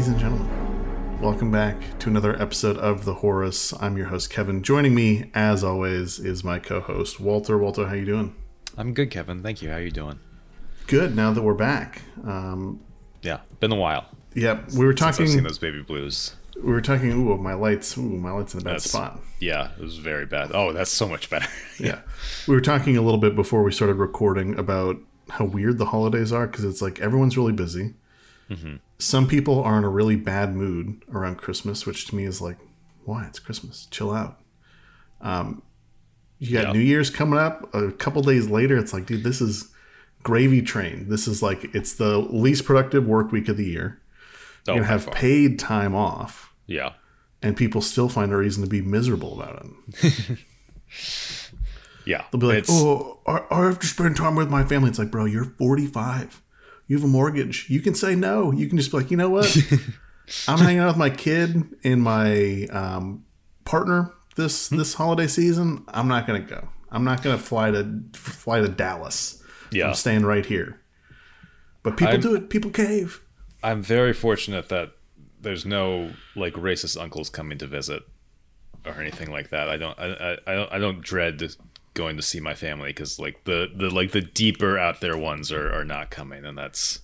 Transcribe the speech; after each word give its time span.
Ladies 0.00 0.12
and 0.12 0.18
gentlemen, 0.18 1.20
welcome 1.20 1.50
back 1.50 1.76
to 1.98 2.08
another 2.08 2.34
episode 2.40 2.78
of 2.78 3.04
The 3.04 3.16
Horus. 3.16 3.74
I'm 3.82 3.98
your 3.98 4.06
host, 4.06 4.30
Kevin. 4.30 4.62
Joining 4.62 4.94
me, 4.94 5.30
as 5.34 5.62
always, 5.62 6.18
is 6.18 6.42
my 6.42 6.58
co-host, 6.58 7.20
Walter. 7.20 7.58
Walter, 7.58 7.86
how 7.86 7.92
you 7.92 8.06
doing? 8.06 8.34
I'm 8.78 8.94
good, 8.94 9.10
Kevin. 9.10 9.42
Thank 9.42 9.60
you. 9.60 9.68
How 9.68 9.76
you 9.76 9.90
doing? 9.90 10.18
Good, 10.86 11.14
now 11.14 11.34
that 11.34 11.42
we're 11.42 11.52
back. 11.52 12.00
Um, 12.26 12.80
Yeah, 13.20 13.40
been 13.60 13.72
a 13.72 13.76
while. 13.76 14.06
yeah, 14.34 14.60
we 14.74 14.86
were 14.86 14.92
Since 14.92 15.02
I've 15.02 15.14
talking 15.16 15.26
seen 15.26 15.42
those 15.42 15.58
baby 15.58 15.82
blues. 15.82 16.34
we 16.56 16.72
were 16.72 16.80
talking, 16.80 17.10
ooh, 17.12 17.36
my 17.36 17.52
lights, 17.52 17.98
ooh, 17.98 18.00
my 18.00 18.30
lights 18.30 18.54
in 18.54 18.60
a 18.60 18.64
bad 18.64 18.70
That's- 18.76 18.90
spot. 18.90 19.20
Yeah, 19.38 19.72
it 19.78 19.82
was 19.82 19.98
very 19.98 20.24
bad. 20.24 20.52
Oh, 20.54 20.72
that's 20.72 20.90
so 20.90 21.06
much 21.06 21.28
better. 21.28 21.46
Yeah. 21.78 21.98
We 22.48 22.54
were 22.54 22.62
talking 22.62 22.96
a 22.96 23.02
little 23.02 23.20
bit 23.20 23.36
before 23.36 23.62
we 23.62 23.70
started 23.70 23.96
recording 23.96 24.58
about 24.58 24.96
how 25.28 25.44
weird 25.44 25.76
the 25.76 25.86
holidays 25.86 26.32
are 26.32 26.46
because 26.46 26.64
it's 26.64 26.80
like 26.80 27.00
everyone's 27.00 27.36
really 27.36 27.52
busy. 27.52 27.92
Some 28.98 29.26
people 29.28 29.62
are 29.62 29.78
in 29.78 29.84
a 29.84 29.88
really 29.88 30.16
bad 30.16 30.54
mood 30.54 31.02
around 31.12 31.36
Christmas, 31.38 31.86
which 31.86 32.06
to 32.08 32.16
me 32.16 32.24
is 32.24 32.40
like, 32.40 32.58
why? 33.04 33.24
It's 33.26 33.38
Christmas. 33.38 33.86
Chill 33.90 34.12
out. 34.12 34.38
Um, 35.20 35.62
you 36.38 36.52
got 36.52 36.66
Yeah. 36.68 36.72
New 36.72 36.80
Year's 36.80 37.10
coming 37.10 37.38
up. 37.38 37.72
A 37.74 37.92
couple 37.92 38.22
days 38.22 38.48
later, 38.48 38.76
it's 38.76 38.92
like, 38.92 39.06
dude, 39.06 39.24
this 39.24 39.40
is 39.40 39.70
gravy 40.22 40.62
train. 40.62 41.08
This 41.08 41.26
is 41.28 41.42
like, 41.42 41.74
it's 41.74 41.94
the 41.94 42.18
least 42.18 42.64
productive 42.64 43.06
work 43.06 43.32
week 43.32 43.48
of 43.48 43.56
the 43.56 43.64
year. 43.66 44.00
Oh, 44.68 44.74
You're 44.74 44.76
going 44.76 44.82
to 44.86 44.92
have 44.92 45.04
far. 45.04 45.14
paid 45.14 45.58
time 45.58 45.94
off, 45.94 46.52
Yeah. 46.66 46.92
and 47.42 47.56
people 47.56 47.80
still 47.80 48.08
find 48.10 48.32
a 48.32 48.36
reason 48.36 48.62
to 48.62 48.68
be 48.68 48.82
miserable 48.82 49.40
about 49.40 49.64
it. 50.02 50.38
Yeah. 52.06 52.24
They'll 52.32 52.40
be 52.40 52.46
like, 52.46 52.64
"Oh, 52.68 53.20
I, 53.26 53.42
I 53.50 53.64
have 53.66 53.78
to 53.80 53.86
spend 53.86 54.16
time 54.16 54.34
with 54.34 54.48
my 54.50 54.64
family." 54.64 54.88
It's 54.88 54.98
like, 54.98 55.10
bro, 55.10 55.26
you're 55.26 55.44
45. 55.44 56.39
You 56.90 56.96
have 56.96 57.04
a 57.04 57.08
mortgage. 57.08 57.70
You 57.70 57.78
can 57.78 57.94
say 57.94 58.16
no. 58.16 58.50
You 58.50 58.66
can 58.66 58.76
just 58.76 58.90
be 58.90 58.96
like, 58.96 59.12
you 59.12 59.16
know 59.16 59.30
what? 59.30 59.56
I'm 60.48 60.58
hanging 60.58 60.80
out 60.80 60.88
with 60.88 60.96
my 60.96 61.08
kid 61.08 61.62
and 61.84 62.02
my 62.02 62.64
um, 62.72 63.24
partner 63.64 64.12
this 64.34 64.66
this 64.70 64.94
holiday 64.94 65.28
season. 65.28 65.84
I'm 65.86 66.08
not 66.08 66.26
gonna 66.26 66.40
go. 66.40 66.68
I'm 66.90 67.04
not 67.04 67.22
gonna 67.22 67.38
fly 67.38 67.70
to 67.70 68.02
fly 68.12 68.60
to 68.60 68.66
Dallas. 68.66 69.40
Yeah. 69.70 69.86
I'm 69.86 69.94
staying 69.94 70.26
right 70.26 70.44
here. 70.44 70.80
But 71.84 71.96
people 71.96 72.14
I'm- 72.14 72.20
do 72.20 72.34
it. 72.34 72.50
People 72.50 72.72
cave. 72.72 73.20
I'm 73.62 73.82
very 73.82 74.12
fortunate 74.12 74.68
that 74.70 74.90
there's 75.40 75.64
no 75.64 76.10
like 76.34 76.54
racist 76.54 77.00
uncles 77.00 77.30
coming 77.30 77.58
to 77.58 77.68
visit 77.68 78.02
or 78.84 79.00
anything 79.00 79.30
like 79.30 79.50
that. 79.50 79.68
I 79.68 79.76
don't. 79.76 79.96
I, 79.96 80.06
I, 80.06 80.36
I 80.48 80.54
don't. 80.56 80.72
I 80.72 80.78
don't 80.78 81.00
dread 81.02 81.54
going 81.94 82.16
to 82.16 82.22
see 82.22 82.40
my 82.40 82.54
family 82.54 82.90
because 82.90 83.18
like 83.18 83.44
the 83.44 83.68
the 83.74 83.90
like 83.90 84.12
the 84.12 84.20
deeper 84.20 84.78
out 84.78 85.00
there 85.00 85.16
ones 85.16 85.50
are 85.52 85.72
are 85.72 85.84
not 85.84 86.10
coming, 86.10 86.44
and 86.44 86.56
that's 86.56 87.00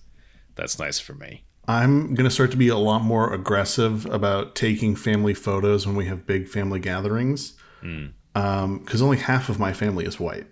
that's 0.55 0.79
nice 0.79 0.99
for 0.99 1.13
me. 1.13 1.43
I'm 1.67 2.13
going 2.13 2.23
to 2.23 2.31
start 2.31 2.51
to 2.51 2.57
be 2.57 2.69
a 2.69 2.77
lot 2.77 3.03
more 3.03 3.33
aggressive 3.33 4.05
about 4.05 4.55
taking 4.55 4.95
family 4.95 5.33
photos 5.33 5.85
when 5.85 5.97
we 5.97 6.05
have 6.05 6.25
big 6.25 6.47
family 6.47 6.79
gatherings. 6.79 7.57
Because 8.33 9.01
only 9.01 9.17
half 9.17 9.49
of 9.49 9.59
my 9.59 9.73
family 9.73 10.05
is 10.05 10.19
white. 10.19 10.45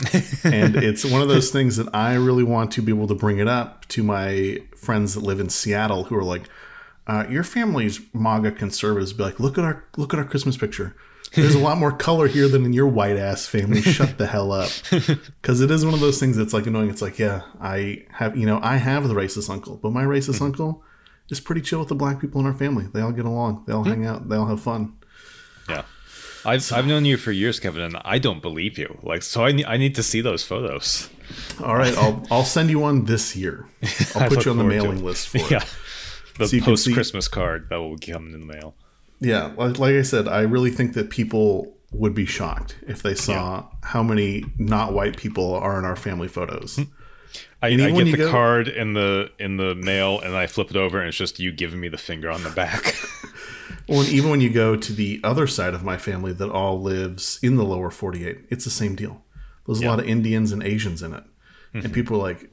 and 0.44 0.76
it's 0.76 1.04
one 1.04 1.22
of 1.22 1.28
those 1.28 1.50
things 1.50 1.76
that 1.76 1.94
I 1.94 2.14
really 2.14 2.42
want 2.42 2.72
to 2.72 2.82
be 2.82 2.90
able 2.90 3.06
to 3.08 3.14
bring 3.14 3.38
it 3.38 3.46
up 3.46 3.86
to 3.88 4.02
my 4.02 4.58
friends 4.76 5.14
that 5.14 5.20
live 5.20 5.38
in 5.38 5.50
Seattle 5.50 6.04
who 6.04 6.16
are 6.16 6.24
like, 6.24 6.48
uh, 7.06 7.26
your 7.28 7.44
family's 7.44 8.00
MAGA 8.12 8.52
conservatives. 8.52 9.12
Be 9.12 9.24
like, 9.24 9.40
look 9.40 9.58
at 9.58 9.64
our 9.64 9.84
look 9.96 10.12
at 10.14 10.18
our 10.18 10.24
Christmas 10.24 10.56
picture. 10.56 10.96
There's 11.34 11.54
a 11.54 11.58
lot 11.68 11.78
more 11.78 11.92
color 11.92 12.26
here 12.28 12.48
than 12.48 12.64
in 12.64 12.72
your 12.72 12.88
white 12.88 13.16
ass 13.16 13.46
family. 13.46 13.82
Shut 13.82 14.18
the 14.18 14.26
hell 14.26 14.52
up. 14.52 14.70
Because 15.40 15.60
it 15.60 15.70
is 15.70 15.84
one 15.84 15.94
of 15.94 16.00
those 16.00 16.20
things 16.20 16.36
that's 16.36 16.52
like 16.52 16.66
annoying. 16.66 16.90
It's 16.90 17.02
like, 17.02 17.18
yeah, 17.18 17.42
I 17.60 18.04
have, 18.10 18.36
you 18.36 18.46
know, 18.46 18.60
I 18.62 18.76
have 18.76 19.08
the 19.08 19.14
racist 19.14 19.48
uncle, 19.48 19.76
but 19.76 19.90
my 19.90 20.04
racist 20.04 20.34
mm-hmm. 20.34 20.44
uncle 20.44 20.84
is 21.30 21.40
pretty 21.40 21.62
chill 21.62 21.78
with 21.78 21.88
the 21.88 21.94
black 21.94 22.20
people 22.20 22.40
in 22.40 22.46
our 22.46 22.52
family. 22.52 22.86
They 22.92 23.00
all 23.00 23.12
get 23.12 23.24
along. 23.24 23.64
They 23.66 23.72
all 23.72 23.84
hmm. 23.84 23.90
hang 23.90 24.06
out. 24.06 24.28
They 24.28 24.36
all 24.36 24.46
have 24.46 24.60
fun. 24.60 24.96
Yeah. 25.68 25.84
I've, 26.44 26.72
I've 26.72 26.86
known 26.86 27.04
you 27.04 27.16
for 27.16 27.32
years, 27.32 27.60
Kevin, 27.60 27.82
and 27.82 27.96
I 28.04 28.18
don't 28.18 28.40
believe 28.40 28.78
you. 28.78 28.98
Like, 29.02 29.22
so 29.22 29.44
I 29.44 29.52
need, 29.52 29.66
I 29.66 29.76
need 29.76 29.94
to 29.96 30.02
see 30.02 30.20
those 30.20 30.42
photos. 30.42 31.08
All 31.62 31.76
right, 31.76 31.96
I'll 31.96 32.26
I'll 32.30 32.44
send 32.44 32.70
you 32.70 32.78
one 32.80 33.04
this 33.04 33.36
year. 33.36 33.68
I'll 34.14 34.28
put 34.28 34.44
you 34.44 34.50
on 34.50 34.56
the 34.56 34.64
mailing 34.64 35.04
list 35.04 35.28
for 35.28 35.38
it. 35.38 35.50
Yeah. 35.50 35.64
The 36.38 36.48
So 36.48 36.56
you 36.56 36.62
can 36.62 36.76
see- 36.76 36.90
post 36.90 36.94
Christmas 36.94 37.28
card 37.28 37.68
that 37.70 37.76
will 37.76 37.98
come 37.98 38.34
in 38.34 38.40
the 38.40 38.46
mail. 38.46 38.74
Yeah, 39.20 39.52
like, 39.56 39.78
like 39.78 39.94
I 39.94 40.02
said, 40.02 40.28
I 40.28 40.40
really 40.40 40.70
think 40.70 40.94
that 40.94 41.10
people 41.10 41.76
would 41.92 42.14
be 42.14 42.24
shocked 42.24 42.76
if 42.86 43.02
they 43.02 43.14
saw 43.14 43.66
how 43.82 44.02
many 44.02 44.44
not 44.58 44.92
white 44.92 45.16
people 45.16 45.54
are 45.54 45.78
in 45.78 45.84
our 45.84 45.96
family 45.96 46.28
photos. 46.28 46.76
Hmm. 46.76 46.82
I, 47.62 47.68
I 47.68 47.76
get 47.76 48.04
the 48.04 48.16
go- 48.16 48.30
card 48.30 48.68
in 48.68 48.94
the 48.94 49.30
in 49.38 49.56
the 49.56 49.74
mail 49.74 50.18
and 50.20 50.34
I 50.34 50.46
flip 50.46 50.70
it 50.70 50.76
over 50.76 50.98
and 50.98 51.08
it's 51.08 51.16
just 51.16 51.38
you 51.38 51.52
giving 51.52 51.78
me 51.78 51.88
the 51.88 51.98
finger 51.98 52.30
on 52.30 52.42
the 52.42 52.50
back. 52.50 52.94
Well, 53.90 54.00
and 54.00 54.08
even 54.10 54.30
when 54.30 54.40
you 54.40 54.50
go 54.50 54.76
to 54.76 54.92
the 54.92 55.20
other 55.24 55.48
side 55.48 55.74
of 55.74 55.82
my 55.82 55.96
family 55.96 56.32
that 56.34 56.48
all 56.48 56.80
lives 56.80 57.40
in 57.42 57.56
the 57.56 57.64
lower 57.64 57.90
48, 57.90 58.38
it's 58.48 58.64
the 58.64 58.70
same 58.70 58.94
deal. 58.94 59.24
There's 59.66 59.82
a 59.82 59.86
lot 59.86 59.98
of 59.98 60.06
Indians 60.06 60.52
and 60.52 60.62
Asians 60.62 61.02
in 61.02 61.12
it. 61.12 61.24
And 61.74 61.82
mm-hmm. 61.82 61.92
people 61.92 62.16
are 62.16 62.22
like, 62.22 62.50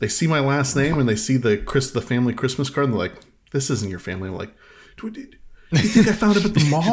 they 0.00 0.08
see 0.08 0.26
my 0.26 0.40
last 0.40 0.74
name 0.74 0.98
and 0.98 1.08
they 1.08 1.14
see 1.14 1.36
the 1.36 1.56
Chris, 1.56 1.92
the 1.92 2.02
family 2.02 2.34
Christmas 2.34 2.70
card, 2.70 2.86
and 2.86 2.94
they're 2.94 2.98
like, 2.98 3.20
this 3.52 3.70
isn't 3.70 3.88
your 3.88 4.00
family. 4.00 4.28
I'm 4.28 4.34
like, 4.34 4.52
do, 4.96 5.10
do, 5.10 5.26
do 5.26 5.38
you 5.72 5.78
think 5.78 6.08
I 6.08 6.12
found 6.12 6.36
it 6.36 6.44
at 6.44 6.54
the 6.54 6.64
mall? 6.70 6.84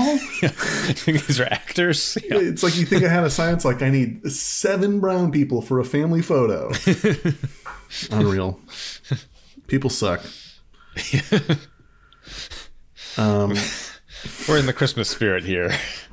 You 0.41 0.49
think 0.49 1.25
these 1.27 1.39
are 1.39 1.45
actors. 1.45 2.17
Yeah. 2.23 2.37
It's 2.39 2.63
like 2.63 2.75
you 2.77 2.85
think 2.85 3.03
I 3.03 3.09
had 3.09 3.23
a 3.23 3.29
sign. 3.29 3.53
It's 3.53 3.65
like 3.65 3.81
I 3.81 3.89
need 3.89 4.29
seven 4.31 4.99
brown 4.99 5.31
people 5.31 5.61
for 5.61 5.79
a 5.79 5.85
family 5.85 6.21
photo. 6.21 6.71
Unreal. 8.11 8.59
People 9.67 9.89
suck. 9.89 10.21
Um, 13.17 13.53
We're 14.47 14.57
in 14.57 14.65
the 14.65 14.73
Christmas 14.73 15.09
spirit 15.09 15.43
here. 15.43 15.71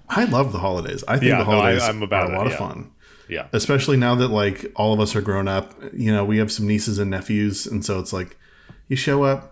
I 0.08 0.24
love 0.24 0.52
the 0.52 0.58
holidays. 0.58 1.04
I 1.08 1.18
think 1.18 1.30
Yeah, 1.30 1.38
the 1.38 1.44
no, 1.44 1.50
I- 1.50 1.54
holidays 1.62 1.82
I'm 1.84 2.02
about 2.02 2.30
are 2.30 2.32
a 2.32 2.34
it, 2.34 2.38
lot 2.38 2.46
of 2.46 2.54
fun. 2.56 2.90
Yeah. 3.28 3.46
Especially 3.52 3.96
now 3.96 4.16
that 4.16 4.28
like 4.28 4.70
all 4.74 4.92
of 4.92 5.00
us 5.00 5.14
are 5.14 5.20
grown 5.20 5.46
up. 5.48 5.72
You 5.94 6.12
know, 6.12 6.24
we 6.24 6.38
have 6.38 6.50
some 6.50 6.66
nieces 6.66 6.98
and 6.98 7.10
nephews, 7.10 7.66
and 7.66 7.84
so 7.84 8.00
it's 8.00 8.12
like 8.12 8.36
you 8.88 8.96
show 8.96 9.22
up, 9.22 9.49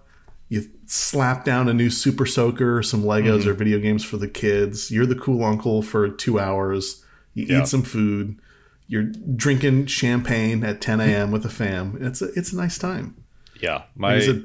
slap 0.91 1.45
down 1.45 1.69
a 1.69 1.75
new 1.75 1.91
Super 1.91 2.27
Soaker, 2.27 2.83
some 2.83 3.03
Legos 3.03 3.41
Mm-hmm. 3.41 3.49
or 3.51 3.53
video 3.55 3.79
games 3.79 4.05
for 4.05 4.17
the 4.17 4.29
kids. 4.29 4.91
You're 4.91 5.07
the 5.07 5.15
cool 5.15 5.45
uncle 5.45 5.83
for 5.83 6.09
two 6.09 6.39
hours. 6.41 7.05
You 7.35 7.47
Yeah. 7.47 7.61
eat 7.63 7.69
some 7.69 7.83
food. 7.83 8.41
You're 8.87 9.03
drinking 9.03 9.87
champagne 9.87 10.65
at 10.65 10.81
10 10.81 11.01
a.m. 11.01 11.31
with 11.31 11.43
the 11.43 11.51
fam. 11.51 11.99
It's 12.01 12.23
a, 12.23 12.33
it's 12.35 12.53
a 12.53 12.57
nice 12.57 12.79
time. 12.79 13.17
Yeah. 13.61 13.83
My 13.95 14.15
it- 14.15 14.45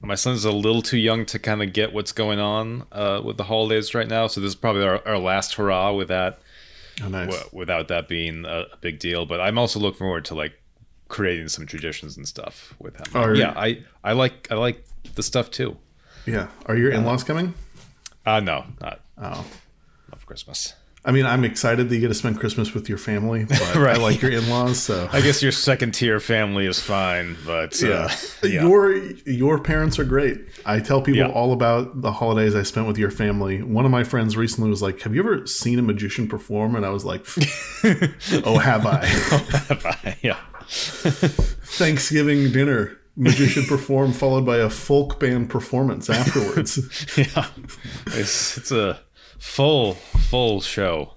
my 0.00 0.14
son's 0.14 0.44
a 0.44 0.52
little 0.52 0.82
too 0.82 0.98
young 0.98 1.24
to 1.24 1.38
kind 1.38 1.62
of 1.62 1.72
get 1.72 1.94
what's 1.94 2.12
going 2.12 2.38
on 2.38 2.84
uh, 2.92 3.22
with 3.24 3.38
the 3.38 3.44
holidays 3.44 3.94
right 3.94 4.06
now. 4.08 4.26
So 4.26 4.38
this 4.42 4.48
is 4.48 4.54
probably 4.54 4.82
our, 4.84 5.00
our 5.08 5.18
last 5.18 5.54
hurrah 5.54 5.92
with 5.92 6.08
that. 6.08 6.40
Oh, 7.02 7.08
nice. 7.08 7.30
w- 7.30 7.48
without 7.54 7.88
that 7.88 8.06
being 8.06 8.44
a, 8.44 8.64
a 8.72 8.76
big 8.82 8.98
deal. 8.98 9.24
But 9.24 9.40
I'm 9.40 9.56
also 9.56 9.80
looking 9.80 9.98
forward 10.00 10.26
to 10.26 10.34
like 10.34 10.52
creating 11.08 11.48
some 11.48 11.64
traditions 11.66 12.18
and 12.18 12.28
stuff 12.28 12.74
with 12.78 12.96
him. 12.96 13.04
Oh, 13.14 13.32
yeah, 13.32 13.54
I 13.56 13.82
I 14.02 14.12
like 14.12 14.46
I 14.50 14.56
like 14.56 14.84
the 15.14 15.22
stuff 15.22 15.50
too. 15.50 15.76
Yeah. 16.26 16.48
Are 16.66 16.76
your 16.76 16.90
in-laws 16.92 17.24
coming? 17.24 17.54
Uh 18.26 18.40
no, 18.40 18.64
not 18.80 19.00
Oh. 19.18 19.44
not 20.10 20.18
for 20.20 20.26
Christmas. 20.26 20.74
I 21.06 21.12
mean, 21.12 21.26
I'm 21.26 21.44
excited 21.44 21.90
that 21.90 21.94
you 21.94 22.00
get 22.00 22.08
to 22.08 22.14
spend 22.14 22.40
Christmas 22.40 22.72
with 22.72 22.88
your 22.88 22.96
family, 22.96 23.44
but 23.48 23.60
I 23.76 23.78
Right. 23.78 23.98
like 24.00 24.22
your 24.22 24.30
in-laws, 24.30 24.80
so 24.80 25.06
I 25.12 25.20
guess 25.20 25.42
your 25.42 25.52
second 25.52 25.92
tier 25.92 26.18
family 26.18 26.64
is 26.64 26.80
fine, 26.80 27.36
but 27.44 27.80
uh, 27.82 27.86
yeah. 27.86 28.16
yeah. 28.42 28.62
Your 28.62 28.96
your 29.26 29.58
parents 29.58 29.98
are 29.98 30.04
great. 30.04 30.40
I 30.64 30.80
tell 30.80 31.02
people 31.02 31.18
Yeah. 31.20 31.28
all 31.28 31.52
about 31.52 32.00
the 32.00 32.10
holidays 32.12 32.54
I 32.54 32.62
spent 32.62 32.86
with 32.86 32.96
your 32.96 33.10
family. 33.10 33.62
One 33.62 33.84
of 33.84 33.90
my 33.90 34.02
friends 34.02 34.34
recently 34.34 34.70
was 34.70 34.80
like, 34.80 35.02
"Have 35.02 35.14
you 35.14 35.20
ever 35.20 35.46
seen 35.46 35.78
a 35.78 35.82
magician 35.82 36.26
perform?" 36.26 36.74
And 36.74 36.86
I 36.86 36.88
was 36.88 37.04
like, 37.04 37.26
"Oh, 38.44 38.56
have 38.58 38.86
I?" 38.86 39.02
"Oh, 39.30 39.46
have 39.68 39.84
I?" 39.84 40.16
yeah, 40.22 40.38
Thanksgiving 41.76 42.50
dinner, 42.52 42.98
magician 43.16 43.64
perform 43.64 44.12
followed 44.12 44.44
by 44.44 44.56
a 44.58 44.68
folk 44.70 45.18
band 45.20 45.48
performance 45.50 46.10
afterwards. 46.10 46.78
yeah. 47.18 47.46
It's 48.08 48.56
it's 48.58 48.72
a 48.72 49.00
full 49.38 49.94
full 49.94 50.60
show, 50.60 51.12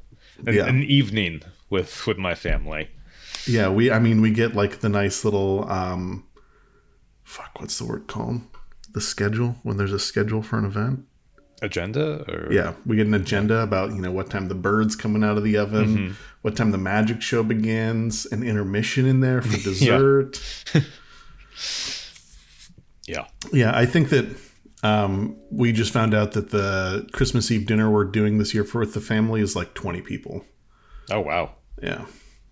an, 0.46 0.54
Yeah. 0.54 0.66
an 0.68 0.84
evening 0.84 1.42
with 1.70 2.06
with 2.08 2.18
my 2.18 2.36
family. 2.36 2.90
yeah, 3.48 3.70
we. 3.70 3.92
I 3.92 4.00
mean, 4.00 4.22
we 4.22 4.32
get 4.32 4.56
like 4.56 4.80
the 4.80 4.90
nice 4.90 5.24
little 5.26 5.70
um, 5.70 6.26
fuck. 7.24 7.60
What's 7.60 7.78
the 7.78 7.86
word 7.86 8.08
called? 8.08 8.42
The 8.94 9.02
schedule 9.02 9.56
when 9.64 9.78
there's 9.78 9.94
a 9.94 10.00
schedule 10.00 10.42
for 10.42 10.58
an 10.58 10.66
event. 10.66 11.06
Agenda 11.62 12.24
or 12.32 12.54
Yeah, 12.54 12.74
we 12.86 12.98
get 12.98 13.08
an 13.08 13.16
agenda 13.16 13.62
about 13.62 13.90
you 13.92 14.00
know 14.02 14.12
what 14.12 14.30
time 14.30 14.48
the 14.48 14.56
bird's 14.56 14.96
coming 14.96 15.24
out 15.24 15.38
of 15.38 15.44
the 15.44 15.58
oven, 15.58 15.88
Mm-hmm. 15.98 16.14
what 16.44 16.56
time 16.56 16.70
the 16.72 16.78
magic 16.78 17.22
show 17.24 17.42
begins, 17.42 18.28
an 18.28 18.44
intermission 18.44 19.06
in 19.08 19.22
there 19.22 19.42
for 19.42 19.58
dessert. 19.64 20.40
yeah. 23.08 23.28
yeah. 23.52 23.72
I 23.76 23.86
think 23.86 24.10
that 24.10 24.36
um, 24.84 25.38
we 25.52 25.72
just 25.72 25.92
found 25.92 26.14
out 26.14 26.34
that 26.34 26.52
the 26.52 27.08
Christmas 27.12 27.50
Eve 27.52 27.66
dinner 27.66 27.90
we're 27.90 28.06
doing 28.06 28.38
this 28.38 28.54
year 28.54 28.64
for 28.64 28.80
with 28.80 28.94
the 28.94 29.02
family 29.02 29.42
is 29.42 29.56
like 29.56 29.74
twenty 29.74 30.02
people. 30.02 30.46
Oh 31.12 31.22
wow. 31.22 31.52
Yeah, 31.82 32.06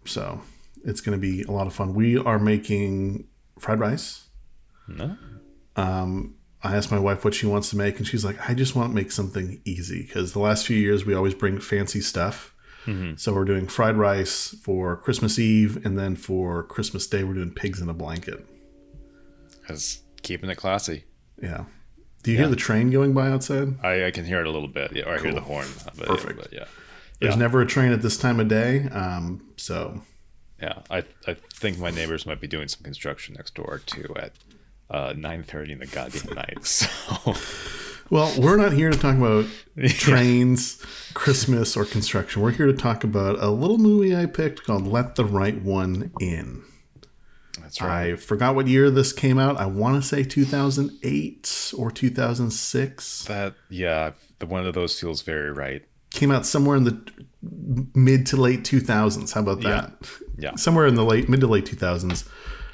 so 0.05 0.41
it's 0.83 1.01
going 1.01 1.17
to 1.17 1.21
be 1.21 1.41
a 1.43 1.51
lot 1.51 1.67
of 1.67 1.73
fun. 1.73 1.93
We 1.93 2.17
are 2.17 2.39
making 2.39 3.27
fried 3.59 3.79
rice. 3.79 4.27
No. 4.87 5.17
Um, 5.75 6.35
I 6.61 6.75
asked 6.75 6.91
my 6.91 6.99
wife 6.99 7.25
what 7.25 7.33
she 7.33 7.45
wants 7.45 7.69
to 7.71 7.77
make, 7.77 7.97
and 7.97 8.07
she's 8.07 8.23
like, 8.23 8.49
I 8.49 8.53
just 8.53 8.75
want 8.75 8.91
to 8.91 8.95
make 8.95 9.11
something 9.11 9.61
easy 9.65 10.03
because 10.03 10.33
the 10.33 10.39
last 10.39 10.65
few 10.65 10.77
years 10.77 11.05
we 11.05 11.13
always 11.13 11.33
bring 11.33 11.59
fancy 11.59 12.01
stuff. 12.01 12.55
So 13.17 13.33
we're 13.33 13.45
doing 13.45 13.67
fried 13.67 13.97
rice 13.97 14.55
for 14.61 14.95
Christmas 14.95 15.39
Eve, 15.39 15.83
and 15.83 15.97
then 15.97 16.15
for 16.15 16.61
Christmas 16.61 17.07
Day 17.07 17.23
we're 17.23 17.33
doing 17.33 17.51
pigs 17.51 17.81
in 17.81 17.89
a 17.89 17.93
blanket. 17.93 18.45
Because 19.65 20.01
keeping 20.21 20.49
it 20.49 20.55
classy. 20.55 21.05
Yeah. 21.41 21.65
Do 22.23 22.31
you 22.31 22.37
hear 22.37 22.47
the 22.47 22.55
train 22.55 22.89
going 22.91 23.13
by 23.13 23.29
outside? 23.29 23.75
I, 23.83 24.05
I 24.05 24.11
can 24.11 24.25
hear 24.25 24.39
it 24.41 24.47
a 24.47 24.51
little 24.51 24.67
bit. 24.67 24.95
Yeah, 24.95 25.03
or 25.05 25.15
I 25.15 25.21
hear 25.21 25.33
the 25.33 25.41
horn. 25.41 25.67
But, 25.97 26.07
Perfect. 26.07 26.37
But 26.39 26.53
yeah. 26.53 26.65
There's 27.19 27.33
Yeah. 27.35 27.39
never 27.39 27.61
a 27.61 27.65
train 27.65 27.91
at 27.91 28.01
this 28.01 28.17
time 28.17 28.39
of 28.39 28.47
day, 28.47 28.87
um, 28.89 29.41
so 29.57 30.01
Yeah. 30.61 30.79
I, 30.89 31.03
I 31.27 31.35
think 31.53 31.77
my 31.79 31.89
neighbors 31.91 32.25
might 32.25 32.41
be 32.41 32.47
doing 32.47 32.67
some 32.67 32.83
construction 32.83 33.35
next 33.35 33.55
door 33.55 33.81
too 33.85 34.13
at 34.19 34.31
uh, 34.89 35.13
9.30 35.13 35.69
in 35.71 35.79
the 35.79 35.85
goddamn 35.87 36.33
night. 36.35 36.57
So, 36.65 37.35
Well, 38.11 38.31
we're 38.39 38.57
not 38.57 38.73
here 38.73 38.91
to 38.91 38.97
talk 38.99 39.15
about 39.17 39.45
trains, 39.89 40.79
Christmas, 41.15 41.75
or 41.75 41.85
construction. 41.85 42.41
We're 42.41 42.51
here 42.51 42.67
to 42.67 42.73
talk 42.73 43.03
about 43.03 43.39
a 43.39 43.49
little 43.49 43.79
movie 43.79 44.15
I 44.15 44.27
picked 44.27 44.63
called 44.63 44.85
Let 44.85 45.15
the 45.15 45.25
Right 45.25 45.59
One 45.61 46.11
In. 46.19 46.63
That's 47.65 47.81
right. 47.81 48.13
I 48.13 48.15
forgot 48.15 48.53
what 48.53 48.67
year 48.67 48.91
this 48.91 49.11
came 49.11 49.39
out. 49.39 49.57
I 49.57 49.65
want 49.65 50.01
to 50.01 50.07
say 50.07 50.23
2008 50.23 51.73
or 51.75 51.89
2006. 51.89 53.25
That, 53.25 53.55
yeah, 53.69 54.11
the 54.37 54.45
one 54.45 54.67
of 54.67 54.75
those 54.75 54.99
feels 54.99 55.23
very 55.23 55.51
right. 55.51 55.83
Came 56.11 56.29
out 56.31 56.45
somewhere 56.45 56.77
in 56.77 56.83
the 56.83 57.25
mid 57.95 58.27
to 58.27 58.37
late 58.37 58.63
2000s. 58.63 59.33
How 59.33 59.41
about 59.41 59.61
that? 59.61 59.93
Yeah. 60.37 60.55
Somewhere 60.55 60.85
in 60.85 60.93
the 60.93 61.03
late 61.03 61.27
mid 61.27 61.41
to 61.41 61.47
late 61.47 61.65
2000s. 61.65 62.29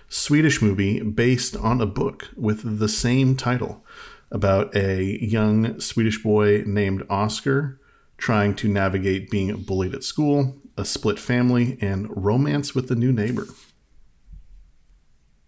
Swedish 0.09 0.61
movie 0.61 1.01
based 1.01 1.55
on 1.55 1.79
a 1.79 1.85
book 1.85 2.29
with 2.35 2.79
the 2.79 2.89
same 2.89 3.37
title 3.37 3.85
about 4.29 4.75
a 4.75 5.03
young 5.23 5.79
Swedish 5.79 6.21
boy 6.21 6.63
named 6.67 7.03
Oscar 7.09 7.79
trying 8.17 8.55
to 8.55 8.67
navigate 8.67 9.31
being 9.31 9.55
bullied 9.63 9.95
at 9.95 10.03
school, 10.03 10.57
a 10.77 10.83
split 10.83 11.17
family, 11.17 11.77
and 11.79 12.07
romance 12.09 12.75
with 12.75 12.91
a 12.91 12.95
new 12.95 13.13
neighbor. 13.13 13.47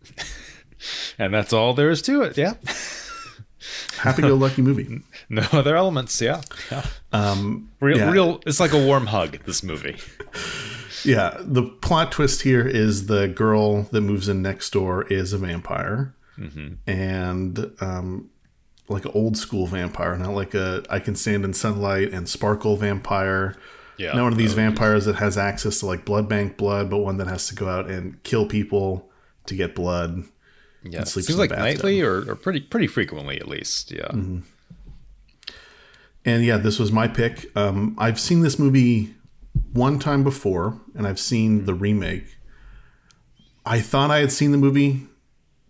And 1.17 1.33
that's 1.33 1.53
all 1.53 1.73
there 1.73 1.89
is 1.91 2.01
to 2.03 2.23
it. 2.23 2.37
Yeah. 2.37 2.55
Happy 3.99 4.21
go 4.23 4.35
lucky 4.35 4.61
movie. 4.61 5.01
No 5.29 5.43
other 5.53 5.75
elements. 5.77 6.19
Yeah. 6.19 6.41
yeah. 6.69 6.85
Um, 7.13 7.69
Real, 7.79 7.97
Yeah. 7.97 8.11
real. 8.11 8.41
It's 8.45 8.59
like 8.59 8.73
a 8.73 8.85
warm 8.85 9.05
hug. 9.07 9.39
This 9.45 9.63
movie. 9.63 9.97
Yeah, 11.05 11.35
the 11.41 11.63
plot 11.63 12.13
twist 12.13 12.43
here 12.43 12.65
is 12.65 13.07
the 13.07 13.27
girl 13.27 13.83
that 13.91 13.99
moves 13.99 14.29
in 14.29 14.41
next 14.41 14.69
door 14.71 15.05
is 15.07 15.33
a 15.33 15.37
vampire, 15.37 16.13
and 16.87 17.71
um, 17.81 18.29
like 18.87 19.03
an 19.03 19.11
old 19.13 19.35
school 19.35 19.67
vampire, 19.67 20.17
not 20.17 20.33
like 20.33 20.53
a 20.53 20.83
I 20.89 20.99
can 20.99 21.15
stand 21.15 21.43
in 21.43 21.53
sunlight 21.53 22.13
and 22.13 22.29
sparkle 22.29 22.77
vampire. 22.77 23.57
Yeah. 23.97 24.13
not 24.13 24.23
one 24.23 24.31
of 24.31 24.37
these 24.37 24.53
vampires 24.53 25.03
that 25.03 25.15
has 25.17 25.37
access 25.37 25.79
to 25.81 25.87
like 25.87 26.05
blood 26.05 26.29
bank 26.29 26.55
blood, 26.55 26.89
but 26.89 26.99
one 26.99 27.17
that 27.17 27.27
has 27.27 27.47
to 27.49 27.55
go 27.55 27.67
out 27.67 27.89
and 27.89 28.21
kill 28.23 28.45
people 28.47 29.09
to 29.47 29.55
get 29.55 29.75
blood. 29.75 30.23
Yeah. 30.83 31.01
It 31.01 31.07
sleeps 31.07 31.27
seems 31.27 31.39
like 31.39 31.49
bathtub. 31.51 31.65
nightly 31.77 32.01
or, 32.01 32.29
or 32.29 32.35
pretty 32.35 32.59
pretty 32.59 32.87
frequently 32.87 33.39
at 33.39 33.47
least. 33.47 33.91
Yeah. 33.91 34.11
And 36.25 36.45
yeah, 36.45 36.57
this 36.57 36.79
was 36.79 36.91
my 36.91 37.07
pick. 37.07 37.51
Um, 37.55 37.95
I've 37.97 38.19
seen 38.19 38.41
this 38.41 38.57
movie 38.57 39.13
one 39.73 39.99
time 39.99 40.23
before, 40.23 40.79
and 40.95 41.05
I've 41.05 41.19
seen 41.19 41.65
the 41.65 41.73
remake. 41.73 42.37
I 43.65 43.79
thought 43.81 44.11
I 44.11 44.19
had 44.19 44.31
seen 44.31 44.51
the 44.51 44.57
movie 44.57 45.01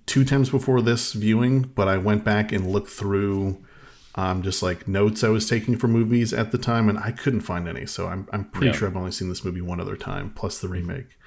two 0.06 0.24
times 0.26 0.50
before 0.50 0.82
this 0.82 1.14
viewing, 1.14 1.62
but 1.64 1.88
I 1.88 1.98
went 1.98 2.24
back 2.24 2.52
and 2.52 2.72
looked 2.72 2.90
through 2.92 3.64
um, 4.16 4.44
just 4.44 4.62
like 4.62 4.88
notes 4.88 5.24
I 5.24 5.30
was 5.30 5.50
taking 5.50 5.76
for 5.78 5.88
movies 5.88 6.34
at 6.34 6.52
the 6.52 6.58
time, 6.60 6.88
and 6.88 7.00
I 7.00 7.12
couldn't 7.12 7.42
find 7.42 7.68
any. 7.68 7.88
So 7.88 8.08
I'm, 8.08 8.28
I'm 8.32 8.46
pretty 8.46 8.68
Yeah. 8.68 8.74
sure 8.74 8.88
I've 8.88 8.98
only 8.98 9.12
seen 9.12 9.30
this 9.30 9.44
movie 9.44 9.62
one 9.62 9.80
other 9.80 9.96
time, 9.96 10.32
plus 10.36 10.60
the 10.60 10.68
remake. 10.68 11.18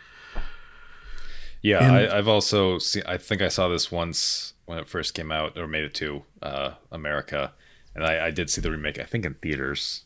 Yeah, 1.70 1.82
And- 1.86 1.96
I, 2.12 2.16
I've 2.18 2.28
also 2.28 2.78
seen. 2.78 3.02
I 3.06 3.16
think 3.18 3.42
I 3.42 3.48
saw 3.48 3.68
this 3.68 3.90
once 3.90 4.52
when 4.66 4.78
it 4.78 4.88
first 4.88 5.14
came 5.14 5.30
out, 5.32 5.56
or 5.58 5.66
made 5.66 5.84
it 5.84 5.94
to 5.94 6.22
uh, 6.42 6.70
America, 6.92 7.52
and 7.94 8.04
I, 8.04 8.26
I 8.26 8.30
did 8.30 8.50
see 8.50 8.60
the 8.60 8.70
remake. 8.70 8.98
I 9.00 9.04
think 9.04 9.24
in 9.26 9.34
theaters, 9.34 10.04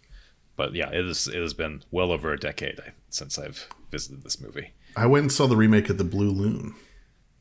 but 0.57 0.75
yeah, 0.75 0.89
it 0.91 1.05
is. 1.07 1.29
It 1.29 1.41
has 1.41 1.55
been 1.55 1.83
well 1.91 2.13
over 2.13 2.33
a 2.33 2.39
decade 2.39 2.79
since 3.11 3.39
I've 3.39 3.69
visited 3.91 4.23
this 4.23 4.41
movie. 4.41 4.73
I 4.97 5.07
went 5.07 5.23
and 5.25 5.33
saw 5.33 5.47
the 5.47 5.57
remake 5.57 5.89
at 5.91 5.99
the 5.99 6.05
Blue 6.05 6.31
Loon, 6.31 6.75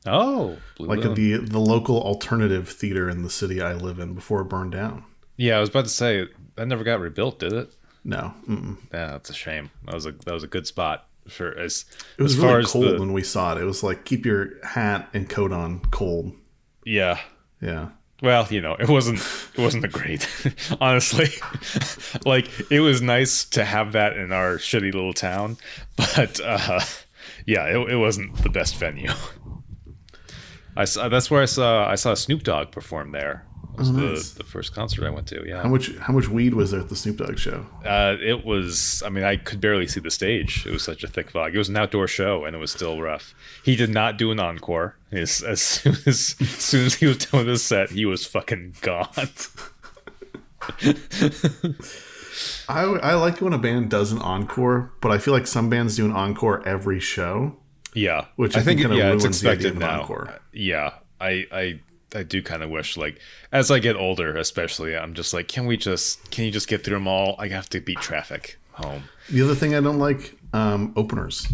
Oh, 0.05 0.57
Blue 0.77 0.87
like 0.87 0.99
Loon. 1.03 1.13
the 1.15 1.37
the 1.37 1.59
local 1.59 2.01
alternative 2.01 2.69
theater 2.69 3.09
in 3.09 3.23
the 3.23 3.29
city 3.29 3.61
I 3.61 3.73
live 3.73 3.99
in 3.99 4.13
before 4.15 4.41
it 4.41 4.45
burned 4.49 4.71
down. 4.71 5.03
yeah, 5.37 5.57
I 5.57 5.59
was 5.59 5.69
about 5.69 5.85
to 5.85 5.89
say 5.91 6.25
that 6.55 6.67
never 6.67 6.83
got 6.83 6.99
rebuilt, 6.99 7.39
did 7.39 7.53
it? 7.53 7.73
No, 8.03 8.33
mm-mm. 8.47 8.77
Yeah, 8.93 9.11
that's 9.11 9.29
a 9.29 9.33
shame. 9.33 9.71
That 9.85 9.93
was 9.95 10.05
a 10.05 10.11
that 10.11 10.33
was 10.33 10.43
a 10.43 10.47
good 10.47 10.65
spot 10.67 11.05
for 11.29 11.57
as 11.57 11.85
It 12.17 12.23
was 12.23 12.35
as 12.35 12.43
really 12.43 12.63
cold 12.65 12.85
the 12.85 12.99
when 12.99 13.13
we 13.13 13.23
saw 13.23 13.55
it. 13.55 13.61
It 13.61 13.65
was 13.65 13.83
like 13.83 14.05
keep 14.05 14.25
your 14.25 14.63
hat 14.65 15.09
and 15.13 15.29
coat 15.29 15.51
on 15.51 15.79
cold. 15.91 16.33
yeah. 16.85 17.19
Yeah. 17.61 17.89
Well, 18.21 18.47
you 18.49 18.59
know, 18.61 18.75
it 18.75 18.89
wasn't 18.89 19.19
it 19.55 19.61
wasn't 19.61 19.85
a 19.85 19.87
great 19.87 20.27
honestly. 20.81 21.27
like 22.25 22.49
it 22.69 22.81
was 22.81 23.01
nice 23.01 23.45
to 23.45 23.63
have 23.63 23.93
that 23.93 24.17
in 24.17 24.31
our 24.33 24.57
shitty 24.57 24.93
little 24.93 25.13
town, 25.13 25.57
but 25.95 26.39
uh 26.41 26.81
yeah, 27.45 27.65
it, 27.65 27.91
it 27.91 27.95
wasn't 27.95 28.35
the 28.43 28.49
best 28.49 28.75
venue. 28.77 29.11
I 30.75 30.85
saw, 30.85 31.09
that's 31.09 31.31
where 31.31 31.41
I 31.41 31.45
saw 31.45 31.87
I 31.89 31.95
saw 31.95 32.13
Snoop 32.13 32.43
Dogg 32.43 32.71
perform 32.71 33.11
there. 33.11 33.45
It 33.79 33.83
was 33.83 33.89
Oh, 33.91 33.93
nice. 33.93 34.31
the, 34.31 34.39
the 34.43 34.49
first 34.49 34.73
concert 34.75 35.05
I 35.05 35.09
went 35.09 35.27
to. 35.27 35.43
Yeah. 35.47 35.57
How 35.57 35.63
Yeah, 35.63 35.69
much 35.69 35.95
how 35.97 36.13
much 36.13 36.27
weed 36.27 36.53
was 36.53 36.71
there 36.71 36.81
at 36.81 36.89
the 36.89 36.95
Snoop 36.95 37.17
Dogg 37.17 37.37
show? 37.39 37.65
uh, 37.85 38.17
it 38.21 38.43
was. 38.45 39.01
I 39.05 39.09
mean, 39.09 39.23
I 39.23 39.37
could 39.37 39.61
barely 39.61 39.87
see 39.87 39.99
the 40.01 40.11
stage. 40.11 40.65
It 40.67 40.71
was 40.73 40.83
such 40.83 41.03
a 41.03 41.07
thick 41.07 41.31
fog. 41.31 41.55
It 41.55 41.57
was 41.57 41.69
an 41.69 41.77
outdoor 41.77 42.07
show, 42.07 42.43
and 42.45 42.55
it 42.55 42.59
was 42.59 42.71
still 42.71 43.01
rough. 43.01 43.33
He 43.63 43.75
did 43.75 43.89
not 43.89 44.17
do 44.17 44.31
an 44.31 44.39
encore. 44.39 44.95
As, 45.11 45.41
as 45.41 45.61
soon 45.61 45.93
as, 46.05 46.35
as 46.39 46.49
soon 46.49 46.85
as 46.85 46.95
he 46.95 47.05
was 47.07 47.17
done 47.17 47.39
with 47.39 47.47
his 47.47 47.63
set, 47.63 47.89
he 47.91 48.05
was 48.05 48.25
fucking 48.27 48.75
gone. 48.81 49.07
I 52.69 52.83
I 52.83 53.13
like 53.15 53.41
when 53.41 53.53
a 53.53 53.57
band 53.57 53.89
does 53.89 54.11
an 54.11 54.19
encore, 54.19 54.91
but 55.01 55.11
I 55.11 55.17
feel 55.17 55.33
like 55.33 55.47
some 55.47 55.69
bands 55.69 55.95
do 55.95 56.05
an 56.05 56.11
encore 56.11 56.65
every 56.67 56.99
show. 56.99 57.55
Yeah, 57.93 58.25
Which 58.35 58.55
I 58.55 58.61
think 58.61 58.81
kinda 58.81 58.95
yeah, 58.95 59.13
it's 59.13 59.23
ruins 59.23 59.41
the 59.41 59.49
idea 59.49 59.69
expected 59.69 59.77
of 59.77 59.89
an 59.89 59.95
now. 59.97 60.01
encore. 60.01 60.39
Yeah, 60.53 60.91
I 61.19 61.45
I 61.51 61.79
I 62.15 62.23
do 62.23 62.41
kind 62.41 62.63
of 62.63 62.69
wish 62.69 62.97
like 62.97 63.19
as 63.51 63.69
I 63.71 63.79
get 63.79 63.95
older, 63.95 64.35
especially, 64.37 64.95
I'm 64.97 65.13
just 65.13 65.33
like, 65.33 65.47
can 65.47 65.65
we 65.65 65.77
just 65.77 66.31
can 66.31 66.45
you 66.45 66.51
just 66.51 66.67
get 66.67 66.83
through 66.83 66.95
them 66.97 67.07
all? 67.07 67.35
I 67.39 67.47
have 67.49 67.69
to 67.69 67.79
beat 67.79 67.99
traffic 67.99 68.57
home. 68.71 69.03
The 69.29 69.41
other 69.43 69.55
thing 69.55 69.75
I 69.75 69.81
don't 69.81 69.99
like 69.99 70.35
um, 70.53 70.93
openers. 70.95 71.47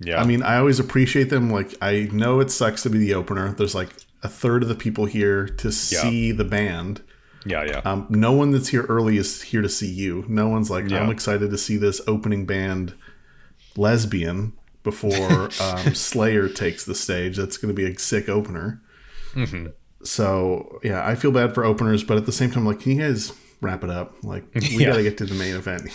Yeah, 0.00 0.20
I 0.20 0.24
mean, 0.24 0.42
I 0.42 0.56
always 0.58 0.78
appreciate 0.80 1.30
them. 1.30 1.50
Like 1.50 1.74
I 1.82 2.08
know 2.12 2.40
it 2.40 2.50
sucks 2.50 2.82
to 2.84 2.90
be 2.90 2.98
the 2.98 3.14
opener. 3.14 3.52
There's 3.52 3.74
like 3.74 3.90
a 4.22 4.28
third 4.28 4.62
of 4.62 4.68
the 4.68 4.74
people 4.74 5.06
here 5.06 5.46
to 5.48 5.70
see 5.72 6.32
the 6.32 6.44
band. 6.44 7.02
yeah, 7.46 7.64
yeah, 7.64 7.80
Um, 7.84 8.06
no 8.10 8.32
one 8.32 8.50
that's 8.50 8.68
here 8.68 8.82
early 8.88 9.16
is 9.16 9.42
here 9.42 9.62
to 9.62 9.68
see 9.68 9.90
you. 9.90 10.24
No 10.28 10.48
one's 10.48 10.70
like, 10.70 10.88
Yeah. 10.88 11.00
I'm 11.00 11.10
excited 11.10 11.50
to 11.50 11.58
see 11.58 11.76
this 11.76 12.00
opening 12.08 12.46
band 12.46 12.94
lesbian 13.76 14.52
before 14.82 15.50
um, 15.60 15.94
Slayer 15.94 16.48
takes 16.48 16.84
the 16.84 16.94
stage. 16.94 17.36
That's 17.36 17.56
going 17.56 17.74
to 17.74 17.80
be 17.80 17.90
a 17.90 17.98
sick 17.98 18.28
opener. 18.28 18.82
Mm-hmm. 19.38 19.66
So, 20.04 20.78
yeah, 20.84 21.06
I 21.06 21.14
feel 21.14 21.32
bad 21.32 21.54
for 21.54 21.64
openers, 21.64 22.04
but 22.04 22.16
at 22.16 22.26
the 22.26 22.32
same 22.32 22.50
time, 22.50 22.64
like, 22.64 22.80
can 22.80 22.92
you 22.92 22.98
guys 23.02 23.32
wrap 23.60 23.82
it 23.84 23.90
up? 23.90 24.14
Like, 24.22 24.44
we 24.54 24.60
Yeah. 24.78 24.86
got 24.90 24.96
to 24.96 25.02
get 25.02 25.18
to 25.18 25.26
the 25.26 25.34
main 25.34 25.54
event. 25.56 25.90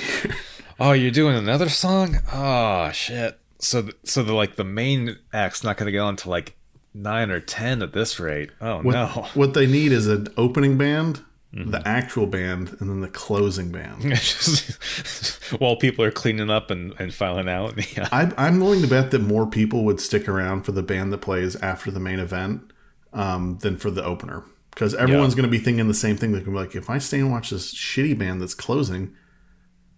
Oh, 0.80 0.92
you're 0.92 1.12
doing 1.12 1.36
another 1.36 1.70
song? 1.70 2.18
Oh 2.34 2.92
shit. 2.92 3.40
So 3.60 3.84
th- 3.84 3.96
so 4.04 4.24
the 4.24 4.34
like 4.34 4.56
the 4.58 4.64
main 4.66 5.16
act's 5.32 5.64
not 5.64 5.78
gonna 5.78 5.92
get 5.92 6.00
on 6.00 6.16
to 6.18 6.30
like 6.30 6.56
nine 6.94 7.32
or 7.32 7.40
ten 7.40 7.82
at 7.82 7.94
this 7.94 8.20
rate. 8.20 8.50
Oh 8.60 8.82
What, 8.82 8.92
no. 8.94 9.08
what 9.36 9.54
they 9.54 9.68
need 9.68 9.92
is 9.94 10.08
an 10.08 10.28
opening 10.36 10.78
band, 10.78 11.22
Mm-hmm. 11.54 11.70
the 11.70 11.88
actual 11.88 12.26
band, 12.26 12.76
and 12.80 12.90
then 12.90 13.02
the 13.02 13.08
closing 13.08 13.72
band. 13.72 14.02
While 15.60 15.76
people 15.76 16.04
are 16.04 16.10
cleaning 16.12 16.50
up 16.50 16.72
and, 16.72 16.94
and 16.98 17.14
filing 17.14 17.48
out. 17.48 17.76
Yeah. 17.96 18.10
I, 18.12 18.32
I'm 18.38 18.60
willing 18.60 18.82
to 18.82 18.88
bet 18.88 19.12
that 19.12 19.20
more 19.22 19.46
people 19.46 19.84
would 19.86 20.00
stick 20.00 20.28
around 20.28 20.64
for 20.64 20.72
the 20.72 20.82
band 20.82 21.14
that 21.14 21.20
plays 21.20 21.56
after 21.58 21.92
the 21.92 22.00
main 22.00 22.18
event 22.20 22.73
um, 23.13 23.58
than 23.62 23.77
for 23.77 23.89
the 23.91 24.03
opener. 24.03 24.43
Because 24.72 24.96
everyone's 24.96 25.36
going 25.36 25.43
to 25.43 25.51
be 25.51 25.60
thinking 25.60 25.88
the 25.88 25.93
same 25.93 26.17
thing. 26.17 26.32
They're 26.32 26.41
going 26.41 26.55
to 26.58 26.60
be 26.62 26.65
like, 26.67 26.75
if 26.75 26.89
I 26.89 26.98
stay 26.98 27.20
and 27.20 27.32
watch 27.32 27.51
this 27.51 27.74
shitty 27.74 28.17
band 28.17 28.41
that's 28.41 28.55
closing, 28.55 29.15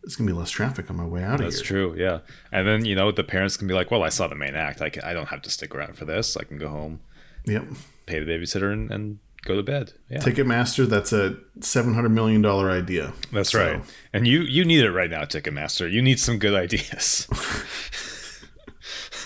it's 0.04 0.16
going 0.18 0.28
to 0.28 0.34
be 0.34 0.38
less 0.38 0.52
traffic 0.52 0.90
on 0.90 0.98
my 0.98 1.06
way 1.06 1.24
out 1.24 1.40
That's 1.40 1.62
of 1.62 1.68
here. 1.68 1.88
That's 1.88 1.96
true, 1.96 1.96
yeah. 1.98 2.20
And 2.52 2.68
then, 2.68 2.84
you 2.86 2.94
know, 2.94 3.12
the 3.12 3.24
parents 3.24 3.56
can 3.58 3.68
be 3.70 3.74
like, 3.74 3.90
well, 3.90 4.04
I 4.04 4.10
saw 4.10 4.28
the 4.28 4.36
main 4.36 4.54
act. 4.54 4.82
I, 4.82 4.90
can, 4.90 5.04
I 5.04 5.14
don't 5.14 5.30
have 5.30 5.42
to 5.44 5.50
stick 5.50 5.74
around 5.74 5.98
for 5.98 6.04
this. 6.06 6.36
I 6.36 6.44
can 6.44 6.58
go 6.58 6.68
home, 6.68 7.00
Yep. 7.46 7.64
pay 8.06 8.20
the 8.20 8.26
babysitter, 8.30 8.72
and, 8.74 8.92
and 8.92 9.20
go 9.46 9.56
to 9.56 9.64
bed. 9.64 9.94
Yeah. 10.10 10.20
Ticketmaster, 10.20 10.86
that's 10.88 11.14
a 11.14 11.38
$700 11.60 12.12
million 12.12 12.46
idea. 12.46 13.14
That's 13.32 13.52
So, 13.52 13.60
right. 13.66 13.82
And 14.12 14.28
you 14.28 14.42
you 14.42 14.66
need 14.66 14.84
it 14.84 14.92
right 14.92 15.10
now, 15.10 15.24
Ticketmaster. 15.24 15.90
You 15.90 16.02
need 16.02 16.20
some 16.20 16.38
good 16.38 16.54
ideas. 16.66 17.28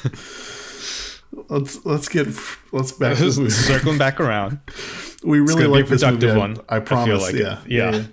Let's 1.32 1.86
let's 1.86 2.10
get 2.10 2.28
let's 2.72 2.92
back 2.92 3.20
movie. 3.20 3.50
Circling 3.50 3.98
back 3.98 4.20
around. 4.20 4.60
we 5.24 5.40
really 5.40 5.54
gonna 5.54 5.60
be 5.60 5.66
a 5.66 5.70
like 5.70 5.88
this 5.88 6.02
movie. 6.04 6.16
productive 6.18 6.36
I- 6.36 6.38
one. 6.38 6.58
I, 6.70 6.76
I 6.76 6.80
feel 6.80 6.86
promise. 6.86 7.22
like 7.24 7.36
it. 7.36 7.42
yeah, 7.42 7.92
Yeah. 7.92 8.04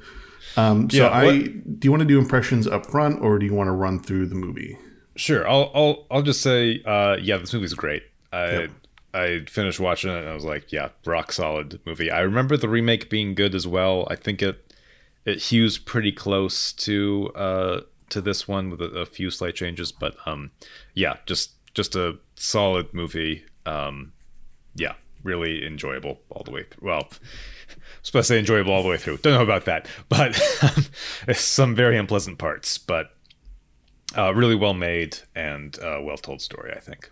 Um, 0.58 0.88
so 0.90 0.96
Yeah, 0.98 1.08
I 1.08 1.24
what- 1.24 1.80
do 1.80 1.86
you 1.86 1.90
want 1.90 2.00
to 2.02 2.06
do 2.08 2.18
impressions 2.18 2.66
up 2.66 2.86
front 2.86 3.20
or 3.22 3.38
do 3.38 3.46
you 3.46 3.54
want 3.54 3.68
to 3.68 3.72
run 3.72 3.98
through 4.00 4.26
the 4.26 4.34
movie? 4.34 4.78
Sure. 5.16 5.48
I'll 5.48 5.70
I'll 5.74 6.06
I'll 6.10 6.22
just 6.22 6.42
say, 6.42 6.82
uh, 6.84 7.16
yeah, 7.20 7.38
this 7.38 7.52
movie's 7.54 7.74
great. 7.74 8.02
I 8.32 8.50
Yep. 8.52 8.70
I 9.14 9.40
finished 9.48 9.80
watching 9.80 10.10
it 10.10 10.18
and 10.18 10.28
I 10.28 10.34
was 10.34 10.44
like, 10.44 10.70
yeah, 10.72 10.90
rock 11.06 11.32
solid 11.32 11.80
movie. 11.86 12.10
I 12.10 12.20
remember 12.20 12.58
the 12.58 12.68
remake 12.68 13.08
being 13.08 13.34
good 13.34 13.54
as 13.54 13.66
well. 13.66 14.06
I 14.10 14.16
think 14.16 14.42
it 14.42 14.62
it 15.24 15.38
hews 15.44 15.78
pretty 15.78 16.12
close 16.12 16.70
to 16.74 17.32
uh 17.34 17.80
to 18.10 18.20
this 18.20 18.46
one 18.46 18.68
with 18.70 18.82
a, 18.82 18.90
a 18.90 19.06
few 19.06 19.30
slight 19.30 19.54
changes, 19.54 19.90
but 19.90 20.16
um, 20.26 20.50
yeah, 20.94 21.16
just 21.24 21.52
just 21.74 21.96
a 21.96 22.18
solid 22.36 22.92
movie. 22.94 23.44
Um, 23.66 24.12
yeah, 24.74 24.94
really 25.24 25.66
enjoyable 25.66 26.20
all 26.30 26.42
the 26.44 26.50
way 26.52 26.62
through. 26.64 26.88
Well. 26.88 27.08
Supposed 28.02 28.28
to 28.28 28.34
say 28.34 28.38
enjoyable 28.38 28.72
all 28.72 28.84
the 28.84 28.88
way 28.88 28.98
through. 28.98 29.16
Don't 29.16 29.34
know 29.34 29.42
about 29.42 29.64
that, 29.64 29.88
but 30.08 30.34
some 31.34 31.74
very 31.74 31.96
unpleasant 31.98 32.38
parts. 32.38 32.78
But 32.78 33.10
uh, 34.16 34.32
really 34.32 34.54
well 34.54 34.74
made 34.74 35.18
and 35.34 35.76
uh, 35.80 35.98
well 36.00 36.16
told 36.16 36.40
story, 36.40 36.72
I 36.72 36.78
think. 36.78 37.10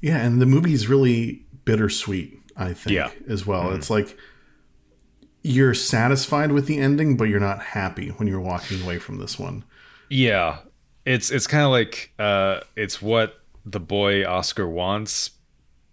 Yeah, 0.00 0.16
and 0.18 0.42
the 0.42 0.46
movie 0.46 0.72
is 0.72 0.88
really 0.88 1.44
bittersweet, 1.64 2.36
I 2.56 2.72
think, 2.72 2.96
Yeah. 2.96 3.10
as 3.28 3.46
well. 3.46 3.72
It's 3.72 3.88
like 3.88 4.18
you're 5.42 5.74
satisfied 5.74 6.50
with 6.50 6.66
the 6.66 6.78
ending, 6.78 7.16
but 7.16 7.24
you're 7.28 7.38
not 7.38 7.62
happy 7.62 8.08
when 8.08 8.26
you're 8.26 8.40
walking 8.40 8.82
away 8.82 8.98
from 8.98 9.18
this 9.18 9.38
one. 9.38 9.64
Yeah, 10.10 10.58
it's 11.04 11.30
it's 11.30 11.46
kind 11.46 11.64
of 11.64 11.70
like 11.70 12.12
uh, 12.18 12.60
it's 12.74 13.00
what 13.00 13.40
the 13.66 13.80
boy 13.80 14.24
Oscar 14.24 14.68
wants, 14.68 15.32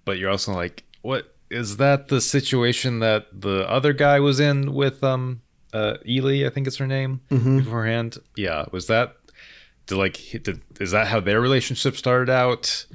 but 0.06 0.18
you're 0.18 0.30
also 0.30 0.54
like, 0.54 0.84
what 1.02 1.36
is 1.50 1.78
that 1.78 2.08
the 2.08 2.22
situation 2.22 3.00
that 3.00 3.28
the 3.34 3.70
other 3.70 3.94
guy 3.94 4.20
was 4.20 4.40
in 4.40 4.74
with 4.74 5.04
um 5.04 5.42
uh 5.74 5.96
Eli, 6.08 6.46
I 6.46 6.50
think 6.50 6.68
it's 6.68 6.78
her 6.78 6.88
name 6.88 7.22
beforehand. 7.30 8.18
Yeah, 8.36 8.66
was 8.72 8.88
that 8.88 9.16
did 9.88 9.98
like 9.98 10.18
did, 10.44 10.62
is 10.80 10.92
that 10.92 11.08
how 11.08 11.20
their 11.20 11.42
relationship 11.42 11.98
started 11.98 12.30
out? 12.30 12.86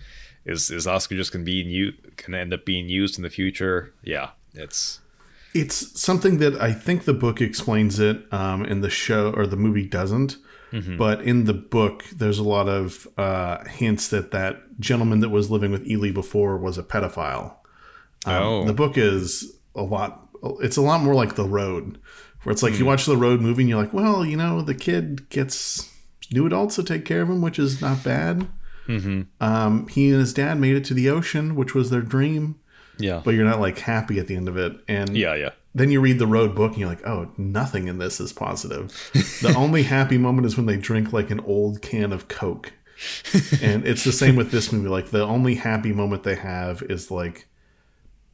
Is 0.45 0.71
is 0.71 0.87
Oscar 0.87 1.17
just 1.17 1.33
gonna 1.33 1.45
be 1.45 1.53
you 1.53 1.93
gonna 2.17 2.39
end 2.39 2.55
up 2.55 2.65
being 2.65 2.89
used 2.89 3.19
in 3.19 3.23
the 3.23 3.31
future? 3.31 3.93
Yeah, 4.03 4.31
it's 4.55 5.01
It's 5.55 6.01
something 6.01 6.39
that 6.39 6.61
I 6.61 6.73
think 6.73 7.05
the 7.05 7.15
book 7.15 7.41
explains 7.41 7.99
it, 7.99 8.33
um, 8.33 8.63
and 8.63 8.83
the 8.83 8.91
show 8.91 9.33
or 9.33 9.47
the 9.47 9.57
movie 9.57 9.87
doesn't. 9.87 10.37
But 10.99 11.23
in 11.23 11.45
the 11.45 11.55
book, 11.55 12.05
there's 12.15 12.39
a 12.39 12.43
lot 12.43 12.69
of 12.69 13.09
uh, 13.17 13.65
hints 13.65 14.09
that 14.09 14.31
that 14.33 14.68
gentleman 14.81 15.21
that 15.21 15.31
was 15.31 15.51
living 15.51 15.71
with 15.73 15.87
Eli 15.87 16.11
before 16.11 16.57
was 16.57 16.79
a 16.79 16.83
pedophile. 16.83 17.55
Um, 18.27 18.43
Oh. 18.43 18.65
The 18.65 18.73
book 18.73 18.97
is 18.99 19.57
a 19.75 19.83
lot. 19.83 20.29
It's 20.61 20.77
a 20.77 20.83
lot 20.83 21.03
more 21.03 21.15
like 21.15 21.35
The 21.35 21.45
Road, 21.45 21.99
where 22.43 22.53
it's 22.53 22.63
like 22.63 22.79
you 22.79 22.85
watch 22.85 23.07
the 23.07 23.17
Road 23.17 23.41
movie 23.41 23.63
and 23.63 23.69
you're 23.71 23.81
like, 23.81 23.93
well, 23.93 24.25
you 24.25 24.37
know, 24.37 24.61
the 24.63 24.75
kid 24.75 25.29
gets 25.31 25.93
new 26.33 26.47
adults 26.47 26.77
to 26.77 26.83
take 26.83 27.05
care 27.05 27.23
of 27.23 27.29
him, 27.31 27.41
which 27.43 27.59
is 27.59 27.81
not 27.81 28.05
bad. 28.05 28.47
Um, 29.41 29.89
he 29.89 30.11
and 30.11 30.21
his 30.21 30.33
dad 30.33 30.59
made 30.59 30.77
it 30.77 30.85
to 30.87 30.95
the 30.95 31.11
ocean, 31.11 31.55
which 31.57 31.75
was 31.75 31.91
their 31.91 32.01
dream, 32.03 32.59
yeah, 32.99 33.21
but 33.25 33.35
you're 33.35 33.45
not 33.45 33.61
like 33.61 33.79
happy 33.81 34.19
at 34.19 34.27
the 34.29 34.37
end 34.37 34.49
of 34.49 34.57
it. 34.57 34.73
And 34.89 35.17
yeah, 35.17 35.35
yeah. 35.35 35.51
then 35.75 35.91
you 35.91 36.01
read 36.01 36.19
the 36.19 36.27
road 36.27 36.55
book 36.55 36.73
and 36.73 36.81
you're 36.81 36.89
like, 36.89 37.07
oh, 37.07 37.31
nothing 37.37 37.87
in 37.89 37.99
this 37.99 38.19
is 38.21 38.33
positive. 38.33 39.11
the 39.43 39.55
only 39.57 39.83
happy 39.83 40.17
moment 40.19 40.47
is 40.47 40.57
when 40.57 40.67
they 40.67 40.77
drink 40.79 41.13
like 41.13 41.31
an 41.31 41.41
old 41.41 41.83
can 41.83 42.13
of 42.13 42.29
Coke. 42.29 42.73
and 43.63 43.87
it's 43.87 44.05
the 44.05 44.13
same 44.13 44.37
with 44.37 44.51
this 44.51 44.73
movie. 44.73 44.89
Like 44.89 45.11
the 45.11 45.25
only 45.25 45.57
happy 45.57 45.93
moment 45.93 46.23
they 46.23 46.37
have 46.37 46.83
is 46.83 47.11
like 47.11 47.47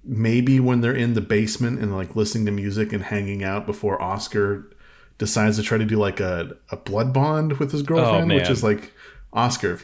maybe 0.03 0.61
when 0.61 0.81
they're 0.81 0.95
in 0.95 1.15
the 1.15 1.21
basement 1.21 1.81
and 1.81 1.95
like 1.95 2.15
listening 2.15 2.47
to 2.47 2.53
music 2.53 2.93
and 2.93 3.05
hanging 3.05 3.43
out 3.43 3.67
before 3.67 4.01
Oscar 4.01 4.71
decides 5.19 5.57
to 5.57 5.63
try 5.63 5.79
to 5.79 5.85
do 5.85 5.97
like 5.97 6.21
a, 6.21 6.57
a 6.71 6.77
blood 6.77 7.13
bond 7.13 7.59
with 7.59 7.73
his 7.73 7.83
oh, 7.83 7.85
girlfriend, 7.85 8.33
which 8.33 8.51
is 8.51 8.63
like 8.63 8.93
Oscar. 9.33 9.81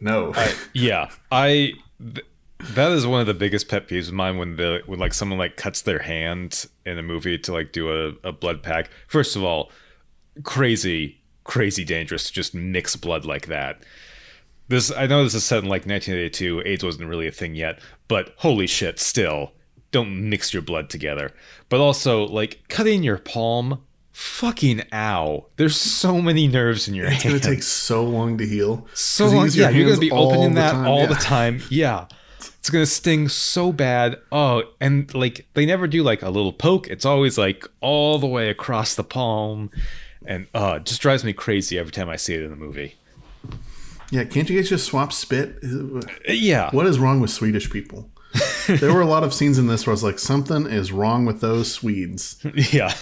No. 0.00 0.34
Yeah, 0.72 1.10
I. 1.30 1.74
Th- 2.00 2.26
that 2.74 2.92
is 2.92 3.06
one 3.06 3.20
of 3.20 3.26
the 3.26 3.34
biggest 3.34 3.68
pet 3.68 3.88
peeves 3.88 4.06
of 4.06 4.14
mine 4.14 4.38
when 4.38 4.56
the 4.56 4.82
when 4.86 4.98
like 4.98 5.14
someone 5.14 5.38
like 5.38 5.56
cuts 5.56 5.82
their 5.82 5.98
hand 5.98 6.66
in 6.86 6.96
a 6.96 7.02
movie 7.02 7.36
to 7.38 7.52
like 7.52 7.72
do 7.72 7.90
a, 7.90 8.28
a 8.28 8.32
blood 8.32 8.62
pack. 8.62 8.90
First 9.08 9.34
of 9.34 9.42
all, 9.42 9.70
crazy, 10.44 11.20
crazy 11.44 11.84
dangerous 11.84 12.24
to 12.24 12.32
just 12.32 12.54
mix 12.54 12.94
blood 12.94 13.24
like 13.24 13.46
that. 13.46 13.82
This 14.68 14.90
I 14.92 15.06
know 15.06 15.24
this 15.24 15.34
is 15.34 15.44
set 15.44 15.58
in 15.58 15.64
like 15.64 15.86
1982. 15.86 16.62
AIDS 16.64 16.84
wasn't 16.84 17.08
really 17.08 17.26
a 17.26 17.32
thing 17.32 17.54
yet, 17.54 17.80
but 18.08 18.34
holy 18.38 18.66
shit, 18.66 18.98
still 18.98 19.52
don't 19.90 20.30
mix 20.30 20.54
your 20.54 20.62
blood 20.62 20.88
together. 20.88 21.32
But 21.68 21.80
also 21.80 22.24
like 22.26 22.60
cutting 22.68 23.02
your 23.02 23.18
palm. 23.18 23.82
Fucking 24.12 24.82
ow! 24.92 25.46
There's 25.56 25.74
so 25.76 26.20
many 26.20 26.46
nerves 26.46 26.86
in 26.86 26.94
your 26.94 27.06
it's 27.06 27.22
hand. 27.22 27.34
It's 27.34 27.44
gonna 27.46 27.56
take 27.56 27.62
so 27.62 28.04
long 28.04 28.36
to 28.38 28.46
heal. 28.46 28.86
so 28.92 29.26
long. 29.26 29.44
use 29.44 29.56
your 29.56 29.70
Yeah, 29.70 29.76
you're 29.76 29.88
gonna 29.88 30.00
be 30.00 30.10
opening 30.10 30.54
that 30.54 30.72
time. 30.72 30.86
all 30.86 31.00
Yeah. 31.00 31.06
the 31.06 31.14
time. 31.14 31.62
Yeah, 31.70 32.06
it's 32.58 32.68
gonna 32.68 32.84
sting 32.84 33.28
so 33.30 33.72
bad. 33.72 34.18
Oh, 34.30 34.64
and 34.82 35.12
like 35.14 35.46
they 35.54 35.64
never 35.64 35.86
do 35.86 36.02
like 36.02 36.22
a 36.22 36.28
little 36.28 36.52
poke. 36.52 36.88
It's 36.88 37.06
always 37.06 37.38
like 37.38 37.66
all 37.80 38.18
the 38.18 38.26
way 38.26 38.50
across 38.50 38.94
the 38.94 39.04
palm, 39.04 39.70
and 40.26 40.46
uh, 40.54 40.78
just 40.80 41.00
drives 41.00 41.24
me 41.24 41.32
crazy 41.32 41.78
every 41.78 41.92
time 41.92 42.10
I 42.10 42.16
see 42.16 42.34
it 42.34 42.42
in 42.42 42.50
the 42.50 42.56
movie. 42.56 42.94
Yeah, 44.12 44.24
can't 44.24 44.48
you 44.48 44.56
guys 44.60 44.68
just 44.68 44.86
swap 44.86 45.12
spit? 45.12 45.56
Yeah, 46.28 46.70
What 46.72 46.86
is 46.86 46.98
wrong 46.98 47.20
with 47.20 47.30
Swedish 47.30 47.70
people? 47.70 48.10
there 48.68 48.92
were 48.92 49.00
a 49.00 49.06
lot 49.06 49.24
of 49.24 49.34
scenes 49.34 49.58
in 49.58 49.66
this 49.66 49.86
where 49.86 49.92
I 49.92 49.94
was 49.94 50.04
like, 50.04 50.18
something 50.18 50.66
is 50.66 50.92
wrong 50.92 51.24
with 51.26 51.40
those 51.40 51.72
Swedes. 51.72 52.36
yeah. 52.72 52.92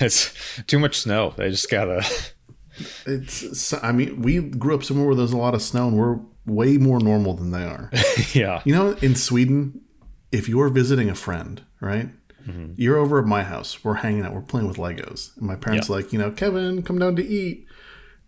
It's 0.00 0.34
too 0.66 0.78
much 0.78 0.98
snow. 0.98 1.34
They 1.36 1.50
just 1.50 1.70
gotta. 1.70 2.04
It's, 3.06 3.72
I 3.84 3.92
mean, 3.92 4.20
we 4.22 4.40
grew 4.40 4.74
up 4.74 4.82
somewhere 4.82 5.06
where 5.06 5.14
there's 5.14 5.32
a 5.32 5.36
lot 5.36 5.54
of 5.54 5.62
snow, 5.62 5.86
and 5.88 5.96
we're 5.96 6.18
way 6.44 6.76
more 6.76 6.98
normal 6.98 7.34
than 7.34 7.52
they 7.52 7.62
are. 7.64 7.88
Yeah, 8.32 8.62
You 8.64 8.74
know, 8.74 8.90
in 9.00 9.14
Sweden, 9.14 9.80
if 10.32 10.48
you're 10.48 10.68
visiting 10.68 11.08
a 11.08 11.14
friend, 11.14 11.62
right? 11.80 12.08
Mm-hmm. 12.48 12.72
You're 12.76 12.96
over 12.98 13.20
at 13.20 13.26
my 13.26 13.44
house. 13.44 13.84
We're 13.84 13.94
hanging 13.94 14.22
out. 14.24 14.34
We're 14.34 14.42
playing 14.42 14.66
with 14.66 14.76
Legos. 14.76 15.36
And 15.36 15.46
my 15.46 15.54
parents 15.54 15.88
Yeah. 15.88 15.94
like, 15.96 16.12
you 16.12 16.18
know, 16.18 16.30
Kevin, 16.32 16.82
come 16.82 16.98
down 16.98 17.14
to 17.16 17.24
eat. 17.24 17.66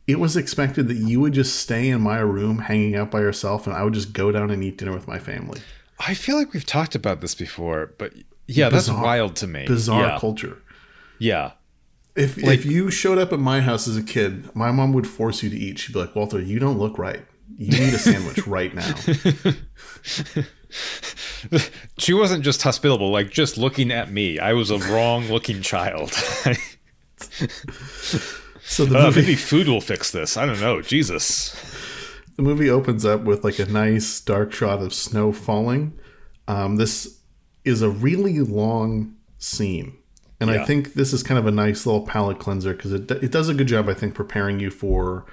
It 0.07 0.21
was 0.21 0.37
expected 0.37 0.87
that 0.89 0.97
you 0.97 1.21
would 1.21 1.33
just 1.33 1.57
stay 1.57 1.89
in 1.89 2.01
my 2.01 2.19
room 2.19 2.59
hanging 2.59 2.95
out 2.95 3.11
by 3.11 3.21
yourself, 3.21 3.67
and 3.67 3.75
I 3.75 3.83
would 3.83 3.95
just 3.95 4.13
go 4.13 4.31
down 4.31 4.51
and 4.51 4.63
eat 4.63 4.79
dinner 4.79 4.93
with 4.93 5.09
my 5.09 5.19
family. 5.19 5.61
I 5.99 6.15
feel 6.15 6.37
like 6.37 6.53
we've 6.53 6.67
talked 6.67 6.95
about 6.95 7.21
this 7.21 7.35
before, 7.35 7.93
but 7.99 8.13
yeah, 8.47 8.69
that's 8.69 8.89
wild 8.91 9.35
to 9.37 9.47
me. 9.47 9.67
Bizarre 9.67 10.07
Yeah. 10.09 10.19
culture. 10.21 10.59
Yeah. 11.19 11.53
If 12.15 12.39
if 12.39 12.65
you 12.65 12.91
showed 12.91 13.19
up 13.19 13.33
at 13.33 13.41
my 13.41 13.61
house 13.61 13.89
as 13.89 13.97
a 13.97 14.03
kid, 14.03 14.55
my 14.55 14.71
mom 14.71 14.93
would 14.93 15.07
force 15.07 15.43
you 15.43 15.51
to 15.51 15.57
eat. 15.57 15.79
She'd 15.79 15.93
be 15.93 15.99
like, 15.99 16.15
"Walter, 16.15 16.41
you 16.41 16.59
don't 16.59 16.79
look 16.79 16.99
right. 16.99 17.25
You 17.59 17.73
need 17.73 17.93
a 17.95 17.99
sandwich 17.99 18.47
right 18.47 18.75
now." 18.75 18.95
She 21.99 22.13
wasn't 22.13 22.43
just 22.45 22.61
hospitable, 22.63 23.11
like 23.11 23.31
just 23.31 23.57
looking 23.57 23.91
at 23.93 24.11
me. 24.11 24.39
I 24.39 24.53
was 24.53 24.71
a 24.71 24.79
wrong 24.79 25.27
looking 25.29 25.63
child. 25.63 26.13
So 28.69 28.85
the 28.85 28.99
Uh, 28.99 29.05
movie 29.07 29.21
maybe 29.23 29.35
food 29.37 29.69
will 29.69 29.81
fix 29.81 30.11
this. 30.11 30.37
I 30.37 30.45
don't 30.47 30.61
know. 30.61 30.83
Jesus. 30.83 31.55
the 32.37 32.43
movie 32.43 32.69
opens 32.69 33.05
up 33.07 33.23
with 33.23 33.45
like 33.45 33.59
a 33.59 33.65
nice 33.67 34.21
dark 34.21 34.53
shot 34.53 34.83
of 34.83 34.93
snow 34.93 35.33
falling. 35.33 35.95
Um, 36.49 36.77
this 36.77 37.21
is 37.65 37.81
a 37.81 37.89
really 37.89 38.41
long 38.41 39.15
scene, 39.39 39.95
and 40.41 40.51
I 40.51 40.65
think 40.65 40.95
this 40.95 41.13
is 41.13 41.23
kind 41.23 41.39
of 41.39 41.47
a 41.47 41.51
nice 41.51 41.87
little 41.87 42.03
palate 42.07 42.39
cleanser 42.39 42.75
because 42.75 42.93
it 42.93 43.11
it 43.11 43.31
does 43.33 43.49
a 43.49 43.55
good 43.55 43.69
job, 43.69 43.89
I 43.89 43.95
think, 43.95 44.15
preparing 44.15 44.61
you 44.61 44.71
for 44.71 45.25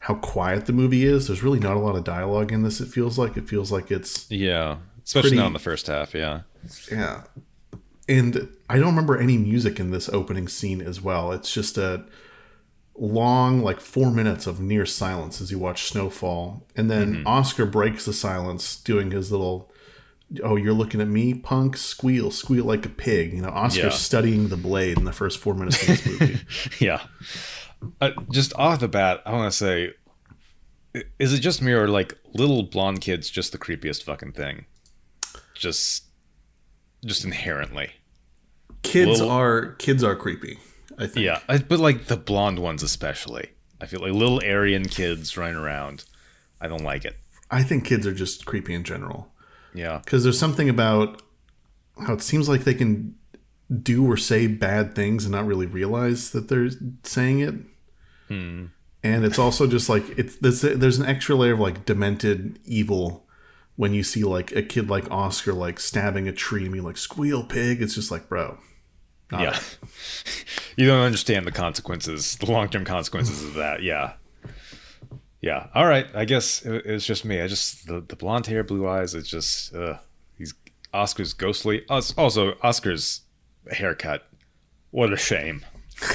how 0.00 0.14
quiet 0.14 0.66
the 0.66 0.72
movie 0.72 1.04
is. 1.04 1.28
There's 1.28 1.42
really 1.42 1.60
not 1.60 1.76
a 1.76 1.80
lot 1.80 1.94
of 1.96 2.04
dialogue 2.04 2.52
in 2.52 2.62
this. 2.62 2.80
It 2.80 2.88
feels 2.88 3.18
like 3.18 3.36
it 3.36 3.48
feels 3.48 3.70
like 3.70 3.90
it's 3.90 4.26
Yeah. 4.30 4.76
Especially 5.04 5.30
Pretty- 5.30 5.40
not 5.42 5.46
in 5.48 5.52
the 5.52 5.58
first 5.60 5.86
half. 5.86 6.14
Yeah. 6.14 6.40
Yeah. 6.90 7.22
And 8.08 8.48
I 8.68 8.76
don't 8.78 8.88
remember 8.88 9.16
any 9.16 9.38
music 9.38 9.78
in 9.80 9.90
this 9.90 10.08
opening 10.08 10.48
scene 10.48 10.80
as 10.80 11.00
well. 11.00 11.32
It's 11.32 11.52
just 11.52 11.78
a 11.78 12.04
long, 12.98 13.62
like 13.62 13.80
four 13.80 14.10
minutes 14.10 14.46
of 14.46 14.60
near 14.60 14.86
silence 14.86 15.40
as 15.40 15.50
you 15.50 15.58
watch 15.58 15.84
snowfall. 15.84 16.66
And 16.76 16.90
then 16.90 17.22
Oscar 17.26 17.66
breaks 17.66 18.04
the 18.04 18.12
silence 18.12 18.76
doing 18.76 19.10
his 19.10 19.30
little, 19.30 19.70
oh, 20.42 20.56
you're 20.56 20.72
looking 20.74 21.00
at 21.00 21.08
me, 21.08 21.34
punk, 21.34 21.76
squeal, 21.76 22.30
squeal 22.30 22.64
like 22.64 22.86
a 22.86 22.88
pig. 22.88 23.32
You 23.32 23.42
know, 23.42 23.50
Oscar's 23.50 23.84
Yeah. 23.84 23.90
studying 23.90 24.48
the 24.48 24.56
blade 24.56 24.96
in 24.98 25.04
the 25.04 25.12
first 25.12 25.38
four 25.38 25.54
minutes 25.54 25.80
of 25.82 25.88
this 25.88 26.06
movie. 26.06 26.40
Yeah. 26.80 27.02
Uh, 28.00 28.10
just 28.32 28.54
off 28.56 28.80
the 28.80 28.88
bat, 28.88 29.20
I 29.26 29.32
want 29.32 29.52
to 29.52 29.56
say, 29.56 29.92
is 31.18 31.34
it 31.34 31.40
just 31.40 31.60
me 31.60 31.72
or 31.72 31.88
like 31.88 32.16
little 32.32 32.62
blonde 32.62 33.02
kids 33.02 33.28
just 33.28 33.52
the 33.52 33.58
creepiest 33.58 34.02
fucking 34.04 34.32
thing? 34.32 34.64
Just, 35.54 36.04
just 37.04 37.24
inherently. 37.24 37.90
kids 38.82 39.20
Little- 39.20 39.30
are 39.30 39.72
kids 39.74 40.02
are 40.02 40.16
creepy. 40.16 40.58
I 40.98 41.06
think. 41.06 41.26
Yeah. 41.26 41.40
I, 41.48 41.58
but 41.58 41.78
like 41.78 42.06
the 42.06 42.16
blonde 42.16 42.58
ones 42.58 42.82
especially. 42.82 43.50
I 43.80 43.86
feel 43.86 44.00
like 44.00 44.12
little 44.12 44.40
Aryan 44.44 44.86
kids 44.88 45.36
running 45.36 45.56
around. 45.56 46.04
I 46.60 46.68
don't 46.68 46.82
like 46.82 47.04
it. 47.04 47.16
I 47.50 47.62
think 47.62 47.84
kids 47.84 48.06
are 48.06 48.14
just 48.14 48.46
creepy 48.46 48.74
in 48.74 48.84
general. 48.84 49.32
Yeah. 49.74 50.00
because 50.02 50.24
there's 50.24 50.38
something 50.38 50.70
about 50.70 51.20
how 52.06 52.14
it 52.14 52.22
seems 52.22 52.48
like 52.48 52.64
they 52.64 52.74
can 52.74 53.14
do 53.82 54.10
or 54.10 54.16
say 54.16 54.46
bad 54.46 54.94
things 54.94 55.24
and 55.24 55.32
not 55.32 55.46
really 55.46 55.66
realize 55.66 56.30
that 56.30 56.48
they're 56.48 56.70
saying 57.02 57.40
it. 57.40 57.54
Hmm. 58.28 58.66
And 59.02 59.24
it's 59.24 59.38
also 59.38 59.66
just 59.66 59.88
like 59.88 60.04
it's 60.18 60.36
there's, 60.36 60.62
there's 60.62 60.98
an 60.98 61.06
extra 61.06 61.36
layer 61.36 61.54
of 61.54 61.60
like 61.60 61.84
demented 61.84 62.58
evil 62.64 63.26
when 63.76 63.92
you 63.92 64.02
see 64.02 64.24
like 64.24 64.52
a 64.52 64.62
kid 64.62 64.88
like 64.88 65.10
Oscar 65.10 65.52
like 65.52 65.78
stabbing 65.78 66.26
a 66.26 66.32
tree 66.32 66.64
and 66.64 66.72
being 66.72 66.84
like 66.84 66.96
squeal 66.96 67.44
pig. 67.44 67.82
It's 67.82 67.94
just 67.94 68.10
like 68.10 68.28
bro, 68.28 68.58
not 69.30 69.40
yeah. 69.42 69.58
you 70.76 70.86
don't 70.86 71.00
understand 71.02 71.46
the 71.46 71.52
consequences, 71.52 72.36
the 72.36 72.50
long 72.50 72.68
term 72.68 72.84
consequences 72.84 73.42
of 73.44 73.54
that. 73.54 73.82
Yeah. 73.82 74.12
Yeah. 75.40 75.66
All 75.74 75.86
right. 75.86 76.06
I 76.14 76.24
guess 76.24 76.64
it, 76.64 76.86
it's 76.86 77.06
just 77.06 77.24
me. 77.24 77.40
I 77.40 77.46
just 77.48 77.86
the, 77.86 78.00
the 78.00 78.16
blonde 78.16 78.46
hair, 78.46 78.62
blue 78.64 78.88
eyes. 78.88 79.14
It's 79.14 79.28
just 79.28 79.74
uh, 79.74 79.98
he's 80.38 80.54
Oscar's 80.94 81.32
ghostly. 81.32 81.84
Us- 81.88 82.14
Also, 82.16 82.54
Oscar's 82.62 83.22
haircut. 83.70 84.26
What 84.90 85.12
a 85.12 85.16
shame. 85.16 85.64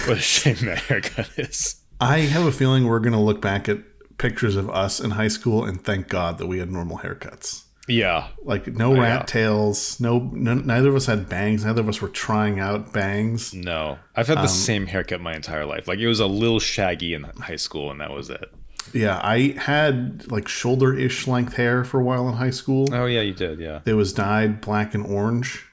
What 0.06 0.18
a 0.18 0.22
shame 0.22 0.58
that 0.64 0.80
haircut 0.80 1.30
is. 1.38 1.82
I 2.00 2.20
have 2.20 2.46
a 2.46 2.52
feeling 2.52 2.86
we're 2.88 3.00
gonna 3.00 3.22
look 3.24 3.42
back 3.42 3.68
at 3.70 3.80
pictures 4.18 4.56
of 4.56 4.70
us 4.70 5.00
in 5.00 5.12
high 5.12 5.28
school 5.28 5.64
and 5.66 5.84
thank 5.84 6.08
God 6.08 6.38
that 6.38 6.48
we 6.48 6.60
had 6.60 6.72
normal 6.72 7.00
haircuts. 7.00 7.64
Yeah. 7.92 8.28
Like 8.44 8.68
no 8.68 8.94
rat 8.94 9.22
yeah. 9.22 9.26
tails, 9.26 10.00
no, 10.00 10.20
no 10.34 10.56
neither 10.56 10.90
of 10.90 10.96
us 10.96 11.06
had 11.06 11.28
bangs. 11.30 11.66
Neither 11.66 11.82
of 11.82 11.90
us 11.90 12.02
were 12.02 12.10
trying 12.10 12.60
out 12.60 12.94
bangs. 12.94 13.54
No. 13.54 14.00
I've 14.16 14.28
had 14.28 14.40
the 14.40 14.48
same 14.48 14.88
haircut 14.88 15.22
my 15.22 15.36
entire 15.36 15.66
life. 15.66 15.88
Like 15.88 16.00
it 16.00 16.08
was 16.08 16.20
a 16.20 16.28
little 16.28 16.60
shaggy 16.60 17.14
in 17.14 17.24
high 17.24 17.56
school, 17.56 17.92
and 17.92 18.00
that 18.02 18.12
was 18.12 18.30
it. 18.30 18.52
Yeah, 18.94 19.20
I 19.24 19.56
had 19.58 20.30
like 20.32 20.48
shoulder-ish 20.48 21.28
length 21.28 21.54
hair 21.54 21.84
for 21.84 22.00
a 22.00 22.04
while 22.04 22.28
in 22.28 22.36
high 22.36 22.50
school. 22.50 22.88
Oh 22.92 23.06
yeah, 23.06 23.22
you 23.22 23.34
did. 23.34 23.60
Yeah. 23.60 23.82
It 23.86 23.94
was 23.94 24.14
dyed 24.14 24.62
black 24.62 24.94
and 24.94 25.06
orange. 25.06 25.66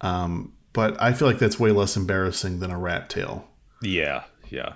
Um, 0.00 0.54
but 0.72 1.00
I 1.00 1.12
feel 1.12 1.28
like 1.28 1.38
that's 1.38 1.58
way 1.58 1.72
less 1.72 1.96
embarrassing 1.96 2.60
than 2.60 2.70
a 2.70 2.78
rat 2.78 3.10
tail. 3.10 3.48
Yeah. 3.82 4.24
Yeah. 4.48 4.74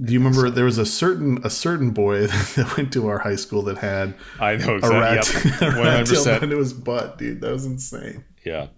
Do 0.00 0.12
you 0.12 0.18
remember 0.18 0.48
there 0.50 0.64
was 0.64 0.78
a 0.78 0.86
certain 0.86 1.40
a 1.44 1.50
certain 1.50 1.90
boy 1.90 2.26
that 2.26 2.74
went 2.76 2.92
to 2.94 3.06
our 3.08 3.18
high 3.18 3.36
school 3.36 3.62
that 3.62 3.78
had 3.78 4.14
I 4.40 4.56
know 4.56 4.78
a 4.82 4.88
rat, 4.88 5.18
exactly. 5.18 5.50
Yep. 5.50 5.60
a 5.60 5.64
One 5.64 5.74
rat 5.86 5.94
hundred 5.94 6.06
tail 6.06 6.16
percent. 6.16 6.42
into 6.44 6.58
his 6.58 6.72
butt, 6.72 7.18
dude. 7.18 7.40
That 7.40 7.52
was 7.52 7.66
insane. 7.66 8.24
Yeah. 8.44 8.68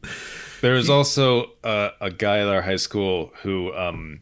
There 0.60 0.75
was 0.75 0.89
also 0.91 1.52
uh, 1.62 1.91
a 2.00 2.10
guy 2.10 2.39
at 2.39 2.49
our 2.49 2.62
high 2.62 2.76
school 2.76 3.32
who, 3.43 3.73
um, 3.75 4.21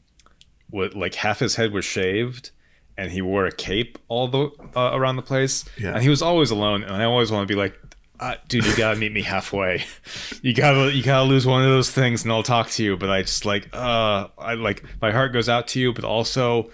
would, 0.70 0.94
like 0.94 1.14
half 1.14 1.38
his 1.38 1.54
head 1.54 1.72
was 1.72 1.84
shaved, 1.84 2.50
and 2.96 3.12
he 3.12 3.22
wore 3.22 3.46
a 3.46 3.52
cape 3.52 3.98
all 4.08 4.26
the 4.28 4.50
uh, 4.74 4.90
around 4.92 5.16
the 5.16 5.22
place. 5.22 5.64
Yeah. 5.78 5.94
And 5.94 6.02
he 6.02 6.08
was 6.08 6.20
always 6.20 6.50
alone, 6.50 6.82
and 6.82 6.94
I 6.96 7.04
always 7.04 7.30
want 7.30 7.46
to 7.46 7.52
be 7.52 7.58
like, 7.58 7.78
uh, 8.22 8.34
dude, 8.48 8.64
you 8.66 8.76
gotta 8.76 8.98
meet 8.98 9.12
me 9.12 9.22
halfway. 9.22 9.84
You 10.42 10.52
gotta, 10.54 10.92
you 10.92 11.02
gotta 11.04 11.22
lose 11.24 11.46
one 11.46 11.62
of 11.62 11.68
those 11.68 11.90
things, 11.90 12.24
and 12.24 12.32
I'll 12.32 12.42
talk 12.42 12.68
to 12.70 12.82
you. 12.82 12.96
But 12.96 13.10
I 13.10 13.22
just 13.22 13.44
like, 13.44 13.68
uh, 13.72 14.26
I 14.38 14.54
like 14.54 14.82
my 15.00 15.12
heart 15.12 15.32
goes 15.32 15.48
out 15.48 15.68
to 15.68 15.80
you, 15.80 15.92
but 15.92 16.04
also. 16.04 16.70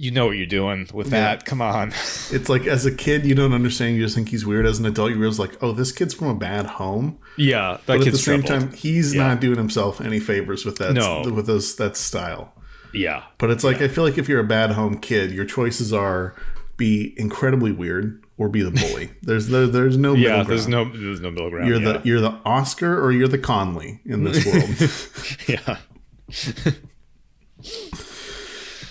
You 0.00 0.12
know 0.12 0.26
what 0.26 0.36
you're 0.36 0.46
doing 0.46 0.88
with 0.94 1.10
that. 1.10 1.44
Come 1.44 1.60
on. 1.60 1.88
It's 2.30 2.48
like 2.48 2.68
as 2.68 2.86
a 2.86 2.92
kid 2.94 3.26
you 3.26 3.34
don't 3.34 3.52
understand, 3.52 3.96
you 3.96 4.02
just 4.04 4.14
think 4.14 4.28
he's 4.28 4.46
weird. 4.46 4.64
As 4.64 4.78
an 4.78 4.86
adult, 4.86 5.10
you 5.10 5.16
realize 5.18 5.40
like, 5.40 5.60
oh, 5.60 5.72
this 5.72 5.90
kid's 5.90 6.14
from 6.14 6.28
a 6.28 6.34
bad 6.36 6.66
home. 6.66 7.18
yeah, 7.36 7.78
But 7.84 8.02
at 8.06 8.12
the 8.12 8.16
same 8.16 8.42
troubled. 8.44 8.70
time, 8.70 8.76
he's 8.78 9.12
Yeah. 9.12 9.26
not 9.26 9.40
doing 9.40 9.56
himself 9.58 10.00
any 10.00 10.20
favors 10.20 10.64
with 10.64 10.76
that 10.76 10.92
No. 10.92 11.22
with 11.28 11.46
those 11.48 11.74
that 11.76 11.96
style. 11.96 12.54
Yeah. 12.94 13.24
But 13.38 13.50
it's 13.50 13.64
like 13.64 13.82
I 13.82 13.88
feel 13.88 14.04
like 14.04 14.18
if 14.18 14.28
you're 14.28 14.38
a 14.38 14.44
bad 14.46 14.70
home 14.70 14.98
kid, 14.98 15.32
your 15.32 15.44
choices 15.44 15.92
are 15.92 16.36
be 16.76 17.12
incredibly 17.16 17.72
weird 17.72 18.22
or 18.38 18.48
be 18.48 18.62
the 18.62 18.70
bully. 18.70 19.10
there's 19.22 19.48
there, 19.48 19.66
there's 19.66 19.96
no 19.98 20.12
middle 20.14 20.22
Yeah, 20.24 20.36
ground. 20.36 20.48
there's 20.48 20.68
no 20.68 20.84
there's 20.84 21.20
no 21.20 21.30
middle 21.30 21.50
ground. 21.50 21.68
you're 21.68 21.80
yeah. 21.80 21.92
the 21.98 22.00
you're 22.08 22.20
the 22.20 22.38
Oscar 22.44 22.98
or 23.02 23.12
you're 23.12 23.28
the 23.28 23.38
Conny 23.38 24.00
in 24.06 24.24
this 24.24 24.46
world. 24.46 24.90
yeah. 25.48 25.76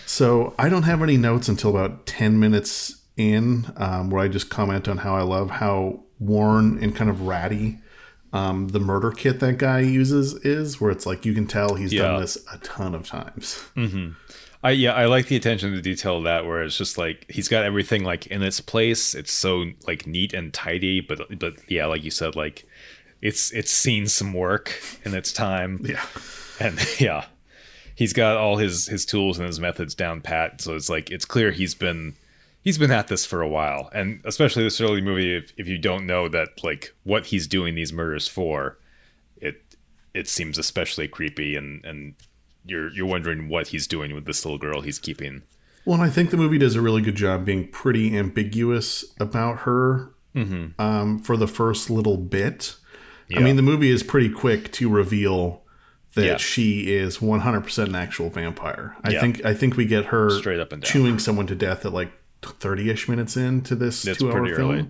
so 0.05 0.53
I 0.57 0.69
don't 0.69 0.83
have 0.83 1.01
any 1.01 1.17
notes 1.17 1.47
until 1.49 1.69
about 1.71 2.05
ten 2.05 2.39
minutes 2.39 3.01
in, 3.15 3.71
um, 3.77 4.09
where 4.09 4.21
I 4.23 4.27
just 4.27 4.49
comment 4.49 4.87
on 4.87 4.99
how 4.99 5.15
I 5.15 5.21
love 5.23 5.49
how 5.49 6.03
worn 6.19 6.77
and 6.83 6.95
kind 6.95 7.09
of 7.09 7.21
ratty 7.21 7.79
um, 8.33 8.67
the 8.69 8.79
murder 8.79 9.11
kit 9.11 9.39
that 9.39 9.57
guy 9.57 9.79
uses 9.79 10.33
is, 10.45 10.81
where 10.81 10.91
it's 10.91 11.05
like 11.05 11.25
you 11.25 11.33
can 11.33 11.47
tell 11.47 11.75
he's 11.75 11.93
Yeah. 11.93 12.03
done 12.09 12.21
this 12.21 12.37
a 12.53 12.57
ton 12.59 12.93
of 12.93 13.07
times. 13.07 13.63
I 14.63 14.71
yeah, 14.71 14.93
I 14.93 15.05
like 15.05 15.27
the 15.27 15.35
attention 15.35 15.71
to 15.73 15.81
detail 15.81 16.17
of 16.17 16.23
that 16.23 16.45
where 16.45 16.63
it's 16.63 16.77
just 16.77 16.97
like 16.97 17.25
he's 17.29 17.47
got 17.47 17.63
everything 17.63 18.03
like 18.03 18.27
in 18.27 18.41
its 18.41 18.59
place. 18.59 19.13
It's 19.13 19.31
so 19.31 19.65
like 19.85 20.07
neat 20.07 20.33
and 20.33 20.53
tidy, 20.53 20.99
but 20.99 21.39
but 21.39 21.55
yeah, 21.69 21.85
like 21.85 22.03
you 22.03 22.11
said, 22.11 22.35
like 22.35 22.67
it's 23.21 23.51
it's 23.51 23.71
seen 23.71 24.07
some 24.07 24.33
work 24.33 24.79
in 25.03 25.13
its 25.13 25.31
time. 25.31 25.85
Yeah. 25.87 26.05
And 26.59 26.99
yeah. 26.99 27.25
He's 27.93 28.13
got 28.13 28.37
all 28.37 28.57
his 28.57 28.87
his 28.87 29.05
tools 29.05 29.37
and 29.37 29.45
his 29.47 29.59
methods 29.59 29.93
down 29.93 30.21
pat. 30.21 30.61
So 30.61 30.75
it's 30.75 30.89
like 30.89 31.11
it's 31.11 31.25
clear 31.25 31.51
he's 31.51 31.75
been 31.75 32.15
he's 32.63 32.77
been 32.77 32.91
at 32.91 33.07
this 33.07 33.25
for 33.25 33.41
a 33.41 33.47
while. 33.47 33.89
And 33.93 34.21
especially 34.25 34.63
this 34.63 34.81
early 34.81 35.01
movie, 35.01 35.35
if, 35.35 35.53
if 35.57 35.67
you 35.67 35.77
don't 35.77 36.05
know 36.05 36.27
that 36.29 36.63
like 36.63 36.95
what 37.03 37.27
he's 37.27 37.47
doing 37.47 37.75
these 37.75 37.93
murders 37.93 38.27
for, 38.27 38.77
it 39.37 39.61
it 40.13 40.27
seems 40.27 40.57
especially 40.57 41.07
creepy 41.07 41.55
and 41.55 41.85
and 41.85 42.15
you're 42.67 42.89
you're 42.91 43.05
wondering 43.07 43.49
what 43.49 43.67
he's 43.69 43.87
doing 43.87 44.13
with 44.13 44.25
this 44.25 44.43
little 44.45 44.57
girl 44.57 44.81
he's 44.81 44.99
keeping. 44.99 45.43
Well, 45.85 45.95
and 45.95 46.03
I 46.03 46.09
think 46.09 46.31
the 46.31 46.37
movie 46.37 46.57
does 46.57 46.75
a 46.75 46.81
really 46.81 47.01
good 47.01 47.15
job 47.15 47.45
being 47.45 47.67
pretty 47.69 48.17
ambiguous 48.17 49.05
about 49.19 49.59
her 49.59 50.11
um, 50.35 51.19
for 51.23 51.35
the 51.37 51.47
first 51.47 51.89
little 51.89 52.17
bit. 52.17 52.75
I 53.35 53.39
mean, 53.39 53.55
the 53.55 53.61
movie 53.61 53.89
is 53.89 54.03
pretty 54.03 54.29
quick 54.29 54.71
to 54.73 54.89
reveal 54.89 55.63
that 56.13 56.25
Yeah. 56.25 56.37
she 56.37 56.93
is 56.93 57.17
100% 57.21 57.87
an 57.87 57.95
actual 57.95 58.29
vampire. 58.29 58.95
I 59.03 59.11
Yeah. 59.11 59.21
think 59.21 59.43
I 59.45 59.53
think 59.53 59.77
we 59.77 59.85
get 59.85 60.05
her 60.05 60.29
Straight 60.29 60.59
up 60.59 60.71
and 60.71 60.81
down. 60.81 60.91
chewing 60.91 61.19
someone 61.19 61.47
to 61.47 61.55
death 61.55 61.85
at 61.85 61.93
like 61.93 62.11
30ish 62.41 63.07
minutes 63.09 63.35
into 63.37 63.75
this 63.75 64.03
two-hour 64.03 64.45
film. 64.55 64.71
early. 64.71 64.87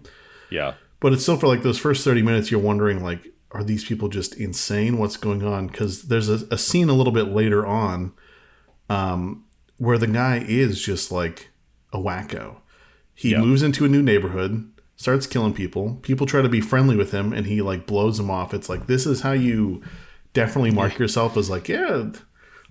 Yeah. 0.50 0.74
But 1.00 1.13
it's 1.13 1.24
still 1.24 1.38
for 1.38 1.48
like 1.48 1.63
those 1.63 1.78
first 1.78 2.04
30 2.04 2.22
minutes, 2.24 2.50
you're 2.52 2.60
wondering, 2.60 3.04
like, 3.04 3.28
are 3.58 3.63
these 3.63 3.84
people 3.84 4.08
just 4.08 4.36
insane? 4.36 4.98
What's 4.98 5.17
going 5.17 5.43
on? 5.43 5.67
Because 5.67 6.04
there's 6.04 6.30
a, 6.30 6.46
a 6.52 6.58
scene 6.58 6.89
a 6.89 6.93
little 6.93 7.13
bit 7.13 7.28
later 7.30 7.65
on 7.65 8.13
um, 8.89 9.46
where 9.78 9.98
the 9.98 10.08
guy 10.08 10.38
is 10.48 10.82
just 10.82 11.12
like 11.12 11.50
a 11.91 11.98
wacko. 11.98 12.58
He 13.15 13.32
Yeah. 13.32 13.39
moves 13.41 13.63
into 13.63 13.84
a 13.84 13.88
new 13.89 14.04
neighborhood, 14.04 14.72
starts 14.96 15.26
killing 15.28 15.54
people. 15.54 15.96
People 16.04 16.28
try 16.28 16.41
to 16.41 16.50
be 16.50 16.62
friendly 16.62 16.96
with 16.96 17.12
him, 17.12 17.34
and 17.34 17.48
he 17.48 17.62
like 17.62 17.88
blows 17.88 18.17
them 18.17 18.30
off. 18.30 18.54
It's 18.54 18.70
like, 18.70 18.88
this 18.88 19.06
is 19.06 19.22
how 19.22 19.32
you 19.32 19.82
definitely 20.34 20.72
mark 20.72 21.00
yourself 21.00 21.36
as 21.36 21.50
like, 21.50 21.67
yeah, 21.67 22.12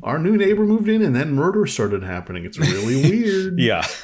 our 0.02 0.18
new 0.18 0.36
neighbor 0.36 0.64
moved 0.64 0.88
in, 0.88 1.02
and 1.02 1.16
then 1.16 1.34
murder 1.34 1.66
started 1.66 2.04
happening. 2.04 2.44
It's 2.44 2.58
really 2.58 2.96
weird. 3.10 3.58
Yeah. 3.58 3.84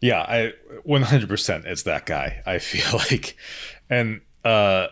yeah, 0.00 0.20
I 0.22 0.52
100% 0.86 1.64
it's 1.64 1.82
that 1.84 2.06
guy. 2.06 2.42
I 2.46 2.58
feel 2.58 2.98
like 3.10 3.36
and 3.90 4.20
uh 4.46 4.88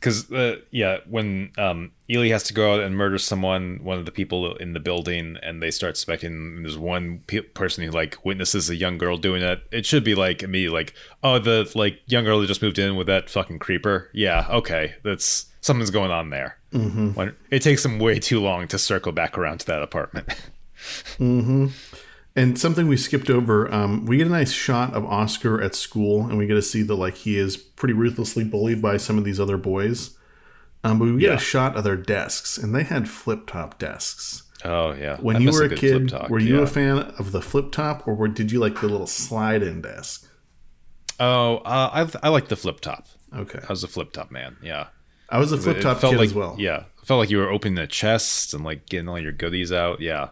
cuz 0.00 0.30
uh, 0.30 0.56
yeah, 0.70 0.98
when 1.08 1.50
um 1.58 1.92
Eli 2.10 2.28
has 2.28 2.42
to 2.44 2.54
go 2.54 2.74
out 2.74 2.80
and 2.80 2.96
murder 2.96 3.18
someone, 3.18 3.80
one 3.82 3.98
of 3.98 4.04
the 4.04 4.12
people 4.12 4.54
in 4.56 4.72
the 4.72 4.80
building 4.80 5.36
and 5.42 5.62
they 5.62 5.70
start 5.70 5.96
suspecting 5.96 6.62
there's 6.62 6.78
one 6.78 7.20
pe- 7.26 7.40
person 7.40 7.84
who 7.84 7.90
like 7.90 8.24
witnesses 8.24 8.70
a 8.70 8.76
young 8.76 8.98
girl 8.98 9.16
doing 9.16 9.42
it. 9.42 9.60
It 9.72 9.86
should 9.86 10.04
be 10.04 10.14
like 10.14 10.42
immediately 10.42 10.78
like, 10.78 10.94
"Oh, 11.22 11.38
the 11.38 11.70
like 11.74 12.00
young 12.06 12.24
girl 12.24 12.40
that 12.40 12.46
just 12.46 12.62
moved 12.62 12.78
in 12.78 12.96
with 12.96 13.06
that 13.08 13.28
fucking 13.28 13.58
creeper." 13.58 14.08
Yeah, 14.12 14.46
okay. 14.50 14.94
That's 15.02 15.46
something's 15.60 15.90
going 15.90 16.10
on 16.10 16.30
there. 16.30 16.58
Mm-hmm. 16.72 17.10
When, 17.10 17.36
it 17.50 17.62
takes 17.62 17.82
them 17.82 17.98
way 17.98 18.18
too 18.18 18.40
long 18.40 18.68
to 18.68 18.78
circle 18.78 19.12
back 19.12 19.36
around 19.36 19.60
to 19.60 19.66
that 19.66 19.82
apartment. 19.82 20.28
And 22.38 22.58
something 22.58 22.86
we 22.86 22.96
skipped 22.96 23.30
over, 23.30 23.72
um, 23.74 24.06
we 24.06 24.16
get 24.18 24.28
a 24.28 24.30
nice 24.30 24.52
shot 24.52 24.94
of 24.94 25.04
Oscar 25.04 25.60
at 25.60 25.74
school, 25.74 26.26
and 26.28 26.38
we 26.38 26.46
get 26.46 26.54
to 26.54 26.62
see 26.62 26.82
that 26.82 26.94
like 26.94 27.16
he 27.16 27.36
is 27.36 27.56
pretty 27.56 27.94
ruthlessly 27.94 28.44
bullied 28.44 28.80
by 28.80 28.96
some 28.96 29.18
of 29.18 29.24
these 29.24 29.40
other 29.40 29.56
boys. 29.56 30.16
Um, 30.84 31.00
but 31.00 31.06
we 31.06 31.18
get 31.18 31.30
Yeah. 31.30 31.36
a 31.36 31.40
shot 31.40 31.76
of 31.76 31.82
their 31.82 31.96
desks, 31.96 32.56
and 32.56 32.72
they 32.74 32.84
had 32.84 33.08
flip 33.08 33.48
top 33.48 33.78
desks. 33.80 34.44
Oh 34.64 34.92
yeah. 34.92 35.16
When 35.18 35.40
you 35.42 35.50
were 35.50 35.64
a 35.64 35.74
kid, 35.74 36.12
were 36.28 36.38
you 36.38 36.58
yeah. 36.58 36.62
a 36.62 36.66
fan 36.66 36.98
of 37.18 37.32
the 37.32 37.40
flip 37.42 37.72
top, 37.72 38.06
or 38.06 38.14
were, 38.14 38.28
did 38.28 38.52
you 38.52 38.60
like 38.60 38.80
the 38.80 38.88
little 38.88 39.06
slide 39.08 39.62
in 39.62 39.80
desk? 39.82 40.28
Oh, 41.20 41.56
uh, 41.58 42.06
I 42.22 42.26
I 42.26 42.28
like 42.28 42.48
the 42.48 42.56
flip 42.56 42.80
top. 42.80 43.08
Okay, 43.36 43.58
I 43.68 43.72
was 43.72 43.82
a 43.82 43.88
flip 43.88 44.12
top 44.12 44.30
man. 44.30 44.56
Yeah, 44.62 44.86
I 45.28 45.38
was 45.38 45.50
a 45.50 45.58
flip 45.58 45.80
top 45.80 46.00
kid 46.00 46.16
like 46.16 46.26
as 46.26 46.34
well. 46.34 46.54
yeah, 46.58 46.84
felt 47.04 47.18
like 47.18 47.30
you 47.30 47.38
were 47.38 47.50
opening 47.50 47.78
a 47.78 47.86
chest 47.88 48.54
and 48.54 48.62
like 48.64 48.86
getting 48.86 49.08
all 49.08 49.18
your 49.18 49.32
goodies 49.32 49.72
out. 49.72 50.00
Yeah, 50.00 50.28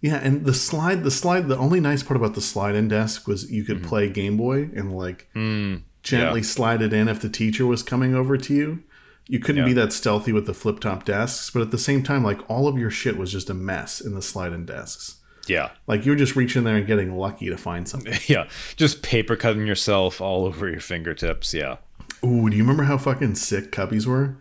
Yeah, 0.00 0.16
and 0.22 0.44
the 0.44 0.54
slide, 0.54 1.02
the 1.02 1.10
slide, 1.10 1.48
the 1.48 1.56
only 1.56 1.80
nice 1.80 2.02
part 2.04 2.16
about 2.16 2.34
the 2.34 2.40
slide 2.40 2.74
in 2.76 2.86
desk 2.88 3.26
was 3.26 3.50
you 3.50 3.64
Mm-hmm. 3.64 3.72
could 3.72 3.82
play 3.82 4.08
Game 4.08 4.36
Boy 4.36 4.70
and 4.74 4.96
like 4.96 5.28
gently 5.34 6.40
yeah. 6.40 6.46
slide 6.46 6.82
it 6.82 6.92
in 6.92 7.08
if 7.08 7.20
the 7.20 7.28
teacher 7.28 7.66
was 7.66 7.82
coming 7.82 8.14
over 8.14 8.36
to 8.36 8.54
you. 8.54 8.82
You 9.26 9.38
couldn't 9.40 9.66
be 9.66 9.74
that 9.74 9.92
stealthy 9.92 10.32
with 10.32 10.46
the 10.46 10.54
flip 10.54 10.80
top 10.80 11.04
desks, 11.04 11.50
but 11.50 11.60
at 11.60 11.70
the 11.70 11.76
same 11.78 12.02
time, 12.02 12.24
like 12.24 12.48
all 12.48 12.66
of 12.66 12.78
your 12.78 12.90
shit 12.90 13.18
was 13.18 13.30
just 13.30 13.50
a 13.50 13.54
mess 13.54 14.00
in 14.00 14.14
the 14.14 14.22
slide 14.22 14.52
in 14.54 14.64
desks. 14.64 15.16
yeah, 15.46 15.70
Like 15.86 16.06
you 16.06 16.12
were 16.12 16.16
just 16.16 16.34
reaching 16.36 16.64
there 16.64 16.76
and 16.76 16.86
getting 16.86 17.14
lucky 17.14 17.48
to 17.50 17.58
find 17.58 17.86
something. 17.92 18.18
yeah. 18.26 18.48
Just 18.76 19.02
paper 19.02 19.36
cutting 19.36 19.66
yourself 19.66 20.20
all 20.22 20.46
over 20.46 20.68
your 20.70 20.80
fingertips. 20.80 21.52
Yeah. 21.52 21.76
Ooh, 22.24 22.48
do 22.48 22.56
you 22.56 22.62
remember 22.62 22.84
how 22.84 22.96
fucking 22.98 23.34
sick 23.34 23.70
cubbies 23.70 24.06
were? 24.06 24.36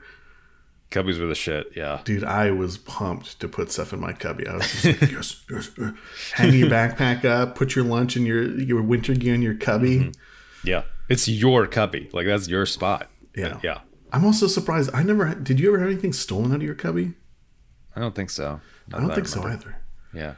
Cubbies 0.92 1.20
were 1.20 1.28
the 1.28 1.36
shit. 1.36 1.72
Yeah. 1.76 2.02
Dude, 2.06 2.24
I 2.24 2.52
was 2.52 2.78
pumped 2.78 3.40
to 3.42 3.48
put 3.48 3.72
stuff 3.72 3.92
in 3.92 4.00
my 4.00 4.14
cubby. 4.14 4.48
I 4.48 4.56
was 4.56 4.72
just 4.72 4.86
like, 4.86 5.02
yes, 5.12 5.44
yes, 5.50 5.72
yes. 5.78 5.94
Hang 6.34 6.54
your 6.54 6.70
backpack 6.70 7.26
up, 7.26 7.56
put 7.56 7.76
your 7.76 7.84
lunch 7.84 8.16
in 8.16 8.26
your 8.26 8.44
your 8.60 8.82
winter 8.82 9.14
gear 9.14 9.34
in 9.34 9.42
your 9.42 9.56
cubby. 9.56 10.00
Mm-hmm. 10.00 10.12
Yeah. 10.68 10.84
It's 11.10 11.28
your 11.28 11.68
cubby. 11.68 12.10
Like 12.14 12.26
that's 12.26 12.48
your 12.48 12.66
spot. 12.66 13.10
Yeah. 13.36 13.60
Yeah. 13.64 13.80
I'm 14.14 14.24
also 14.24 14.48
surprised. 14.48 14.90
I 14.94 15.04
never 15.04 15.36
did. 15.36 15.60
You 15.60 15.70
ever 15.70 15.80
have 15.80 15.90
anything 15.90 16.14
stolen 16.14 16.52
out 16.52 16.58
of 16.58 16.64
your 16.64 16.76
cubby? 16.76 17.14
I 17.96 18.00
don't 18.00 18.16
think 18.16 18.30
so. 18.30 18.62
I 18.94 19.00
don't 19.00 19.14
think 19.14 19.28
so 19.28 19.44
either. 19.44 19.78
Yeah. 20.14 20.36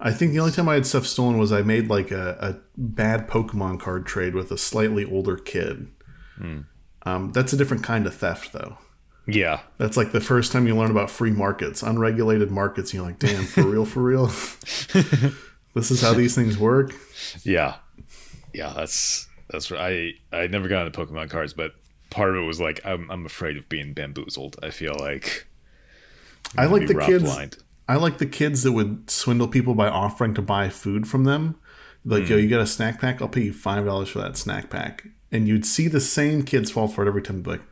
I 0.00 0.10
think 0.10 0.32
the 0.32 0.40
only 0.40 0.52
time 0.52 0.68
I 0.68 0.74
had 0.74 0.86
stuff 0.86 1.06
stolen 1.06 1.38
was 1.38 1.52
I 1.52 1.62
made 1.62 1.88
like 1.88 2.10
a, 2.10 2.36
a 2.40 2.56
bad 2.76 3.28
Pokemon 3.28 3.78
card 3.80 4.06
trade 4.06 4.34
with 4.34 4.50
a 4.50 4.58
slightly 4.58 5.04
older 5.04 5.36
kid. 5.36 5.88
Um, 7.04 7.32
that's 7.32 7.52
a 7.52 7.56
different 7.56 7.84
kind 7.84 8.06
of 8.06 8.14
theft, 8.14 8.52
though. 8.52 8.78
Yeah. 9.26 9.60
That's 9.78 9.96
like 9.96 10.12
the 10.12 10.20
first 10.20 10.52
time 10.52 10.66
you 10.66 10.76
learn 10.76 10.90
about 10.90 11.10
free 11.10 11.30
markets, 11.30 11.82
unregulated 11.82 12.50
markets. 12.50 12.92
You're 12.92 13.04
like, 13.04 13.18
damn, 13.18 13.44
for 13.44 13.62
real, 13.62 13.84
for 13.84 14.02
real. 14.02 14.26
this 15.74 15.90
is 15.90 16.00
how 16.00 16.14
these 16.14 16.34
things 16.34 16.58
work. 16.58 16.92
Yeah. 17.44 17.76
Yeah. 18.52 18.72
That's 18.74 19.28
that's 19.48 19.70
right. 19.70 20.14
I 20.32 20.36
I 20.36 20.46
never 20.48 20.68
got 20.68 20.86
into 20.86 20.98
Pokemon 20.98 21.30
cards, 21.30 21.52
but 21.52 21.72
part 22.10 22.30
of 22.30 22.42
it 22.42 22.46
was 22.46 22.60
like 22.60 22.80
I'm 22.84 23.10
I'm 23.10 23.26
afraid 23.26 23.56
of 23.56 23.68
being 23.68 23.92
bamboozled. 23.92 24.56
I 24.62 24.70
feel 24.70 24.94
like 24.98 25.46
I 26.56 26.66
like 26.66 26.86
the 26.86 26.94
kids. 26.94 27.24
blind. 27.24 27.58
I 27.88 27.96
like 27.96 28.18
the 28.18 28.26
kids 28.26 28.62
that 28.62 28.72
would 28.72 29.10
swindle 29.10 29.48
people 29.48 29.74
by 29.74 29.88
offering 29.88 30.34
to 30.34 30.42
buy 30.42 30.68
food 30.68 31.08
from 31.08 31.24
them. 31.24 31.56
Like, 32.04 32.28
yo, 32.28 32.36
hmm. 32.36 32.42
you 32.42 32.48
got 32.48 32.60
a 32.60 32.66
snack 32.66 33.00
pack? 33.00 33.20
I'll 33.20 33.28
pay 33.28 33.42
you 33.42 33.52
five 33.52 33.84
dollars 33.84 34.08
for 34.08 34.20
that 34.20 34.36
snack 34.36 34.70
pack. 34.70 35.06
And 35.30 35.48
you'd 35.48 35.64
see 35.64 35.88
the 35.88 36.00
same 36.00 36.42
kids 36.42 36.70
fall 36.70 36.88
for 36.88 37.04
it 37.04 37.08
every 37.08 37.22
time. 37.22 37.42
Be 37.42 37.52
like, 37.52 37.62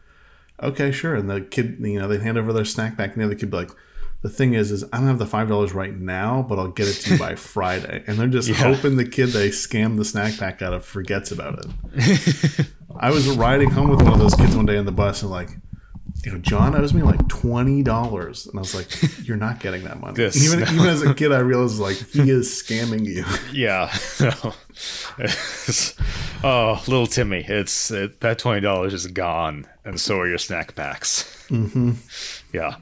okay, 0.63 0.91
sure. 0.93 1.15
And 1.15 1.29
the 1.31 1.41
kid, 1.41 1.79
you 1.81 1.99
know, 1.99 2.09
they 2.09 2.19
hand 2.19 2.39
over 2.39 2.53
their 2.53 2.65
snack 2.65 2.97
pack, 2.97 3.13
and 3.13 3.21
the 3.23 3.27
other 3.27 3.35
kid 3.35 3.51
be 3.51 3.57
like, 3.59 3.71
the 4.23 4.29
thing 4.29 4.53
is, 4.55 4.71
is 4.71 4.85
I 4.93 4.99
don't 4.99 5.07
have 5.07 5.19
the 5.19 5.27
five 5.27 5.49
dollars 5.49 5.73
right 5.73 5.97
now, 5.97 6.45
but 6.47 6.59
I'll 6.59 6.69
get 6.69 6.89
it 6.89 6.95
to 6.95 7.13
you 7.15 7.19
by 7.19 7.35
Friday. 7.37 8.05
And 8.07 8.19
they're 8.19 8.27
just 8.29 8.51
hoping 8.51 8.97
the 8.97 9.09
kid 9.09 9.29
they 9.29 9.49
scam 9.49 9.97
the 9.97 10.05
snack 10.05 10.37
pack 10.39 10.61
out 10.61 10.73
of 10.75 10.85
forgets 10.85 11.31
about 11.33 11.59
it. 11.65 12.67
I 12.99 13.11
was 13.11 13.29
riding 13.29 13.71
home 13.71 13.89
with 13.89 14.03
one 14.03 14.13
of 14.13 14.19
those 14.19 14.35
kids 14.35 14.55
one 14.55 14.67
day 14.67 14.77
on 14.77 14.85
the 14.85 14.93
bus, 14.93 15.23
and 15.23 15.31
like, 15.31 15.49
you 16.25 16.33
know, 16.33 16.39
John 16.39 16.75
owes 16.77 16.93
me 16.93 17.01
like 17.03 17.29
twenty 17.29 17.83
dollars, 17.83 18.47
and 18.47 18.59
I 18.59 18.61
was 18.61 18.75
like, 18.75 18.89
"You're 19.27 19.39
not 19.39 19.59
getting 19.59 19.85
that 19.85 20.01
money." 20.01 20.15
This- 20.17 20.45
even 20.45 20.61
even 20.69 20.87
as 20.87 21.01
a 21.01 21.15
kid, 21.15 21.33
I 21.33 21.39
realized 21.53 21.79
like 21.79 21.97
he 21.97 22.29
is 22.29 22.49
scamming 22.51 23.07
you. 23.07 23.25
Yeah. 23.55 23.91
No. 24.21 24.53
Oh, 26.43 26.83
little 26.87 27.07
Timmy, 27.07 27.45
it's 27.47 27.91
it, 27.91 28.21
that 28.21 28.39
twenty 28.39 28.61
dollars 28.61 28.95
is 28.95 29.07
gone, 29.09 29.67
and 29.85 30.01
so 30.01 30.21
are 30.21 30.29
your 30.29 30.39
snack 30.39 30.75
packs. 30.75 31.25
Mm-hmm. 31.49 31.93
Yeah. 32.53 32.77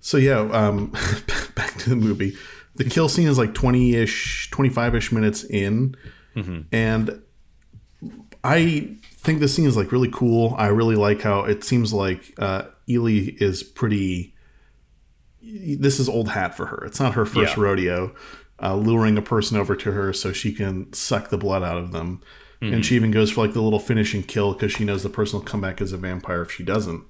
So 0.00 0.16
yeah, 0.16 0.40
um, 0.40 0.90
back 1.54 1.74
to 1.78 1.90
the 1.90 1.96
movie. 1.96 2.36
The 2.76 2.84
kill 2.84 3.08
scene 3.08 3.26
is 3.26 3.38
like 3.38 3.54
twenty 3.54 3.96
ish, 3.96 4.50
twenty 4.50 4.70
five 4.70 4.94
ish 4.94 5.10
minutes 5.10 5.42
in, 5.44 5.96
and 6.72 7.20
I 8.44 8.96
think 9.16 9.40
this 9.40 9.54
scene 9.54 9.66
is 9.66 9.76
like 9.76 9.90
really 9.92 10.10
cool. 10.10 10.54
I 10.56 10.68
really 10.68 10.96
like 10.96 11.22
how 11.22 11.40
it 11.44 11.64
seems 11.64 11.92
like 11.92 12.32
uh, 12.38 12.62
Eli 12.88 13.32
is 13.40 13.62
pretty. 13.64 14.34
This 15.42 15.98
is 15.98 16.08
old 16.08 16.28
hat 16.28 16.54
for 16.54 16.66
her. 16.66 16.84
It's 16.84 17.00
not 17.00 17.14
her 17.14 17.26
first 17.26 17.56
Yeah. 17.56 17.62
rodeo. 17.62 18.14
Uh, 18.62 18.76
luring 18.76 19.16
a 19.16 19.22
person 19.22 19.56
over 19.56 19.74
to 19.74 19.90
her 19.92 20.12
so 20.12 20.32
she 20.34 20.52
can 20.52 20.92
suck 20.92 21.30
the 21.30 21.38
blood 21.38 21.62
out 21.62 21.78
of 21.78 21.92
them, 21.92 22.20
and 22.60 22.84
she 22.84 22.94
even 22.94 23.10
goes 23.10 23.30
for 23.30 23.40
like 23.44 23.54
the 23.54 23.62
little 23.62 23.78
finishing 23.78 24.22
kill 24.22 24.52
because 24.52 24.72
she 24.72 24.84
knows 24.84 25.02
the 25.02 25.08
person 25.08 25.38
will 25.38 25.46
come 25.46 25.62
back 25.62 25.80
as 25.80 25.92
a 25.92 25.96
vampire 25.96 26.42
if 26.42 26.50
she 26.50 26.62
doesn't. 26.62 27.04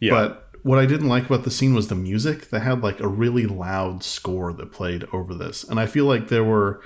Yeah. 0.00 0.10
But 0.12 0.48
what 0.62 0.78
I 0.78 0.86
didn't 0.86 1.08
like 1.08 1.26
about 1.26 1.44
the 1.44 1.50
scene 1.50 1.74
was 1.74 1.88
the 1.88 1.94
music. 1.94 2.50
They 2.50 2.60
had 2.60 2.82
like 2.82 3.00
a 3.00 3.08
really 3.08 3.46
loud 3.46 4.02
score 4.02 4.52
that 4.52 4.72
played 4.72 5.04
over 5.12 5.34
this. 5.34 5.64
And 5.64 5.78
I 5.78 5.86
feel 5.86 6.06
like 6.06 6.28
there 6.28 6.44
were 6.44 6.82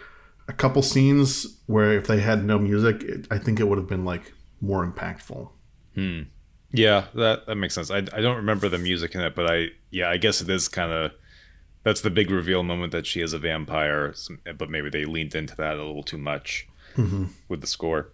a 0.48 0.52
couple 0.52 0.82
scenes 0.82 1.60
where 1.66 1.92
if 1.92 2.06
they 2.06 2.20
had 2.20 2.44
no 2.44 2.58
music, 2.58 3.02
it, 3.02 3.26
I 3.30 3.38
think 3.38 3.60
it 3.60 3.68
would 3.68 3.78
have 3.78 3.88
been 3.88 4.04
like 4.04 4.32
more 4.60 4.86
impactful. 4.86 5.50
Hmm. 5.94 6.22
Yeah, 6.72 7.06
that 7.14 7.46
that 7.46 7.56
makes 7.56 7.74
sense. 7.74 7.90
I, 7.90 7.98
I 7.98 8.20
don't 8.20 8.36
remember 8.36 8.68
the 8.68 8.78
music 8.78 9.14
in 9.14 9.20
it, 9.20 9.34
but 9.34 9.50
I 9.50 9.66
yeah, 9.90 10.08
I 10.08 10.16
guess 10.16 10.40
it 10.40 10.48
is 10.48 10.68
kind 10.68 10.90
of 10.90 11.12
that's 11.84 12.00
the 12.00 12.10
big 12.10 12.30
reveal 12.30 12.62
moment 12.62 12.92
that 12.92 13.06
she 13.06 13.20
is 13.20 13.32
a 13.32 13.38
vampire. 13.38 14.14
But 14.56 14.70
maybe 14.70 14.88
they 14.88 15.04
leaned 15.04 15.34
into 15.34 15.54
that 15.56 15.74
a 15.74 15.84
little 15.84 16.02
too 16.02 16.18
much 16.18 16.66
with 17.48 17.60
the 17.60 17.66
score. 17.66 18.08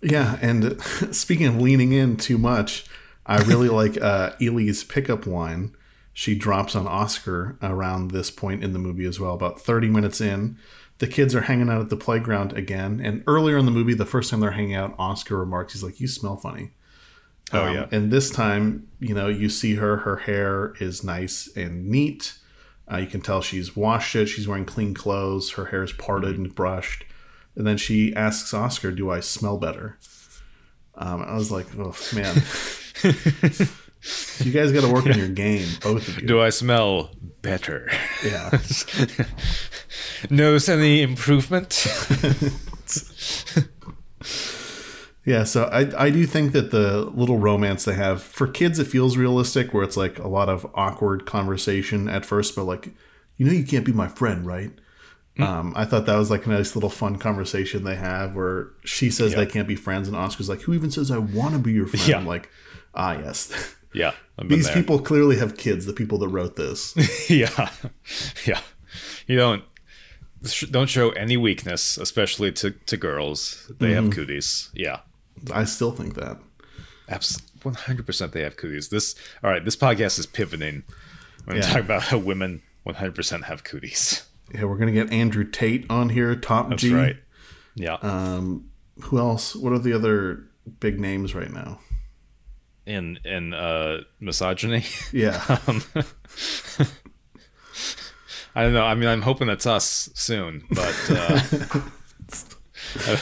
Yeah, 0.00 0.38
and 0.42 0.80
speaking 1.12 1.46
of 1.46 1.60
leaning 1.60 1.92
in 1.92 2.16
too 2.16 2.38
much, 2.38 2.84
I 3.26 3.38
really 3.42 3.68
like 3.80 4.00
uh, 4.00 4.32
Eli's 4.40 4.84
pickup 4.84 5.26
line. 5.26 5.74
She 6.12 6.34
drops 6.34 6.76
on 6.76 6.86
Oscar 6.86 7.56
around 7.62 8.10
this 8.10 8.30
point 8.30 8.62
in 8.62 8.72
the 8.74 8.78
movie 8.78 9.06
as 9.06 9.18
well. 9.18 9.32
About 9.32 9.60
30 9.60 9.88
minutes 9.88 10.20
in, 10.20 10.58
the 10.98 11.06
kids 11.06 11.34
are 11.34 11.42
hanging 11.42 11.70
out 11.70 11.80
at 11.80 11.88
the 11.88 11.96
playground 11.96 12.52
again. 12.52 13.00
And 13.02 13.24
earlier 13.26 13.56
in 13.56 13.64
the 13.64 13.70
movie, 13.70 13.94
the 13.94 14.04
first 14.04 14.30
time 14.30 14.40
they're 14.40 14.50
hanging 14.50 14.74
out, 14.74 14.94
Oscar 14.98 15.38
remarks, 15.38 15.72
he's 15.72 15.82
like, 15.82 16.00
You 16.00 16.08
smell 16.08 16.36
funny. 16.36 16.72
Oh 17.52 17.64
Um, 17.66 17.74
yeah, 17.74 17.86
And 17.90 18.10
this 18.10 18.30
time, 18.30 18.88
you 19.00 19.14
know, 19.14 19.28
you 19.28 19.48
see 19.48 19.76
her, 19.76 19.98
her 19.98 20.16
hair 20.16 20.74
is 20.80 21.02
nice 21.02 21.48
and 21.56 21.86
neat. 21.88 22.34
Uh, 22.90 22.98
you 22.98 23.06
can 23.06 23.20
tell 23.20 23.40
she's 23.40 23.76
washed 23.76 24.16
it. 24.16 24.26
She's 24.26 24.48
wearing 24.48 24.64
clean 24.64 24.94
clothes. 24.94 25.52
Her 25.52 25.66
hair 25.66 25.82
is 25.82 25.92
parted 25.92 26.36
and 26.36 26.54
brushed. 26.54 27.04
And 27.54 27.66
then 27.66 27.76
she 27.76 28.14
asks 28.14 28.52
Oscar, 28.54 28.92
Do 28.92 29.10
I 29.10 29.20
smell 29.20 29.58
better? 29.58 29.98
Um, 30.94 31.22
I 31.22 31.34
was 31.34 31.50
like, 31.50 31.66
Oh, 31.78 31.94
man. 32.14 32.34
you 34.40 34.52
guys 34.52 34.72
got 34.72 34.82
to 34.82 34.92
work 34.92 35.06
on 35.06 35.18
your 35.18 35.28
game, 35.28 35.68
both 35.80 36.08
of 36.08 36.20
you. 36.20 36.26
do 36.26 36.40
I 36.40 36.50
smell 36.50 37.10
better? 37.40 37.90
Yeah. 38.24 38.50
Notice 40.30 40.68
any 40.68 41.02
improvement? 41.02 41.72
Yeah, 45.24 45.44
so 45.44 45.64
I, 45.64 46.06
I 46.06 46.10
do 46.10 46.26
think 46.26 46.52
that 46.52 46.72
the 46.72 47.02
little 47.02 47.38
romance 47.38 47.84
they 47.84 47.94
have 47.94 48.22
for 48.22 48.48
kids, 48.48 48.80
it 48.80 48.86
feels 48.86 49.16
realistic, 49.16 49.72
where 49.72 49.84
it's 49.84 49.96
like 49.96 50.18
a 50.18 50.26
lot 50.26 50.48
of 50.48 50.66
awkward 50.74 51.26
conversation 51.26 52.08
at 52.08 52.26
first, 52.26 52.56
but 52.56 52.64
like, 52.64 52.88
you 53.36 53.46
know, 53.46 53.52
you 53.52 53.64
can't 53.64 53.84
be 53.84 53.92
my 53.92 54.08
friend, 54.08 54.44
right? 54.44 54.72
Um, 55.38 55.72
I 55.74 55.86
thought 55.86 56.04
that 56.06 56.16
was 56.16 56.30
like 56.30 56.44
a 56.44 56.50
nice 56.50 56.76
little 56.76 56.90
fun 56.90 57.16
conversation 57.16 57.84
they 57.84 57.94
have 57.94 58.34
where 58.34 58.68
she 58.84 59.10
says 59.10 59.34
they 59.34 59.46
can't 59.46 59.66
be 59.66 59.76
friends, 59.76 60.06
and 60.06 60.14
Oscar's 60.14 60.48
like, 60.48 60.60
"Who 60.62 60.74
even 60.74 60.90
says 60.90 61.10
I 61.10 61.18
want 61.18 61.54
to 61.54 61.58
be 61.58 61.72
your 61.72 61.86
friend?" 61.86 62.06
Yeah. 62.06 62.18
I'm 62.18 62.26
like, 62.26 62.50
ah, 62.94 63.18
yes, 63.18 63.74
yeah, 63.94 64.12
these 64.44 64.66
there. 64.66 64.74
people 64.74 64.98
clearly 64.98 65.38
have 65.38 65.56
kids. 65.56 65.86
The 65.86 65.94
people 65.94 66.18
that 66.18 66.28
wrote 66.28 66.56
this, 66.56 66.94
yeah, 67.30 67.70
yeah. 68.46 68.60
You 69.26 69.38
don't 69.38 69.64
don't 70.70 70.90
show 70.90 71.10
any 71.10 71.38
weakness, 71.38 71.96
especially 71.96 72.52
to 72.52 72.72
to 72.72 72.98
girls. 72.98 73.72
They 73.78 73.94
have 73.94 74.10
cooties. 74.10 74.70
Yeah. 74.74 75.00
I 75.52 75.64
still 75.64 75.92
think 75.92 76.14
that. 76.14 76.38
Absolutely. 77.08 77.48
One 77.62 77.74
hundred 77.74 78.06
percent, 78.06 78.32
they 78.32 78.42
have 78.42 78.56
cooties. 78.56 78.88
This 78.88 79.14
all 79.42 79.50
right. 79.50 79.64
This 79.64 79.76
podcast 79.76 80.18
is 80.18 80.26
pivoting. 80.26 80.82
When 81.44 81.56
Yeah. 81.56 81.66
we 81.66 81.72
talk 81.72 81.80
about 81.82 82.02
how 82.02 82.18
women 82.18 82.62
one 82.82 82.94
hundred 82.96 83.14
percent 83.14 83.44
have 83.44 83.64
cooties. 83.64 84.24
Yeah, 84.54 84.64
we're 84.64 84.76
gonna 84.78 84.92
get 84.92 85.12
Andrew 85.12 85.44
Tate 85.44 85.86
on 85.90 86.08
here, 86.10 86.34
top 86.36 86.68
That's 86.70 86.82
G. 86.82 86.92
right. 86.94 87.16
Yeah, 87.74 87.94
Um, 88.02 88.66
who 89.00 89.18
else? 89.18 89.56
What 89.56 89.72
are 89.72 89.78
the 89.78 89.92
other 89.94 90.44
big 90.80 91.00
names 91.00 91.34
right 91.34 91.50
now? 91.52 91.80
in 92.84 93.18
in 93.24 93.54
uh, 93.54 93.98
misogyny. 94.20 94.84
Yeah. 95.12 95.40
um, 95.68 95.82
I 98.54 98.64
don't 98.64 98.74
know. 98.74 98.84
I 98.84 98.94
mean, 98.94 99.08
I'm 99.08 99.22
hoping 99.22 99.46
that's 99.46 99.66
us 99.66 100.10
soon, 100.14 100.64
but 100.70 100.94
uh, 101.10 101.40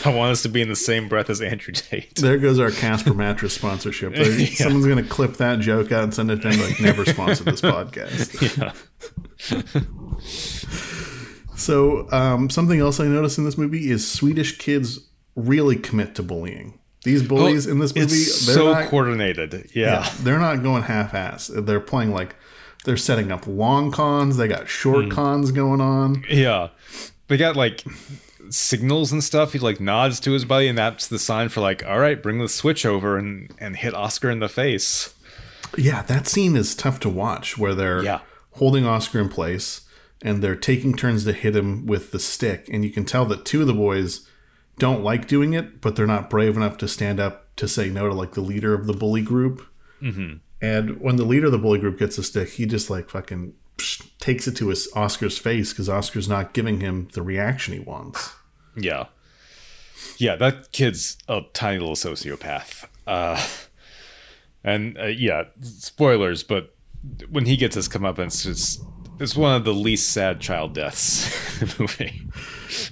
I, 0.05 0.15
want 0.15 0.33
us 0.33 0.43
to 0.43 0.49
be 0.49 0.61
in 0.63 0.69
the 0.69 0.77
same 0.77 1.09
breath 1.09 1.31
as 1.31 1.41
Andrew 1.41 1.73
Tate. 1.73 2.17
There 2.17 2.39
goes 2.39 2.59
our 2.59 2.71
Casper 2.71 3.15
mattress 3.15 3.55
sponsorship. 3.55 4.15
There- 4.15 4.47
Someone's 4.47 4.87
going 4.87 5.03
to 5.03 5.09
clip 5.09 5.35
that 5.35 5.61
joke 5.61 5.93
out 5.93 6.05
and 6.05 6.13
send 6.15 6.31
it 6.31 6.43
to 6.43 6.51
him 6.51 6.61
like 6.61 6.81
never 6.81 7.05
sponsored 7.05 7.47
this 7.47 7.61
podcast. 7.61 8.41
Yeah. 8.61 8.73
So 11.57 12.11
um, 12.11 12.49
something 12.51 12.81
else 12.81 13.01
I 13.01 13.05
noticed 13.07 13.39
in 13.39 13.45
this 13.45 13.59
movie 13.59 13.91
is 13.91 14.11
Swedish 14.11 14.57
kids 14.59 15.01
really 15.37 15.77
commit 15.77 16.15
to 16.17 16.23
bullying. 16.23 16.79
These 17.05 17.23
bullies 17.23 17.67
in 17.67 17.79
this 17.79 17.95
movie, 17.95 18.07
Oh, 18.07 18.15
they're 18.15 18.55
so 18.55 18.73
not, 18.73 18.89
coordinated. 18.89 19.71
Yeah. 19.75 20.03
yeah, 20.05 20.13
they're 20.21 20.39
not 20.39 20.63
going 20.63 20.83
half-ass. 20.85 21.51
They're 21.55 21.81
playing 21.81 22.13
like 22.13 22.37
they're 22.85 22.97
setting 22.97 23.31
up 23.33 23.47
long 23.47 23.91
cons. 23.91 24.37
They 24.37 24.49
got 24.49 24.69
short 24.69 25.05
Hmm. 25.07 25.11
cons 25.11 25.53
going 25.53 25.81
on. 25.81 26.25
Yeah. 26.31 26.69
They 27.29 27.37
got 27.37 27.57
like 27.57 27.85
signals 28.51 29.13
and 29.13 29.23
stuff. 29.25 29.53
He 29.53 29.59
like 29.59 29.81
nods 29.81 30.21
to 30.21 30.33
his 30.33 30.45
buddy, 30.45 30.69
and 30.69 30.77
that's 30.77 31.07
the 31.09 31.19
sign 31.19 31.49
for 31.49 31.61
like, 31.61 31.85
all 31.87 31.99
right, 31.99 32.23
bring 32.23 32.39
the 32.39 32.49
switch 32.49 32.85
over 32.85 33.17
and 33.17 33.51
and 33.59 33.77
hit 33.77 33.95
Oscar 33.95 34.31
in 34.31 34.41
the 34.41 34.49
face. 34.49 35.15
Yeah, 35.77 36.03
that 36.03 36.27
scene 36.27 36.57
is 36.57 36.75
tough 36.75 36.99
to 37.01 37.09
watch 37.09 37.57
where 37.57 37.75
they're 37.75 38.03
Yeah. 38.03 38.21
holding 38.53 38.85
Oscar 38.85 39.21
in 39.21 39.29
place 39.29 39.83
and 40.23 40.43
they're 40.43 40.57
taking 40.57 40.95
turns 40.95 41.25
to 41.25 41.33
hit 41.33 41.55
him 41.57 41.87
with 41.87 42.11
the 42.11 42.19
stick. 42.19 42.69
And 42.73 42.85
you 42.85 42.91
can 42.91 43.05
tell 43.05 43.25
that 43.27 43.45
two 43.45 43.61
of 43.61 43.67
the 43.69 43.73
boys 43.73 44.27
don't 44.79 45.05
like 45.05 45.29
doing 45.29 45.53
it, 45.55 45.81
but 45.81 45.95
they're 45.95 46.07
not 46.07 46.29
brave 46.29 46.57
enough 46.57 46.77
to 46.79 46.89
stand 46.89 47.21
up 47.21 47.55
to 47.57 47.69
say 47.69 47.89
no 47.89 48.09
to 48.09 48.15
like 48.15 48.33
the 48.33 48.41
leader 48.41 48.75
of 48.75 48.87
the 48.87 48.93
bully 48.93 49.23
group. 49.23 49.63
Mm-hmm. 50.03 50.39
And 50.61 51.01
when 51.01 51.17
the 51.17 51.25
leader 51.25 51.47
of 51.47 51.53
the 51.53 51.59
bully 51.59 51.79
group 51.79 51.99
gets 51.99 52.19
a 52.19 52.23
stick, 52.25 52.51
he 52.51 52.67
just 52.67 52.91
like 52.91 53.09
fucking 53.09 53.55
psh, 53.79 54.03
takes 54.19 54.49
it 54.49 54.57
to 54.57 54.69
his 54.69 54.89
Oscar's 54.97 55.39
face 55.39 55.73
because 55.73 55.89
Oscar's 55.89 56.29
not 56.29 56.53
giving 56.53 56.81
him 56.81 57.09
the 57.13 57.23
reaction 57.23 57.75
he 57.75 57.81
wants. 57.81 58.35
Yeah. 58.83 59.07
Yeah, 60.16 60.37
that 60.37 60.73
kid's 60.73 61.16
a 61.29 61.43
tiny 61.53 61.79
little 61.79 61.95
sociopath. 61.95 62.87
Uh, 63.07 63.43
and 64.62 64.99
uh, 64.99 65.07
yeah, 65.07 65.45
spoilers, 65.62 66.43
but 66.43 66.75
when 67.31 67.47
he 67.47 67.57
gets 67.57 67.75
his 67.75 67.88
comeuppance, 67.88 68.47
it's 68.47 68.79
it's 69.19 69.37
one 69.37 69.55
of 69.55 69.64
the 69.64 69.75
least 69.75 70.12
sad 70.12 70.40
child 70.40 70.75
deaths 70.75 71.61
in 71.62 71.69
the 71.69 71.75
movie. 71.81 72.23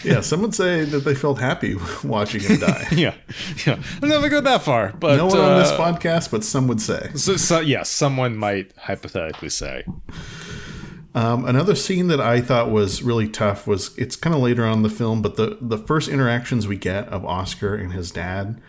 Yeah, 0.04 0.20
some 0.20 0.42
would 0.42 0.54
say 0.54 0.84
that 0.84 1.00
they 1.00 1.14
felt 1.14 1.38
happy 1.38 1.76
watching 2.04 2.42
him 2.42 2.60
die. 2.60 2.86
yeah, 2.92 3.14
yeah. 3.66 3.80
I'm 4.02 4.08
never 4.08 4.28
go 4.28 4.40
that 4.40 4.62
far, 4.62 4.92
but 4.92 5.16
no 5.16 5.26
one 5.26 5.38
on 5.38 5.58
this 5.58 5.70
uh, 5.70 5.78
podcast, 5.78 6.30
but 6.30 6.44
some 6.44 6.68
would 6.68 6.80
say. 6.80 7.10
so, 7.14 7.36
so, 7.36 7.60
yeah, 7.60 7.82
someone 7.82 8.36
might 8.36 8.72
hypothetically 8.76 9.48
say. 9.48 9.84
Um, 11.14 11.44
another 11.46 11.74
scene 11.74 12.08
that 12.08 12.20
I 12.20 12.40
thought 12.40 12.70
was 12.70 13.02
really 13.02 13.28
tough 13.28 13.66
was 13.66 13.96
it's 13.98 14.14
kind 14.14 14.36
of 14.36 14.42
later 14.42 14.64
on 14.64 14.74
in 14.78 14.82
the 14.82 14.90
film, 14.90 15.22
but 15.22 15.36
the 15.36 15.56
the 15.60 15.78
first 15.78 16.08
interactions 16.08 16.68
we 16.68 16.76
get 16.76 17.08
of 17.08 17.24
Oscar 17.24 17.74
and 17.74 17.92
his 17.92 18.10
dad, 18.10 18.60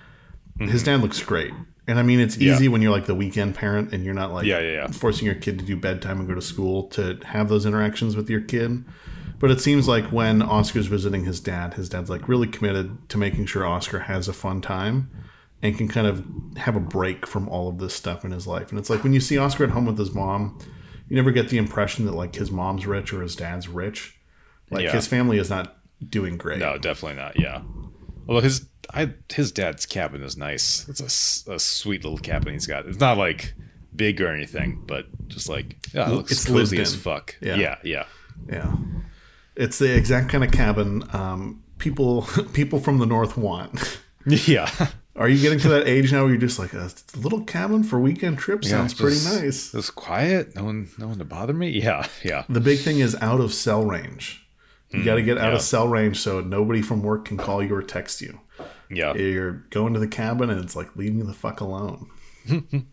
his 0.60 0.84
dad 0.84 1.02
looks 1.02 1.22
great. 1.22 1.52
And 1.88 2.00
I 2.00 2.04
mean, 2.04 2.20
it's 2.20 2.36
Mm-hmm. 2.36 2.44
Yeah. 2.46 2.54
easy 2.54 2.68
when 2.68 2.82
you're 2.82 2.92
like 2.92 3.08
the 3.08 3.16
weekend 3.16 3.56
parent 3.56 3.94
and 3.94 4.06
you're 4.06 4.14
not 4.14 4.32
like 4.32 4.46
Yeah, 4.46 4.60
yeah, 4.60 4.72
yeah. 4.72 4.88
forcing 4.88 5.26
your 5.26 5.36
kid 5.36 5.60
to 5.60 5.66
do 5.66 5.76
bedtime 5.76 6.20
and 6.20 6.28
go 6.28 6.36
to 6.36 6.42
school 6.42 6.84
to 6.90 7.20
have 7.26 7.50
those 7.50 7.66
interactions 7.66 8.16
with 8.16 8.30
your 8.30 8.42
kid. 8.42 8.86
But 9.40 9.52
it 9.52 9.60
seems 9.62 9.88
like 9.88 10.06
when 10.12 10.42
Oscar's 10.42 10.88
visiting 10.88 11.26
his 11.26 11.40
dad, 11.40 11.76
his 11.76 11.90
dad's 11.90 12.10
like 12.10 12.28
really 12.28 12.48
committed 12.48 13.10
to 13.10 13.18
making 13.18 13.46
sure 13.48 13.66
Oscar 13.66 14.02
has 14.02 14.28
a 14.28 14.34
fun 14.34 14.62
time 14.62 15.10
and 15.62 15.78
can 15.78 15.88
kind 15.88 16.08
of 16.08 16.24
have 16.58 16.76
a 16.76 16.80
break 16.80 17.26
from 17.26 17.48
all 17.50 17.68
of 17.70 17.80
this 17.80 17.94
stuff 17.94 18.24
in 18.24 18.32
his 18.32 18.46
life. 18.48 18.70
And 18.70 18.78
it's 18.80 18.90
like 18.90 19.04
when 19.04 19.14
you 19.14 19.20
see 19.20 19.38
Oscar 19.38 19.64
at 19.66 19.72
home 19.72 19.86
with 19.86 19.98
his 19.98 20.14
mom, 20.14 20.60
you 21.10 21.16
never 21.16 21.32
get 21.32 21.50
the 21.50 21.58
impression 21.58 22.06
that 22.06 22.14
like 22.14 22.36
his 22.36 22.52
mom's 22.52 22.86
rich 22.86 23.12
or 23.14 23.22
his 23.22 23.36
dad's 23.36 23.68
rich. 23.68 24.18
Like 24.72 24.84
Yeah. 24.84 24.92
his 24.92 25.08
family 25.08 25.38
is 25.40 25.50
not 25.50 25.76
doing 26.08 26.38
great. 26.38 26.60
No, 26.60 26.78
definitely 26.78 27.18
not. 27.18 27.40
Yeah. 27.40 27.62
Although 28.28 28.42
his 28.42 28.68
I 28.94 29.14
his 29.32 29.52
dad's 29.52 29.86
cabin 29.86 30.24
is 30.24 30.38
nice. 30.38 30.88
It's 30.88 31.46
a 31.48 31.60
sweet 31.60 32.04
little 32.04 32.20
cabin 32.20 32.54
he's 32.54 32.68
got. 32.68 32.86
It's 32.86 33.00
not 33.00 33.18
like 33.18 33.54
big 33.96 34.22
or 34.22 34.28
anything, 34.34 34.84
but 34.86 35.06
just 35.28 35.50
like 35.50 35.78
yeah, 35.94 36.10
it 36.10 36.14
looks 36.14 36.32
It's 36.32 36.46
cozy 36.46 36.80
as 36.80 36.96
fuck. 36.96 37.36
Yeah. 37.42 37.56
Yeah, 37.58 37.76
yeah. 37.84 38.06
Yeah, 38.48 38.74
it's 39.56 39.80
the 39.80 39.94
exact 39.96 40.30
kind 40.30 40.44
of 40.46 40.52
cabin 40.52 41.04
um, 41.12 41.62
people 41.78 42.22
people 42.54 42.80
from 42.80 43.00
the 43.00 43.06
north 43.06 43.36
want. 43.38 44.00
Yeah. 44.26 44.70
Are 45.20 45.28
you 45.28 45.38
getting 45.42 45.60
to 45.60 45.70
that 45.70 45.86
age 45.86 46.14
now 46.14 46.22
where 46.22 46.30
you're 46.30 46.40
just 46.40 46.58
like 46.58 46.74
uh, 46.74 46.88
a 46.88 47.18
little 47.18 47.44
cabin 47.44 47.84
for 47.84 48.00
weekend 48.00 48.38
trip 48.38 48.64
sounds 48.64 48.94
pretty 48.94 49.18
just- 49.18 49.42
nice? 49.42 49.74
It's 49.74 49.90
quiet. 49.90 50.56
No 50.56 50.64
one 50.64 50.90
no 50.98 51.10
one 51.10 51.18
to 51.18 51.26
bother 51.26 51.54
me. 51.54 51.70
Yeah, 51.90 52.08
yeah. 52.24 52.46
The 52.48 52.62
big 52.62 52.80
thing 52.80 53.00
is 53.00 53.16
out 53.22 53.42
of 53.42 53.54
cell 53.54 53.84
range. 53.84 54.48
You 54.92 55.04
got 55.04 55.16
to 55.16 55.22
mm, 55.22 55.26
get 55.26 55.38
out 55.38 55.50
yeah. 55.50 55.56
of 55.56 55.62
cell 55.62 55.88
range 55.88 56.20
so 56.20 56.40
nobody 56.42 56.82
from 56.82 57.04
work 57.04 57.26
can 57.26 57.38
call 57.38 57.62
you 57.62 57.76
or 57.76 57.84
text 57.84 58.22
you. 58.22 58.40
Yeah. 58.90 59.14
You're 59.14 59.66
going 59.70 59.94
to 59.94 60.00
the 60.00 60.08
cabin 60.08 60.50
and 60.50 60.64
it's 60.64 60.76
like 60.76 60.96
leave 60.96 61.14
me 61.14 61.24
the 61.24 61.34
fuck 61.34 61.62
alone. 61.62 62.10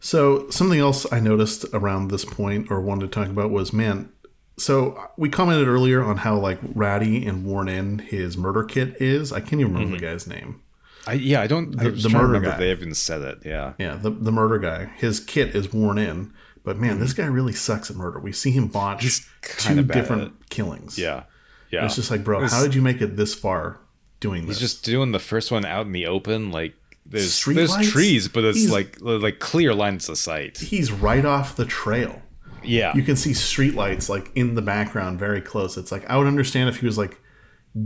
so 0.00 0.50
something 0.50 0.78
else 0.78 1.10
I 1.12 1.20
noticed 1.20 1.64
around 1.72 2.08
this 2.08 2.24
point 2.24 2.70
or 2.70 2.80
wanted 2.80 3.12
to 3.12 3.20
talk 3.20 3.28
about 3.30 3.50
was 3.50 3.72
man. 3.72 4.10
So 4.58 4.92
uh, 4.92 5.06
we 5.16 5.28
commented 5.28 5.68
earlier 5.68 6.02
on 6.02 6.18
how 6.18 6.36
like 6.36 6.58
ratty 6.74 7.26
and 7.26 7.44
worn 7.44 7.68
in 7.68 7.98
his 7.98 8.36
murder 8.36 8.64
kit 8.64 9.00
is. 9.00 9.32
I 9.32 9.40
can't 9.40 9.60
even 9.60 9.74
remember 9.74 9.98
the 9.98 10.04
mm-hmm. 10.04 10.12
guy's 10.12 10.26
name. 10.26 10.62
I 11.06 11.14
yeah, 11.14 11.40
I 11.40 11.46
don't 11.46 11.76
The- 11.76 11.90
was 11.90 12.02
the 12.02 12.08
murder 12.08 12.40
guy. 12.40 12.56
they 12.56 12.70
even 12.70 12.94
said 12.94 13.22
it. 13.22 13.38
Yeah. 13.44 13.74
Yeah, 13.78 13.96
the 13.96 14.10
the 14.10 14.32
murder 14.32 14.58
guy. 14.58 14.86
His 14.96 15.20
kit 15.20 15.54
is 15.54 15.72
worn 15.72 15.98
in, 15.98 16.32
but 16.64 16.78
man, 16.78 16.98
this 16.98 17.12
mm-hmm. 17.12 17.22
guy 17.22 17.28
really 17.28 17.52
sucks 17.52 17.90
at 17.90 17.96
murder. 17.96 18.18
We 18.18 18.32
see 18.32 18.50
him 18.50 18.68
botch 18.68 19.02
two 19.42 19.68
kinda 19.68 19.82
bad 19.82 19.96
at 19.96 20.00
different 20.00 20.50
killings. 20.50 20.98
Yeah. 20.98 21.24
Yeah. 21.70 21.84
It's 21.84 21.96
just 21.96 22.10
like, 22.10 22.24
bro, 22.24 22.46
how 22.46 22.62
did 22.62 22.74
you 22.74 22.82
make 22.82 23.02
it 23.02 23.16
this 23.16 23.34
far 23.34 23.80
doing 24.20 24.46
this? 24.46 24.58
He's 24.58 24.70
just 24.72 24.84
doing 24.84 25.12
the 25.12 25.18
first 25.18 25.50
one 25.50 25.64
out 25.64 25.86
in 25.86 25.92
the 25.92 26.06
open, 26.06 26.50
like 26.50 26.74
there's 27.04 27.34
Street 27.34 27.54
there's 27.54 27.70
lights? 27.70 27.90
trees, 27.90 28.28
but 28.28 28.44
it's 28.44 28.58
He's- 28.58 28.70
like 28.70 28.98
like 29.00 29.38
clear 29.38 29.74
lines 29.74 30.08
of 30.08 30.18
sight. 30.18 30.58
He's 30.58 30.90
right 30.90 31.24
off 31.24 31.56
the 31.56 31.66
trail. 31.66 32.22
Yeah. 32.66 32.94
You 32.94 33.02
can 33.02 33.16
see 33.16 33.30
streetlights 33.30 34.08
like 34.08 34.30
in 34.34 34.54
the 34.54 34.62
background, 34.62 35.18
very 35.18 35.40
close. 35.40 35.76
It's 35.76 35.92
like 35.92 36.08
I 36.10 36.16
would 36.16 36.26
understand 36.26 36.68
if 36.68 36.80
he 36.80 36.86
was 36.86 36.98
like 36.98 37.18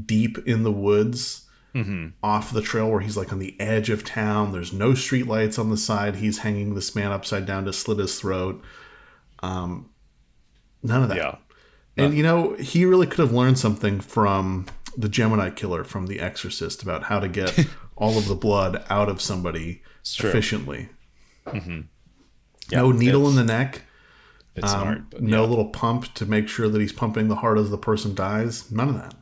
deep 0.06 0.38
in 0.46 0.62
the 0.62 0.72
woods, 0.72 1.46
off 2.20 2.52
the 2.52 2.62
trail 2.62 2.90
where 2.90 2.98
he's 3.00 3.16
like 3.16 3.32
on 3.32 3.38
the 3.38 3.54
edge 3.60 3.90
of 3.90 4.04
town. 4.04 4.50
There's 4.50 4.72
no 4.72 4.90
streetlights 4.90 5.56
on 5.56 5.70
the 5.70 5.76
side. 5.76 6.16
He's 6.16 6.38
hanging 6.38 6.74
this 6.74 6.96
man 6.96 7.12
upside 7.12 7.46
down 7.46 7.64
to 7.66 7.72
slit 7.72 7.98
his 7.98 8.18
throat. 8.18 8.60
Um, 9.40 9.88
none 10.82 11.04
of 11.04 11.08
that. 11.10 11.16
yeah. 11.16 11.36
And 11.96 12.16
you 12.16 12.22
know, 12.24 12.54
he 12.54 12.84
really 12.84 13.06
could 13.06 13.20
have 13.20 13.32
learned 13.32 13.58
something 13.58 14.00
from 14.00 14.66
the 14.96 15.08
Gemini 15.08 15.50
killer 15.50 15.84
from 15.84 16.06
The 16.08 16.18
Exorcist 16.18 16.82
about 16.82 17.04
how 17.04 17.20
to 17.20 17.28
get 17.28 17.66
all 17.96 18.18
of 18.18 18.26
the 18.26 18.34
blood 18.34 18.84
out 18.90 19.08
of 19.08 19.20
somebody 19.20 19.82
efficiently. 20.30 20.88
Yeah, 22.70 22.80
no 22.80 22.92
needle 22.92 23.28
in 23.28 23.36
the 23.36 23.44
neck, 23.44 23.82
It's 24.56 24.72
um, 24.72 24.80
smart, 24.80 25.10
but 25.10 25.22
no 25.22 25.44
little 25.44 25.68
pump 25.68 26.12
to 26.14 26.26
make 26.26 26.48
sure 26.48 26.68
that 26.68 26.80
he's 26.80 26.92
pumping 26.92 27.28
the 27.28 27.36
heart 27.36 27.58
as 27.58 27.70
the 27.70 27.78
person 27.78 28.14
dies. 28.14 28.70
None 28.70 28.88
of 28.88 28.94
that. 28.96 29.14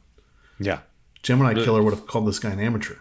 yeah. 0.58 0.80
Gemini 1.22 1.54
killer 1.54 1.82
would 1.82 1.92
have 1.92 2.06
called 2.06 2.26
this 2.26 2.38
guy 2.38 2.50
an 2.50 2.60
amateur. 2.60 2.94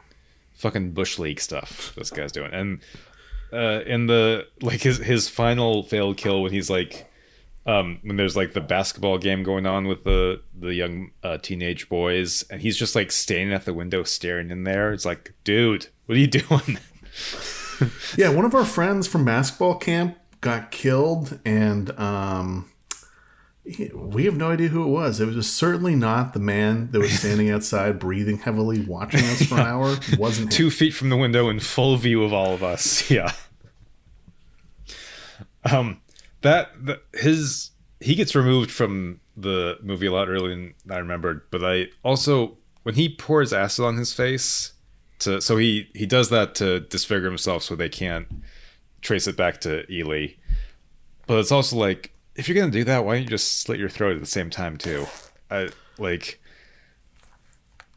fucking 0.54 0.92
bush 0.92 1.20
league 1.20 1.40
stuff 1.40 1.94
this 1.96 2.10
guy's 2.10 2.32
doing 2.32 2.52
and 2.52 2.80
uh 3.54 3.82
in 3.86 4.08
the 4.08 4.46
like 4.62 4.82
his 4.82 4.98
his 4.98 5.30
final 5.30 5.84
failed 5.84 6.18
kill 6.18 6.42
when 6.42 6.52
he's 6.52 6.68
like 6.70 7.08
um 7.68 8.00
when 8.04 8.18
there's 8.18 8.36
like 8.36 8.54
the 8.54 8.60
basketball 8.60 9.20
game 9.20 9.44
going 9.44 9.68
on 9.68 9.88
with 9.88 10.04
the 10.04 10.42
the 10.60 10.74
young 10.74 11.12
uh, 11.24 11.38
teenage 11.38 11.88
boys 11.90 12.44
and 12.50 12.60
he's 12.60 12.76
just 12.76 12.96
like 12.96 13.12
standing 13.12 13.54
at 13.54 13.66
the 13.66 13.74
window 13.74 14.04
staring 14.04 14.50
in 14.50 14.63
there 14.63 14.92
it's 14.92 15.06
like 15.06 15.32
dude 15.44 15.88
what 16.08 16.18
are 16.18 16.22
you 16.22 16.28
doing 16.42 16.78
Yeah, 18.18 18.30
one 18.30 18.44
of 18.46 18.56
our 18.56 18.66
friends 18.66 19.08
from 19.08 19.24
basketball 19.26 19.76
camp 19.76 20.16
got 20.41 20.71
killed, 20.71 21.39
and 21.45 21.91
um, 22.00 22.69
he- 23.65 23.91
we 23.93 24.26
have 24.26 24.36
no 24.38 24.52
idea 24.52 24.69
who 24.69 24.84
it 24.84 24.89
was. 24.89 25.19
It 25.19 25.28
was 25.28 25.52
certainly 25.52 25.95
not 25.95 26.34
the 26.34 26.39
man 26.39 26.89
that 26.91 27.00
was 27.00 27.12
standing 27.19 27.50
outside, 27.50 28.00
breathing 28.00 28.38
heavily, 28.39 28.82
watching 28.82 29.21
us 29.26 29.43
for 29.43 29.56
an 29.56 29.62
hour. 29.67 29.97
It 30.12 30.17
wasn't 30.19 30.47
him. 30.54 30.58
two 30.58 30.69
feet 30.71 30.93
from 30.93 31.10
the 31.10 31.17
window 31.17 31.50
in 31.50 31.60
full 31.60 31.97
view 31.97 32.23
of 32.23 32.34
all 32.34 32.54
of 32.54 32.63
us 32.63 33.10
yeah 33.12 33.32
um 35.71 36.00
that 36.41 36.69
the, 36.86 37.02
his 37.13 37.71
he 38.00 38.15
gets 38.15 38.36
removed 38.36 38.71
from 38.71 39.19
the 39.36 39.78
movie 39.82 40.06
a 40.06 40.12
lot 40.12 40.30
earlier 40.30 40.50
than 40.50 40.73
i 40.89 40.97
remembered 40.97 41.41
but 41.52 41.63
i 41.63 41.86
also 42.04 42.58
when 42.84 42.95
he 42.95 43.10
pours 43.10 43.52
acid 43.54 43.84
on 43.86 43.97
his 43.97 44.13
face 44.13 44.73
to 45.19 45.41
so 45.41 45.58
he 45.58 45.89
he 45.93 46.06
does 46.06 46.30
that 46.30 46.56
to 46.56 46.80
disfigure 46.82 47.28
himself 47.28 47.63
so 47.63 47.76
they 47.76 47.89
can't 47.89 48.28
trace 49.08 49.26
it 49.26 49.38
back 49.38 49.62
to 49.62 49.89
Eli. 49.91 50.28
But 51.26 51.39
it's 51.39 51.52
also 51.52 51.78
like 51.78 52.12
if 52.36 52.48
you're 52.48 52.58
gonna 52.58 52.72
do 52.72 52.84
that 52.84 53.06
why 53.06 53.15
don't 53.15 53.24
you 53.24 53.30
just 53.30 53.62
slit 53.62 53.80
your 53.80 53.89
throat 53.89 54.15
at 54.15 54.20
the 54.20 54.26
same 54.26 54.50
time 54.50 54.78
too? 54.78 55.06
I 55.50 55.70
like 55.98 56.39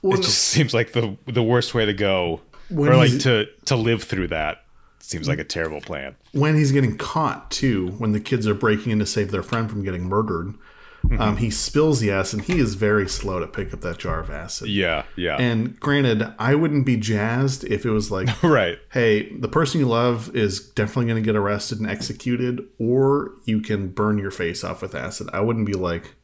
Well, 0.02 0.18
it 0.18 0.22
just 0.22 0.38
seems 0.38 0.72
like 0.72 0.92
the 0.92 1.16
the 1.26 1.42
worst 1.42 1.74
way 1.74 1.84
to 1.84 1.92
go. 1.92 2.40
When 2.68 2.90
or 2.90 2.96
like 2.96 3.18
to 3.20 3.46
to 3.66 3.76
live 3.76 4.04
through 4.04 4.28
that 4.28 4.64
seems 5.00 5.26
like 5.26 5.40
a 5.40 5.44
terrible 5.44 5.80
plan. 5.80 6.14
When 6.32 6.54
he's 6.54 6.70
getting 6.70 6.96
caught 6.96 7.50
too, 7.50 7.88
when 7.98 8.12
the 8.12 8.20
kids 8.20 8.46
are 8.46 8.54
breaking 8.54 8.92
in 8.92 9.00
to 9.00 9.06
save 9.06 9.32
their 9.32 9.42
friend 9.42 9.68
from 9.68 9.82
getting 9.82 10.04
murdered, 10.04 10.54
Mm-hmm. 11.04 11.20
um, 11.20 11.36
he 11.38 11.50
spills 11.50 11.98
the 12.00 12.10
acid. 12.10 12.42
He 12.42 12.58
is 12.58 12.74
very 12.74 13.08
slow 13.08 13.40
to 13.40 13.46
pick 13.46 13.72
up 13.72 13.80
that 13.80 13.98
jar 13.98 14.20
of 14.20 14.30
acid. 14.30 14.68
yeah 14.68 15.04
yeah 15.16 15.36
And 15.38 15.78
granted, 15.80 16.32
I 16.38 16.54
wouldn't 16.54 16.84
be 16.84 16.96
jazzed 16.96 17.64
if 17.64 17.86
it 17.86 17.90
was 17.90 18.10
like, 18.10 18.42
right 18.42 18.78
hey, 18.92 19.34
the 19.34 19.48
person 19.48 19.80
you 19.80 19.86
love 19.88 20.34
is 20.36 20.60
definitely 20.60 21.06
going 21.06 21.22
to 21.22 21.26
get 21.26 21.36
arrested 21.36 21.80
and 21.80 21.88
executed, 21.90 22.66
or 22.78 23.32
you 23.44 23.60
can 23.60 23.88
burn 23.88 24.18
your 24.18 24.30
face 24.30 24.62
off 24.62 24.82
with 24.82 24.94
acid. 24.94 25.28
I 25.32 25.40
wouldn't 25.40 25.66
be 25.66 25.72
like, 25.74 26.14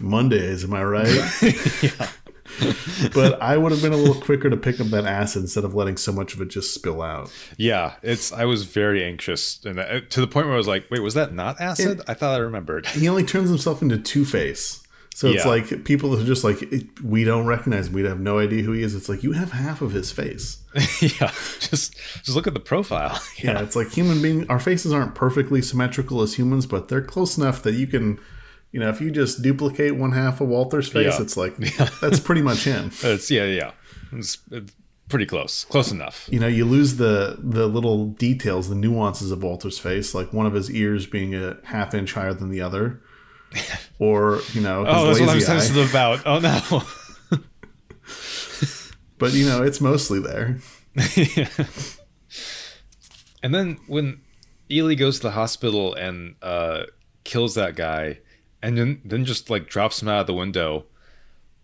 Mondays, 0.00 0.64
am 0.64 0.72
I 0.74 0.84
right? 0.84 1.32
but 3.14 3.40
I 3.42 3.56
would 3.56 3.72
have 3.72 3.82
been 3.82 3.92
a 3.92 3.96
little 3.96 4.20
quicker 4.20 4.48
to 4.50 4.56
pick 4.56 4.80
up 4.80 4.88
that 4.88 5.04
acid 5.04 5.42
instead 5.42 5.64
of 5.64 5.74
letting 5.74 5.96
so 5.96 6.12
much 6.12 6.34
of 6.34 6.40
it 6.40 6.48
just 6.48 6.72
spill 6.74 7.02
out. 7.02 7.30
yeah 7.56 7.94
it's 8.02 8.32
i 8.32 8.44
was 8.44 8.64
very 8.64 9.04
anxious 9.04 9.64
and 9.64 9.78
uh, 9.78 10.00
to 10.10 10.20
the 10.20 10.26
point 10.26 10.46
where 10.46 10.54
i 10.54 10.58
was 10.58 10.68
like 10.68 10.86
wait 10.90 11.00
was 11.02 11.14
that 11.14 11.32
not 11.34 11.60
acid 11.60 12.00
i 12.08 12.14
thought 12.14 12.34
i 12.34 12.38
remembered 12.42 12.86
He 12.96 13.08
only 13.08 13.24
turns 13.24 13.48
himself 13.48 13.82
into 13.82 13.98
Two 13.98 14.24
Face. 14.24 14.82
So 15.14 15.28
it's 15.28 15.44
Yeah. 15.44 15.50
like 15.50 15.84
people 15.84 16.14
are 16.18 16.22
just 16.24 16.44
like, 16.44 16.62
we 17.02 17.24
don't 17.24 17.46
recognize 17.46 17.86
him. 17.86 17.94
We 17.94 18.02
have 18.04 18.20
no 18.20 18.38
idea 18.38 18.62
who 18.62 18.72
he 18.72 18.82
is. 18.82 18.94
It's 18.94 19.08
like, 19.08 19.22
you 19.22 19.32
have 19.32 19.52
half 19.52 19.80
of 19.80 19.92
his 19.92 20.12
face. 20.12 20.58
yeah 21.00 21.30
just 21.58 21.94
just 22.22 22.34
look 22.36 22.46
at 22.46 22.52
the 22.52 22.60
profile 22.60 23.18
Yeah, 23.42 23.62
it's 23.62 23.74
like 23.76 23.88
human 23.90 24.20
being. 24.20 24.46
Our 24.50 24.60
faces 24.60 24.92
aren't 24.92 25.14
perfectly 25.14 25.62
symmetrical 25.62 26.20
as 26.20 26.34
humans, 26.34 26.66
but 26.66 26.88
they're 26.88 27.00
close 27.02 27.38
enough 27.38 27.62
that 27.62 27.74
you 27.74 27.86
can, 27.86 28.18
you 28.72 28.80
know, 28.80 28.88
if 28.88 29.00
you 29.00 29.10
just 29.10 29.42
duplicate 29.42 29.96
one 29.96 30.12
half 30.12 30.40
of 30.40 30.48
Walter's 30.48 30.88
face, 30.88 31.14
Yeah. 31.16 31.22
it's 31.22 31.36
like 31.36 31.56
that's 32.00 32.20
pretty 32.20 32.42
much 32.42 32.64
him. 32.64 32.90
it's 33.02 33.30
yeah 33.30 33.44
yeah 33.44 33.72
it's, 34.12 34.38
it's 34.50 34.72
pretty 35.08 35.26
close, 35.26 35.64
close 35.64 35.90
enough. 35.92 36.28
You 36.30 36.40
know, 36.40 36.46
you 36.48 36.64
lose 36.64 36.96
the 36.96 37.36
the 37.38 37.66
little 37.68 38.08
details, 38.08 38.68
the 38.68 38.74
nuances 38.74 39.30
of 39.30 39.42
Walter's 39.42 39.78
face, 39.78 40.14
like 40.14 40.32
one 40.32 40.46
of 40.46 40.52
his 40.52 40.70
ears 40.70 41.06
being 41.06 41.34
a 41.34 41.56
half 41.64 41.94
inch 41.94 42.12
higher 42.14 42.34
than 42.34 42.50
the 42.50 42.60
other, 42.60 43.00
or 43.98 44.40
you 44.52 44.60
know, 44.60 44.84
his 44.84 44.94
Oh, 44.94 45.06
that's 45.06 45.20
what 45.20 45.28
I'm 45.30 45.40
sensitive 45.40 45.90
about. 45.90 46.22
Oh 46.26 46.38
no. 46.40 46.82
But 49.18 49.32
you 49.32 49.46
know, 49.46 49.62
it's 49.62 49.80
mostly 49.80 50.20
there. 50.20 50.58
And 53.42 53.54
then 53.54 53.78
when 53.86 54.20
Eli 54.70 54.94
goes 54.94 55.16
to 55.16 55.22
the 55.22 55.30
hospital 55.30 55.94
and 55.94 56.34
uh, 56.42 56.84
kills 57.24 57.54
that 57.54 57.76
guy, 57.76 58.18
and 58.66 58.76
then 58.76 59.00
then 59.04 59.24
just 59.24 59.48
like 59.48 59.68
drops 59.68 60.02
him 60.02 60.08
out 60.08 60.20
of 60.20 60.26
the 60.26 60.34
window, 60.34 60.84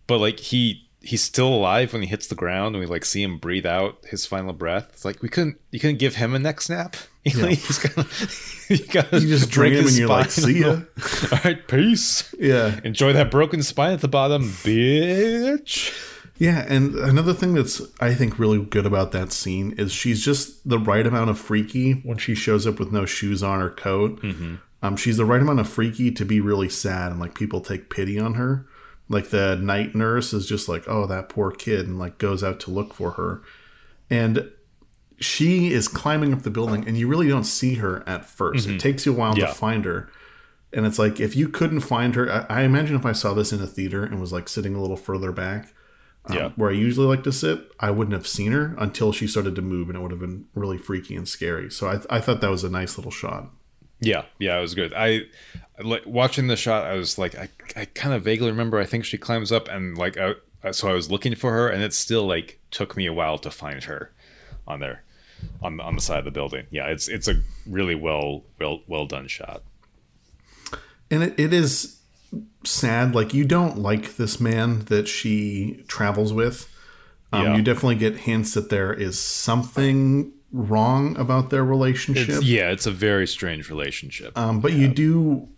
but 0.06 0.18
like 0.18 0.38
he 0.38 0.88
he's 1.00 1.22
still 1.22 1.48
alive 1.48 1.92
when 1.92 2.02
he 2.02 2.08
hits 2.08 2.28
the 2.28 2.36
ground, 2.36 2.76
and 2.76 2.80
we 2.80 2.86
like 2.86 3.04
see 3.04 3.22
him 3.24 3.38
breathe 3.38 3.66
out 3.66 3.98
his 4.08 4.24
final 4.24 4.52
breath. 4.52 4.88
It's 4.92 5.04
like 5.04 5.20
we 5.20 5.28
couldn't 5.28 5.60
you 5.72 5.80
couldn't 5.80 5.98
give 5.98 6.14
him 6.14 6.34
a 6.34 6.38
neck 6.38 6.60
snap. 6.60 6.96
Yeah. 7.24 7.46
he's 7.50 7.78
got 7.78 8.68
you 8.68 8.84
got 8.88 9.12
You 9.12 9.28
just 9.28 9.48
drink 9.48 9.76
him 9.76 9.86
and 9.86 9.96
you're 9.96 10.08
like, 10.08 10.32
"See 10.32 10.58
ya." 10.58 10.80
All 11.32 11.38
right, 11.44 11.68
peace. 11.68 12.34
Yeah, 12.36 12.80
Enjoy 12.82 13.12
that 13.12 13.30
broken 13.30 13.62
spine 13.62 13.92
at 13.92 14.00
the 14.00 14.08
bottom, 14.08 14.42
bitch. 14.42 15.94
Yeah, 16.38 16.66
and 16.68 16.96
another 16.96 17.32
thing 17.32 17.54
that's 17.54 17.80
I 18.00 18.14
think 18.14 18.40
really 18.40 18.60
good 18.64 18.86
about 18.86 19.12
that 19.12 19.30
scene 19.30 19.72
is 19.78 19.92
she's 19.92 20.24
just 20.24 20.68
the 20.68 20.80
right 20.80 21.06
amount 21.06 21.30
of 21.30 21.38
freaky 21.38 21.92
when 21.92 22.18
she 22.18 22.34
shows 22.34 22.66
up 22.66 22.80
with 22.80 22.90
no 22.90 23.06
shoes 23.06 23.40
on 23.40 23.60
or 23.62 23.70
coat. 23.70 24.20
Mm-hmm. 24.22 24.56
Um, 24.82 24.96
she's 24.96 25.16
the 25.16 25.24
right 25.24 25.40
amount 25.40 25.60
of 25.60 25.68
freaky 25.68 26.10
to 26.10 26.24
be 26.24 26.40
really 26.40 26.68
sad 26.68 27.12
and 27.12 27.20
like 27.20 27.34
people 27.36 27.60
take 27.60 27.88
pity 27.88 28.18
on 28.18 28.34
her. 28.34 28.66
Like 29.08 29.30
the 29.30 29.56
night 29.56 29.94
nurse 29.94 30.32
is 30.32 30.46
just 30.48 30.68
like, 30.68 30.84
oh, 30.88 31.06
that 31.06 31.28
poor 31.28 31.50
kid, 31.50 31.86
and 31.86 31.98
like 31.98 32.18
goes 32.18 32.42
out 32.42 32.58
to 32.60 32.70
look 32.70 32.94
for 32.94 33.12
her. 33.12 33.42
And 34.10 34.50
she 35.18 35.72
is 35.72 35.86
climbing 35.86 36.32
up 36.32 36.42
the 36.42 36.50
building, 36.50 36.86
and 36.88 36.96
you 36.96 37.06
really 37.06 37.28
don't 37.28 37.44
see 37.44 37.74
her 37.76 38.02
at 38.08 38.22
1st 38.22 38.66
It 38.74 38.78
takes 38.80 39.06
you 39.06 39.12
a 39.12 39.16
while 39.16 39.36
Yeah. 39.38 39.46
to 39.46 39.54
find 39.54 39.84
her. 39.84 40.10
And 40.72 40.86
it's 40.86 40.98
like 40.98 41.20
if 41.20 41.36
you 41.36 41.48
couldn't 41.48 41.80
find 41.80 42.14
her, 42.14 42.30
I, 42.30 42.46
I 42.48 42.62
imagine 42.62 42.96
if 42.96 43.04
I 43.06 43.12
saw 43.12 43.34
this 43.34 43.52
in 43.52 43.60
a 43.60 43.66
theater 43.66 44.02
and 44.04 44.20
was 44.20 44.32
like 44.32 44.48
sitting 44.48 44.74
a 44.74 44.80
little 44.80 44.96
further 44.96 45.30
back, 45.30 45.74
um, 46.24 46.36
Yeah. 46.36 46.48
where 46.56 46.70
I 46.70 46.74
usually 46.74 47.06
like 47.06 47.22
to 47.24 47.32
sit, 47.32 47.70
I 47.78 47.90
wouldn't 47.90 48.14
have 48.14 48.26
seen 48.26 48.52
her 48.52 48.74
until 48.78 49.12
she 49.12 49.26
started 49.26 49.54
to 49.56 49.62
move, 49.62 49.88
and 49.90 49.96
it 49.98 50.00
would 50.00 50.10
have 50.12 50.20
been 50.20 50.46
really 50.54 50.78
freaky 50.78 51.14
and 51.14 51.28
scary. 51.28 51.70
So 51.70 51.88
I, 51.88 52.16
I 52.16 52.20
thought 52.20 52.40
that 52.40 52.50
was 52.50 52.64
a 52.64 52.70
nice 52.70 52.96
little 52.96 53.12
shot. 53.12 53.50
Yeah, 54.02 54.24
yeah, 54.38 54.58
it 54.58 54.60
was 54.60 54.74
good. 54.74 54.92
I 54.94 55.22
like 55.82 56.04
watching 56.04 56.48
the 56.48 56.56
shot. 56.56 56.84
I 56.84 56.94
was 56.94 57.18
like, 57.18 57.34
I, 57.36 57.48
I 57.76 57.84
kind 57.86 58.14
of 58.14 58.22
vaguely 58.22 58.50
remember. 58.50 58.78
I 58.78 58.84
think 58.84 59.04
she 59.04 59.16
climbs 59.16 59.50
up 59.52 59.68
and 59.68 59.96
like, 59.96 60.18
I, 60.18 60.34
so 60.72 60.88
I 60.88 60.92
was 60.92 61.10
looking 61.10 61.34
for 61.34 61.52
her, 61.52 61.68
and 61.68 61.82
it 61.82 61.94
still 61.94 62.26
like 62.26 62.58
took 62.70 62.96
me 62.96 63.06
a 63.06 63.12
while 63.12 63.38
to 63.38 63.50
find 63.50 63.84
her 63.84 64.12
on 64.66 64.80
there, 64.80 65.02
on 65.62 65.80
on 65.80 65.94
the 65.94 66.02
side 66.02 66.18
of 66.18 66.24
the 66.24 66.30
building. 66.30 66.66
Yeah, 66.70 66.86
it's 66.88 67.08
it's 67.08 67.28
a 67.28 67.40
really 67.66 67.94
well 67.94 68.42
well 68.60 68.80
well 68.88 69.06
done 69.06 69.28
shot. 69.28 69.62
And 71.10 71.22
it, 71.22 71.38
it 71.38 71.52
is 71.52 72.00
sad. 72.64 73.14
Like 73.14 73.34
you 73.34 73.44
don't 73.44 73.78
like 73.78 74.16
this 74.16 74.40
man 74.40 74.80
that 74.86 75.06
she 75.08 75.84
travels 75.86 76.32
with. 76.32 76.68
Um, 77.32 77.44
Yeah. 77.44 77.56
You 77.56 77.62
definitely 77.62 77.96
get 77.96 78.18
hints 78.18 78.54
that 78.54 78.68
there 78.68 78.92
is 78.92 79.18
something 79.18 80.32
wrong 80.52 81.16
about 81.16 81.50
their 81.50 81.64
relationship. 81.64 82.28
It's, 82.28 82.44
yeah, 82.44 82.70
it's 82.70 82.86
a 82.86 82.90
very 82.90 83.26
strange 83.26 83.68
relationship. 83.70 84.36
Um, 84.36 84.60
but 84.60 84.72
you 84.74 84.88
do 84.88 85.48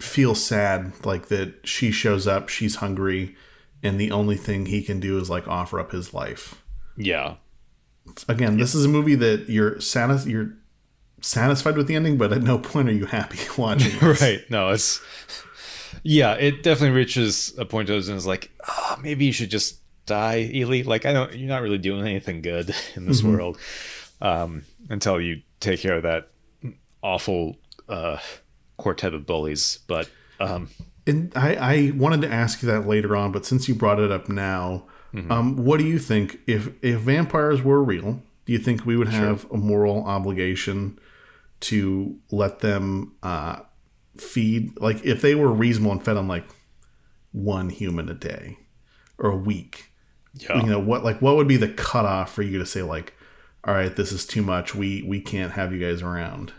feel 0.00 0.34
sad, 0.34 0.92
like 1.04 1.28
that 1.28 1.66
she 1.66 1.90
shows 1.90 2.26
up, 2.26 2.48
she's 2.48 2.76
hungry, 2.76 3.36
and 3.82 4.00
the 4.00 4.10
only 4.10 4.36
thing 4.36 4.66
he 4.66 4.82
can 4.82 5.00
do 5.00 5.18
is 5.18 5.28
like 5.30 5.46
offer 5.46 5.78
up 5.78 5.92
his 5.92 6.12
life. 6.14 6.62
yeah, 6.96 7.34
Again, 8.28 8.56
this 8.56 8.74
is 8.74 8.84
a 8.84 8.88
movie 8.88 9.14
that 9.14 9.48
you're 9.48 9.80
satis- 9.80 10.26
you're 10.26 10.54
satisfied 11.20 11.76
with 11.76 11.86
the 11.86 11.94
ending, 11.94 12.18
but 12.18 12.32
at 12.32 12.42
no 12.42 12.58
point 12.58 12.88
are 12.88 12.92
you 12.92 13.06
happy 13.06 13.38
watching. 13.56 13.92
it. 14.00 14.20
right. 14.20 14.40
No, 14.50 14.70
it's 14.70 15.00
yeah, 16.02 16.32
it 16.32 16.62
definitely 16.62 16.96
reaches 16.96 17.54
a 17.58 17.64
point 17.64 17.90
of 17.90 18.08
it's 18.08 18.26
like, 18.26 18.50
oh, 18.66 18.96
maybe 19.00 19.24
you 19.26 19.32
should 19.32 19.50
just 19.50 19.78
die, 20.06 20.50
Eli. 20.52 20.82
Like 20.84 21.06
I 21.06 21.12
don't, 21.12 21.32
you're 21.36 21.48
not 21.48 21.62
really 21.62 21.78
doing 21.78 22.04
anything 22.06 22.42
good 22.42 22.74
in 22.96 23.06
this 23.06 23.22
world 23.22 23.58
um, 24.22 24.62
until 24.88 25.20
you 25.20 25.42
take 25.60 25.80
care 25.80 25.96
of 25.96 26.02
that 26.04 26.30
awful 27.02 27.56
uh, 27.88 28.16
quartet 28.78 29.12
of 29.12 29.26
bullies. 29.26 29.80
But 29.86 30.08
um, 30.40 30.70
And 31.06 31.32
I, 31.36 31.54
I 31.56 31.92
wanted 31.96 32.22
to 32.22 32.32
ask 32.32 32.62
you 32.62 32.68
that 32.68 32.86
later 32.86 33.14
on, 33.16 33.32
but 33.32 33.44
since 33.44 33.68
you 33.68 33.74
brought 33.74 33.98
it 34.00 34.10
up 34.10 34.28
now, 34.28 34.84
um, 35.28 35.56
what 35.56 35.78
do 35.78 35.84
you 35.86 35.98
think 35.98 36.38
if 36.46 36.70
if 36.80 37.00
vampires 37.00 37.60
were 37.62 37.84
real? 37.84 38.22
Do 38.46 38.52
you 38.54 38.58
think 38.58 38.86
we 38.86 38.96
would 38.96 39.08
have 39.08 39.46
a 39.52 39.58
moral 39.58 40.04
obligation 40.04 40.98
to 41.60 42.18
let 42.30 42.60
them 42.60 43.12
uh, 43.22 43.60
feed? 44.16 44.80
Like, 44.80 45.04
if 45.04 45.20
they 45.20 45.34
were 45.34 45.52
reasonable 45.52 45.92
and 45.92 46.02
fed 46.02 46.16
on 46.16 46.28
like 46.28 46.46
one 47.32 47.68
human 47.68 48.08
a 48.08 48.14
day 48.14 48.56
or 49.18 49.30
a 49.30 49.36
week, 49.36 49.92
yeah, 50.34 50.56
you 50.62 50.66
know 50.66 50.80
what? 50.80 51.04
Like, 51.04 51.20
what 51.20 51.36
would 51.36 51.46
be 51.46 51.58
the 51.58 51.68
cutoff 51.68 52.32
for 52.34 52.42
you 52.42 52.58
to 52.58 52.64
say 52.66 52.82
like, 52.82 53.12
all 53.64 53.74
right, 53.74 53.94
this 53.94 54.10
is 54.12 54.26
too 54.26 54.42
much. 54.42 54.74
We 54.74 55.02
we 55.02 55.20
can't 55.20 55.52
have 55.52 55.72
you 55.72 55.78
guys 55.78 56.02
around. 56.02 56.52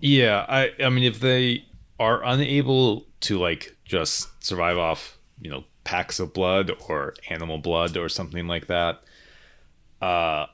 Yeah, 0.00 0.44
I 0.48 0.70
I 0.82 0.88
mean 0.90 1.04
if 1.04 1.20
they 1.20 1.64
are 1.98 2.22
unable 2.24 3.06
to 3.20 3.38
like 3.38 3.76
just 3.84 4.44
survive 4.44 4.78
off, 4.78 5.18
you 5.40 5.50
know, 5.50 5.64
packs 5.84 6.20
of 6.20 6.32
blood 6.32 6.70
or 6.88 7.14
animal 7.30 7.58
blood 7.58 7.96
or 7.96 8.08
something 8.08 8.46
like 8.46 8.66
that. 8.68 9.02
Uh 10.00 10.46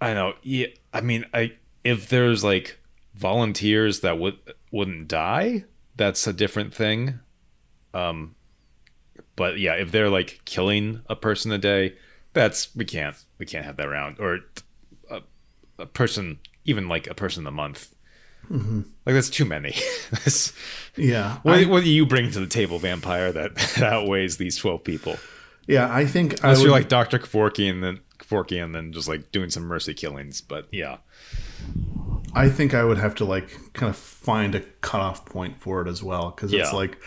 I 0.00 0.14
know. 0.14 0.34
Yeah, 0.42 0.68
I 0.92 1.00
mean, 1.00 1.26
I 1.34 1.52
if 1.84 2.08
there's 2.08 2.44
like 2.44 2.78
volunteers 3.14 4.00
that 4.00 4.18
would 4.18 4.38
wouldn't 4.70 5.08
die, 5.08 5.64
that's 5.96 6.26
a 6.26 6.32
different 6.32 6.72
thing. 6.72 7.18
Um 7.92 8.34
but 9.36 9.58
yeah, 9.58 9.74
if 9.74 9.92
they're 9.92 10.08
like 10.10 10.40
killing 10.44 11.02
a 11.08 11.16
person 11.16 11.52
a 11.52 11.58
day, 11.58 11.94
that's 12.38 12.74
we 12.74 12.84
can't 12.84 13.16
we 13.38 13.46
can't 13.46 13.64
have 13.64 13.76
that 13.76 13.86
around 13.86 14.18
or 14.20 14.38
a, 15.10 15.20
a 15.78 15.86
person 15.86 16.38
even 16.64 16.88
like 16.88 17.06
a 17.06 17.14
person 17.14 17.46
a 17.46 17.50
month 17.50 17.94
mm-hmm. 18.50 18.82
like 19.04 19.14
that's 19.14 19.30
too 19.30 19.44
many. 19.44 19.70
That's- 20.10 20.52
Yeah, 20.96 21.38
what, 21.42 21.58
I- 21.58 21.64
what 21.66 21.84
do 21.84 21.90
you 21.90 22.06
bring 22.06 22.30
to 22.30 22.40
the 22.40 22.46
table, 22.46 22.78
vampire, 22.78 23.32
that, 23.32 23.54
that 23.76 23.92
outweighs 23.92 24.36
these 24.38 24.56
twelve 24.56 24.84
people? 24.84 25.16
yeah. 25.66 25.92
I 25.92 26.06
think 26.06 26.42
I 26.44 26.48
Unless 26.48 26.58
would, 26.58 26.64
you're 26.64 26.72
like 26.72 26.88
Doctor 26.88 27.18
Kevorkian 27.18 27.70
and 27.72 27.84
then 27.84 28.00
Kevorkian 28.18 28.64
and 28.64 28.74
then 28.74 28.92
just 28.92 29.08
like 29.08 29.30
doing 29.32 29.50
some 29.50 29.64
mercy 29.64 29.94
killings. 29.94 30.40
But 30.40 30.66
yeah, 30.72 30.98
I 32.34 32.48
think 32.48 32.74
I 32.74 32.84
would 32.84 32.98
have 32.98 33.14
to 33.16 33.24
like 33.24 33.48
kind 33.74 33.90
of 33.90 33.96
find 33.96 34.54
a 34.54 34.60
cutoff 34.80 35.24
point 35.26 35.60
for 35.60 35.82
it 35.82 35.88
as 35.88 36.02
well 36.02 36.30
because 36.30 36.52
it's 36.52 36.70
Yeah. 36.72 36.76
like 36.76 36.98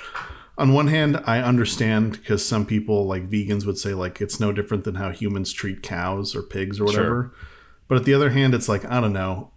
on 0.62 0.74
one 0.74 0.88
hand 0.88 1.22
I 1.26 1.39
understand 1.39 2.12
because 2.14 2.45
some 2.45 2.66
people 2.66 3.05
like 3.05 3.30
vegans 3.30 3.66
would 3.66 3.78
say 3.78 3.93
like 3.93 4.22
it's 4.22 4.39
no 4.39 4.51
different 4.51 4.84
than 4.84 4.95
how 4.95 5.09
humans 5.09 5.51
treat 5.51 5.82
cows 5.82 6.36
or 6.36 6.43
pigs 6.43 6.80
or 6.80 6.86
whatever. 6.86 7.34
But 7.88 7.97
at 7.97 8.05
the 8.05 8.14
other 8.14 8.30
hand 8.30 8.53
it's 8.53 8.70
like 8.70 8.86
I 8.86 9.01
don't 9.01 9.14
know. 9.14 9.51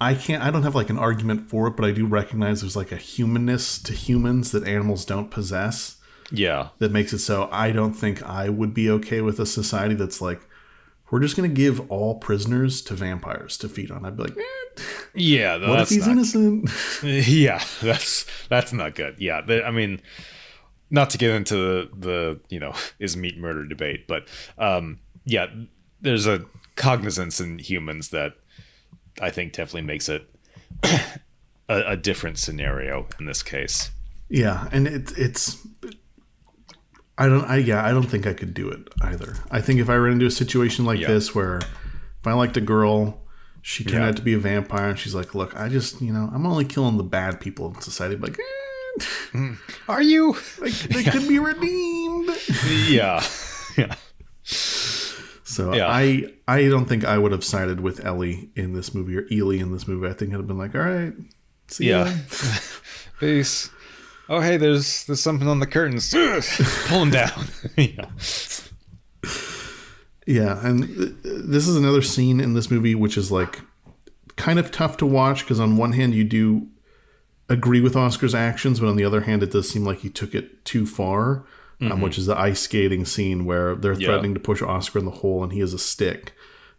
I 0.00 0.14
can't 0.14 0.42
I 0.42 0.50
don't 0.50 0.64
have 0.64 0.74
like 0.74 0.90
an 0.90 0.98
argument 0.98 1.48
for 1.48 1.68
it, 1.68 1.76
but 1.76 1.84
I 1.84 1.92
do 1.92 2.06
recognize 2.06 2.60
there's 2.60 2.76
like 2.76 2.92
a 2.92 2.96
humanness 2.96 3.78
to 3.82 3.92
humans 3.92 4.50
that 4.52 4.66
animals 4.66 5.04
don't 5.04 5.30
possess 5.30 5.96
yeah, 6.30 6.68
that 6.78 6.90
makes 6.90 7.12
it 7.12 7.20
so 7.20 7.48
I 7.52 7.70
don't 7.70 7.92
think 7.92 8.22
I 8.22 8.48
would 8.48 8.74
be 8.74 8.90
okay 8.90 9.20
with 9.20 9.38
a 9.38 9.46
society 9.46 9.94
that's 9.94 10.20
like 10.20 10.40
we're 11.10 11.20
just 11.20 11.36
going 11.36 11.48
to 11.48 11.54
give 11.54 11.90
all 11.90 12.16
prisoners 12.16 12.82
to 12.82 12.94
vampires 12.94 13.56
to 13.58 13.68
feed 13.68 13.90
on. 13.90 14.04
I'd 14.04 14.16
be 14.16 14.24
like, 14.24 14.36
eh, 14.36 14.82
yeah. 15.14 15.52
what 15.58 15.62
if 15.62 15.76
that's 15.76 15.90
he's 15.90 16.06
not, 16.06 16.12
innocent? 16.12 16.70
yeah, 17.02 17.62
that's 17.80 18.26
that's 18.48 18.72
not 18.72 18.94
good. 18.94 19.16
Yeah, 19.18 19.40
the- 19.40 19.64
I 19.64 19.70
mean, 19.70 20.00
not 20.90 21.10
to 21.10 21.18
get 21.18 21.30
into 21.30 21.54
the, 21.54 21.88
the 21.96 22.40
you 22.48 22.60
know 22.60 22.74
is 22.98 23.16
meat 23.16 23.38
murder 23.38 23.64
debate, 23.66 24.06
but 24.06 24.28
um, 24.58 24.98
yeah, 25.24 25.46
there's 26.00 26.26
a 26.26 26.44
cognizance 26.76 27.40
in 27.40 27.58
humans 27.58 28.10
that 28.10 28.34
I 29.20 29.30
think 29.30 29.52
definitely 29.52 29.82
makes 29.82 30.08
it 30.08 30.28
a, 30.82 31.12
a 31.68 31.96
different 31.96 32.38
scenario 32.38 33.06
in 33.18 33.26
this 33.26 33.42
case. 33.42 33.90
Yeah, 34.28 34.68
and 34.72 34.86
it, 34.86 35.16
it's 35.16 35.64
I 37.18 37.28
don't 37.28 37.44
I 37.44 37.56
yeah, 37.56 37.84
I 37.84 37.92
don't 37.92 38.04
think 38.08 38.26
I 38.26 38.32
could 38.34 38.52
do 38.54 38.68
it 38.68 38.88
either. 39.00 39.36
I 39.50 39.60
think 39.60 39.80
if 39.80 39.88
I 39.88 39.94
ran 39.96 40.12
into 40.14 40.26
a 40.26 40.30
situation 40.30 40.84
like 40.84 41.00
Yeah. 41.00 41.08
this 41.08 41.34
where 41.34 41.58
if 41.58 42.26
I 42.26 42.32
liked 42.34 42.56
a 42.56 42.60
girl, 42.60 43.22
she 43.62 43.84
turned 43.84 44.02
Yeah. 44.02 44.08
out 44.08 44.16
to 44.16 44.22
be 44.22 44.34
a 44.34 44.38
vampire 44.38 44.90
and 44.90 44.98
she's 44.98 45.14
like, 45.14 45.34
"Look, 45.34 45.56
I 45.58 45.68
just, 45.68 46.00
you 46.02 46.12
know, 46.12 46.30
I'm 46.34 46.44
only 46.46 46.64
killing 46.64 46.96
the 46.98 47.02
bad 47.04 47.40
people 47.40 47.72
in 47.74 47.80
society." 47.80 48.16
But 48.16 48.30
like, 48.30 48.40
eh, 49.34 49.54
Are 49.88 50.02
you? 50.02 50.36
like 50.60 50.72
they 50.90 51.04
could 51.04 51.26
be 51.26 51.38
redeemed. 51.38 52.30
yeah, 52.88 53.24
yeah. 53.78 53.94
So 54.42 55.74
Yeah. 55.74 55.88
I 55.88 56.26
I 56.46 56.68
don't 56.68 56.84
think 56.86 57.04
I 57.04 57.16
would 57.18 57.32
have 57.32 57.44
sided 57.44 57.80
with 57.80 58.04
Ellie 58.04 58.50
in 58.56 58.74
this 58.74 58.94
movie 58.94 59.16
or 59.16 59.26
Eli 59.30 59.56
in 59.56 59.72
this 59.72 59.88
movie. 59.88 60.06
I 60.06 60.12
think 60.12 60.32
I'd 60.32 60.36
have 60.36 60.46
been 60.46 60.58
like, 60.58 60.74
"All 60.74 60.82
right, 60.82 61.14
see 61.68 61.88
ya." 61.88 62.04
Yeah. 62.04 62.18
Peace. 63.20 63.70
Oh 64.28 64.40
hey, 64.40 64.56
there's 64.56 65.04
there's 65.06 65.20
something 65.20 65.46
on 65.48 65.60
the 65.60 65.66
curtains. 65.66 66.10
Pull 66.88 67.00
them 67.00 67.10
down. 67.10 67.46
yeah. 67.76 68.06
Yeah, 70.26 70.66
and 70.66 70.86
th- 70.88 71.12
this 71.22 71.68
is 71.68 71.76
another 71.76 72.02
scene 72.02 72.40
in 72.40 72.54
this 72.54 72.70
movie 72.70 72.96
which 72.96 73.16
is 73.16 73.30
like 73.30 73.60
kind 74.36 74.58
of 74.58 74.70
tough 74.72 74.96
to 74.98 75.06
watch 75.06 75.42
because 75.44 75.60
on 75.60 75.76
one 75.76 75.92
hand 75.92 76.14
you 76.14 76.24
do 76.24 76.66
agree 77.48 77.80
with 77.80 77.94
Oscar's 77.94 78.34
actions, 78.34 78.80
but 78.80 78.88
on 78.88 78.96
the 78.96 79.04
other 79.04 79.20
hand 79.20 79.42
it 79.44 79.52
does 79.52 79.70
seem 79.70 79.84
like 79.84 79.98
he 79.98 80.10
took 80.10 80.34
it 80.34 80.64
too 80.64 80.84
far, 80.84 81.44
um, 81.80 82.00
which 82.00 82.18
is 82.18 82.26
the 82.26 82.36
ice 82.36 82.60
skating 82.60 83.04
scene 83.04 83.44
where 83.44 83.76
they're 83.76 83.92
Yeah. 83.92 84.08
threatening 84.08 84.34
to 84.34 84.40
push 84.40 84.60
Oscar 84.62 84.98
in 84.98 85.04
the 85.04 85.10
hole 85.12 85.44
and 85.44 85.52
he 85.52 85.60
has 85.60 85.72
a 85.72 85.78
stick. 85.78 86.32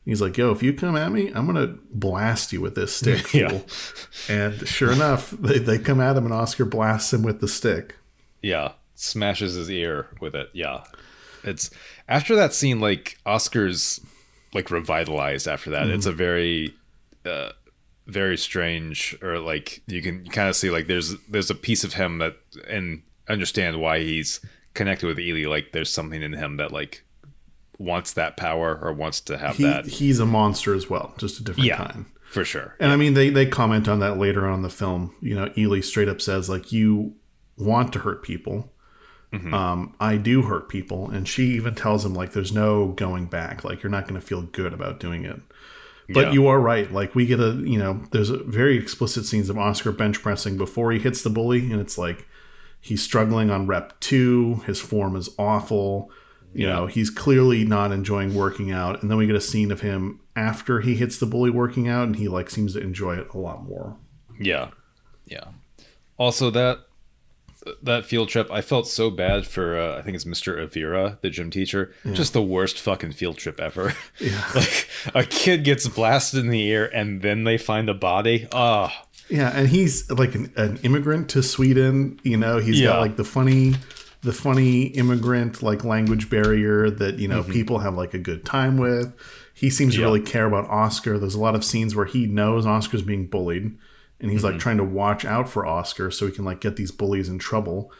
He's 0.07 0.21
like, 0.21 0.37
"Yo, 0.37 0.51
if 0.51 0.63
you 0.63 0.71
come 0.73 0.95
at 0.95 1.11
me, 1.11 1.33
I'm 1.33 1.45
gonna 1.45 1.75
blast 1.91 2.53
you 2.53 2.61
with 2.61 2.75
this 2.75 2.95
stick." 2.95 3.33
Yeah. 3.33 3.59
And 4.29 4.65
sure 4.65 4.93
enough, 4.93 5.31
they, 5.31 5.59
they 5.59 5.77
come 5.77 5.99
at 5.99 6.15
him 6.15 6.23
and 6.23 6.33
Oscar 6.33 6.63
blasts 6.63 7.13
him 7.13 7.23
with 7.23 7.41
the 7.41 7.47
stick. 7.49 7.97
Yeah, 8.41 8.71
smashes 8.95 9.55
his 9.55 9.69
ear 9.69 10.07
with 10.21 10.33
it. 10.33 10.49
Yeah, 10.53 10.85
it's 11.43 11.69
after 12.07 12.37
that 12.37 12.53
scene, 12.53 12.79
like 12.79 13.17
Oscar's 13.25 13.99
like 14.53 14.71
revitalized 14.71 15.45
after 15.45 15.71
that. 15.71 15.89
It's 15.89 16.05
a 16.05 16.13
very, 16.13 16.73
uh, 17.25 17.49
very 18.05 18.37
strange, 18.37 19.17
or 19.21 19.39
like 19.39 19.81
you 19.87 20.01
can 20.01 20.25
kind 20.29 20.47
of 20.47 20.55
see 20.55 20.69
like 20.69 20.87
there's 20.87 21.15
there's 21.27 21.49
a 21.49 21.55
piece 21.55 21.83
of 21.83 21.93
him 21.93 22.19
that 22.19 22.37
and 22.69 23.03
understand 23.27 23.81
why 23.81 23.99
he's 23.99 24.39
connected 24.73 25.05
with 25.05 25.19
Eli. 25.19 25.49
Like 25.49 25.73
there's 25.73 25.91
something 25.91 26.21
in 26.21 26.31
him 26.31 26.55
that 26.57 26.71
like 26.71 27.03
wants 27.77 28.13
that 28.13 28.37
power 28.37 28.77
or 28.81 28.91
wants 28.93 29.21
to 29.21 29.37
have 29.37 29.55
He, 29.57 29.63
that. 29.63 29.85
he's 29.85 30.19
a 30.19 30.25
monster 30.25 30.73
as 30.73 30.89
well, 30.89 31.13
just 31.17 31.39
a 31.39 31.43
different 31.43 31.67
Yeah, 31.67 31.77
kind. 31.77 32.05
for 32.29 32.43
sure. 32.43 32.75
And 32.79 32.91
I 32.91 32.95
mean, 32.95 33.13
they 33.13 33.29
they 33.29 33.45
comment 33.45 33.87
on 33.87 33.99
that 33.99 34.17
later 34.17 34.47
on 34.47 34.55
in 34.55 34.61
the 34.63 34.69
film. 34.69 35.15
You 35.21 35.35
know, 35.35 35.51
Eli 35.57 35.81
straight 35.81 36.09
up 36.09 36.21
says 36.21 36.49
like, 36.49 36.71
"You 36.71 37.13
want 37.57 37.93
to 37.93 37.99
hurt 37.99 38.23
people. 38.23 38.71
Mm-hmm. 39.33 39.53
Um, 39.53 39.95
I 39.99 40.17
do 40.17 40.43
hurt 40.43 40.69
people." 40.69 41.09
And 41.09 41.27
she 41.27 41.43
even 41.55 41.75
tells 41.75 42.03
him 42.05 42.13
like, 42.13 42.31
"There's 42.33 42.51
no 42.53 42.87
going 42.89 43.25
back. 43.27 43.63
Like, 43.63 43.83
you're 43.83 43.91
not 43.91 44.07
going 44.07 44.19
to 44.19 44.25
feel 44.25 44.41
good 44.41 44.73
about 44.73 44.99
doing 44.99 45.25
it." 45.25 45.39
But 46.09 46.27
Yeah. 46.27 46.31
you 46.31 46.47
are 46.47 46.59
right. 46.61 46.91
Like, 46.91 47.13
we 47.15 47.25
get 47.25 47.39
a 47.41 47.51
you 47.65 47.77
know, 47.77 48.01
there's 48.11 48.29
a 48.29 48.37
very 48.43 48.77
explicit 48.77 49.25
scenes 49.25 49.49
of 49.49 49.57
Oscar 49.57 49.91
bench 49.91 50.21
pressing 50.21 50.57
before 50.57 50.91
he 50.93 50.99
hits 50.99 51.21
the 51.21 51.29
bully, 51.29 51.69
and 51.71 51.81
it's 51.81 51.97
like 51.97 52.25
he's 52.79 53.03
struggling 53.03 53.51
on 53.51 53.67
rep 53.67 53.99
two. 53.99 54.61
His 54.65 54.79
form 54.79 55.15
is 55.15 55.29
awful. 55.37 56.09
You 56.57 56.67
Yeah. 56.67 56.73
know, 56.73 56.85
he's 56.87 57.09
clearly 57.09 57.63
not 57.63 57.91
enjoying 57.91 58.33
working 58.33 58.71
out. 58.71 59.01
And 59.01 59.11
then 59.11 59.17
we 59.17 59.27
get 59.27 59.35
a 59.35 59.41
scene 59.41 59.71
of 59.71 59.81
him 59.81 60.19
after 60.35 60.81
he 60.81 60.95
hits 60.95 61.19
the 61.19 61.25
bully 61.27 61.49
working 61.51 61.87
out, 61.87 62.07
and 62.07 62.15
he 62.15 62.27
like 62.27 62.49
seems 62.49 62.73
to 62.73 62.79
enjoy 62.81 63.15
it 63.17 63.27
a 63.33 63.37
lot 63.37 63.63
more. 63.63 63.95
Yeah, 64.39 64.69
yeah. 65.25 65.45
Also, 66.17 66.49
that 66.49 66.79
that 67.83 68.05
field 68.05 68.29
trip, 68.29 68.49
I 68.49 68.61
felt 68.61 68.87
so 68.87 69.09
bad 69.09 69.45
for. 69.45 69.77
Uh, 69.77 69.97
I 69.97 70.01
think 70.01 70.15
it's 70.15 70.23
Mr. 70.25 70.57
Ávila, 70.65 71.19
the 71.21 71.29
gym 71.29 71.49
teacher. 71.51 71.93
Just 72.13 72.33
the 72.33 72.41
worst 72.41 72.79
fucking 72.79 73.11
field 73.11 73.37
trip 73.37 73.59
ever. 73.59 73.93
Yeah. 74.19 74.41
like 74.55 74.87
a 75.13 75.23
kid 75.23 75.63
gets 75.63 75.87
blasted 75.87 76.39
in 76.39 76.49
the 76.49 76.65
ear, 76.65 76.89
and 76.93 77.21
then 77.21 77.43
they 77.43 77.57
find 77.57 77.89
a 77.89 77.93
body. 77.93 78.47
Oh, 78.51 78.89
Yeah, 79.29 79.51
and 79.53 79.67
he's 79.67 80.09
like 80.09 80.33
an, 80.35 80.53
an 80.55 80.77
immigrant 80.83 81.29
to 81.31 81.43
Sweden. 81.43 82.19
You 82.23 82.37
know, 82.37 82.57
he's 82.59 82.79
Yeah. 82.79 82.87
got 82.93 83.01
like 83.01 83.15
the 83.17 83.25
funny, 83.25 83.75
the 84.21 84.33
funny 84.33 84.83
immigrant 84.83 85.61
like 85.61 85.83
language 85.83 86.29
barrier 86.29 86.89
that 86.89 87.19
you 87.19 87.27
know 87.27 87.43
people 87.43 87.79
have 87.79 87.95
like 87.95 88.13
a 88.13 88.19
good 88.19 88.43
time 88.45 88.77
with. 88.77 89.13
He 89.53 89.69
seems 89.69 89.93
to 89.95 89.99
Mm-hmm. 90.01 90.05
Really 90.05 90.21
care 90.21 90.45
about 90.45 90.69
Oscar. 90.69 91.17
There's 91.17 91.33
a 91.35 91.39
lot 91.39 91.55
of 91.55 91.63
scenes 91.65 91.95
where 91.95 92.05
he 92.05 92.25
knows 92.27 92.65
Oscar's 92.65 93.01
being 93.01 93.27
bullied, 93.27 93.75
and 94.19 94.31
he's 94.31 94.41
Mm-hmm. 94.43 94.53
like 94.53 94.59
trying 94.61 94.77
to 94.77 94.83
watch 94.83 95.25
out 95.25 95.49
for 95.49 95.65
Oscar 95.65 96.11
so 96.11 96.25
he 96.27 96.31
can 96.31 96.45
like 96.45 96.61
get 96.61 96.75
these 96.75 96.91
bullies 96.91 97.27
in 97.29 97.39
trouble. 97.39 97.91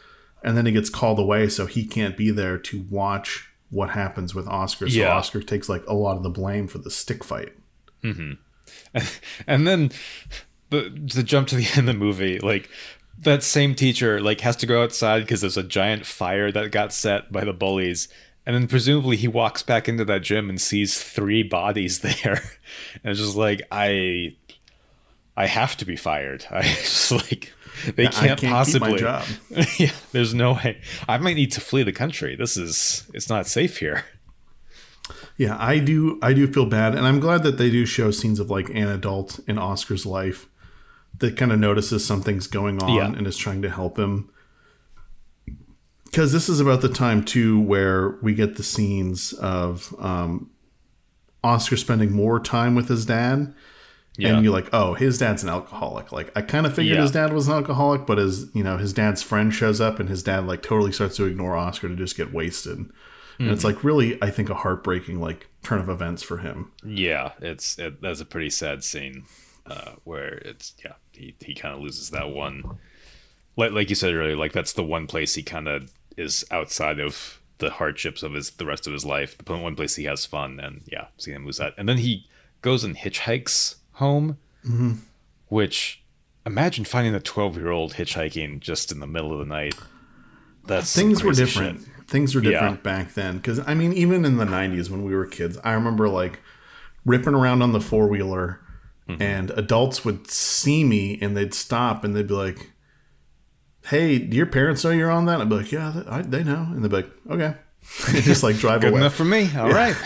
And 0.44 0.56
then 0.56 0.66
he 0.66 0.72
gets 0.72 0.88
called 0.90 1.18
away, 1.18 1.48
so 1.48 1.66
he 1.66 1.84
can't 1.84 2.16
be 2.16 2.30
there 2.30 2.58
to 2.58 2.86
watch 2.88 3.48
what 3.70 3.90
happens 3.90 4.34
with 4.36 4.46
Oscar. 4.46 4.88
So 4.88 4.96
Yeah. 4.98 5.12
Oscar 5.16 5.42
takes 5.42 5.68
like 5.68 5.84
a 5.88 5.94
lot 5.94 6.16
of 6.16 6.22
the 6.22 6.30
blame 6.30 6.68
for 6.68 6.78
the 6.78 6.90
stick 6.92 7.24
fight. 7.24 7.52
and 9.46 9.66
then 9.66 9.90
the 10.70 10.90
to 11.10 11.22
jump 11.22 11.48
to 11.48 11.56
the 11.56 11.66
end 11.76 11.80
of 11.80 11.86
the 11.86 11.94
movie, 11.94 12.38
like 12.38 12.68
that 13.20 13.42
same 13.42 13.74
teacher 13.74 14.20
like 14.20 14.40
has 14.40 14.56
to 14.56 14.66
go 14.66 14.82
outside 14.82 15.20
because 15.20 15.40
there's 15.40 15.56
a 15.56 15.62
giant 15.62 16.06
fire 16.06 16.52
that 16.52 16.70
got 16.70 16.92
set 16.92 17.32
by 17.32 17.44
the 17.44 17.52
bullies. 17.52 18.08
And 18.46 18.54
then 18.54 18.66
presumably 18.66 19.16
he 19.16 19.28
walks 19.28 19.62
back 19.62 19.88
into 19.88 20.04
that 20.06 20.22
gym 20.22 20.48
and 20.48 20.60
sees 20.60 21.02
three 21.02 21.42
bodies 21.42 21.98
there. 22.00 22.42
And 23.02 23.10
it's 23.10 23.20
just 23.20 23.36
like 23.36 23.62
I 23.70 24.36
I 25.36 25.46
have 25.46 25.76
to 25.78 25.84
be 25.84 25.96
fired. 25.96 26.46
I 26.50 26.62
just 26.62 27.10
like 27.12 27.52
they 27.94 28.06
can't, 28.06 28.40
can't 28.40 28.52
possibly 28.52 28.94
keep 28.94 29.02
my 29.02 29.22
job. 29.22 29.26
yeah, 29.78 29.92
there's 30.12 30.34
no 30.34 30.54
way. 30.54 30.80
I 31.08 31.18
might 31.18 31.34
need 31.34 31.52
to 31.52 31.60
flee 31.60 31.82
the 31.82 31.92
country. 31.92 32.36
This 32.36 32.56
is 32.56 33.08
it's 33.14 33.28
not 33.28 33.46
safe 33.46 33.78
here. 33.78 34.04
Yeah, 35.36 35.56
I 35.58 35.78
do. 35.78 36.18
I 36.20 36.32
do 36.32 36.52
feel 36.52 36.66
bad, 36.66 36.94
and 36.94 37.06
I'm 37.06 37.20
glad 37.20 37.44
that 37.44 37.56
they 37.56 37.70
do 37.70 37.86
show 37.86 38.10
scenes 38.10 38.40
of 38.40 38.50
like 38.50 38.68
an 38.70 38.88
adult 38.88 39.38
in 39.46 39.56
Oscar's 39.56 40.04
life 40.04 40.48
that 41.18 41.36
kind 41.36 41.50
of 41.52 41.58
notices 41.58 42.04
something's 42.04 42.46
going 42.46 42.82
on 42.82 42.94
Yeah. 42.94 43.06
and 43.06 43.26
is 43.26 43.36
trying 43.36 43.62
to 43.62 43.70
help 43.70 43.98
him. 43.98 44.30
Because 46.04 46.32
this 46.32 46.48
is 46.48 46.60
about 46.60 46.80
the 46.80 46.88
time 46.88 47.24
too 47.24 47.60
where 47.60 48.18
we 48.22 48.34
get 48.34 48.56
the 48.56 48.62
scenes 48.62 49.32
of 49.34 49.94
um, 49.98 50.50
Oscar 51.44 51.76
spending 51.76 52.12
more 52.12 52.40
time 52.40 52.74
with 52.74 52.88
his 52.88 53.04
dad, 53.04 53.52
Yeah. 54.16 54.34
and 54.34 54.42
you're 54.44 54.52
like, 54.52 54.68
oh, 54.72 54.94
his 54.94 55.18
dad's 55.18 55.42
an 55.42 55.48
alcoholic. 55.50 56.10
Like 56.10 56.30
I 56.36 56.40
kind 56.42 56.66
of 56.66 56.74
figured 56.74 56.96
Yeah. 56.96 57.02
his 57.02 57.10
dad 57.10 57.32
was 57.32 57.46
an 57.48 57.54
alcoholic, 57.54 58.06
but 58.06 58.18
as 58.18 58.46
you 58.54 58.64
know, 58.64 58.78
his 58.78 58.92
dad's 58.92 59.22
friend 59.22 59.52
shows 59.52 59.80
up, 59.80 60.00
and 60.00 60.08
his 60.08 60.22
dad 60.22 60.46
like 60.46 60.62
totally 60.62 60.92
starts 60.92 61.16
to 61.16 61.24
ignore 61.26 61.56
Oscar 61.56 61.88
to 61.88 61.96
just 61.96 62.16
get 62.16 62.32
wasted. 62.32 62.86
And 63.40 63.50
it's 63.50 63.62
like 63.62 63.84
really, 63.84 64.20
I 64.20 64.30
think, 64.30 64.50
a 64.50 64.54
heartbreaking 64.54 65.20
like 65.20 65.46
turn 65.62 65.78
of 65.78 65.88
events 65.88 66.24
for 66.24 66.38
him. 66.38 66.72
Yeah, 66.84 67.32
it's 67.40 67.78
it, 67.78 68.02
that's 68.02 68.20
a 68.20 68.24
pretty 68.24 68.50
sad 68.50 68.82
scene 68.82 69.24
uh, 69.70 69.92
where 70.04 70.34
it's 70.38 70.74
yeah 70.84 70.92
he, 71.12 71.34
he 71.40 71.54
kind 71.54 71.74
of 71.74 71.80
loses 71.80 72.10
that 72.10 72.30
one 72.30 72.78
like 73.56 73.72
like 73.72 73.88
you 73.88 73.94
said 73.94 74.14
earlier 74.14 74.36
like 74.36 74.52
that's 74.52 74.72
the 74.72 74.82
one 74.84 75.06
place 75.06 75.34
he 75.34 75.42
kind 75.42 75.68
of 75.68 75.92
is 76.16 76.44
outside 76.50 76.98
of 77.00 77.40
the 77.58 77.70
hardships 77.70 78.22
of 78.22 78.32
his 78.34 78.50
the 78.52 78.66
rest 78.66 78.86
of 78.86 78.92
his 78.92 79.04
life 79.04 79.36
the 79.38 79.56
one 79.56 79.74
place 79.76 79.96
he 79.96 80.04
has 80.04 80.24
fun 80.26 80.60
and 80.60 80.82
yeah 80.86 81.06
seeing 81.16 81.36
him 81.36 81.44
lose 81.46 81.58
that 81.58 81.74
and 81.76 81.88
then 81.88 81.98
he 81.98 82.26
goes 82.62 82.84
and 82.84 82.96
hitchhikes 82.96 83.76
home 83.94 84.36
which 85.48 86.02
imagine 86.46 86.84
finding 86.84 87.14
a 87.14 87.20
12 87.20 87.56
year 87.56 87.70
old 87.70 87.94
hitchhiking 87.94 88.60
just 88.60 88.92
in 88.92 89.00
the 89.00 89.06
middle 89.06 89.32
of 89.32 89.38
the 89.38 89.44
night 89.44 89.74
that's 90.66 90.94
Things 90.94 91.24
were 91.24 91.32
different. 91.32 91.80
shit. 91.80 91.88
Things 92.08 92.34
were 92.34 92.42
Yeah. 92.42 92.50
different 92.50 92.82
back 92.82 93.14
then. 93.14 93.36
Because 93.38 93.58
I 93.66 93.72
mean, 93.72 93.94
even 93.94 94.26
in 94.26 94.36
the 94.36 94.44
'90s 94.44 94.90
when 94.90 95.02
we 95.02 95.14
were 95.14 95.24
kids, 95.24 95.56
I 95.64 95.72
remember 95.72 96.10
like 96.10 96.40
ripping 97.06 97.32
around 97.34 97.62
on 97.62 97.72
the 97.72 97.80
four 97.80 98.06
wheeler, 98.06 98.60
Mm-hmm. 99.08 99.22
and 99.22 99.50
adults 99.52 100.04
would 100.04 100.30
see 100.30 100.84
me 100.84 101.18
and 101.22 101.34
they'd 101.36 101.54
stop 101.54 102.04
and 102.04 102.14
they'd 102.14 102.26
be 102.26 102.34
like, 102.34 102.72
"Hey, 103.86 104.18
do 104.18 104.36
your 104.36 104.46
parents 104.46 104.84
know 104.84 104.90
you're 104.90 105.10
on 105.10 105.24
that?" 105.26 105.40
I'd 105.40 105.48
be 105.48 105.56
like, 105.56 105.72
"Yeah, 105.72 105.90
they, 105.94 106.10
I, 106.10 106.22
they 106.22 106.44
know," 106.44 106.66
and 106.70 106.84
they'd 106.84 106.90
be 106.90 106.96
like, 106.96 107.10
"Okay," 107.30 107.54
and 108.08 108.22
just 108.22 108.42
like 108.42 108.56
drive 108.56 108.82
good 108.82 108.90
away. 108.92 109.00
enough 109.00 109.14
for 109.14 109.24
me 109.24 109.48
all 109.56 109.70
right 109.70 109.96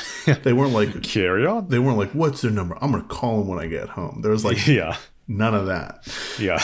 They 0.45 0.53
weren't 0.53 0.73
like 0.73 1.03
carry 1.15 1.45
on 1.47 1.69
they 1.69 1.79
weren't 1.81 1.99
like, 1.99 2.13
"What's 2.13 2.43
their 2.43 2.53
number?" 2.53 2.79
I'm 2.81 2.93
gonna 2.93 3.03
call 3.05 3.39
them 3.39 3.49
when 3.49 3.59
I 3.59 3.67
get 3.67 3.89
home. 3.91 4.21
There 4.23 4.31
was 4.31 4.45
like 4.45 4.67
yeah 4.69 4.97
none 5.27 5.55
of 5.55 5.67
that. 5.67 6.07
yeah 6.39 6.63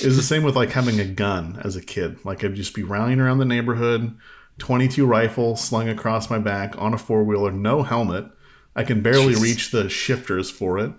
It 0.00 0.06
was 0.06 0.16
the 0.16 0.22
same 0.22 0.42
with 0.42 0.56
like 0.56 0.70
having 0.70 1.00
a 1.00 1.04
gun 1.04 1.60
as 1.64 1.74
a 1.76 1.82
kid. 1.82 2.24
Like 2.24 2.44
I'd 2.44 2.54
just 2.54 2.74
be 2.74 2.82
rallying 2.82 3.18
around 3.20 3.38
the 3.38 3.44
neighborhood, 3.44 4.16
22 4.58 5.04
rifle 5.04 5.56
slung 5.56 5.88
across 5.88 6.30
my 6.30 6.38
back 6.38 6.74
on 6.78 6.94
a 6.94 6.98
four 6.98 7.24
wheeler, 7.24 7.50
no 7.50 7.82
helmet. 7.82 8.26
I 8.80 8.84
can 8.84 9.02
barely 9.02 9.34
reach 9.34 9.72
the 9.72 9.90
shifters 9.90 10.50
for 10.50 10.78
it, 10.78 10.90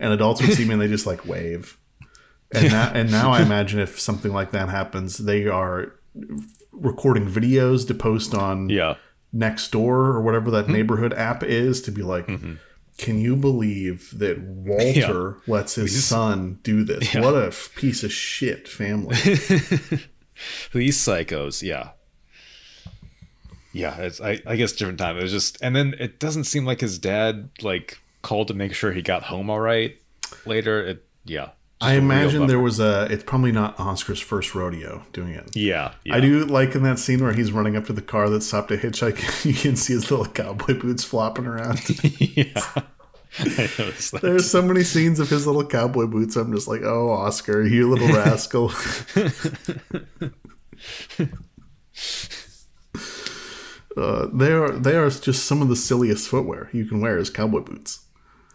and 0.00 0.12
adults 0.12 0.42
would 0.42 0.54
see 0.54 0.64
me 0.64 0.72
and 0.72 0.82
they 0.82 0.88
just 0.88 1.06
like 1.06 1.24
wave. 1.24 1.78
And 2.50 2.72
now, 2.72 2.90
and 2.92 3.12
now 3.12 3.30
I 3.30 3.42
imagine 3.46 3.78
if 3.78 4.00
something 4.00 4.32
like 4.32 4.50
that 4.50 4.68
happens, 4.68 5.18
they 5.18 5.46
are 5.46 5.92
recording 6.72 7.28
videos 7.28 7.86
to 7.86 7.94
post 7.94 8.34
on 8.34 8.70
yeah. 8.70 8.96
Nextdoor 9.32 9.78
or 9.78 10.20
whatever 10.20 10.50
that 10.50 10.64
mm-hmm. 10.64 10.72
neighborhood 10.72 11.14
app 11.14 11.44
is 11.44 11.80
to 11.82 11.92
be 11.92 12.02
like, 12.02 12.26
mm-hmm. 12.26 12.54
can 12.96 13.20
you 13.20 13.36
believe 13.36 14.18
that 14.18 14.40
Walter 14.40 15.38
lets 15.46 15.76
his 15.76 16.04
son 16.04 16.58
do 16.64 16.82
this? 16.82 17.14
What 17.14 17.34
a 17.34 17.46
f- 17.48 17.70
piece 17.76 18.02
of 18.02 18.12
shit 18.12 18.66
family. 18.66 19.14
These 20.72 20.98
psychos, 20.98 21.62
yeah. 21.62 21.90
Yeah, 23.78 23.96
it's 23.98 24.20
I, 24.20 24.40
I 24.44 24.56
guess 24.56 24.72
different 24.72 24.98
time. 24.98 25.16
It 25.18 25.22
was 25.22 25.32
just 25.32 25.58
and 25.62 25.74
then 25.74 25.94
it 26.00 26.18
doesn't 26.18 26.44
seem 26.44 26.64
like 26.64 26.80
his 26.80 26.98
dad 26.98 27.48
like 27.62 27.98
called 28.22 28.48
to 28.48 28.54
make 28.54 28.74
sure 28.74 28.92
he 28.92 29.02
got 29.02 29.22
home 29.24 29.48
all 29.50 29.60
right 29.60 29.96
later. 30.44 30.84
It 30.84 31.04
yeah. 31.24 31.50
I 31.80 31.94
imagine 31.94 32.48
there 32.48 32.58
was 32.58 32.80
a. 32.80 33.06
It's 33.08 33.22
probably 33.22 33.52
not 33.52 33.78
Oscar's 33.78 34.18
first 34.18 34.52
rodeo 34.52 35.04
doing 35.12 35.34
it. 35.34 35.54
Yeah, 35.54 35.92
yeah. 36.04 36.16
I 36.16 36.20
do 36.20 36.44
like 36.44 36.74
in 36.74 36.82
that 36.82 36.98
scene 36.98 37.22
where 37.22 37.32
he's 37.32 37.52
running 37.52 37.76
up 37.76 37.86
to 37.86 37.92
the 37.92 38.02
car 38.02 38.28
that 38.30 38.42
stopped 38.42 38.70
to 38.70 38.76
hitchhike. 38.76 39.44
You 39.48 39.54
can 39.54 39.76
see 39.76 39.92
his 39.92 40.10
little 40.10 40.26
cowboy 40.26 40.74
boots 40.74 41.04
flopping 41.04 41.46
around. 41.46 41.80
yeah. 42.18 42.62
I 43.38 43.70
noticed 43.78 44.10
that. 44.10 44.22
There's 44.22 44.50
so 44.50 44.60
many 44.60 44.82
scenes 44.82 45.20
of 45.20 45.30
his 45.30 45.46
little 45.46 45.64
cowboy 45.64 46.06
boots. 46.06 46.34
I'm 46.34 46.52
just 46.52 46.66
like, 46.66 46.82
oh, 46.82 47.10
Oscar, 47.10 47.64
you 47.64 47.88
little 47.88 48.08
rascal. 48.16 48.72
Uh, 53.98 54.28
they 54.32 54.52
are 54.52 54.70
they 54.70 54.96
are 54.96 55.10
just 55.10 55.44
some 55.46 55.62
of 55.62 55.68
the 55.68 55.76
silliest 55.76 56.28
footwear 56.28 56.70
you 56.72 56.84
can 56.84 57.00
wear 57.00 57.18
as 57.18 57.30
cowboy 57.30 57.60
boots. 57.60 58.04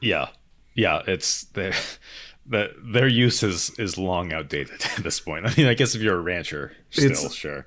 Yeah, 0.02 0.28
yeah. 0.74 1.02
It's 1.08 1.44
their 1.46 1.74
that 2.48 2.72
their 2.84 3.08
use 3.08 3.44
is 3.44 3.72
is 3.80 3.98
long 3.98 4.34
outdated 4.34 4.82
at 4.98 5.04
this 5.04 5.20
point. 5.20 5.46
I 5.46 5.54
mean, 5.56 5.68
I 5.68 5.74
guess 5.74 5.96
if 5.96 6.02
you're 6.02 6.18
a 6.18 6.22
rancher, 6.22 6.74
still 6.90 7.12
It's- 7.12 7.34
sure. 7.34 7.66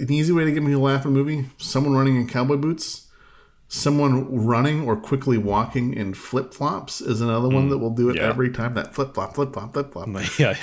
An 0.00 0.12
easy 0.12 0.32
way 0.32 0.44
to 0.44 0.50
get 0.50 0.62
me 0.62 0.72
to 0.72 0.78
laugh 0.78 1.04
in 1.04 1.12
a 1.12 1.14
movie: 1.14 1.46
someone 1.58 1.94
running 1.94 2.16
in 2.16 2.26
cowboy 2.26 2.56
boots, 2.56 3.06
someone 3.68 4.44
running 4.44 4.86
or 4.86 4.96
quickly 4.96 5.38
walking 5.38 5.94
in 5.94 6.14
flip 6.14 6.52
flops 6.52 7.00
is 7.00 7.20
another 7.20 7.48
one 7.48 7.68
that 7.68 7.78
will 7.78 7.90
do 7.94 8.10
it 8.10 8.16
yeah. 8.16 8.22
every 8.22 8.50
time. 8.50 8.74
That 8.74 8.92
flip 8.92 9.14
flop, 9.14 9.34
flip 9.36 9.52
flop, 9.52 9.72
flip 9.72 9.92
flop. 9.92 10.08
Yeah. 10.38 10.56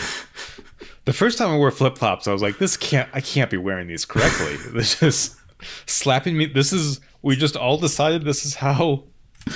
The 1.05 1.13
first 1.13 1.37
time 1.37 1.49
I 1.49 1.57
wore 1.57 1.71
flip 1.71 1.97
flops, 1.97 2.27
I 2.27 2.33
was 2.33 2.41
like, 2.41 2.59
"This 2.59 2.77
can't. 2.77 3.09
I 3.13 3.21
can't 3.21 3.49
be 3.49 3.57
wearing 3.57 3.87
these 3.87 4.05
correctly." 4.05 4.57
This 4.73 4.99
just 4.99 5.35
slapping 5.85 6.37
me. 6.37 6.45
This 6.47 6.71
is. 6.73 6.99
We 7.21 7.35
just 7.35 7.55
all 7.55 7.77
decided 7.77 8.23
this 8.25 8.45
is 8.45 8.55
how. 8.55 9.03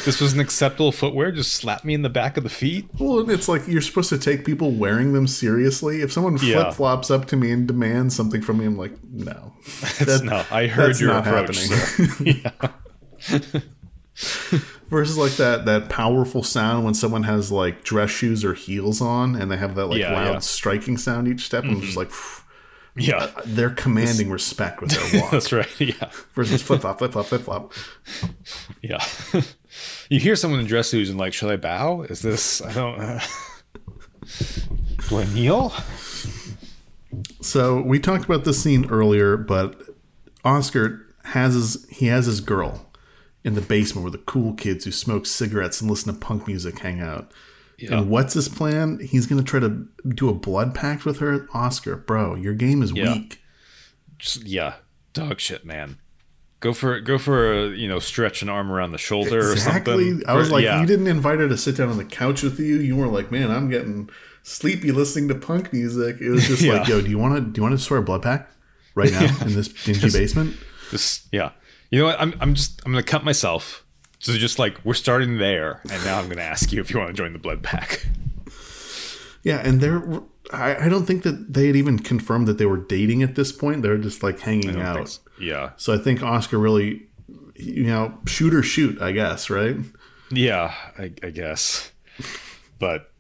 This 0.04 0.20
was 0.20 0.34
an 0.34 0.40
acceptable 0.40 0.92
footwear. 0.92 1.32
Just 1.32 1.54
slap 1.54 1.86
me 1.86 1.94
in 1.94 2.02
the 2.02 2.10
back 2.10 2.38
of 2.38 2.44
the 2.44 2.50
feet. 2.50 2.88
Well, 2.98 3.20
and 3.20 3.30
it's 3.30 3.48
like 3.48 3.68
you're 3.68 3.82
supposed 3.82 4.10
to 4.10 4.18
take 4.18 4.44
people 4.44 4.72
wearing 4.72 5.14
them 5.14 5.28
seriously. 5.28 6.02
If 6.02 6.12
someone 6.12 6.38
Yeah. 6.42 6.64
flip 6.64 6.74
flops 6.74 7.12
up 7.12 7.28
to 7.28 7.36
me 7.36 7.52
and 7.52 7.68
demands 7.68 8.16
something 8.16 8.42
from 8.42 8.58
me, 8.58 8.66
I'm 8.66 8.78
like, 8.80 8.94
no. 9.12 9.54
That's, 10.00 10.22
no, 10.24 10.44
I 10.50 10.66
heard 10.66 11.00
your 11.00 11.10
not 11.14 11.28
approach. 11.28 11.68
happening. 11.68 12.44
Versus 14.90 15.18
like 15.18 15.34
that 15.34 15.66
that 15.66 15.90
powerful 15.90 16.42
sound 16.42 16.86
when 16.86 16.94
someone 16.94 17.24
has 17.24 17.52
like 17.52 17.84
dress 17.84 18.10
shoes 18.12 18.46
or 18.46 18.54
heels 18.54 19.02
on 19.02 19.36
and 19.36 19.52
they 19.52 19.58
have 19.58 19.76
that 19.76 19.88
like 19.88 20.00
Yeah, 20.00 20.14
loud 20.14 20.24
yeah. 20.26 20.30
Mm-hmm. 20.32 20.40
striking 20.40 20.98
sound 20.98 21.28
each 21.28 21.46
step. 21.46 21.64
I'm 21.64 21.82
just 21.82 21.98
like, 21.98 22.12
phew. 22.12 22.44
Yeah, 22.98 23.30
they're 23.46 23.72
commanding 23.72 24.30
respect 24.30 24.82
with 24.82 24.92
their 24.92 25.22
walk. 25.22 25.32
that's 25.32 25.52
right. 25.52 25.68
Yeah, 25.80 26.12
Versus 26.34 26.62
flip 26.62 26.82
flop, 26.82 26.98
flip 27.00 27.12
flop, 27.12 27.26
flip 27.26 27.42
flop. 27.42 27.74
yeah. 28.82 29.06
you 30.10 30.20
hear 30.20 30.36
someone 30.38 30.62
in 30.62 30.66
dress 30.66 30.90
shoes 30.90 31.10
and 31.10 31.20
like, 31.20 31.34
should 31.34 31.52
I 31.52 31.58
bow? 31.58 32.04
Is 32.04 32.22
this? 32.22 32.62
I 32.62 32.74
don't. 32.74 33.00
Uh... 33.00 33.20
Do 35.10 35.20
I 35.20 35.26
kneel? 35.34 35.74
So 37.42 37.82
we 37.82 38.00
talked 38.00 38.26
about 38.26 38.44
this 38.46 38.62
scene 38.64 38.90
earlier, 38.90 39.38
but 39.38 39.80
Oscar 40.44 41.06
has 41.26 41.54
his 41.54 41.86
he 41.90 42.08
has 42.08 42.26
his 42.26 42.40
girl 42.40 42.86
in 43.44 43.54
the 43.56 43.62
basement 43.62 44.04
where 44.04 44.12
the 44.12 44.18
cool 44.20 44.54
kids 44.54 44.86
who 44.86 44.92
smoke 44.92 45.26
cigarettes 45.26 45.82
and 45.82 45.90
listen 45.90 46.14
to 46.14 46.20
punk 46.20 46.48
music 46.48 46.80
hang 46.80 47.02
out. 47.02 47.32
Yeah. 47.78 47.98
And 48.00 48.10
what's 48.10 48.34
his 48.34 48.48
plan? 48.48 49.00
He's 49.02 49.26
gonna 49.26 49.44
try 49.44 49.60
to 49.60 49.86
do 50.08 50.30
a 50.30 50.34
blood 50.34 50.74
pact 50.74 51.06
with 51.06 51.20
her. 51.20 51.48
Oscar, 51.54 51.96
bro, 51.98 52.36
your 52.36 52.54
game 52.54 52.82
is 52.82 52.92
Yeah. 52.92 53.14
weak. 53.14 53.42
Just, 54.18 54.46
yeah, 54.46 54.76
dog 55.14 55.40
shit, 55.40 55.66
man. 55.66 55.98
Go 56.62 56.74
for 56.74 57.00
go 57.02 57.18
for 57.18 57.52
a 57.54 57.70
you 57.70 57.88
know 57.88 58.00
stretch 58.00 58.42
an 58.42 58.50
arm 58.50 58.72
around 58.72 58.92
the 58.92 58.98
shoulder 58.98 59.52
Exactly. 59.52 59.94
or 59.94 60.10
something. 60.12 60.24
I 60.30 60.34
was 60.36 60.52
like, 60.52 60.64
yeah. 60.64 60.80
you 60.80 60.88
didn't 60.88 61.08
invite 61.08 61.40
her 61.40 61.50
to 61.50 61.58
sit 61.58 61.78
down 61.78 61.90
on 61.90 61.98
the 61.98 62.06
couch 62.06 62.42
with 62.44 62.60
you. 62.60 62.78
You 62.78 62.96
were 62.96 63.08
like, 63.08 63.32
man, 63.32 63.52
I'm 63.52 63.70
getting 63.70 64.10
sleepy 64.42 64.92
listening 64.92 65.28
to 65.28 65.36
punk 65.36 65.74
music. 65.74 66.22
It 66.22 66.30
was 66.30 66.48
just 66.48 66.64
like, 66.66 66.88
yo, 66.88 67.02
do 67.02 67.10
you 67.10 67.18
want 67.20 67.36
to 67.36 67.42
do 67.42 67.60
you 67.60 67.64
want 67.64 67.78
to 67.78 67.84
swear 67.84 68.00
a 68.00 68.04
blood 68.04 68.24
pact 68.24 68.54
right 68.96 69.12
now 69.12 69.26
in 69.42 69.54
this 69.54 69.68
dingy 69.68 70.10
basement? 70.10 70.56
Just 70.92 71.28
yeah. 71.32 71.52
You 71.92 72.00
know 72.00 72.06
what? 72.06 72.20
I'm 72.20 72.34
I'm 72.40 72.56
just 72.56 72.82
I'm 72.86 72.94
gonna 72.94 73.04
cut 73.04 73.24
myself. 73.26 73.85
So 74.20 74.34
just 74.34 74.58
like 74.60 74.80
we're 74.84 74.94
starting 74.96 75.38
there, 75.38 75.82
and 75.92 76.04
now 76.06 76.20
I'm 76.20 76.28
gonna 76.30 76.42
ask 76.42 76.72
you 76.72 76.82
if 76.82 76.92
you 76.92 77.00
want 77.00 77.10
to 77.10 77.14
join 77.14 77.34
the 77.34 77.40
blood 77.40 77.62
pack. 77.64 78.08
Yeah, 79.44 79.58
and 79.64 79.80
they're. 79.82 80.22
I, 80.52 80.86
I 80.86 80.90
don't 80.90 81.06
think 81.06 81.24
that 81.24 81.54
they 81.54 81.68
had 81.68 81.76
even 81.76 82.00
confirmed 82.00 82.48
that 82.48 82.58
they 82.58 82.66
were 82.66 82.78
dating 82.78 83.24
at 83.24 83.36
this 83.36 83.52
point. 83.52 83.82
They're 83.82 83.98
just 83.98 84.22
like 84.24 84.40
hanging 84.40 84.80
out. 84.80 85.10
so. 85.10 85.22
Yeah, 85.40 85.72
So 85.78 85.94
I 85.94 85.98
think 85.98 86.24
Oscar 86.24 86.58
really, 86.58 87.08
you 87.56 87.84
know, 87.84 88.18
shoot 88.26 88.54
or 88.54 88.64
shoot, 88.64 89.02
I 89.02 89.12
guess, 89.12 89.50
right? 89.50 89.76
yeah, 90.32 90.74
I, 90.98 91.12
I 91.22 91.30
guess. 91.32 91.92
But 92.80 93.12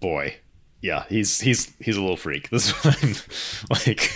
boy, 0.00 0.36
yeah, 0.82 1.04
he's 1.08 1.40
he's 1.40 1.72
he's 1.78 1.96
a 1.96 2.00
little 2.00 2.16
freak. 2.16 2.48
This 2.50 2.72
is 2.84 3.64
like. 3.70 4.10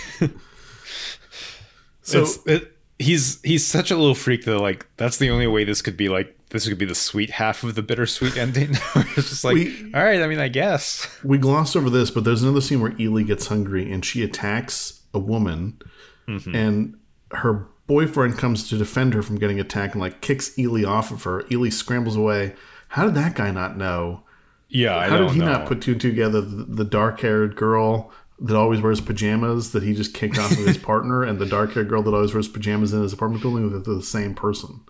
So 2.01 2.21
it's, 2.21 2.45
it, 2.45 2.74
he's 2.99 3.41
he's 3.43 3.65
such 3.65 3.91
a 3.91 3.95
little 3.97 4.15
freak 4.15 4.45
that 4.45 4.57
like 4.59 4.87
that's 4.97 5.17
the 5.17 5.29
only 5.29 5.47
way 5.47 5.63
this 5.63 5.81
could 5.81 5.97
be 5.97 6.07
like 6.09 6.31
this 6.49 6.67
could 6.67 6.77
be 6.77 6.85
the 6.85 6.95
sweet 6.95 7.31
half 7.31 7.63
of 7.63 7.75
the 7.75 7.81
bittersweet 7.81 8.37
ending. 8.37 8.69
it's 8.95 9.29
just 9.29 9.43
like 9.43 9.55
We- 9.55 9.91
all 9.93 10.03
right. 10.03 10.21
I 10.21 10.27
mean, 10.27 10.39
I 10.39 10.47
guess. 10.47 11.07
we 11.23 11.37
gloss 11.37 11.75
over 11.75 11.89
this, 11.89 12.11
but 12.11 12.23
there's 12.23 12.43
another 12.43 12.61
scene 12.61 12.79
where 12.81 12.93
Eli 12.99 13.23
gets 13.23 13.47
hungry 13.47 13.91
and 13.91 14.05
she 14.05 14.23
attacks 14.23 15.01
a 15.13 15.19
woman, 15.19 15.79
Mm-hmm. 16.27 16.55
and 16.55 16.97
her 17.31 17.67
boyfriend 17.87 18.37
comes 18.37 18.67
to 18.69 18.77
defend 18.77 19.13
her 19.13 19.21
from 19.21 19.37
getting 19.37 19.59
attacked 19.59 19.93
and 19.93 20.01
like 20.01 20.21
kicks 20.21 20.57
Eli 20.57 20.83
off 20.83 21.11
of 21.11 21.23
her. 21.23 21.43
Eli 21.51 21.69
scrambles 21.69 22.15
away. 22.15 22.55
How 22.89 23.05
did 23.05 23.13
that 23.15 23.35
guy 23.35 23.51
not 23.51 23.77
know? 23.77 24.21
Yeah, 24.69 24.95
I 24.97 25.07
How 25.09 25.17
did 25.17 25.31
he 25.31 25.39
know. 25.39 25.45
not 25.45 25.67
put 25.67 25.81
two 25.83 25.91
and 25.93 26.01
two 26.01 26.09
together? 26.09 26.41
The, 26.41 26.63
the 26.63 26.83
dark 26.85 27.19
haired 27.21 27.55
girl 27.55 28.11
that 28.39 28.55
always 28.55 28.81
wears 28.81 29.01
pajamas 29.01 29.71
that 29.71 29.83
he 29.83 29.93
just 29.93 30.13
kicked 30.13 30.37
off 30.37 30.51
of 30.51 30.65
his 30.65 30.77
partner, 30.91 31.23
and 31.23 31.39
the 31.39 31.45
dark 31.45 31.73
haired 31.73 31.89
girl 31.89 32.03
that 32.03 32.13
always 32.13 32.33
wears 32.33 32.47
pajamas 32.47 32.93
in 32.93 33.01
his 33.01 33.13
apartment 33.13 33.41
building, 33.41 33.71
that 33.71 33.85
they're 33.85 33.95
the 33.95 34.03
same 34.03 34.35
person. 34.35 34.81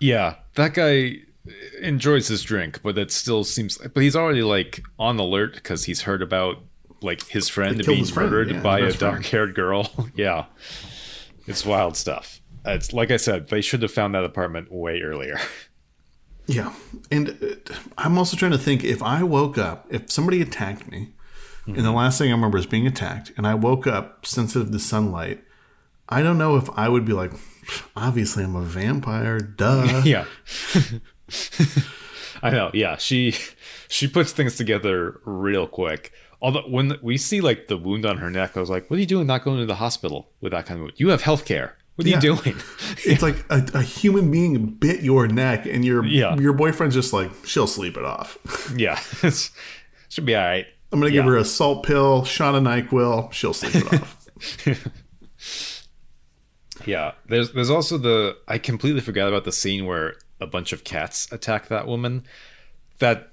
Yeah, 0.00 0.36
that 0.54 0.74
guy 0.74 1.18
enjoys 1.80 2.28
his 2.28 2.42
drink, 2.42 2.80
but 2.82 2.94
that 2.94 3.10
still 3.10 3.44
seems. 3.44 3.78
But 3.78 4.02
he's 4.02 4.16
already 4.16 4.42
like 4.42 4.82
on 4.98 5.18
alert 5.18 5.54
because 5.54 5.84
he's 5.84 6.02
heard 6.02 6.22
about 6.22 6.58
like 7.02 7.26
his 7.26 7.48
friend 7.48 7.84
being 7.84 7.98
his 7.98 8.10
friend, 8.10 8.30
murdered 8.30 8.50
yeah, 8.50 8.60
by 8.60 8.78
a 8.78 8.82
friend. 8.92 8.98
dark-haired 8.98 9.54
girl. 9.54 9.90
yeah, 10.14 10.46
it's 11.46 11.64
wild 11.64 11.96
stuff. 11.96 12.40
It's 12.64 12.92
like 12.92 13.10
I 13.10 13.18
said, 13.18 13.48
they 13.48 13.60
should 13.60 13.82
have 13.82 13.92
found 13.92 14.14
that 14.14 14.24
apartment 14.24 14.72
way 14.72 15.00
earlier. 15.02 15.38
Yeah. 16.46 16.74
And 17.10 17.30
uh, 17.42 17.74
I'm 17.98 18.18
also 18.18 18.36
trying 18.36 18.52
to 18.52 18.58
think 18.58 18.84
if 18.84 19.02
I 19.02 19.22
woke 19.22 19.58
up, 19.58 19.86
if 19.90 20.10
somebody 20.10 20.42
attacked 20.42 20.90
me, 20.90 21.13
and 21.66 21.76
the 21.76 21.82
mm-hmm. 21.82 21.96
last 21.96 22.18
thing 22.18 22.28
I 22.28 22.32
remember 22.32 22.58
is 22.58 22.66
being 22.66 22.86
attacked, 22.86 23.32
and 23.36 23.46
I 23.46 23.54
woke 23.54 23.86
up 23.86 24.26
sensitive 24.26 24.70
to 24.70 24.78
sunlight, 24.78 25.42
I 26.08 26.22
don't 26.22 26.38
know 26.38 26.56
if 26.56 26.68
I 26.76 26.88
would 26.88 27.04
be 27.04 27.12
like, 27.12 27.32
obviously 27.96 28.44
I'm 28.44 28.56
a 28.56 28.62
vampire, 28.62 29.38
duh. 29.38 30.02
yeah, 30.04 30.26
I 32.42 32.50
know. 32.50 32.70
Yeah, 32.74 32.96
she 32.96 33.34
she 33.88 34.06
puts 34.06 34.32
things 34.32 34.56
together 34.56 35.20
real 35.24 35.66
quick. 35.66 36.12
Although 36.42 36.68
when 36.68 36.98
we 37.02 37.16
see 37.16 37.40
like 37.40 37.68
the 37.68 37.76
wound 37.78 38.04
on 38.04 38.18
her 38.18 38.30
neck, 38.30 38.56
I 38.56 38.60
was 38.60 38.68
like, 38.68 38.90
"What 38.90 38.98
are 38.98 39.00
you 39.00 39.06
doing? 39.06 39.26
Not 39.26 39.44
going 39.44 39.60
to 39.60 39.66
the 39.66 39.76
hospital 39.76 40.30
with 40.40 40.52
that 40.52 40.66
kind 40.66 40.78
of 40.78 40.82
wound? 40.82 40.94
You 40.96 41.08
have 41.08 41.22
health 41.22 41.46
care. 41.46 41.76
What 41.94 42.06
are 42.06 42.10
Yeah. 42.10 42.16
you 42.16 42.36
doing?" 42.36 42.56
It's 43.06 43.22
like 43.22 43.36
a, 43.50 43.66
a 43.74 43.82
human 43.82 44.30
being 44.30 44.66
bit 44.66 45.02
your 45.02 45.26
neck, 45.26 45.64
and 45.64 45.84
your 45.84 46.04
Yeah. 46.04 46.36
your 46.36 46.52
boyfriend's 46.52 46.94
just 46.94 47.14
like, 47.14 47.30
she'll 47.46 47.66
sleep 47.66 47.96
it 47.96 48.04
off. 48.04 48.36
yeah, 48.76 49.00
it's, 49.22 49.50
should 50.10 50.26
be 50.26 50.36
all 50.36 50.44
right. 50.44 50.66
I'm 50.94 51.00
gonna 51.00 51.10
give 51.12 51.24
her 51.24 51.36
a 51.36 51.44
salt 51.44 51.84
pill, 51.84 52.24
shot 52.24 52.54
of 52.54 52.62
Nyquil, 52.62 53.32
she'll 53.32 53.52
sleep 53.52 53.74
it 53.74 53.92
off. 53.92 54.26
Yeah, 56.86 57.12
there's 57.28 57.52
there's 57.52 57.70
also 57.70 57.96
the 57.98 58.36
I 58.48 58.58
completely 58.58 59.00
forgot 59.00 59.28
about 59.28 59.44
the 59.44 59.52
scene 59.52 59.86
where 59.86 60.16
a 60.40 60.46
bunch 60.46 60.72
of 60.72 60.84
cats 60.84 61.30
attack 61.32 61.68
that 61.68 61.86
woman. 61.86 62.24
That 62.98 63.30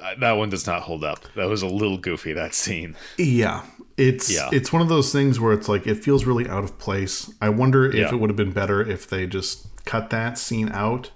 uh, 0.00 0.14
that 0.20 0.32
one 0.32 0.50
does 0.50 0.66
not 0.66 0.82
hold 0.82 1.02
up. 1.02 1.20
That 1.34 1.48
was 1.48 1.62
a 1.62 1.66
little 1.66 1.96
goofy. 1.98 2.32
That 2.34 2.54
scene. 2.54 2.94
Yeah. 3.18 3.62
It's 3.96 4.30
Yeah. 4.32 4.50
it's 4.52 4.72
one 4.72 4.82
of 4.82 4.88
those 4.88 5.10
things 5.10 5.40
where 5.40 5.52
it's 5.54 5.68
like 5.68 5.86
it 5.86 6.04
feels 6.04 6.26
really 6.26 6.46
out 6.48 6.64
of 6.64 6.78
place. 6.78 7.32
I 7.40 7.48
wonder 7.48 7.86
if 7.86 7.94
Yeah. 7.94 8.08
it 8.14 8.20
would 8.20 8.30
have 8.30 8.36
been 8.36 8.52
better 8.52 8.82
if 8.82 9.08
they 9.08 9.26
just 9.26 9.66
cut 9.86 10.10
that 10.10 10.38
scene 10.38 10.68
out. 10.70 11.10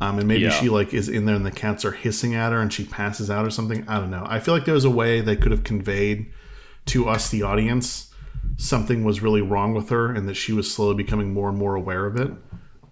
Um, 0.00 0.18
and 0.18 0.26
maybe 0.26 0.44
Yeah. 0.44 0.50
she 0.50 0.68
like 0.70 0.94
is 0.94 1.08
in 1.08 1.26
there 1.26 1.34
and 1.36 1.44
the 1.44 1.50
cats 1.50 1.84
are 1.84 1.92
hissing 1.92 2.34
at 2.34 2.52
her 2.52 2.60
and 2.60 2.72
she 2.72 2.84
passes 2.84 3.30
out 3.30 3.44
or 3.46 3.50
something. 3.50 3.86
I 3.86 3.98
don't 4.00 4.10
know. 4.10 4.24
I 4.26 4.40
feel 4.40 4.54
like 4.54 4.64
there 4.64 4.74
was 4.74 4.84
a 4.86 4.90
way 4.90 5.20
they 5.20 5.36
could 5.36 5.52
have 5.52 5.62
conveyed 5.64 6.32
to 6.86 7.08
us 7.08 7.28
the 7.30 7.42
audience 7.42 8.06
something 8.56 9.04
was 9.04 9.20
really 9.20 9.42
wrong 9.42 9.74
with 9.74 9.90
her 9.90 10.10
and 10.14 10.26
that 10.28 10.34
she 10.34 10.52
was 10.52 10.72
slowly 10.72 10.94
becoming 10.94 11.32
more 11.34 11.48
and 11.50 11.58
more 11.58 11.74
aware 11.74 12.06
of 12.06 12.16
it 12.16 12.30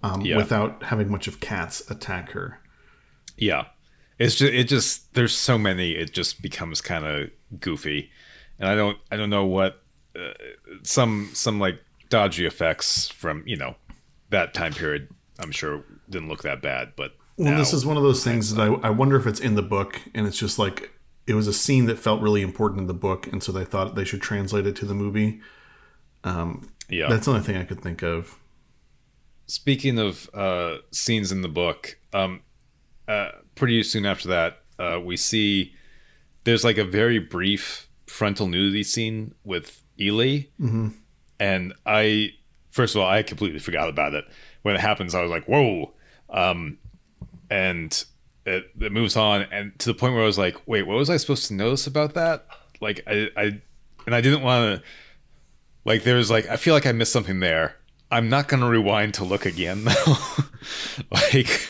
um, 0.02 0.20
Yeah. 0.20 0.36
without 0.36 0.82
having 0.84 1.11
much 1.11 1.26
of 1.26 1.40
cats 1.40 1.90
attack 1.90 2.30
her. 2.32 2.61
Yeah, 3.38 3.64
it's 4.18 4.34
just 4.34 4.52
it 4.52 4.64
just 4.68 5.14
there's 5.14 5.34
so 5.36 5.56
many. 5.56 5.92
It 5.92 6.12
just 6.12 6.42
becomes 6.42 6.80
kind 6.80 7.06
of 7.06 7.30
goofy, 7.61 8.11
and 8.59 8.68
I 8.68 8.74
don't 8.74 8.98
I 9.11 9.16
don't 9.16 9.30
know 9.30 9.44
what 9.46 9.82
uh, 10.18 10.32
some 10.82 11.30
some 11.34 11.59
like 11.61 11.80
dodgy 12.11 12.44
effects 12.44 13.09
from 13.09 13.42
you 13.46 13.56
know 13.56 13.76
that 14.30 14.54
time 14.54 14.72
period. 14.72 15.09
I'm 15.38 15.52
sure 15.52 15.84
didn't 16.11 16.28
look 16.28 16.42
that 16.42 16.62
bad, 16.62 16.92
but 16.96 17.12
Well, 17.36 17.52
now- 17.52 17.59
this 17.59 17.72
is 17.72 17.84
one 17.86 17.96
of 17.96 18.02
those 18.02 18.24
things 18.24 18.54
that 18.54 18.62
I, 18.62 18.88
I 18.88 18.90
wonder 18.90 19.16
if 19.16 19.26
it's 19.26 19.40
in 19.40 19.54
the 19.54 19.62
book 19.62 20.00
and 20.14 20.26
it's 20.26 20.38
just 20.38 20.59
like 20.59 20.92
it 21.26 21.34
was 21.34 21.46
a 21.46 21.52
scene 21.52 21.84
that 21.86 21.98
felt 21.98 22.22
really 22.22 22.40
important 22.42 22.80
in 22.80 22.86
the 22.86 22.94
book, 22.94 23.26
and 23.26 23.42
so 23.42 23.52
they 23.52 23.64
thought 23.64 23.94
they 23.94 24.04
should 24.04 24.22
translate 24.22 24.66
it 24.66 24.74
to 24.76 24.86
the 24.86 24.94
movie. 24.94 25.40
yeah. 26.24 27.09
That's 27.09 27.26
the 27.26 27.32
only 27.32 27.42
thing 27.42 27.56
I 27.56 27.64
could 27.64 27.82
think 27.82 28.02
of. 28.02 28.36
Speaking 29.46 29.98
of 29.98 30.28
uh, 30.34 30.78
scenes 30.90 31.32
in 31.32 31.42
the 31.42 31.48
book, 31.48 31.98
um, 32.12 32.40
uh, 33.06 33.30
pretty 33.54 33.82
soon 33.82 34.04
after 34.06 34.28
that, 34.28 34.62
uh, 34.78 35.00
we 35.02 35.16
see 35.16 35.74
there's 36.44 36.64
like 36.64 36.78
a 36.78 36.84
very 36.84 37.18
brief 37.18 37.88
frontal 38.06 38.46
nudity 38.46 38.82
scene 38.82 39.34
with 39.44 39.82
Eli, 40.00 40.42
and 41.40 41.74
I 41.86 42.30
first 42.70 42.94
of 42.94 43.00
all, 43.02 43.09
I 43.09 43.22
completely 43.22 43.59
forgot 43.59 43.88
about 43.88 44.14
it. 44.14 44.24
When 44.62 44.74
it 44.74 44.80
happens, 44.80 45.14
I 45.14 45.22
was 45.22 45.30
like, 45.30 45.44
whoa. 45.46 45.92
Um, 46.31 46.79
and 47.51 48.05
it, 48.45 48.70
it 48.81 48.93
moves 48.93 49.16
on, 49.16 49.43
and 49.51 49.79
to 49.81 49.87
the 49.87 49.95
point 49.95 50.14
where 50.14 50.22
I 50.22 50.26
was 50.26 50.39
like, 50.39 50.57
wait, 50.66 50.87
what 50.87 50.97
was 50.97 51.11
I 51.11 51.16
supposed 51.16 51.47
to 51.49 51.55
notice 51.55 51.87
about 51.87 52.14
that? 52.14 52.47
Like, 52.81 53.03
I, 53.07 53.29
I 53.37 53.61
and 54.07 54.14
I 54.14 54.20
didn't 54.20 54.43
want 54.43 54.81
to, 54.81 54.89
like, 55.85 56.05
there's 56.05 56.31
like, 56.31 56.49
I 56.49 56.57
feel 56.57 56.74
like 56.74 56.87
I 56.87 56.93
missed 56.93 57.12
something 57.12 57.41
there. 57.41 57.76
I'm 58.11 58.29
not 58.29 58.49
to 58.49 58.66
rewind 58.66 59.14
to 59.14 59.24
look 59.24 59.45
again, 59.45 59.85
though. 59.85 60.16
like, 61.11 61.68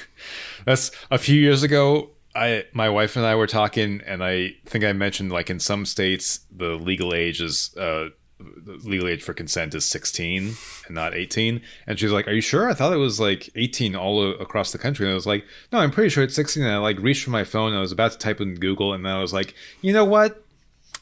that's 0.64 0.90
a 1.10 1.18
few 1.18 1.40
years 1.40 1.62
ago. 1.62 2.10
I 2.34 2.64
my 2.72 2.88
wife 2.90 3.16
and 3.16 3.24
I 3.24 3.34
were 3.34 3.46
talking, 3.46 4.02
and 4.06 4.22
I 4.22 4.54
think 4.66 4.84
I 4.84 4.92
mentioned 4.92 5.32
like 5.32 5.50
in 5.50 5.58
some 5.58 5.84
states 5.86 6.40
the 6.54 6.74
legal 6.74 7.14
age 7.14 7.40
is 7.40 7.74
uh, 7.76 8.10
the 8.38 8.78
legal 8.88 9.08
age 9.08 9.22
for 9.22 9.34
consent 9.34 9.74
is 9.74 9.84
16 9.84 10.54
and 10.86 10.94
not 10.94 11.14
18 11.14 11.60
and 11.86 11.98
she's 11.98 12.12
like 12.12 12.28
are 12.28 12.32
you 12.32 12.40
sure? 12.40 12.70
I 12.70 12.74
thought 12.74 12.92
it 12.92 12.96
was 12.96 13.18
like 13.18 13.50
18 13.56 13.96
all 13.96 14.20
o- 14.20 14.32
across 14.32 14.70
the 14.72 14.78
country. 14.78 15.06
And 15.06 15.12
i 15.12 15.14
was 15.14 15.26
like 15.26 15.44
no 15.72 15.78
i'm 15.78 15.90
pretty 15.90 16.08
sure 16.10 16.22
it's 16.22 16.34
16 16.36 16.62
and 16.62 16.72
i 16.72 16.78
like 16.78 16.98
reached 17.00 17.24
for 17.24 17.30
my 17.30 17.44
phone. 17.44 17.74
I 17.74 17.80
was 17.80 17.92
about 17.92 18.12
to 18.12 18.18
type 18.18 18.40
in 18.40 18.54
google 18.54 18.92
and 18.92 19.04
then 19.04 19.12
i 19.12 19.20
was 19.20 19.32
like 19.32 19.54
you 19.82 19.92
know 19.92 20.04
what? 20.04 20.42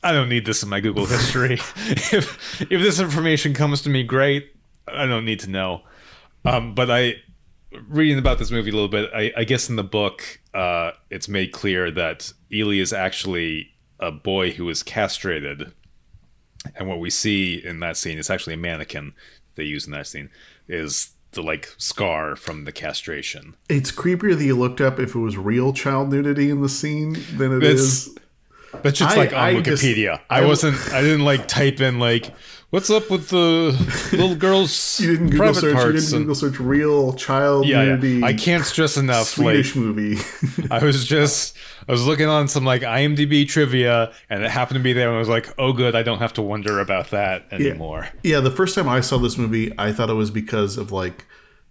I 0.03 0.13
don't 0.13 0.29
need 0.29 0.47
this 0.47 0.63
in 0.63 0.69
my 0.69 0.81
google 0.81 1.07
history. 1.07 1.55
If 2.13 2.63
if 2.63 2.81
this 2.83 3.01
information 3.01 3.53
comes 3.55 3.83
to 3.83 3.91
me 3.91 4.03
great. 4.03 4.53
I 4.89 5.07
don't 5.07 5.25
need 5.25 5.41
to 5.41 5.51
know. 5.51 5.83
Um, 6.45 6.75
but 6.75 6.91
i 6.91 7.15
reading 7.89 8.19
about 8.19 8.39
this 8.39 8.51
movie 8.51 8.71
a 8.71 8.73
little 8.73 8.89
bit 8.89 9.11
i, 9.15 9.33
I 9.37 9.45
guess 9.45 9.69
in 9.69 9.77
the 9.77 9.85
book 9.85 10.41
uh, 10.55 10.93
it's 11.11 11.29
made 11.29 11.53
clear 11.53 11.91
that 11.91 12.33
eli 12.51 12.77
is 12.77 12.93
actually 12.93 13.71
a 14.01 14.11
boy 14.11 14.53
who 14.53 14.65
was 14.65 14.83
castrated 14.83 15.73
and 16.75 16.89
what 16.89 16.99
we 17.01 17.11
see 17.11 17.55
in 17.65 17.81
that 17.81 17.97
scene, 17.97 18.19
it's 18.19 18.31
actually 18.31 18.55
a 18.55 18.59
mannequin 18.59 19.13
they 19.55 19.65
use 19.65 19.87
in 19.87 19.93
that 19.93 20.07
scene 20.07 20.29
is 20.69 21.11
the 21.33 21.43
like 21.43 21.69
scar 21.79 22.35
from 22.37 22.65
the 22.65 22.73
castration 22.73 23.55
It's 23.69 23.93
creepier 23.93 24.37
that 24.37 24.45
you 24.45 24.57
looked 24.57 24.81
up 24.81 24.99
if 24.99 25.15
it 25.15 25.19
was 25.19 25.37
real 25.37 25.73
child 25.73 26.11
nudity 26.11 26.51
in 26.51 26.63
the 26.63 26.69
scene 26.69 27.13
than 27.37 27.53
it 27.57 27.63
It's- 27.63 27.81
is. 27.81 28.15
that's 28.83 28.99
just 28.99 29.17
I- 29.17 29.19
like 29.21 29.33
on 29.33 29.39
I 29.39 29.55
wikipedia 29.55 30.21
i, 30.31 30.41
I- 30.41 30.45
wasn't 30.47 30.77
i 30.93 31.01
didn't 31.03 31.25
like 31.25 31.47
type 31.49 31.81
in 31.81 31.99
like 31.99 32.35
what's 32.77 32.91
up 32.91 33.11
with 33.11 33.31
the 33.31 33.73
little 34.13 34.35
girls 34.37 35.01
You 35.01 35.13
didn't 35.13 35.31
Google 35.31 35.39
private 35.47 35.61
search. 35.61 35.71
You 35.71 35.75
parts 35.81 36.05
didn't 36.05 36.17
and- 36.17 36.25
Google 36.27 36.35
search 36.35 36.61
real 36.61 37.15
child 37.15 37.67
yeah, 37.67 37.83
nudity. 37.85 38.19
yeah 38.19 38.27
i 38.27 38.35
can't 38.35 38.67
stress 38.67 38.99
enough 38.99 39.29
Swedish 39.29 39.75
like 39.75 39.83
movie. 39.83 40.19
I 40.71 40.85
was 40.85 41.07
just 41.07 41.57
I 41.89 41.93
was 41.93 42.07
looking 42.07 42.27
on 42.27 42.49
some 42.49 42.67
like 42.67 42.83
IMDb 42.83 43.49
trivia 43.49 44.13
and 44.29 44.45
it 44.45 44.51
happened 44.51 44.77
to 44.77 44.83
be 44.83 44.93
there 44.93 45.09
and 45.09 45.17
I 45.17 45.19
was 45.19 45.29
like, 45.29 45.55
"Oh 45.59 45.73
good, 45.73 45.95
I 45.95 46.03
don't 46.03 46.19
have 46.19 46.35
to 46.35 46.43
wonder 46.43 46.81
about 46.81 47.11
that 47.13 47.47
anymore." 47.51 48.09
yeah, 48.23 48.41
the 48.41 48.51
first 48.51 48.75
time 48.75 48.89
I 48.91 49.01
saw 49.01 49.17
this 49.19 49.39
movie, 49.39 49.73
I 49.79 49.93
thought 49.93 50.11
it 50.11 50.15
was 50.15 50.31
because 50.31 50.77
of 50.77 50.93
like 50.93 51.25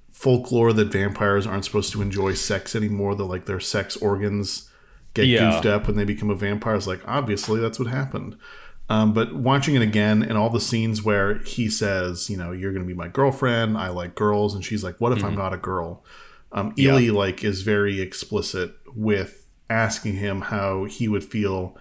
folklore 0.10 0.72
that 0.74 0.86
vampires 0.92 1.46
aren't 1.46 1.66
supposed 1.66 1.92
to 1.94 2.02
enjoy 2.02 2.34
sex 2.34 2.76
anymore. 2.76 3.14
That 3.14 3.26
like 3.26 3.46
their 3.46 3.60
sex 3.60 3.96
organs 3.98 4.70
get 5.14 5.28
Yeah. 5.28 5.52
goofed 5.52 5.66
up 5.68 5.86
when 5.88 5.98
they 5.98 6.06
become 6.06 6.30
a 6.32 6.36
vampire. 6.36 6.76
It's 6.76 6.88
like 6.88 7.02
obviously 7.06 7.60
that's 7.60 7.78
what 7.78 7.90
happened. 7.90 8.38
Um, 8.88 9.14
but 9.14 9.34
watching 9.36 9.76
it 9.76 9.82
again 9.82 10.22
and 10.22 10.38
all 10.38 10.50
the 10.50 10.60
scenes 10.62 11.02
where 11.04 11.40
he 11.40 11.70
says, 11.70 12.30
you 12.30 12.38
know, 12.38 12.52
you're 12.52 12.72
going 12.72 12.84
to 12.84 12.88
be 12.88 12.94
my 12.94 13.08
girlfriend. 13.08 13.78
I 13.78 13.90
like 13.90 14.14
girls, 14.16 14.54
and 14.54 14.64
she's 14.64 14.84
like, 14.84 15.02
what 15.02 15.12
if 15.12 15.24
I'm 15.24 15.36
not 15.36 15.54
a 15.54 15.58
girl? 15.58 16.04
Um, 16.52 16.74
Eli 16.78 17.10
like 17.12 17.44
is 17.44 17.64
very 17.64 18.00
explicit 18.00 18.76
with 18.96 19.48
asking 19.70 20.16
him 20.18 20.42
how 20.42 20.84
he 20.86 21.08
would 21.08 21.24
feel 21.24 21.76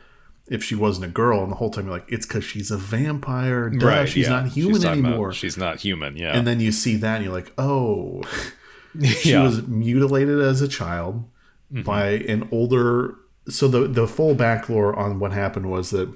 if 0.48 0.64
she 0.64 0.74
wasn't 0.74 1.06
a 1.06 1.10
girl, 1.10 1.42
and 1.42 1.52
the 1.52 1.56
whole 1.56 1.70
time 1.70 1.84
you're 1.86 1.94
like, 1.94 2.10
it's 2.10 2.26
because 2.26 2.44
she's 2.44 2.70
a 2.70 2.76
vampire. 2.78 3.70
Duh, 3.70 4.04
she's 4.06 4.26
yeah. 4.26 4.40
not 4.40 4.48
human 4.48 4.76
about- 4.80 4.92
anymore. 4.92 5.32
she's 5.32 5.56
not 5.56 5.80
human, 5.80 6.16
yeah. 6.16 6.36
and 6.36 6.46
then 6.46 6.58
you 6.60 6.72
see 6.72 6.96
that, 6.96 7.16
and 7.16 7.24
you're 7.24 7.34
like, 7.34 7.52
oh, 7.58 8.22
she 9.02 9.30
yeah. 9.32 9.42
was 9.42 9.66
mutilated 9.66 10.40
as 10.40 10.60
a 10.62 10.68
child 10.68 11.24
Mm-hmm. 11.72 11.82
by 11.82 12.06
an 12.28 12.46
older. 12.52 13.16
So 13.48 13.68
the 13.68 13.88
the 13.88 14.06
full 14.06 14.34
backlore 14.34 14.94
on 14.94 15.18
what 15.18 15.32
happened 15.32 15.70
was 15.70 15.90
that 15.90 16.14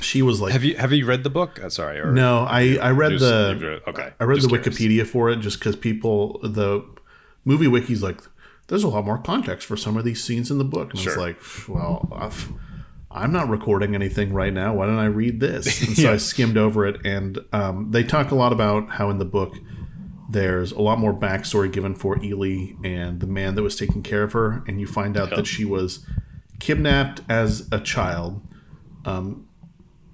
she 0.00 0.22
was 0.22 0.40
like 0.40 0.52
have 0.52 0.64
you 0.64 0.76
have 0.76 0.92
you 0.92 1.04
read 1.06 1.24
the 1.24 1.30
book? 1.30 1.60
Uh, 1.62 1.68
sorry, 1.68 1.98
or 1.98 2.12
no, 2.12 2.40
I 2.48 2.76
I 2.80 2.90
read 2.90 3.12
just- 3.12 3.24
the 3.24 3.80
okay. 3.88 4.12
I 4.20 4.24
read 4.24 4.40
the 4.40 4.48
curious. 4.48 4.68
Wikipedia 4.78 5.06
for 5.06 5.30
it 5.30 5.40
just 5.40 5.58
because 5.58 5.76
people 5.76 6.38
the 6.42 6.84
movie 7.44 7.66
wiki's 7.68 8.02
like 8.02 8.20
there's 8.68 8.84
a 8.84 8.88
lot 8.88 9.04
more 9.04 9.18
context 9.18 9.66
for 9.66 9.76
some 9.76 9.96
of 9.96 10.04
these 10.04 10.22
scenes 10.22 10.50
in 10.50 10.58
the 10.58 10.64
book, 10.64 10.90
and 10.92 11.00
I 11.00 11.04
was 11.06 11.16
like, 11.16 11.38
well, 11.68 12.06
I've, 12.14 12.52
I'm 13.10 13.32
not 13.32 13.48
recording 13.48 13.94
anything 13.94 14.34
right 14.34 14.52
now. 14.52 14.74
Why 14.74 14.84
don't 14.84 14.98
I 14.98 15.06
read 15.06 15.40
this? 15.40 15.80
And 15.88 15.96
so 15.96 16.02
Yeah. 16.02 16.12
I 16.12 16.16
skimmed 16.18 16.58
over 16.58 16.84
it, 16.86 17.00
and 17.06 17.38
um, 17.54 17.92
they 17.92 18.02
talk 18.04 18.30
a 18.30 18.34
lot 18.34 18.52
about 18.52 18.90
how 18.90 19.08
in 19.08 19.16
the 19.16 19.24
book 19.24 19.54
there's 20.28 20.70
a 20.72 20.82
lot 20.82 20.98
more 20.98 21.14
backstory 21.14 21.72
given 21.72 21.94
for 21.94 22.22
Eli 22.22 22.74
and 22.84 23.20
the 23.20 23.26
man 23.26 23.54
that 23.54 23.62
was 23.62 23.74
taking 23.74 24.02
care 24.02 24.22
of 24.24 24.32
her, 24.34 24.62
and 24.68 24.78
you 24.78 24.86
find 24.86 25.16
out 25.16 25.30
that 25.30 25.46
she 25.46 25.64
was 25.64 26.04
kidnapped 26.60 27.22
as 27.26 27.66
a 27.72 27.80
child, 27.80 28.42
um, 29.06 29.47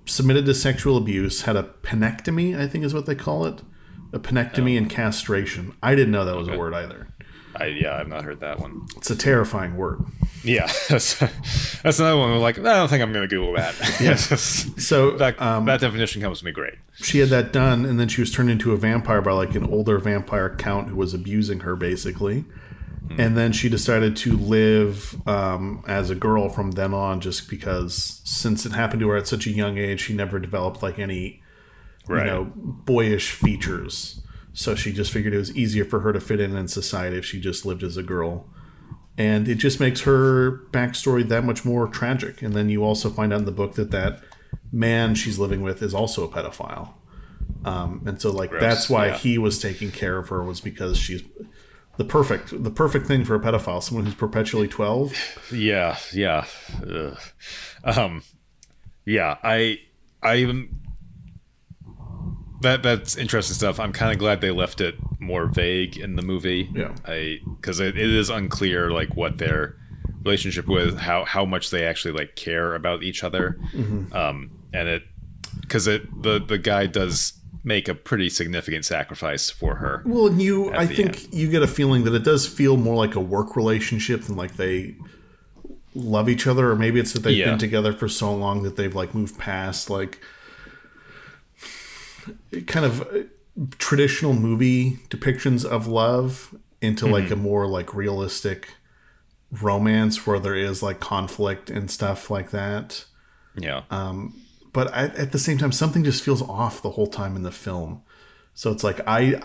submitted 0.07 0.47
to 0.47 0.55
sexual 0.55 0.97
abuse, 0.97 1.43
had 1.43 1.57
a 1.57 1.63
penectomy, 1.83 2.59
I 2.59 2.67
think 2.67 2.85
is 2.85 2.95
what 2.95 3.07
they 3.07 3.15
call 3.15 3.47
it, 3.47 3.63
a 4.13 4.19
penectomy 4.19 4.77
and 4.79 4.89
castration. 4.89 5.75
I 5.83 5.95
didn't 5.95 6.13
know 6.13 6.25
that 6.25 6.37
was 6.37 6.49
a 6.49 6.57
word 6.57 6.75
either. 6.75 7.09
I, 7.57 7.67
yeah, 7.67 7.97
I've 7.97 8.09
not 8.09 8.25
heard 8.25 8.41
that 8.41 8.59
one. 8.59 8.87
It's 8.97 9.11
a 9.11 9.17
terrifying 9.17 9.77
word. 9.77 10.05
Yeah, 10.43 10.67
that's, 10.89 11.19
that's 11.83 12.01
another 12.01 12.19
one. 12.19 12.37
Like, 12.41 12.59
I 12.59 12.63
don't 12.63 12.89
think 12.89 13.01
I'm 13.03 13.13
going 13.13 13.29
to 13.29 13.33
Google 13.35 13.55
that. 13.55 13.75
Yes, 14.01 14.29
So 14.85 15.13
that, 15.19 15.41
um, 15.41 15.65
that 15.67 15.81
definition 15.81 16.21
comes 16.21 16.41
to 16.41 16.45
me 16.45 16.51
great. 16.53 16.75
she 16.97 17.21
had 17.21 17.29
that 17.29 17.53
done, 17.53 17.85
and 17.85 17.99
then 17.99 18.09
she 18.09 18.21
was 18.21 18.33
turned 18.33 18.51
into 18.51 18.73
a 18.73 18.77
vampire 18.77 19.23
by 19.23 19.33
like 19.33 19.55
an 19.55 19.65
older 19.65 19.99
vampire 19.99 20.55
count 20.57 20.89
who 20.89 20.97
was 20.97 21.15
abusing 21.15 21.61
her, 21.61 21.77
basically. 21.77 22.45
And 23.19 23.37
then 23.37 23.53
she 23.53 23.69
decided 23.69 24.17
to 24.19 24.37
live 24.37 25.21
um, 25.29 25.85
as 25.87 26.11
a 26.11 26.15
girl 26.15 26.49
from 26.49 26.73
then 26.73 26.95
on, 26.95 27.21
just 27.21 27.49
because 27.51 28.21
since 28.25 28.65
it 28.65 28.73
happened 28.73 29.01
to 29.01 29.09
her 29.11 29.17
at 29.17 29.29
such 29.29 29.47
a 29.47 29.51
young 29.51 29.79
age, 29.79 30.01
she 30.01 30.15
never 30.15 30.39
developed 30.39 30.83
like 30.83 30.99
any 30.99 31.43
Right. 32.07 32.27
you 32.27 32.33
know 32.33 32.53
boyish 32.55 33.31
features. 33.31 34.21
So 34.53 34.75
she 34.75 34.93
just 34.93 35.11
figured 35.11 35.35
it 35.35 35.39
was 35.39 35.57
easier 35.57 35.85
for 35.85 36.01
her 36.01 36.13
to 36.13 36.21
fit 36.21 36.39
in 36.39 36.55
in 36.55 36.69
society 36.69 37.17
if 37.17 37.25
she 37.25 37.41
just 37.41 37.67
lived 37.67 37.83
as 37.83 37.97
a 37.97 38.03
girl. 38.03 38.47
And 39.17 39.49
it 39.49 39.57
just 39.57 39.81
makes 39.81 40.03
her 40.03 40.61
backstory 40.71 41.27
that 41.29 41.45
much 41.45 41.65
more 41.65 41.89
tragic. 41.89 42.43
And 42.43 42.55
then 42.55 42.69
you 42.69 42.85
also 42.85 43.11
find 43.11 43.33
out 43.33 43.41
in 43.41 43.45
the 43.47 43.53
book 43.53 43.75
that 43.75 43.91
that 43.93 44.21
man 44.71 45.15
she's 45.15 45.39
living 45.39 45.63
with 45.63 45.83
is 45.83 45.95
also 45.95 46.25
a 46.25 46.29
pedophile. 46.29 46.95
Um, 47.65 48.03
and 48.07 48.21
so 48.21 48.31
like 48.31 48.51
Gross, 48.51 48.61
that's 48.61 48.91
why 48.91 49.07
yeah. 49.07 49.17
he 49.17 49.39
was 49.39 49.59
taking 49.59 49.91
care 49.91 50.19
of 50.19 50.29
her 50.29 50.43
was 50.43 50.61
because 50.61 50.99
she's 50.99 51.23
the 51.97 52.05
perfect 52.05 52.63
the 52.63 52.71
perfect 52.71 53.07
thing 53.07 53.25
for 53.25 53.35
a 53.35 53.41
pedophile, 53.41 53.83
someone 53.83 54.05
who's 54.05 54.15
perpetually 54.15 54.69
twelve. 54.69 55.15
Yeah, 55.53 55.97
yeah. 56.13 56.47
Ugh. 56.89 57.19
Um 57.85 58.23
yeah, 59.05 59.37
I 59.43 59.81
I 60.23 60.37
even 60.37 60.69
that 62.63 62.83
that's 62.83 63.17
interesting 63.17 63.55
stuff. 63.55 63.79
I'm 63.79 63.93
kind 63.93 64.11
of 64.13 64.19
glad 64.19 64.41
they 64.41 64.51
left 64.51 64.81
it 64.81 64.97
more 65.21 65.47
vague 65.47 65.99
in 65.99 66.17
the 66.17 66.23
movie. 66.23 66.71
Yeah. 66.75 66.95
I 67.07 67.39
cuz 67.61 67.79
it, 67.81 67.97
it 67.99 68.11
is 68.11 68.31
unclear 68.31 68.91
like 68.91 69.15
what 69.15 69.39
their 69.39 69.77
relationship 70.25 70.67
with 70.67 70.99
how 70.99 71.25
how 71.25 71.45
much 71.45 71.71
they 71.71 71.85
actually 71.85 72.13
like 72.13 72.35
care 72.37 72.75
about 72.75 73.03
each 73.03 73.23
other. 73.23 73.59
Um 74.13 74.51
and 74.73 74.89
it 74.89 75.03
cuz 75.69 75.87
it 75.87 76.23
the 76.23 76.39
the 76.39 76.59
guy 76.59 76.87
does 76.87 77.35
make 77.67 77.89
a 77.89 77.95
pretty 77.95 78.29
significant 78.29 78.85
sacrifice 78.85 79.49
for 79.51 79.77
her. 79.77 80.03
Well, 80.05 80.27
and 80.29 80.41
you, 80.41 80.73
I 80.75 80.87
think 80.87 81.33
you 81.35 81.51
get 81.51 81.63
a 81.63 81.67
feeling 81.67 82.05
that 82.05 82.15
it 82.15 82.23
does 82.23 82.47
feel 82.47 82.77
more 82.77 82.95
like 82.95 83.15
a 83.15 83.21
work 83.21 83.57
relationship 83.57 84.23
than 84.25 84.37
like 84.37 84.57
they 84.57 84.97
love 85.95 86.29
each 86.29 86.47
other, 86.47 86.71
or 86.71 86.77
maybe 86.77 87.01
it's 87.01 87.13
that 87.15 87.21
they've 87.21 87.39
Yeah. 87.39 87.51
been 87.51 87.59
together 87.59 87.93
for 87.93 88.09
so 88.09 88.35
long 88.35 88.63
that 88.65 88.77
they've 88.77 88.95
like 88.95 89.15
moved 89.15 89.39
past 89.39 89.89
like 89.89 90.21
kind 92.67 92.85
of 92.87 93.03
uh, 93.03 93.21
traditional 93.79 94.33
movie 94.35 94.99
depictions 95.09 95.65
of 95.65 95.87
love 95.87 96.55
into 96.81 97.07
like 97.07 97.31
a 97.31 97.37
more 97.37 97.67
like 97.67 97.95
realistic 97.95 98.75
romance 99.51 100.27
where 100.27 100.39
there 100.39 100.55
is 100.55 100.83
like 100.83 101.01
conflict 101.01 101.71
and 101.71 101.91
stuff 101.91 102.31
like 102.31 102.51
that 102.51 103.05
Yeah. 103.57 103.83
But 104.75 104.93
I, 104.93 105.05
at 105.05 105.33
the 105.33 105.39
same 105.39 105.57
time 105.57 105.73
something 105.73 106.05
just 106.05 106.23
feels 106.23 106.43
off 106.43 106.83
the 106.83 106.91
whole 106.91 107.07
time 107.07 107.37
in 107.37 107.43
the 107.43 107.51
film 107.51 108.03
so 108.53 108.71
it's 108.71 108.85
like 108.85 109.01
i 109.07 109.41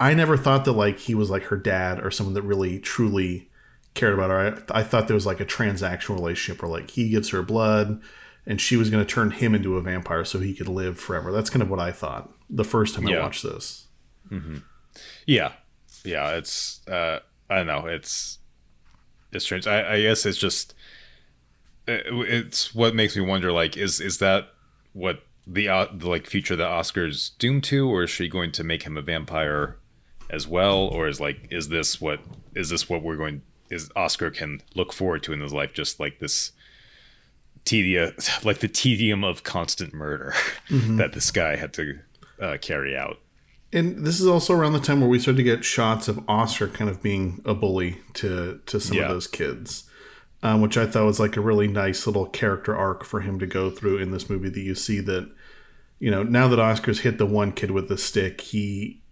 i 0.00 0.12
never 0.12 0.36
thought 0.36 0.64
that 0.64 0.72
like 0.72 0.98
he 0.98 1.14
was 1.14 1.30
like 1.30 1.44
her 1.44 1.56
dad 1.56 2.04
or 2.04 2.10
someone 2.10 2.34
that 2.34 2.42
really 2.42 2.80
truly 2.80 3.48
cared 3.94 4.14
about 4.14 4.30
her 4.30 4.64
i, 4.72 4.80
I 4.80 4.82
thought 4.82 5.06
there 5.06 5.14
was 5.14 5.26
like 5.26 5.40
a 5.40 5.46
transactional 5.46 6.16
relationship 6.16 6.60
where 6.60 6.70
like 6.70 6.90
he 6.90 7.08
gives 7.08 7.28
her 7.28 7.42
blood 7.42 8.02
and 8.46 8.60
she 8.60 8.76
was 8.76 8.90
going 8.90 9.06
to 9.06 9.10
turn 9.10 9.30
him 9.30 9.54
into 9.54 9.76
a 9.76 9.80
vampire 9.80 10.24
so 10.24 10.40
he 10.40 10.52
could 10.52 10.68
live 10.68 10.98
forever 10.98 11.30
that's 11.30 11.50
kind 11.50 11.62
of 11.62 11.70
what 11.70 11.78
i 11.78 11.92
thought 11.92 12.32
the 12.50 12.64
first 12.64 12.96
time 12.96 13.06
i 13.06 13.12
watched 13.20 13.44
this 13.44 13.86
Yeah, 15.26 15.52
yeah. 16.04 16.36
It's 16.36 16.86
uh, 16.88 17.20
I 17.48 17.56
don't 17.56 17.66
know. 17.66 17.86
It's 17.86 18.38
it's 19.32 19.44
strange. 19.44 19.66
I, 19.66 19.94
I 19.94 20.02
guess 20.02 20.26
it's 20.26 20.38
just 20.38 20.74
it's 21.86 22.74
what 22.74 22.94
makes 22.94 23.16
me 23.16 23.22
wonder. 23.22 23.52
Like, 23.52 23.76
is 23.76 24.00
is 24.00 24.18
that 24.18 24.48
what 24.94 25.22
the, 25.46 25.68
uh, 25.68 25.88
the 25.92 26.08
like 26.08 26.26
future 26.26 26.56
that 26.56 26.66
Oscar's 26.66 27.30
doomed 27.38 27.64
to, 27.64 27.86
or 27.88 28.04
is 28.04 28.10
she 28.10 28.28
going 28.28 28.50
to 28.52 28.64
make 28.64 28.84
him 28.84 28.96
a 28.96 29.02
vampire 29.02 29.76
as 30.30 30.48
well, 30.48 30.78
or 30.78 31.06
is 31.06 31.20
like 31.20 31.46
is 31.50 31.68
this 31.68 32.00
what 32.00 32.20
is 32.54 32.70
this 32.70 32.88
what 32.88 33.02
we're 33.02 33.16
going 33.16 33.42
is 33.70 33.90
Oscar 33.96 34.30
can 34.30 34.62
look 34.74 34.92
forward 34.92 35.22
to 35.24 35.32
in 35.32 35.40
his 35.40 35.52
life, 35.52 35.72
just 35.72 36.00
like 36.00 36.18
this 36.18 36.52
tedium, 37.64 38.12
like 38.44 38.58
the 38.58 38.68
tedium 38.68 39.24
of 39.24 39.42
constant 39.42 39.92
murder 39.92 40.32
mm-hmm. 40.68 40.96
that 40.96 41.12
this 41.12 41.30
guy 41.30 41.56
had 41.56 41.72
to 41.74 41.98
uh, 42.40 42.56
carry 42.60 42.96
out. 42.96 43.18
And 43.72 44.06
this 44.06 44.20
is 44.20 44.26
also 44.26 44.54
around 44.54 44.74
the 44.74 44.80
time 44.80 45.00
where 45.00 45.10
we 45.10 45.18
started 45.18 45.38
to 45.38 45.42
get 45.42 45.64
shots 45.64 46.06
of 46.06 46.22
Oscar 46.28 46.68
kind 46.68 46.88
of 46.88 47.02
being 47.02 47.42
a 47.44 47.54
bully 47.54 47.98
to 48.14 48.60
to 48.66 48.78
some 48.78 48.96
yeah. 48.96 49.04
of 49.04 49.08
those 49.10 49.26
kids, 49.26 49.84
um, 50.44 50.60
which 50.60 50.76
I 50.76 50.86
thought 50.86 51.06
was 51.06 51.18
like 51.18 51.38
a 51.38 51.40
really 51.40 51.66
nice 51.66 52.06
little 52.06 52.26
character 52.26 52.76
arc 52.76 53.02
for 53.02 53.22
him 53.22 53.38
to 53.38 53.46
go 53.46 53.70
through 53.70 53.96
in 53.96 54.10
this 54.10 54.28
movie. 54.28 54.50
That 54.50 54.60
you 54.60 54.74
see 54.74 55.00
that, 55.00 55.32
you 55.98 56.10
know, 56.10 56.22
now 56.22 56.48
that 56.48 56.60
Oscar's 56.60 57.00
hit 57.00 57.16
the 57.16 57.26
one 57.26 57.50
kid 57.50 57.70
with 57.70 57.88
the 57.88 57.96
stick, 57.96 58.42
he 58.42 59.02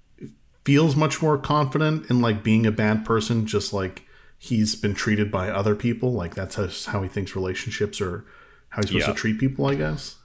feels 0.64 0.95
much 0.95 1.22
more 1.22 1.39
confident 1.39 2.09
in 2.11 2.20
like 2.20 2.45
being 2.45 2.66
a 2.66 2.70
bad 2.70 3.07
person, 3.07 3.47
just 3.47 3.72
like 3.72 4.05
he's 4.37 4.76
been 4.76 4.95
treated 4.95 5.30
by 5.30 5.49
other 5.49 5.74
people. 5.74 6.12
Like 6.12 6.35
that's 6.35 6.57
how, 6.57 6.68
how 6.93 7.03
he 7.03 7.09
thinks 7.09 7.35
relationships 7.35 7.99
are 8.03 8.26
how 8.68 8.83
he's 8.83 8.89
supposed 8.89 9.07
yeah. 9.07 9.12
to 9.14 9.18
treat 9.18 9.41
people, 9.41 9.66
I 9.66 9.74
guess. 9.74 10.16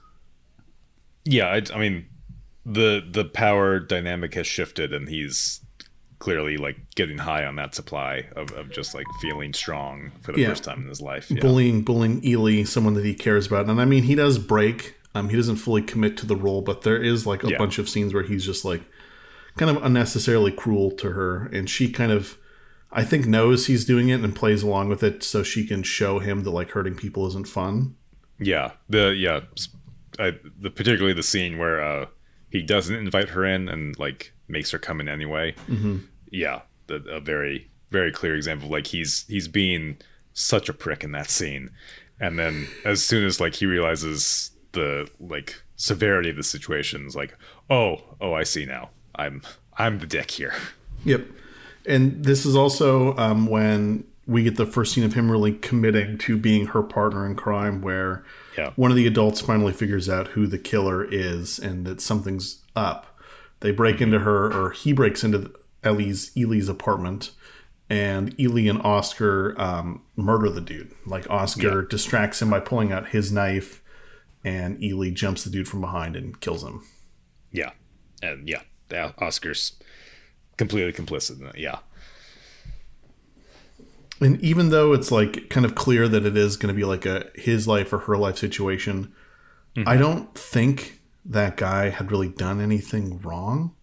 Yeah, 1.24 1.46
I, 1.46 1.62
I, 1.74 1.78
mean, 1.78 2.06
the 2.66 3.02
the 3.10 3.24
power 3.24 3.80
dynamic 3.80 4.34
has 4.34 4.46
shifted, 4.46 4.92
and 4.92 5.08
he's 5.08 5.60
clearly 6.18 6.56
like 6.56 6.76
getting 6.94 7.18
high 7.18 7.44
on 7.44 7.56
that 7.56 7.74
supply 7.74 8.26
of, 8.34 8.50
of 8.52 8.70
just 8.70 8.94
like 8.94 9.06
feeling 9.20 9.52
strong 9.52 10.10
for 10.20 10.32
the 10.32 10.40
yeah. 10.40 10.48
first 10.48 10.64
time 10.64 10.82
in 10.82 10.88
his 10.88 11.00
life. 11.00 11.30
Yeah. 11.30 11.40
Bullying, 11.40 11.82
bullying 11.82 12.24
Eli, 12.24 12.64
someone 12.64 12.94
that 12.94 13.04
he 13.04 13.14
cares 13.14 13.46
about, 13.46 13.68
and 13.68 13.80
I 13.80 13.84
mean, 13.84 14.04
he 14.04 14.14
does 14.14 14.38
break. 14.38 14.96
Um, 15.14 15.28
he 15.28 15.36
doesn't 15.36 15.56
fully 15.56 15.82
commit 15.82 16.16
to 16.18 16.26
the 16.26 16.36
role, 16.36 16.62
but 16.62 16.82
there 16.82 17.02
is 17.02 17.26
like 17.26 17.42
a 17.44 17.56
bunch 17.56 17.78
of 17.78 17.88
scenes 17.88 18.12
where 18.12 18.24
he's 18.24 18.44
just 18.44 18.64
like 18.64 18.82
kind 19.56 19.74
of 19.74 19.82
unnecessarily 19.82 20.52
cruel 20.52 20.90
to 20.92 21.12
her, 21.12 21.46
and 21.46 21.68
she 21.68 21.90
kind 21.90 22.12
of. 22.12 22.38
I 22.90 23.04
think 23.04 23.26
knows 23.26 23.66
he's 23.66 23.84
doing 23.84 24.08
it 24.08 24.22
and 24.22 24.34
plays 24.34 24.62
along 24.62 24.88
with 24.88 25.02
it 25.02 25.22
so 25.22 25.42
she 25.42 25.66
can 25.66 25.82
show 25.82 26.20
him 26.20 26.44
that 26.44 26.52
like 26.52 26.70
hurting 26.70 26.94
people 26.94 27.26
isn't 27.26 27.46
fun. 27.46 27.96
Yeah, 28.38 28.72
the 28.88 29.14
yeah, 29.14 29.40
I, 30.18 30.38
the 30.58 30.70
particularly 30.70 31.12
the 31.12 31.22
scene 31.22 31.58
where 31.58 31.82
uh, 31.82 32.06
he 32.50 32.62
doesn't 32.62 32.94
invite 32.94 33.30
her 33.30 33.44
in 33.44 33.68
and 33.68 33.98
like 33.98 34.32
makes 34.48 34.70
her 34.70 34.78
come 34.78 35.00
in 35.00 35.08
anyway. 35.08 35.54
Mm-hmm. 35.68 35.98
Yeah, 36.30 36.62
the, 36.86 36.96
a 37.10 37.20
very 37.20 37.68
very 37.90 38.12
clear 38.12 38.34
example. 38.34 38.68
Like 38.68 38.86
he's 38.86 39.24
he's 39.28 39.48
being 39.48 39.98
such 40.34 40.68
a 40.68 40.72
prick 40.72 41.04
in 41.04 41.12
that 41.12 41.30
scene, 41.30 41.70
and 42.20 42.38
then 42.38 42.68
as 42.84 43.04
soon 43.04 43.24
as 43.24 43.40
like 43.40 43.54
he 43.54 43.66
realizes 43.66 44.50
the 44.72 45.08
like 45.20 45.62
severity 45.76 46.30
of 46.30 46.36
the 46.36 46.42
situation, 46.42 47.06
is 47.06 47.16
like, 47.16 47.36
oh 47.70 48.02
oh, 48.20 48.32
I 48.34 48.42
see 48.42 48.64
now. 48.64 48.90
I'm 49.14 49.42
I'm 49.76 49.98
the 49.98 50.06
dick 50.06 50.30
here. 50.30 50.54
Yep, 51.04 51.26
and 51.86 52.24
this 52.24 52.44
is 52.44 52.56
also 52.56 53.16
um, 53.16 53.46
when 53.46 54.04
we 54.28 54.42
get 54.42 54.56
the 54.56 54.66
first 54.66 54.92
scene 54.92 55.04
of 55.04 55.14
him 55.14 55.30
really 55.30 55.52
committing 55.52 56.18
to 56.18 56.36
being 56.36 56.66
her 56.66 56.82
partner 56.82 57.24
in 57.24 57.34
crime 57.34 57.80
where 57.80 58.22
yeah. 58.58 58.70
one 58.76 58.90
of 58.90 58.96
the 58.96 59.06
adults 59.06 59.40
finally 59.40 59.72
figures 59.72 60.06
out 60.06 60.28
who 60.28 60.46
the 60.46 60.58
killer 60.58 61.02
is 61.02 61.58
and 61.58 61.86
that 61.86 61.98
something's 61.98 62.62
up. 62.76 63.17
They 63.60 63.70
break 63.70 64.00
into 64.00 64.20
her 64.20 64.52
or 64.52 64.70
he 64.70 64.92
breaks 64.92 65.24
into 65.24 65.52
Ellie's 65.82 66.30
Eli's 66.36 66.68
apartment 66.68 67.32
and 67.90 68.38
Eli 68.38 68.68
and 68.68 68.80
Oscar 68.82 69.54
um, 69.60 70.02
murder 70.16 70.50
the 70.50 70.60
dude. 70.60 70.92
Like 71.06 71.28
Oscar 71.30 71.82
yeah. 71.82 71.88
distracts 71.88 72.42
him 72.42 72.50
by 72.50 72.60
pulling 72.60 72.92
out 72.92 73.08
his 73.08 73.32
knife 73.32 73.82
and 74.44 74.82
Eli 74.82 75.10
jumps 75.10 75.44
the 75.44 75.50
dude 75.50 75.68
from 75.68 75.80
behind 75.80 76.16
and 76.16 76.38
kills 76.40 76.62
him. 76.62 76.84
Yeah. 77.50 77.70
And 78.22 78.48
yeah, 78.48 78.62
Oscar's 79.18 79.72
completely 80.56 80.92
complicit 80.92 81.38
in 81.38 81.46
that. 81.46 81.58
Yeah 81.58 81.78
and 84.20 84.40
even 84.40 84.70
though 84.70 84.92
it's 84.92 85.10
like 85.10 85.48
kind 85.48 85.64
of 85.64 85.74
clear 85.74 86.08
that 86.08 86.24
it 86.24 86.36
is 86.36 86.56
going 86.56 86.72
to 86.72 86.76
be 86.76 86.84
like 86.84 87.06
a 87.06 87.30
his 87.34 87.68
life 87.68 87.92
or 87.92 87.98
her 87.98 88.16
life 88.16 88.38
situation 88.38 89.12
mm-hmm. 89.76 89.88
i 89.88 89.96
don't 89.96 90.34
think 90.34 90.97
that 91.28 91.56
guy 91.56 91.90
had 91.90 92.10
really 92.10 92.28
done 92.28 92.60
anything 92.60 93.20
wrong. 93.20 93.74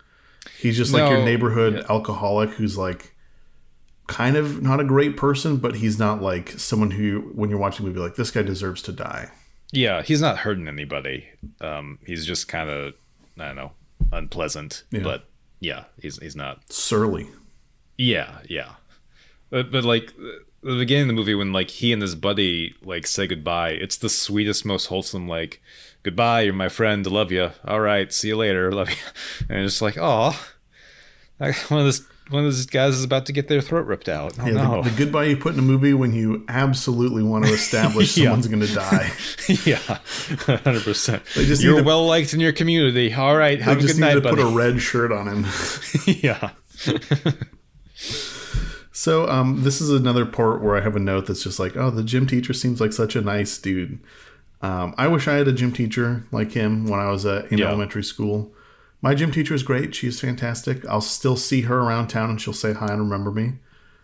He's 0.60 0.78
just 0.78 0.93
like 0.93 1.10
your 1.10 1.24
neighborhood 1.24 1.76
yeah. 1.76 1.84
alcoholic 1.89 2.52
who's 2.52 2.78
like 2.78 3.16
kind 4.08 4.36
of 4.36 4.62
not 4.62 4.80
a 4.80 4.84
great 4.84 5.18
person 5.18 5.58
but 5.58 5.78
he's 5.78 5.98
not 5.98 6.22
like 6.22 6.50
someone 6.52 6.91
who 6.91 7.32
when 7.34 7.50
you're 7.50 7.58
watching 7.58 7.84
a 7.84 7.89
movie 7.89 8.00
like 8.00 8.16
this 8.16 8.32
guy 8.32 8.41
deserves 8.41 8.82
to 8.84 8.91
die. 8.91 9.30
Yeah 9.72 10.04
he's 10.04 10.22
not 10.22 10.38
hurting 10.38 10.68
anybody. 10.68 11.28
Um 11.62 12.00
he's 12.06 12.26
just 12.26 12.48
kind 12.48 12.70
of 12.70 12.93
i 13.39 13.48
don't 13.48 13.56
know 13.56 13.72
unpleasant 14.12 14.84
yeah. 14.91 15.02
but 15.02 15.26
yeah 15.60 15.86
he's 16.00 16.18
he's 16.20 16.36
not 16.36 16.62
surly. 16.72 17.28
Yeah 17.98 18.39
yeah. 18.48 18.74
But, 19.50 19.72
but 19.72 19.84
like 19.84 20.14
the 20.62 20.78
beginning 20.78 21.04
of 21.04 21.08
the 21.10 21.14
movie 21.14 21.36
when 21.36 21.54
like 21.54 21.70
he 21.70 21.93
and 21.93 22.02
his 22.02 22.16
buddy 22.16 22.76
like 22.84 23.08
say 23.08 23.28
goodbye, 23.28 23.72
it's 23.72 23.98
the 23.98 24.10
sweetest, 24.10 24.66
most 24.66 24.88
wholesome 24.88 25.28
like 25.28 25.62
goodbye, 26.06 26.41
you're 26.41 26.53
my 26.53 26.70
friend, 26.70 27.06
love 27.08 27.32
you. 27.32 27.49
All 27.66 27.80
right, 27.80 28.14
see 28.14 28.28
you 28.28 28.38
later, 28.38 28.72
love 28.72 28.91
you. 28.91 28.95
And 29.49 29.66
it's 29.66 29.82
like, 29.82 29.97
oh, 29.99 30.39
one 31.39 31.80
of 31.80 31.86
this 31.86 32.01
one 32.30 32.43
of 32.43 32.47
those 32.47 32.66
guys 32.66 32.95
is 32.95 33.03
about 33.03 33.28
to 33.28 33.34
get 33.34 33.47
their 33.49 33.62
throat 33.62 33.86
ripped 33.86 34.10
out. 34.10 34.34
Oh, 34.39 34.47
yeah, 34.47 34.53
no. 34.53 34.82
the, 34.82 34.89
the, 34.89 34.97
goodbye 34.97 35.26
you 35.26 35.38
put 35.38 35.53
in 35.53 35.60
a 35.60 35.64
movie 35.64 35.93
when 35.93 36.14
you 36.14 36.43
absolutely 36.47 37.22
want 37.22 37.45
to 37.45 37.51
establish 37.51 38.18
yeah. 38.18 38.26
someone's 38.26 38.47
going 38.47 38.66
to 38.66 38.74
die. 38.74 39.12
yeah, 39.66 39.99
hundred 40.45 40.84
percent. 40.84 41.24
You're 41.36 41.84
well 41.84 42.06
liked 42.06 42.34
in 42.34 42.39
your 42.39 42.53
community. 42.53 43.14
All 43.14 43.36
right, 43.36 43.62
have 43.62 43.84
a 43.84 43.88
good 43.88 43.99
night, 43.99 44.22
buddy. 44.24 44.38
Put 44.38 44.53
a 44.53 44.56
red 44.56 44.82
shirt 44.82 45.12
on 45.12 45.28
him. 45.28 45.45
yeah. 46.06 46.51
So 48.91 49.28
um, 49.28 49.64
this 49.64 49.82
is 49.82 49.89
another 49.89 50.26
part 50.26 50.62
where 50.62 50.78
I 50.78 50.82
have 50.82 50.95
a 50.95 50.99
note 50.99 51.28
that's 51.28 51.43
just 51.43 51.60
like, 51.60 51.76
oh, 51.76 51.91
the 51.91 52.03
gym 52.03 52.26
teacher 52.26 52.53
seems 52.53 52.80
like 52.80 52.93
such 52.93 53.16
a 53.16 53.22
nice 53.22 53.58
dude. 53.58 53.99
Um, 54.66 54.95
I 54.97 55.07
wish 55.07 55.28
I 55.28 55.36
had 55.36 55.47
a 55.47 55.53
gym 55.53 55.72
teacher 55.72 56.24
like 56.32 56.53
him 56.53 56.88
when 56.88 56.99
I 56.99 57.09
was 57.11 57.26
uh, 57.26 57.47
in 57.51 57.59
yeah. 57.59 57.68
elementary 57.68 58.03
school. 58.03 58.51
My 59.01 59.13
gym 59.13 59.32
teacher 59.32 59.53
is 59.53 59.61
great. 59.61 59.93
She's 59.93 60.20
fantastic. 60.20 60.84
I'll 60.88 61.01
still 61.01 61.38
see 61.38 61.61
her 61.61 61.80
around 61.82 62.07
town 62.07 62.32
and 62.32 62.41
she'll 62.41 62.53
say 62.53 62.74
hi 62.74 62.88
and 62.88 62.99
remember 62.99 63.32
me. 63.32 63.53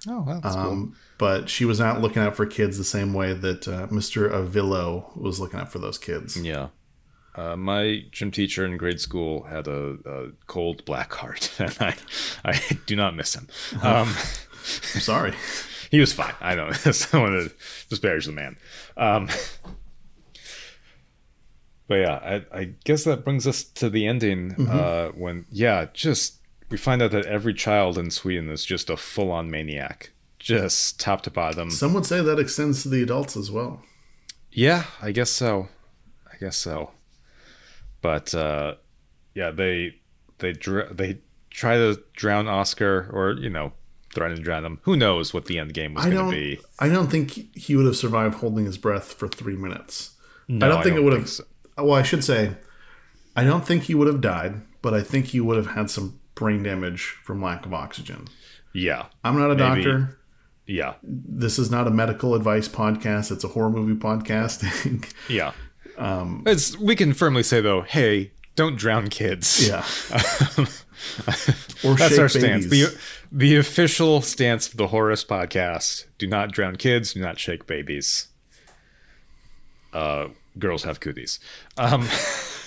Oh, 0.07 0.23
that's 0.27 0.55
um, 0.55 0.63
cool. 0.63 0.91
But 1.17 1.49
she 1.49 1.65
was 1.65 1.79
not 1.79 2.01
looking 2.01 2.21
out 2.21 2.35
for 2.35 2.45
kids 2.45 2.77
the 2.77 2.83
same 2.83 3.13
way 3.13 3.33
that 3.33 3.67
uh, 3.67 3.87
Mr. 3.87 4.29
Ávila 4.29 5.17
was 5.17 5.39
looking 5.39 5.59
out 5.59 5.71
for 5.71 5.79
those 5.79 5.97
kids. 5.97 6.37
Yeah. 6.37 6.67
Uh, 7.33 7.55
my 7.55 8.03
gym 8.11 8.29
teacher 8.29 8.65
in 8.65 8.77
grade 8.77 8.99
school 8.99 9.43
had 9.43 9.67
a, 9.67 9.97
a, 10.05 10.27
cold 10.47 10.83
black 10.83 11.13
heart, 11.13 11.49
and 11.59 11.75
I, 11.79 11.95
I 12.43 12.59
do 12.85 12.95
not 12.95 13.15
miss 13.15 13.33
him. 13.35 13.47
Um, 13.81 14.09
I'm 14.93 15.01
sorry. 15.01 15.33
he 15.91 15.99
was 15.99 16.13
fine. 16.13 16.35
I 16.39 16.53
don't, 16.55 16.71
I 16.85 16.91
don't 16.91 17.21
want 17.21 17.49
to 17.49 17.55
disparage 17.89 18.25
the 18.25 18.31
man. 18.31 18.57
Um, 18.95 19.29
but 21.91 21.99
yeah, 21.99 22.41
I, 22.53 22.57
I, 22.57 22.63
guess 22.85 23.03
that 23.03 23.25
brings 23.25 23.45
us 23.45 23.65
to 23.65 23.89
the 23.89 24.07
ending 24.07 24.51
mm-hmm. 24.51 24.69
uh, 24.71 25.09
when, 25.09 25.45
yeah, 25.51 25.87
just 25.91 26.37
we 26.69 26.77
find 26.77 27.01
out 27.01 27.11
that 27.11 27.25
every 27.25 27.53
child 27.53 27.97
in 27.97 28.11
Sweden 28.11 28.49
is 28.49 28.63
just 28.63 28.89
a 28.89 28.95
full 28.95 29.29
on 29.29 29.51
maniac, 29.51 30.11
just 30.39 31.01
top 31.01 31.21
to 31.23 31.29
bottom. 31.29 31.69
Some 31.69 31.93
would 31.93 32.05
say 32.05 32.21
that 32.21 32.39
extends 32.39 32.83
to 32.83 32.87
the 32.87 33.03
adults 33.03 33.35
as 33.35 33.51
well. 33.51 33.81
Yeah, 34.51 34.85
I 35.01 35.11
guess 35.11 35.31
so. 35.31 35.67
I 36.31 36.37
guess 36.37 36.55
so. 36.55 36.91
But 38.01 38.33
uh, 38.33 38.75
yeah, 39.33 39.51
they 39.51 39.95
they 40.37 40.53
dr- 40.53 40.95
they 40.95 41.17
try 41.49 41.75
to 41.75 42.01
drown 42.13 42.47
Oscar, 42.47 43.09
or 43.11 43.33
you 43.33 43.49
know, 43.49 43.73
threaten 44.13 44.37
to 44.37 44.43
drown 44.43 44.63
him. 44.63 44.79
Who 44.83 44.95
knows 44.95 45.33
what 45.33 45.43
the 45.43 45.59
end 45.59 45.73
game 45.73 45.95
was 45.95 46.05
going 46.05 46.31
to 46.31 46.31
be? 46.31 46.61
I 46.79 46.87
don't 46.87 47.11
think 47.11 47.53
he 47.53 47.75
would 47.75 47.85
have 47.85 47.97
survived 47.97 48.35
holding 48.35 48.63
his 48.63 48.77
breath 48.77 49.11
for 49.11 49.27
three 49.27 49.57
minutes. 49.57 50.11
No, 50.47 50.65
I 50.65 50.69
don't 50.69 50.83
think 50.83 50.93
I 50.93 50.95
don't 50.95 50.99
it 50.99 51.03
would 51.03 51.19
have. 51.19 51.29
So. 51.29 51.43
Well, 51.77 51.93
I 51.93 52.03
should 52.03 52.23
say, 52.23 52.55
I 53.35 53.43
don't 53.43 53.65
think 53.65 53.83
he 53.83 53.95
would 53.95 54.07
have 54.07 54.21
died, 54.21 54.61
but 54.81 54.93
I 54.93 55.01
think 55.01 55.27
he 55.27 55.39
would 55.39 55.57
have 55.57 55.67
had 55.67 55.89
some 55.89 56.19
brain 56.35 56.63
damage 56.63 57.17
from 57.23 57.41
lack 57.41 57.65
of 57.65 57.73
oxygen. 57.73 58.27
Yeah, 58.73 59.05
I'm 59.23 59.37
not 59.37 59.51
a 59.51 59.55
maybe. 59.55 59.83
doctor. 59.83 60.17
Yeah, 60.67 60.93
this 61.03 61.59
is 61.59 61.69
not 61.71 61.87
a 61.87 61.91
medical 61.91 62.35
advice 62.35 62.67
podcast. 62.67 63.31
It's 63.31 63.43
a 63.43 63.49
horror 63.49 63.69
movie 63.69 63.99
podcast. 63.99 64.63
yeah, 65.29 65.51
um, 65.97 66.43
it's 66.45 66.77
we 66.77 66.95
can 66.95 67.13
firmly 67.13 67.43
say 67.43 67.61
though, 67.61 67.81
hey, 67.81 68.31
don't 68.55 68.77
drown 68.77 69.09
kids. 69.09 69.67
Yeah. 69.67 69.85
or 71.83 71.95
That's 71.95 72.17
our 72.17 72.27
babies. 72.27 72.31
stance. 72.31 72.65
The, 72.67 72.97
the 73.31 73.55
official 73.57 74.21
stance 74.21 74.67
of 74.67 74.77
the 74.77 74.87
Horus 74.87 75.23
podcast 75.23 76.05
do 76.17 76.27
not 76.27 76.51
drown 76.51 76.75
kids, 76.75 77.13
do 77.13 77.21
not 77.21 77.39
shake 77.39 77.65
babies. 77.65 78.27
Uh, 79.93 80.27
girls 80.59 80.83
have 80.83 80.99
cooties. 80.99 81.39
Um, 81.77 82.07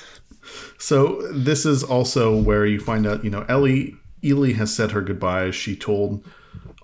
so 0.79 1.23
this 1.33 1.65
is 1.67 1.83
also 1.83 2.37
where 2.37 2.67
you 2.67 2.81
find 2.81 3.07
out, 3.07 3.25
you 3.25 3.31
know, 3.31 3.45
Ellie 3.49 3.97
Eli 4.25 4.53
has 4.53 4.75
said 4.75 4.93
her 4.93 5.03
goodbyes. 5.03 5.55
She 5.55 5.77
told 5.77 6.25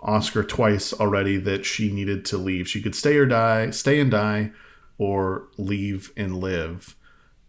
Oscar 0.02 0.42
twice 0.42 0.92
already 0.92 1.36
that 1.38 1.64
she 1.64 1.90
needed 1.90 2.24
to 2.26 2.38
leave. 2.38 2.68
She 2.68 2.82
could 2.82 2.94
stay 2.94 3.16
or 3.16 3.26
die, 3.26 3.70
stay 3.70 4.00
and 4.00 4.10
die, 4.10 4.52
or 4.98 5.48
leave 5.56 6.12
and 6.16 6.38
live. 6.38 6.96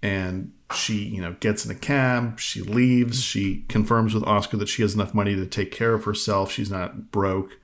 And 0.02 0.54
she, 0.74 0.95
you 0.95 1.22
know, 1.22 1.36
gets 1.39 1.66
in 1.66 1.72
a 1.72 1.76
cab, 1.76 2.39
she 2.39 2.62
leaves, 2.62 3.22
she 3.22 3.66
confirms 3.68 4.14
with 4.14 4.24
Oscar 4.24 4.58
that 4.58 4.70
she 4.70 4.82
has 4.82 4.95
enough 4.95 5.14
money 5.14 5.36
to 5.36 5.45
take 5.45 5.72
care 5.72 5.93
of 5.93 6.06
herself. 6.06 6.52
She's 6.52 6.72
not 6.72 7.12
broke. 7.12 7.60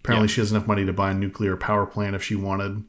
Apparently, 0.00 0.28
she 0.28 0.40
has 0.40 0.50
enough 0.50 0.66
money 0.66 0.84
to 0.84 0.92
buy 0.92 1.10
a 1.10 1.14
nuclear 1.14 1.56
power 1.56 1.86
plant 1.86 2.14
if 2.14 2.22
she 2.22 2.34
wanted. 2.34 2.84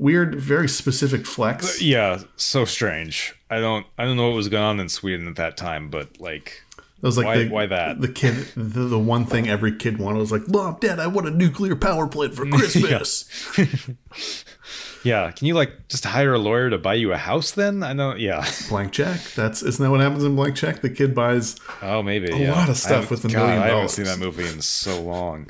Weird, 0.00 0.34
very 0.34 0.66
specific 0.68 1.26
flex. 1.26 1.76
Uh, 1.80 1.84
yeah, 1.84 2.22
so 2.36 2.64
strange. 2.64 3.34
I 3.50 3.60
don't 3.60 3.84
I 3.98 4.04
don't 4.04 4.16
know 4.16 4.28
what 4.28 4.36
was 4.36 4.48
going 4.48 4.64
on 4.64 4.80
in 4.80 4.88
Sweden 4.88 5.28
at 5.28 5.36
that 5.36 5.56
time, 5.58 5.90
but 5.90 6.18
like 6.20 6.62
That 7.00 7.06
was 7.08 7.18
like 7.18 7.26
Why- 7.26 7.44
the, 7.44 7.48
why 7.50 7.66
that? 7.66 8.00
The 8.00 8.08
kid, 8.08 8.34
the, 8.56 8.80
the 8.84 8.98
one 8.98 9.26
thing 9.26 9.46
every 9.48 9.76
kid 9.76 9.98
wanted 9.98 10.18
was 10.20 10.32
like, 10.32 10.48
"Mom, 10.48 10.78
Dad, 10.80 10.98
I 11.00 11.06
want 11.06 11.26
a 11.28 11.30
nuclear 11.30 11.76
power 11.76 12.06
plant 12.06 12.34
for 12.34 12.46
Christmas." 12.50 13.28
yeah, 15.04 15.30
can 15.32 15.46
you 15.46 15.54
like 15.54 15.88
just 15.88 16.04
hire 16.04 16.34
a 16.34 16.38
lawyer 16.38 16.70
to 16.70 16.78
buy 16.78 16.94
you 16.94 17.12
a 17.12 17.16
house 17.16 17.50
then? 17.52 17.82
I 17.82 17.92
know 17.92 18.14
yeah. 18.14 18.46
Blank 18.68 18.92
check. 18.92 19.20
That's 19.34 19.62
isn't 19.62 19.82
that 19.84 19.90
what 19.90 20.00
happens 20.00 20.24
in 20.24 20.36
blank 20.36 20.56
check? 20.56 20.80
The 20.82 20.90
kid 20.90 21.14
buys. 21.14 21.56
Oh, 21.82 22.02
maybe 22.02 22.30
A 22.30 22.36
yeah. 22.36 22.52
lot 22.52 22.68
of 22.68 22.76
stuff 22.76 23.10
with 23.10 23.24
a 23.24 23.28
God, 23.28 23.34
million 23.38 23.50
I 23.58 23.62
haven't 23.66 23.76
dollars. 23.76 23.92
seen 23.92 24.04
that 24.06 24.18
movie 24.18 24.46
in 24.48 24.60
so 24.62 25.00
long. 25.00 25.48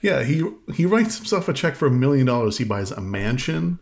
Yeah, 0.00 0.22
he 0.24 0.42
he 0.74 0.86
writes 0.86 1.16
himself 1.18 1.48
a 1.48 1.52
check 1.52 1.74
for 1.76 1.86
a 1.86 1.90
million 1.90 2.26
dollars. 2.26 2.58
He 2.58 2.64
buys 2.64 2.90
a 2.90 3.00
mansion, 3.00 3.78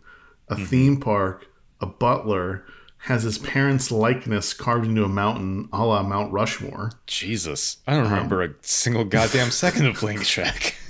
a 0.51 0.55
Mm-hmm. 0.55 0.65
theme 0.65 0.99
park, 0.99 1.47
a 1.79 1.85
butler, 1.87 2.65
has 3.05 3.23
his 3.23 3.39
parents' 3.39 3.89
likeness 3.89 4.53
carved 4.53 4.85
into 4.85 5.03
a 5.03 5.07
mountain, 5.09 5.67
a 5.73 5.83
la 5.83 6.03
Mount 6.03 6.31
Rushmore. 6.31 6.91
Jesus, 7.07 7.77
I 7.87 7.93
don't 7.95 8.05
Um, 8.05 8.11
remember 8.11 8.43
a 8.43 8.53
single 8.61 9.05
goddamn 9.05 9.49
second 9.49 9.87
of 9.87 9.99
Blank 9.99 10.23
Check. 10.23 10.75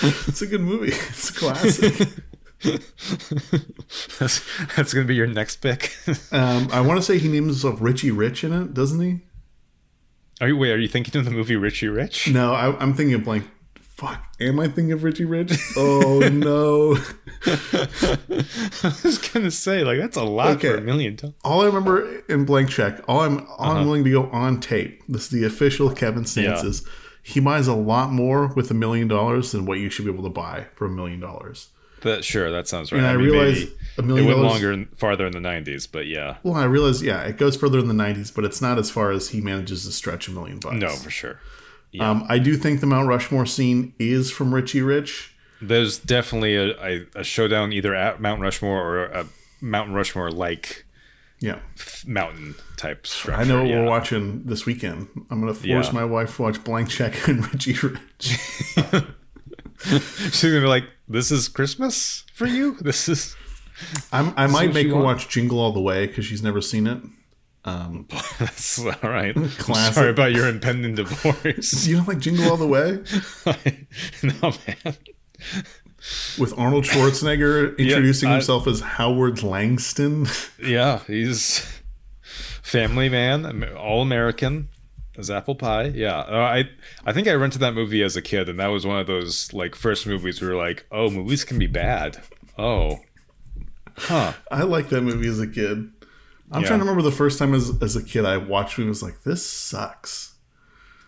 It's 0.00 0.42
a 0.42 0.46
good 0.46 0.60
movie. 0.60 0.92
It's 0.92 1.30
a 1.30 1.32
classic. 1.32 2.08
that's, 4.20 4.40
that's 4.76 4.94
gonna 4.94 5.06
be 5.06 5.16
your 5.16 5.26
next 5.26 5.56
pick. 5.56 5.92
um, 6.32 6.68
I 6.72 6.80
want 6.82 6.98
to 6.98 7.02
say 7.02 7.18
he 7.18 7.26
names 7.28 7.46
himself 7.62 7.80
Richie 7.80 8.12
Rich 8.12 8.44
in 8.44 8.52
it, 8.52 8.74
doesn't 8.74 9.00
he? 9.00 9.20
are 10.40 10.46
you 10.46 10.56
wait? 10.56 10.70
Are 10.70 10.78
you 10.78 10.86
thinking 10.86 11.16
of 11.18 11.24
the 11.24 11.32
movie 11.32 11.56
Richie 11.56 11.88
Rich? 11.88 12.28
No, 12.30 12.52
I, 12.54 12.76
I'm 12.78 12.94
thinking 12.94 13.14
of 13.14 13.24
blank. 13.24 13.50
Fuck, 13.98 14.32
am 14.38 14.60
I 14.60 14.66
thinking 14.66 14.92
of 14.92 15.02
Richie 15.02 15.24
Rich? 15.24 15.58
Oh 15.76 16.20
no! 16.32 16.94
I 17.44 18.94
was 19.02 19.18
gonna 19.18 19.50
say 19.50 19.82
like 19.82 19.98
that's 19.98 20.16
a 20.16 20.22
lot 20.22 20.60
for 20.60 20.76
a 20.76 20.80
million 20.80 21.16
dollars. 21.16 21.34
all 21.42 21.62
I 21.62 21.66
remember 21.66 22.20
in 22.28 22.44
blank 22.44 22.70
check, 22.70 23.00
all 23.08 23.22
I'm 23.22 23.40
all 23.40 23.56
I'm 23.58 23.76
uh-huh. 23.78 23.84
willing 23.84 24.04
to 24.04 24.10
go 24.12 24.26
on 24.30 24.60
tape. 24.60 25.02
This 25.08 25.24
is 25.24 25.30
the 25.30 25.44
official 25.44 25.90
Kevin 25.90 26.26
Stances. 26.26 26.86
He 27.24 27.40
buys 27.40 27.66
a 27.66 27.74
lot 27.74 28.12
more 28.12 28.52
with 28.54 28.70
a 28.70 28.74
million 28.74 29.08
dollars 29.08 29.50
than 29.50 29.66
what 29.66 29.80
you 29.80 29.90
should 29.90 30.04
be 30.04 30.12
able 30.12 30.22
to 30.22 30.30
buy 30.30 30.66
for 30.76 30.84
a 30.84 30.90
million 30.90 31.18
dollars. 31.18 31.70
That 32.02 32.24
sure, 32.24 32.52
that 32.52 32.68
sounds 32.68 32.92
right. 32.92 32.98
And 32.98 33.06
I, 33.08 33.16
mean, 33.16 33.26
realize 33.26 33.64
a 33.64 33.66
it 33.98 34.04
million 34.04 34.26
went 34.26 34.38
dollars. 34.38 34.52
longer, 34.52 34.70
and 34.70 34.96
farther 34.96 35.26
in 35.26 35.32
the 35.32 35.40
'90s, 35.40 35.88
but 35.90 36.06
yeah, 36.06 36.36
Well, 36.44 36.54
I 36.54 36.66
realize, 36.66 37.02
yeah, 37.02 37.22
it 37.22 37.36
goes 37.36 37.56
further 37.56 37.80
in 37.80 37.88
the 37.88 37.94
'90s, 37.94 38.32
but 38.32 38.44
it's 38.44 38.62
not 38.62 38.78
as 38.78 38.92
far 38.92 39.10
as 39.10 39.30
he 39.30 39.40
manages 39.40 39.84
to 39.86 39.90
stretch 39.90 40.28
a 40.28 40.30
million 40.30 40.60
bucks. 40.60 40.76
no, 40.76 40.90
for 40.90 41.10
sure. 41.10 41.40
Um, 42.00 42.24
I 42.28 42.38
do 42.38 42.56
think 42.56 42.80
the 42.80 42.86
Mount 42.86 43.08
Rushmore 43.08 43.46
scene 43.46 43.94
is 43.98 44.30
from 44.30 44.54
Richie 44.54 44.82
Rich. 44.82 45.34
There's 45.60 45.98
definitely 45.98 46.54
a, 46.56 46.80
a, 46.80 47.06
a 47.16 47.24
showdown 47.24 47.72
either 47.72 47.94
at 47.94 48.20
Mount 48.20 48.40
Rushmore 48.40 48.80
or 48.86 49.04
a 49.06 49.26
Mountain 49.60 49.94
Rushmore 49.94 50.30
like 50.30 50.84
Yeah, 51.40 51.58
mountain 52.06 52.54
type 52.76 53.06
structure. 53.06 53.40
I 53.40 53.44
know 53.44 53.62
what 53.62 53.68
yeah. 53.70 53.80
we're 53.82 53.88
watching 53.88 54.44
this 54.44 54.66
weekend. 54.66 55.08
I'm 55.30 55.40
gonna 55.40 55.54
force 55.54 55.66
Yeah. 55.88 55.92
my 55.92 56.04
wife 56.04 56.36
to 56.36 56.42
watch 56.42 56.62
Blank 56.62 56.90
Check 56.90 57.26
and 57.28 57.50
Richie 57.52 57.72
Rich. 57.74 58.38
She's 59.80 60.42
gonna 60.42 60.60
be 60.60 60.66
like, 60.66 60.84
"This 61.08 61.30
is 61.30 61.48
Christmas 61.48 62.24
for 62.34 62.46
you. 62.46 62.76
This 62.80 63.08
is." 63.08 63.36
I'm, 64.12 64.34
I 64.36 64.48
might 64.48 64.74
make 64.74 64.88
her 64.88 64.94
want? 64.94 65.04
watch 65.04 65.28
Jingle 65.28 65.60
All 65.60 65.70
the 65.72 65.80
Way 65.80 66.06
because 66.08 66.24
she's 66.24 66.42
never 66.42 66.60
seen 66.60 66.88
it. 66.88 67.00
That's 67.64 68.78
all 68.78 68.92
right. 69.02 69.36
Sorry 69.92 70.10
about 70.10 70.32
your 70.32 70.48
impending 70.48 70.94
divorce. 70.94 71.86
You 71.88 71.96
don't 71.96 72.08
like 72.08 72.18
Jingle 72.18 72.50
All 72.50 72.56
the 72.56 72.66
Way 72.66 73.02
no, 74.22 74.52
man. 74.66 74.96
with 76.38 76.58
Arnold 76.58 76.84
Schwarzenegger 76.84 77.76
introducing 77.78 78.30
I- 78.30 78.32
himself 78.34 78.66
as 78.66 78.80
Howard 78.80 79.42
Langston? 79.42 80.26
Yeah, 80.62 81.00
he's 81.06 81.66
family 82.62 83.08
man, 83.08 83.64
all 83.76 84.02
American, 84.02 84.68
as 85.18 85.30
apple 85.30 85.54
pie. 85.54 85.86
Yeah, 85.94 86.18
uh, 86.20 86.36
I 86.36 86.70
I 87.04 87.12
think 87.12 87.28
I 87.28 87.34
rented 87.34 87.60
that 87.60 87.74
movie 87.74 88.02
as 88.02 88.16
a 88.16 88.22
kid, 88.22 88.48
and 88.48 88.58
that 88.60 88.68
was 88.68 88.86
one 88.86 88.98
of 88.98 89.06
those 89.06 89.52
like 89.52 89.74
first 89.74 90.06
movies 90.06 90.40
where 90.40 90.50
you're 90.50 90.58
like, 90.58 90.86
oh, 90.90 91.10
movies 91.10 91.44
can 91.44 91.58
be 91.58 91.66
bad. 91.66 92.22
Oh, 92.56 93.00
huh. 93.96 94.32
I 94.50 94.62
liked 94.62 94.90
that 94.90 95.02
movie 95.02 95.28
as 95.28 95.40
a 95.40 95.46
kid. 95.46 95.90
I'm 96.50 96.62
Yeah. 96.62 96.68
trying 96.68 96.78
to 96.80 96.84
remember 96.84 97.02
the 97.02 97.12
first 97.16 97.38
time 97.38 97.54
as, 97.54 97.72
as 97.82 97.94
a 97.96 98.02
kid 98.02 98.24
I 98.24 98.36
watched 98.38 98.78
it 98.78 98.82
and 98.82 98.88
was 98.88 99.02
like, 99.02 99.22
this 99.22 99.44
sucks. 99.46 100.34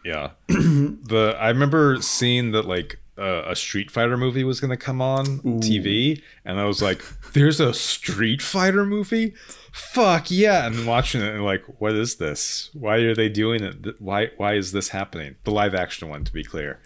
Yeah. 0.05 0.31
the 0.49 1.37
I 1.39 1.49
remember 1.49 1.99
seeing 2.01 2.53
that 2.53 2.65
like 2.67 2.99
uh, 3.19 3.43
a 3.49 3.55
Street 3.57 3.91
Fighter 3.91 4.17
movie 4.17 4.45
was 4.45 4.61
going 4.61 4.71
to 4.71 4.77
come 4.79 5.03
on 5.03 5.27
TV, 5.61 6.23
and 6.47 6.59
I 6.59 6.65
was 6.65 6.81
like, 6.81 7.03
"There's 7.35 7.61
a 7.61 7.75
Street 7.75 8.41
Fighter 8.41 8.87
movie? 8.87 9.35
Fuck 9.73 10.31
yeah!" 10.31 10.67
And 10.67 10.87
watching 10.87 11.21
it, 11.21 11.35
and 11.35 11.45
like, 11.45 11.63
"What 11.81 11.93
is 11.93 12.17
this? 12.17 12.71
Why 12.73 12.97
are 12.97 13.15
they 13.15 13.29
doing 13.29 13.63
it? 13.63 14.01
Why 14.01 14.31
why 14.39 14.55
is 14.55 14.73
this 14.73 14.89
happening?" 14.89 15.35
The 15.45 15.51
live 15.51 15.75
action 15.75 16.09
one, 16.09 16.25
to 16.25 16.33
be 16.33 16.43
clear. 16.43 16.81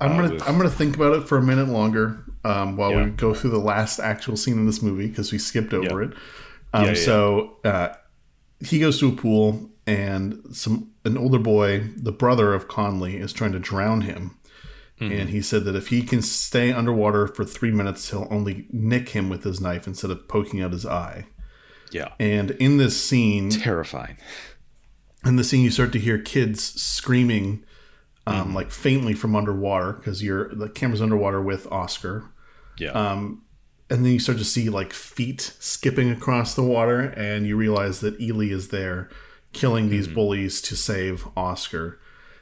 I'm 0.00 0.16
gonna 0.16 0.32
with- 0.34 0.48
I'm 0.48 0.56
gonna 0.56 0.70
think 0.70 0.96
about 0.96 1.12
it 1.18 1.28
for 1.28 1.36
a 1.36 1.42
minute 1.42 1.68
longer 1.68 2.24
um, 2.44 2.78
while 2.78 2.92
Yeah. 2.92 3.04
we 3.04 3.10
go 3.10 3.34
through 3.34 3.50
the 3.50 3.58
last 3.58 3.98
actual 4.00 4.38
scene 4.38 4.54
in 4.56 4.64
this 4.64 4.80
movie 4.80 5.08
because 5.08 5.32
we 5.32 5.38
skipped 5.38 5.74
over 5.74 6.02
Yeah. 6.02 6.08
it. 6.08 6.14
Um, 6.72 6.84
Yeah, 6.84 6.88
yeah. 6.90 6.94
So 7.04 7.56
uh, 7.64 7.88
he 8.60 8.78
goes 8.78 8.98
to 9.00 9.08
a 9.08 9.12
pool 9.12 9.70
and 9.86 10.42
some 10.52 10.90
an 11.04 11.16
older 11.16 11.38
boy, 11.38 11.88
the 11.96 12.12
brother 12.12 12.52
of 12.54 12.68
Conny, 12.68 13.16
is 13.16 13.32
trying 13.32 13.52
to 13.52 13.58
drown 13.58 14.02
him. 14.02 14.36
Mm-hmm. 15.00 15.12
And 15.20 15.30
he 15.30 15.40
said 15.40 15.64
that 15.64 15.76
if 15.76 15.88
he 15.88 16.02
can 16.02 16.20
stay 16.22 16.72
underwater 16.72 17.26
for 17.28 17.44
three 17.44 17.70
minutes, 17.70 18.10
he'll 18.10 18.26
only 18.30 18.66
nick 18.70 19.10
him 19.10 19.28
with 19.28 19.44
his 19.44 19.60
knife 19.60 19.86
instead 19.86 20.10
of 20.10 20.26
poking 20.28 20.60
out 20.60 20.72
his 20.72 20.84
eye. 20.84 21.26
Yeah, 21.90 22.12
And 22.20 22.50
in 22.52 22.76
this 22.76 23.02
scene, 23.02 23.48
terrifying. 23.50 24.18
in 25.24 25.36
the 25.36 25.44
scene 25.44 25.62
you 25.64 25.70
start 25.70 25.92
to 25.92 25.98
hear 25.98 26.18
kids 26.18 26.62
screaming 26.80 27.64
um, 28.26 28.34
Mm-hmm. 28.48 28.54
like 28.56 28.70
faintly 28.70 29.14
from 29.14 29.34
underwater 29.34 29.92
because 29.94 30.22
you're 30.22 30.54
the 30.54 30.68
camera's 30.68 31.00
underwater 31.00 31.40
with 31.40 31.66
oscar 31.72 32.24
Yeah, 32.76 32.90
Um, 32.90 33.42
and 33.90 34.04
then 34.04 34.12
you 34.12 34.18
start 34.18 34.38
to 34.38 34.44
see 34.44 34.68
like 34.68 34.92
feet 34.92 35.54
skipping 35.60 36.10
across 36.10 36.54
the 36.54 36.62
water 36.62 37.00
and 37.00 37.46
you 37.46 37.56
realize 37.56 38.00
that 38.00 38.20
eli 38.20 38.46
is 38.46 38.68
there 38.68 39.08
killing 39.52 39.84
Mm-hmm. 39.84 39.92
these 39.92 40.08
bullies 40.08 40.60
to 40.62 40.76
save 40.76 41.26
oscar 41.36 41.98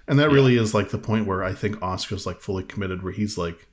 and 0.08 0.18
that 0.18 0.30
really 0.30 0.56
is 0.56 0.74
like 0.74 0.90
the 0.90 0.98
point 0.98 1.26
where 1.26 1.44
i 1.44 1.52
think 1.52 1.80
oscar's 1.82 2.26
like 2.26 2.40
fully 2.40 2.64
committed 2.64 3.02
where 3.02 3.12
he's 3.12 3.38
like 3.38 3.68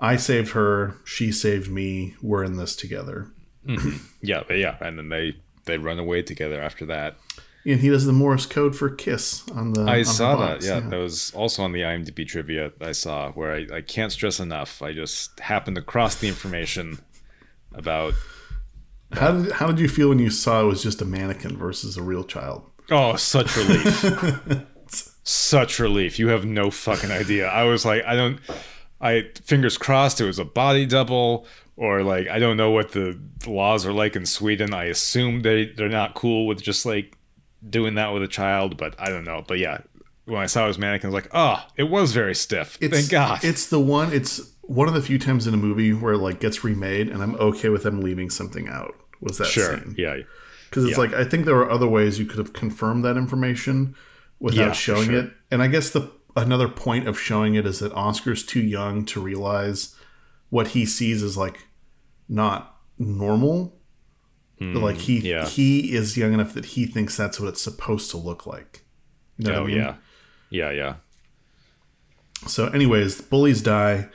i 0.00 0.14
saved 0.16 0.52
her 0.52 0.96
she 1.04 1.32
saved 1.32 1.70
me 1.70 2.14
we're 2.22 2.44
in 2.44 2.56
this 2.56 2.76
together 2.76 3.28
yeah, 4.22 4.44
but 4.46 4.58
yeah. 4.58 4.76
And 4.80 4.96
then 4.96 5.08
they 5.08 5.34
they 5.64 5.76
run 5.76 5.98
away 5.98 6.22
together 6.22 6.62
after 6.62 6.86
that. 6.86 7.16
and 7.64 7.80
he 7.80 7.88
does 7.88 8.06
the 8.06 8.12
morse 8.12 8.46
code 8.46 8.76
for 8.76 8.88
kiss 8.88 9.42
on 9.50 9.72
the 9.72 9.82
I 9.82 9.98
her 9.98 10.04
saw 10.04 10.36
box, 10.36 10.64
that. 10.64 10.84
Yeah, 10.84 10.88
that 10.88 10.96
was 10.96 11.32
also 11.34 11.64
on 11.64 11.72
the 11.72 11.80
IMDb 11.80 12.24
trivia 12.28 12.70
I 12.80 12.92
saw 12.92 13.32
where 13.32 13.52
I, 13.52 13.66
I 13.78 13.80
can't 13.80 14.12
stress 14.12 14.38
enough. 14.38 14.82
I 14.82 14.92
just 14.92 15.40
happened 15.40 15.74
to 15.74 15.82
cross 15.82 16.14
the 16.14 16.28
information 16.28 17.00
about 17.76 18.14
How 19.12 19.32
did 19.32 19.52
how 19.52 19.66
did 19.68 19.78
you 19.78 19.88
feel 19.88 20.08
when 20.08 20.18
you 20.18 20.30
saw 20.30 20.62
it 20.62 20.66
was 20.66 20.82
just 20.82 21.02
a 21.02 21.04
mannequin 21.04 21.56
versus 21.56 21.96
a 21.96 22.02
real 22.02 22.24
child? 22.24 22.68
Oh, 22.90 23.16
such 23.16 23.56
relief. 23.56 24.04
such 25.22 25.78
relief. 25.78 26.18
You 26.18 26.28
have 26.28 26.44
no 26.44 26.70
fucking 26.70 27.10
idea. 27.10 27.48
I 27.48 27.64
was 27.64 27.84
like, 27.84 28.04
I 28.04 28.14
don't 28.14 28.40
I 29.00 29.28
fingers 29.44 29.76
crossed 29.76 30.20
it 30.20 30.24
was 30.24 30.38
a 30.38 30.44
body 30.44 30.86
double 30.86 31.46
or 31.76 32.02
like 32.02 32.28
I 32.28 32.38
don't 32.38 32.56
know 32.56 32.70
what 32.70 32.92
the 32.92 33.18
laws 33.46 33.84
are 33.86 33.92
like 33.92 34.16
in 34.16 34.26
Sweden. 34.26 34.72
I 34.72 34.84
assume 34.84 35.42
they 35.42 35.66
they're 35.66 35.88
not 35.88 36.14
cool 36.14 36.46
with 36.46 36.62
just 36.62 36.86
like 36.86 37.16
doing 37.68 37.94
that 37.96 38.12
with 38.12 38.22
a 38.22 38.28
child, 38.28 38.76
but 38.76 38.94
I 38.98 39.10
don't 39.10 39.24
know. 39.24 39.44
But 39.46 39.58
yeah, 39.58 39.78
when 40.26 40.40
I 40.42 40.46
saw 40.46 40.64
it 40.64 40.68
was 40.68 40.78
mannequin, 40.78 41.10
I 41.10 41.14
was 41.14 41.24
like, 41.24 41.30
oh, 41.34 41.64
it 41.76 41.84
was 41.84 42.12
very 42.12 42.34
stiff. 42.34 42.76
It's, 42.80 42.94
Thank 42.96 43.10
God. 43.10 43.42
It's 43.42 43.68
the 43.68 43.80
one. 43.80 44.12
It's 44.12 44.40
one 44.62 44.86
of 44.88 44.94
the 44.94 45.02
few 45.02 45.18
times 45.18 45.46
in 45.46 45.54
a 45.54 45.56
movie 45.56 45.92
where 45.92 46.14
it, 46.14 46.18
like 46.18 46.40
gets 46.40 46.62
remade, 46.64 47.08
and 47.08 47.22
I'm 47.22 47.34
okay 47.36 47.68
with 47.70 47.82
them 47.84 48.00
leaving 48.02 48.28
something 48.30 48.68
out. 48.68 48.94
Was 49.20 49.38
that 49.38 49.46
sure. 49.46 49.78
scene? 49.78 49.94
Yeah. 49.96 50.18
Because 50.68 50.84
it's 50.84 50.92
Yeah. 50.98 51.04
like 51.04 51.14
I 51.14 51.24
think 51.24 51.46
there 51.46 51.56
are 51.56 51.70
other 51.70 51.88
ways 51.88 52.18
you 52.18 52.26
could 52.26 52.38
have 52.38 52.52
confirmed 52.52 53.04
that 53.04 53.16
information 53.16 53.94
without 54.40 54.58
Yeah, 54.66 54.72
showing 54.72 55.06
sure. 55.10 55.18
it. 55.20 55.32
And 55.50 55.62
I 55.62 55.68
guess 55.68 55.90
the 55.90 56.10
another 56.34 56.68
point 56.68 57.08
of 57.08 57.18
showing 57.18 57.54
it 57.54 57.64
is 57.64 57.78
that 57.78 57.92
Oscar's 57.94 58.44
too 58.44 58.60
young 58.60 59.04
to 59.06 59.20
realize 59.22 59.94
what 60.50 60.68
he 60.68 60.84
sees 60.84 61.22
is 61.22 61.36
like 61.36 61.66
not 62.28 62.76
normal. 62.98 63.74
But, 64.58 64.76
like 64.80 64.96
he 64.96 65.18
yeah. 65.20 65.46
he 65.46 65.94
is 65.94 66.16
young 66.16 66.32
enough 66.32 66.54
that 66.54 66.64
he 66.64 66.86
thinks 66.86 67.14
that's 67.16 67.38
what 67.38 67.48
it's 67.50 67.60
supposed 67.60 68.10
to 68.12 68.16
look 68.16 68.46
like. 68.46 68.84
You 69.38 69.48
know 69.48 69.52
what 69.52 69.58
Oh 69.60 69.64
I 69.64 69.66
mean? 69.66 69.76
yeah. 69.76 69.94
Yeah, 70.50 70.70
yeah. 70.70 70.94
So, 72.46 72.66
anyways, 72.68 73.16
the 73.18 73.22
bullies 73.24 73.62
die. 73.62 74.08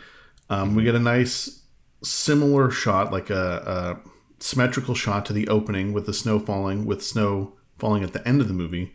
Um, 0.49 0.75
we 0.75 0.83
get 0.83 0.95
a 0.95 0.99
nice 0.99 1.61
similar 2.03 2.71
shot, 2.71 3.11
like 3.11 3.29
a, 3.29 3.99
a 4.05 4.09
symmetrical 4.41 4.95
shot 4.95 5.25
to 5.27 5.33
the 5.33 5.47
opening 5.47 5.93
with 5.93 6.05
the 6.05 6.13
snow 6.13 6.39
falling, 6.39 6.85
with 6.85 7.03
snow 7.03 7.53
falling 7.79 8.03
at 8.03 8.13
the 8.13 8.25
end 8.27 8.41
of 8.41 8.47
the 8.47 8.53
movie. 8.53 8.93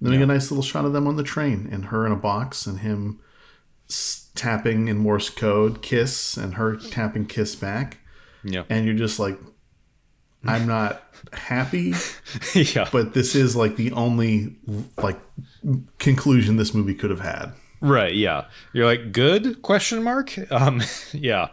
And 0.00 0.06
then 0.06 0.12
we 0.12 0.18
get 0.18 0.24
a 0.24 0.34
nice 0.34 0.50
little 0.50 0.62
shot 0.62 0.84
of 0.84 0.92
them 0.92 1.06
on 1.06 1.16
the 1.16 1.22
train 1.22 1.68
and 1.72 1.86
her 1.86 2.06
in 2.06 2.12
a 2.12 2.16
box 2.16 2.66
and 2.66 2.80
him 2.80 3.20
s- 3.88 4.28
tapping 4.34 4.86
in 4.86 4.98
Morse 4.98 5.30
code, 5.30 5.82
kiss, 5.82 6.36
and 6.36 6.54
her 6.54 6.76
tapping 6.76 7.26
kiss 7.26 7.56
back. 7.56 7.98
Yeah. 8.44 8.62
And 8.68 8.86
you're 8.86 8.94
just 8.94 9.18
like, 9.18 9.38
I'm 10.44 10.66
not 10.66 11.02
happy, 11.32 11.94
yeah. 12.54 12.88
but 12.92 13.12
this 13.14 13.34
is 13.34 13.56
like 13.56 13.76
the 13.76 13.92
only 13.92 14.54
like 14.96 15.18
conclusion 15.98 16.56
this 16.56 16.74
movie 16.74 16.94
could 16.94 17.10
have 17.10 17.20
had. 17.20 17.52
Right. 17.80 18.14
Yeah. 18.14 18.46
You're 18.72 18.86
like 18.86 19.12
good 19.12 19.62
question 19.62 20.02
mark. 20.02 20.34
Um. 20.50 20.82
Yeah. 21.12 21.48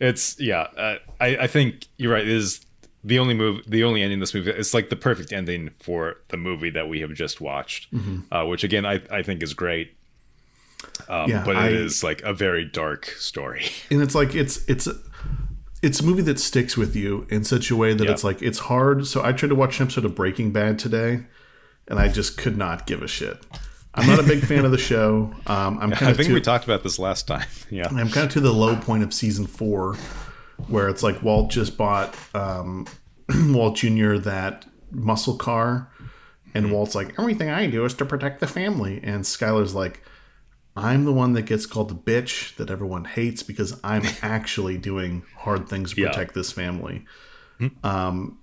It's 0.00 0.38
yeah. 0.40 0.62
Uh, 0.76 0.96
I 1.20 1.36
I 1.36 1.46
think 1.46 1.86
you're 1.96 2.12
right. 2.12 2.22
It 2.22 2.28
is 2.28 2.64
the 3.04 3.18
only 3.18 3.34
move. 3.34 3.62
The 3.66 3.84
only 3.84 4.02
ending 4.02 4.14
in 4.16 4.20
this 4.20 4.34
movie. 4.34 4.50
It's 4.50 4.74
like 4.74 4.88
the 4.90 4.96
perfect 4.96 5.32
ending 5.32 5.70
for 5.80 6.16
the 6.28 6.36
movie 6.36 6.70
that 6.70 6.88
we 6.88 7.00
have 7.00 7.12
just 7.14 7.40
watched. 7.40 7.88
Uh, 8.32 8.44
which 8.44 8.64
again 8.64 8.84
I 8.86 9.00
I 9.10 9.22
think 9.22 9.42
is 9.42 9.54
great. 9.54 9.94
Um, 11.08 11.30
Yeah, 11.30 11.42
but 11.44 11.56
I- 11.56 11.68
it 11.68 11.74
is 11.74 12.02
like 12.04 12.22
a 12.22 12.32
very 12.34 12.64
dark 12.64 13.06
story. 13.18 13.66
and 13.90 14.02
it's 14.02 14.14
like 14.14 14.34
it's 14.34 14.64
it's 14.68 14.88
it's 15.86 16.00
a 16.00 16.04
movie 16.04 16.22
that 16.22 16.38
sticks 16.40 16.76
with 16.76 16.96
you 16.96 17.26
in 17.30 17.44
such 17.44 17.70
a 17.70 17.76
way 17.76 17.94
that 17.94 18.04
Yeah. 18.04 18.10
it's 18.10 18.24
like 18.24 18.42
it's 18.42 18.58
hard. 18.58 19.06
So 19.06 19.22
I 19.24 19.32
tried 19.32 19.48
to 19.50 19.54
watch 19.54 19.78
an 19.80 19.84
episode 19.86 20.04
of 20.04 20.14
Breaking 20.14 20.50
Bad 20.52 20.78
today, 20.78 21.24
and 21.88 21.98
I 21.98 22.08
just 22.08 22.36
could 22.36 22.56
not 22.56 22.86
give 22.86 23.02
a 23.02 23.08
shit. 23.08 23.38
I'm 23.94 24.06
not 24.06 24.18
a 24.18 24.22
big 24.24 24.44
fan 24.44 24.64
of 24.66 24.72
the 24.72 24.78
show. 24.78 25.32
Um, 25.46 25.78
I'm 25.80 25.90
kind 25.92 26.10
of. 26.12 26.20
I 26.20 26.22
think 26.22 26.34
we 26.34 26.40
talked 26.40 26.64
about 26.64 26.82
this 26.82 26.98
last 26.98 27.26
time. 27.26 27.46
Yeah. 27.70 27.88
I'm 27.88 28.10
kind 28.10 28.26
of 28.26 28.32
to 28.32 28.40
the 28.40 28.52
low 28.52 28.76
point 28.76 29.02
of 29.02 29.12
season 29.14 29.46
four, 29.46 29.96
where 30.68 30.88
it's 30.88 31.02
like 31.02 31.22
Walt 31.22 31.50
just 31.50 31.76
bought 31.78 32.14
um, 32.34 32.86
Walt 33.48 33.76
Jr. 33.76 34.16
that 34.18 34.66
muscle 34.90 35.36
car, 35.36 35.90
and 36.54 36.70
Walt's 36.72 36.94
like, 36.94 37.18
everything 37.18 37.48
I 37.50 37.66
do 37.68 37.84
is 37.84 37.94
to 37.94 38.04
protect 38.04 38.40
the 38.40 38.46
family, 38.46 39.00
and 39.02 39.24
Skyler's 39.24 39.74
like, 39.74 40.02
I'm 40.76 41.04
the 41.04 41.12
one 41.12 41.32
that 41.32 41.42
gets 41.42 41.64
called 41.66 41.88
the 41.88 41.94
bitch 41.94 42.54
that 42.56 42.70
everyone 42.70 43.04
hates 43.04 43.42
because 43.42 43.78
I'm 43.82 44.02
actually 44.22 44.76
doing 44.78 45.22
hard 45.38 45.68
things 45.68 45.94
to 45.94 46.00
Yeah. 46.02 46.08
protect 46.08 46.34
this 46.34 46.52
family. 46.52 47.04
Um, 47.82 48.38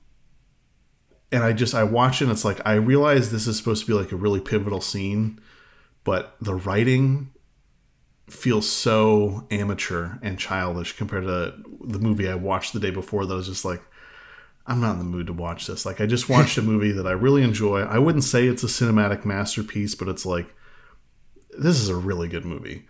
and 1.31 1.43
I 1.43 1.53
just 1.53 1.73
I 1.75 1.83
watch 1.83 2.21
it 2.21 2.25
and 2.25 2.31
it's 2.31 2.45
like 2.45 2.59
I 2.65 2.73
realize 2.73 3.31
this 3.31 3.47
is 3.47 3.57
supposed 3.57 3.81
to 3.81 3.87
be 3.87 3.93
like 3.93 4.11
a 4.11 4.15
really 4.15 4.39
pivotal 4.39 4.81
scene, 4.81 5.39
but 6.03 6.35
the 6.41 6.55
writing 6.55 7.29
feels 8.29 8.69
so 8.69 9.45
amateur 9.51 10.17
and 10.21 10.39
childish 10.39 10.93
compared 10.95 11.25
to 11.25 11.53
the 11.85 11.99
movie 11.99 12.27
I 12.29 12.35
watched 12.35 12.73
the 12.73 12.79
day 12.79 12.89
before 12.89 13.25
that 13.25 13.33
I 13.33 13.37
was 13.37 13.47
just 13.47 13.65
like 13.65 13.81
I'm 14.65 14.79
not 14.79 14.93
in 14.93 14.99
the 14.99 15.03
mood 15.03 15.27
to 15.27 15.33
watch 15.33 15.67
this. 15.67 15.85
Like 15.85 15.99
I 15.99 16.05
just 16.05 16.29
watched 16.29 16.57
a 16.57 16.61
movie 16.71 16.93
that 16.93 17.05
I 17.05 17.11
really 17.11 17.43
enjoy. 17.43 17.81
I 17.81 17.99
wouldn't 17.99 18.23
say 18.23 18.47
it's 18.47 18.63
a 18.63 18.67
cinematic 18.67 19.25
masterpiece, 19.25 19.93
but 19.93 20.07
it's 20.07 20.25
like 20.25 20.55
this 21.57 21.79
is 21.79 21.89
a 21.89 21.95
really 21.95 22.27
good 22.27 22.45
movie. 22.45 22.85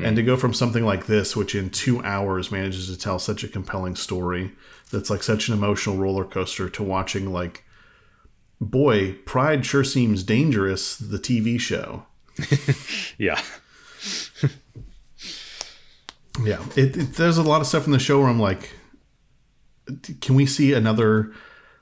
And 0.00 0.14
to 0.14 0.22
go 0.22 0.36
from 0.36 0.54
something 0.54 0.84
like 0.84 1.06
this, 1.06 1.34
which 1.34 1.56
in 1.56 1.70
two 1.70 2.00
hours 2.04 2.52
manages 2.52 2.86
to 2.86 2.96
tell 2.96 3.18
such 3.18 3.42
a 3.42 3.48
compelling 3.48 3.96
story, 3.96 4.52
that's 4.92 5.10
like 5.10 5.24
such 5.24 5.48
an 5.48 5.54
emotional 5.54 5.96
roller 5.96 6.24
coaster, 6.24 6.70
to 6.70 6.82
watching 6.84 7.32
like, 7.32 7.64
boy, 8.60 9.14
Pride 9.26 9.66
sure 9.66 9.82
seems 9.82 10.22
dangerous. 10.22 10.96
The 10.96 11.18
TV 11.18 11.58
show. 11.58 12.06
Yeah. 13.18 13.40
Yeah, 16.44 16.64
it, 16.76 16.96
it, 16.96 17.14
there's 17.14 17.36
a 17.36 17.42
lot 17.42 17.60
of 17.60 17.66
stuff 17.66 17.86
in 17.86 17.92
the 17.92 17.98
show 17.98 18.20
where 18.20 18.28
I'm 18.28 18.38
like, 18.38 18.70
can 20.20 20.36
we 20.36 20.46
see 20.46 20.72
another 20.72 21.32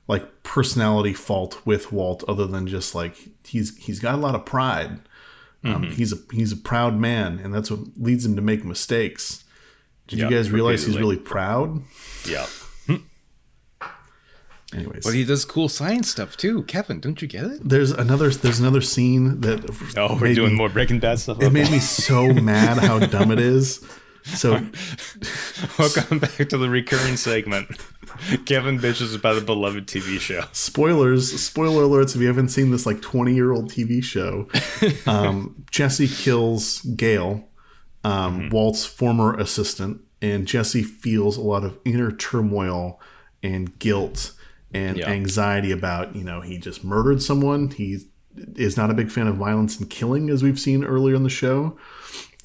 like 0.09 0.43
personality 0.43 1.13
fault 1.13 1.61
with 1.65 1.93
Walt 1.93 2.25
other 2.29 2.47
than 2.47 2.67
just 2.67 2.95
like 2.95 3.17
he's 3.45 3.77
he's 3.77 3.99
got 3.99 4.15
a 4.15 4.19
lot 4.19 4.35
of 4.35 4.45
pride. 4.45 5.01
Um, 5.65 5.91
He's 5.91 6.13
a 6.13 6.17
he's 6.33 6.53
a 6.53 6.57
proud 6.57 6.97
man, 6.97 7.41
and 7.43 7.53
that's 7.53 7.71
what 7.71 7.81
leads 7.97 8.25
him 8.25 8.37
to 8.37 8.43
make 8.43 8.65
mistakes. 8.65 9.43
Did 10.07 10.21
Yeah, 10.21 10.29
you 10.29 10.37
guys 10.37 10.51
realize 10.53 10.87
he's 10.87 10.97
really 10.99 11.17
proud? 11.17 11.83
Yeah. 12.29 12.47
Anyways, 14.75 15.05
But 15.05 15.15
he 15.15 15.25
does 15.25 15.45
cool 15.45 15.69
science 15.69 16.11
stuff 16.11 16.37
too. 16.37 16.65
Kevin, 16.65 16.99
don't 17.01 17.23
you 17.23 17.29
get 17.29 17.45
it? 17.45 17.69
there's 17.69 17.93
another 17.93 18.31
there's 18.31 18.59
another 18.61 18.81
scene 18.81 19.41
that 19.43 19.65
Oh, 19.97 20.19
we're 20.21 20.35
doing 20.35 20.53
me- 20.53 20.59
more 20.59 20.69
Breaking 20.69 20.99
Bad 20.99 21.19
stuff. 21.21 21.41
It 21.41 21.51
made 21.53 21.71
me 21.71 21.79
so 21.79 22.33
mad 22.33 22.79
how 22.79 22.99
dumb 22.99 23.31
it 23.31 23.39
is. 23.39 23.85
So 24.25 24.53
Welcome 25.79 26.19
back 26.19 26.49
to 26.49 26.59
the 26.59 26.69
recurring 26.69 27.17
segment. 27.17 27.69
Kevin 28.47 28.79
bitches 28.79 29.15
about 29.15 29.39
a 29.39 29.41
beloved 29.41 29.87
TV 29.87 30.19
show. 30.21 30.43
spoilers 30.53 31.41
spoiler 31.41 31.83
alerts 31.85 32.15
if 32.15 32.21
you 32.21 32.27
haven't 32.27 32.49
seen 32.49 32.71
this 32.71 32.87
like 32.87 33.01
20 33.03 33.35
year 33.35 33.53
old 33.53 33.71
tv 33.71 34.03
show 34.03 34.49
um, 35.11 35.65
jesse 35.71 36.09
kills 36.09 36.81
gale 36.83 37.49
um, 38.05 38.49
walt's 38.51 38.85
former 38.85 39.35
assistant 39.39 40.01
and 40.23 40.47
jesse 40.47 40.83
feels 40.83 41.37
a 41.37 41.41
lot 41.43 41.65
of 41.65 41.79
inner 41.85 42.11
turmoil 42.13 43.01
and 43.43 43.79
guilt 43.79 44.33
and 44.73 44.99
Yeah. 44.99 45.09
anxiety 45.09 45.71
about 45.73 46.15
you 46.17 46.25
know 46.25 46.41
he 46.41 46.59
just 46.59 46.85
murdered 46.85 47.23
someone 47.23 47.71
he 47.71 47.99
is 48.55 48.77
not 48.77 48.91
a 48.91 48.95
big 48.95 49.11
fan 49.11 49.27
of 49.27 49.37
violence 49.37 49.79
and 49.79 49.89
killing 49.89 50.29
as 50.31 50.43
we've 50.43 50.59
seen 50.61 50.85
earlier 50.85 51.15
in 51.15 51.23
the 51.23 51.31
show 51.31 51.77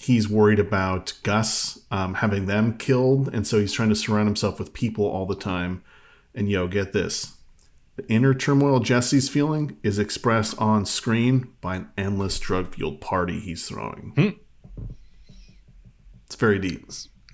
he's 0.02 0.28
worried 0.28 0.60
about 0.60 1.14
Gus 1.24 1.80
um, 1.92 2.16
having 2.16 2.48
them 2.48 2.78
killed, 2.78 3.34
and 3.34 3.46
so 3.46 3.60
he's 3.60 3.74
trying 3.74 3.90
to 3.90 3.96
surround 3.96 4.28
himself 4.28 4.58
with 4.58 4.74
people 4.74 5.06
all 5.06 5.26
the 5.26 5.36
time. 5.36 5.84
And 6.34 6.50
yo, 6.50 6.68
get 6.68 6.94
this: 6.94 7.38
the 7.96 8.08
inner 8.08 8.34
turmoil 8.34 8.80
Jesse's 8.80 9.30
feeling 9.30 9.78
is 9.84 10.00
expressed 10.00 10.58
on 10.60 10.86
screen 10.86 11.50
by 11.62 11.78
an 11.78 11.90
endless 11.98 12.40
drug-fueled 12.40 13.02
party 13.02 13.40
he's 13.40 13.68
throwing. 13.68 14.38
It's 16.26 16.36
very 16.36 16.60
deep. 16.60 16.90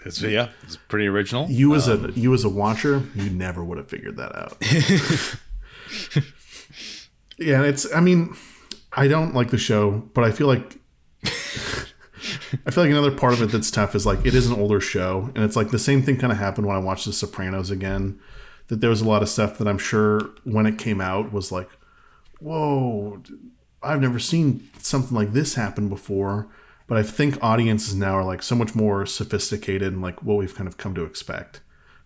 It's 0.05 0.21
yeah, 0.21 0.49
it's 0.63 0.75
pretty 0.75 1.07
original. 1.07 1.47
You 1.49 1.75
as 1.75 1.87
a 1.87 2.11
you 2.15 2.33
as 2.33 2.43
a 2.43 2.49
watcher, 2.49 3.03
you 3.15 3.29
never 3.29 3.63
would 3.63 3.77
have 3.77 3.89
figured 3.89 4.17
that 4.17 4.35
out. 4.35 4.57
yeah, 7.37 7.63
it's. 7.63 7.93
I 7.93 7.99
mean, 7.99 8.35
I 8.93 9.07
don't 9.07 9.33
like 9.33 9.51
the 9.51 9.57
show, 9.57 10.09
but 10.13 10.23
I 10.23 10.31
feel 10.31 10.47
like 10.47 10.79
I 12.65 12.71
feel 12.71 12.83
like 12.83 12.91
another 12.91 13.11
part 13.11 13.33
of 13.33 13.41
it 13.41 13.51
that's 13.51 13.71
tough 13.71 13.95
is 13.95 14.05
like 14.05 14.25
it 14.25 14.35
is 14.35 14.47
an 14.47 14.59
older 14.59 14.81
show, 14.81 15.31
and 15.35 15.43
it's 15.43 15.55
like 15.55 15.71
the 15.71 15.79
same 15.79 16.01
thing 16.01 16.17
kind 16.17 16.31
of 16.31 16.39
happened 16.39 16.67
when 16.67 16.75
I 16.75 16.79
watched 16.79 17.05
The 17.05 17.13
Sopranos 17.13 17.71
again. 17.71 18.19
That 18.67 18.81
there 18.81 18.89
was 18.89 18.99
a 18.99 19.07
lot 19.07 19.21
of 19.21 19.29
stuff 19.29 19.57
that 19.59 19.67
I'm 19.67 19.77
sure 19.77 20.29
when 20.43 20.65
it 20.65 20.77
came 20.77 20.99
out 20.99 21.31
was 21.31 21.53
like, 21.53 21.69
whoa, 22.41 23.21
I've 23.81 24.01
never 24.01 24.19
seen 24.19 24.69
something 24.79 25.15
like 25.15 25.31
this 25.31 25.55
happen 25.55 25.87
before. 25.87 26.49
But 26.87 26.97
I 26.97 27.03
think 27.03 27.41
audiences 27.43 27.95
now 27.95 28.13
are 28.13 28.23
like 28.23 28.41
so 28.41 28.55
much 28.55 28.73
more 28.73 29.05
sophisticated 29.05 29.93
and 29.93 30.01
like 30.01 30.23
what 30.23 30.37
we've 30.37 30.55
kind 30.55 30.67
of 30.67 30.77
come 30.77 30.95
to 30.95 31.03
expect. 31.03 31.61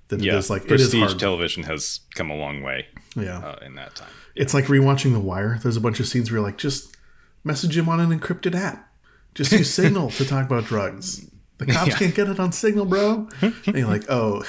That 0.10 0.22
Yeah, 0.22 0.34
it 0.34 0.38
is 0.40 0.50
like 0.50 0.66
it 0.66 0.72
is 0.72 0.90
prestige 0.90 1.20
television 1.20 1.64
has 1.64 2.02
come 2.16 2.30
a 2.30 2.36
long 2.36 2.62
way 2.62 2.88
yeah, 3.16 3.40
uh, 3.40 3.60
in 3.66 3.76
that 3.76 3.96
time. 3.96 4.10
it's 4.36 4.54
like 4.54 4.66
rewatching 4.66 5.14
The 5.14 5.20
Wire. 5.20 5.60
There's 5.62 5.78
a 5.78 5.82
bunch 5.82 6.00
of 6.00 6.08
scenes 6.08 6.30
where 6.30 6.40
you're 6.40 6.46
like, 6.46 6.58
just 6.58 6.98
message 7.44 7.78
him 7.78 7.88
on 7.88 8.00
an 8.00 8.20
encrypted 8.20 8.56
app. 8.56 8.91
Just 9.36 9.52
use 9.52 9.74
Signal 9.74 10.10
to 10.12 10.26
talk 10.26 10.46
about 10.46 10.66
drugs. 10.66 11.26
The 11.58 11.66
cops 11.68 11.88
Yeah. 11.90 11.98
can't 11.98 12.16
get 12.16 12.28
it 12.30 12.40
on 12.40 12.52
Signal, 12.52 12.86
bro. 12.86 13.28
And 13.42 13.54
you're 13.68 13.88
like, 13.88 14.10
oh, 14.10 14.44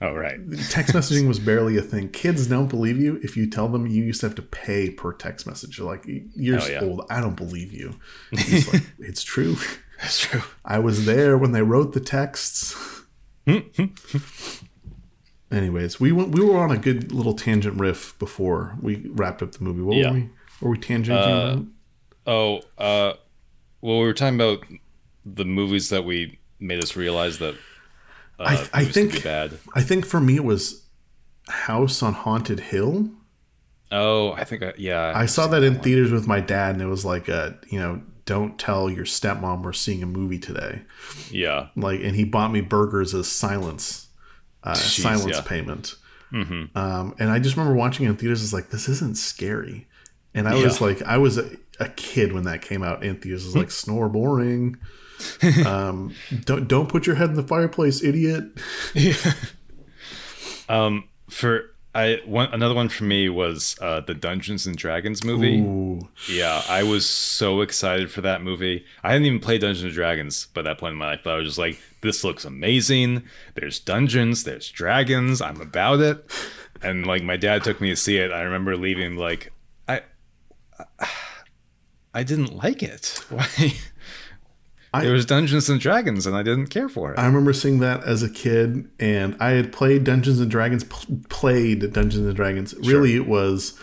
Oh 0.00 0.14
right, 0.14 0.38
text 0.70 0.94
messaging 0.94 1.26
was 1.26 1.40
barely 1.40 1.76
a 1.76 1.82
thing. 1.82 2.08
Kids 2.10 2.46
don't 2.46 2.68
believe 2.68 2.98
you 3.00 3.18
if 3.24 3.36
you 3.36 3.50
tell 3.50 3.66
them 3.68 3.84
you 3.88 4.04
used 4.04 4.20
to 4.20 4.26
have 4.28 4.36
to 4.36 4.42
pay 4.42 4.90
per 4.90 5.12
text 5.12 5.44
message. 5.44 5.76
You're 5.78 5.88
like, 5.88 6.04
you're 6.06 6.60
Oh, 6.62 6.66
yeah. 6.68 6.80
old. 6.82 7.04
I 7.10 7.20
don't 7.20 7.34
believe 7.34 7.72
you. 7.72 7.98
It's 8.30 8.72
like, 8.72 8.82
it's 9.00 9.24
true. 9.24 9.56
that's 10.00 10.20
true. 10.20 10.42
I 10.64 10.78
was 10.78 11.04
there 11.04 11.36
when 11.36 11.50
they 11.50 11.62
wrote 11.62 11.94
the 11.94 12.00
texts. 12.00 12.76
Anyways, 15.50 15.98
we 15.98 16.12
went, 16.12 16.30
we 16.30 16.44
were 16.44 16.58
on 16.58 16.70
a 16.70 16.76
good 16.76 17.10
little 17.10 17.32
tangent 17.34 17.80
riff 17.80 18.16
before 18.18 18.76
we 18.82 19.06
wrapped 19.14 19.42
up 19.42 19.52
the 19.52 19.64
movie. 19.64 19.80
What 19.82 19.96
Yeah. 19.96 20.10
were 20.10 20.14
we? 20.14 20.28
Were 20.60 20.70
we 20.70 20.78
tangenting 20.78 21.54
about? 21.54 21.64
Oh, 22.26 22.60
uh, 22.76 23.14
well, 23.80 23.98
we 24.00 24.04
were 24.06 24.12
talking 24.14 24.34
about 24.36 24.64
the 25.24 25.44
movies 25.44 25.88
that 25.90 26.04
we 26.04 26.38
made 26.60 26.82
us 26.82 26.96
realize 26.96 27.38
that 27.38 27.54
uh, 28.38 28.44
I- 28.72 28.80
I 28.80 28.84
think- 28.84 29.22
bad. 29.24 29.58
I 29.74 29.82
think 29.82 30.06
for 30.06 30.20
me 30.20 30.36
it 30.36 30.44
was 30.44 30.84
House 31.48 32.02
on 32.02 32.12
Haunted 32.14 32.60
Hill. 32.60 33.10
Oh, 33.90 34.32
I 34.32 34.44
think 34.44 34.62
I, 34.62 34.74
yeah. 34.76 35.12
I 35.16 35.24
saw 35.26 35.46
that 35.48 35.62
in 35.62 35.80
theaters 35.80 36.12
with 36.12 36.26
my 36.26 36.40
dad, 36.40 36.74
and 36.74 36.82
it 36.82 36.86
was 36.86 37.04
like 37.06 37.28
a 37.28 37.58
you 37.68 37.78
know, 37.78 38.02
don't 38.26 38.58
tell 38.58 38.90
your 38.90 39.06
stepmom 39.06 39.62
we're 39.62 39.72
seeing 39.72 40.02
a 40.02 40.06
movie 40.06 40.38
today. 40.38 40.82
Yeah, 41.30 41.68
Like, 41.74 42.00
and 42.02 42.14
he 42.14 42.24
bought 42.24 42.52
me 42.52 42.60
burgers 42.60 43.14
as 43.14 43.28
silence, 43.32 44.08
uh, 44.62 44.72
Jeez, 44.74 45.00
silence 45.02 45.36
yeah. 45.36 45.40
payment. 45.42 45.94
Um, 46.30 47.14
and 47.18 47.30
I 47.30 47.38
just 47.38 47.56
remember 47.56 47.74
watching 47.78 48.04
it 48.04 48.10
in 48.10 48.16
theaters. 48.16 48.42
It's 48.44 48.52
like 48.52 48.68
this 48.68 48.86
isn't 48.90 49.16
scary, 49.16 49.86
and 50.34 50.46
I 50.46 50.62
was 50.62 50.82
like, 50.82 51.00
I 51.02 51.16
was 51.16 51.38
a, 51.78 51.88
kid 51.88 52.32
when 52.32 52.44
that 52.44 52.62
came 52.62 52.82
out 52.82 53.02
in 53.02 53.16
theaters. 53.16 53.44
Was 53.44 53.56
like, 53.56 53.70
snore 53.70 54.08
boring. 54.08 54.76
um, 55.66 56.14
don't 56.44 56.68
don't 56.68 56.88
put 56.88 57.06
your 57.06 57.16
head 57.16 57.30
in 57.30 57.34
the 57.34 57.42
fireplace, 57.42 58.02
idiot. 58.02 58.44
Yeah. 58.94 59.14
Um, 60.68 61.08
for 61.30 61.70
I 61.94 62.20
one 62.26 62.52
another 62.52 62.74
one 62.74 62.88
for 62.88 63.04
me 63.04 63.28
was 63.28 63.76
uh, 63.80 64.00
the 64.00 64.14
Dungeons 64.14 64.66
and 64.66 64.76
Dragons 64.76 65.24
movie. 65.24 65.60
Ooh. 65.60 66.08
Yeah, 66.28 66.62
I 66.68 66.82
was 66.82 67.08
so 67.08 67.60
excited 67.60 68.10
for 68.10 68.20
that 68.20 68.42
movie. 68.42 68.84
I 69.02 69.12
hadn't 69.12 69.26
even 69.26 69.40
played 69.40 69.62
Dungeons 69.62 69.84
and 69.84 69.92
Dragons 69.92 70.46
by 70.54 70.62
that 70.62 70.78
point 70.78 70.92
in 70.92 70.98
my 70.98 71.06
life, 71.06 71.20
but 71.24 71.30
I 71.30 71.36
was 71.36 71.46
just 71.46 71.58
like, 71.58 71.80
this 72.02 72.22
looks 72.22 72.44
amazing. 72.44 73.24
There's 73.54 73.80
dungeons, 73.80 74.44
there's 74.44 74.70
dragons. 74.70 75.40
I'm 75.40 75.60
about 75.60 76.00
it. 76.00 76.24
And 76.82 77.06
like 77.06 77.22
my 77.22 77.36
dad 77.36 77.64
took 77.64 77.80
me 77.80 77.90
to 77.90 77.96
see 77.96 78.18
it. 78.18 78.30
I 78.30 78.42
remember 78.42 78.76
leaving 78.76 79.16
like 79.16 79.52
I 79.88 80.02
I 81.00 81.08
didn't 82.22 82.56
like 82.56 82.82
it. 82.82 83.22
Why? 83.28 83.46
I- 84.94 85.04
there 85.04 85.12
was 85.12 85.26
Dungeons 85.26 85.68
and 85.68 85.78
Dragons 85.80 86.26
and 86.26 86.34
I 86.34 86.42
didn't 86.42 86.68
care 86.68 86.88
for 86.88 87.12
it. 87.12 87.18
I 87.18 87.26
remember 87.26 87.52
seeing 87.52 87.80
that 87.80 88.04
as 88.04 88.22
a 88.22 88.30
kid, 88.30 88.88
and 88.98 89.36
I 89.38 89.50
had 89.50 89.70
played 89.72 90.04
Dungeons 90.04 90.40
and 90.40 90.50
Dragons. 90.50 90.84
Pl- 90.84 91.20
played 91.28 91.92
Dungeons 91.92 92.26
and 92.26 92.34
Dragons. 92.34 92.74
Really, 92.82 93.14
it 93.14 93.26
was 93.28 93.78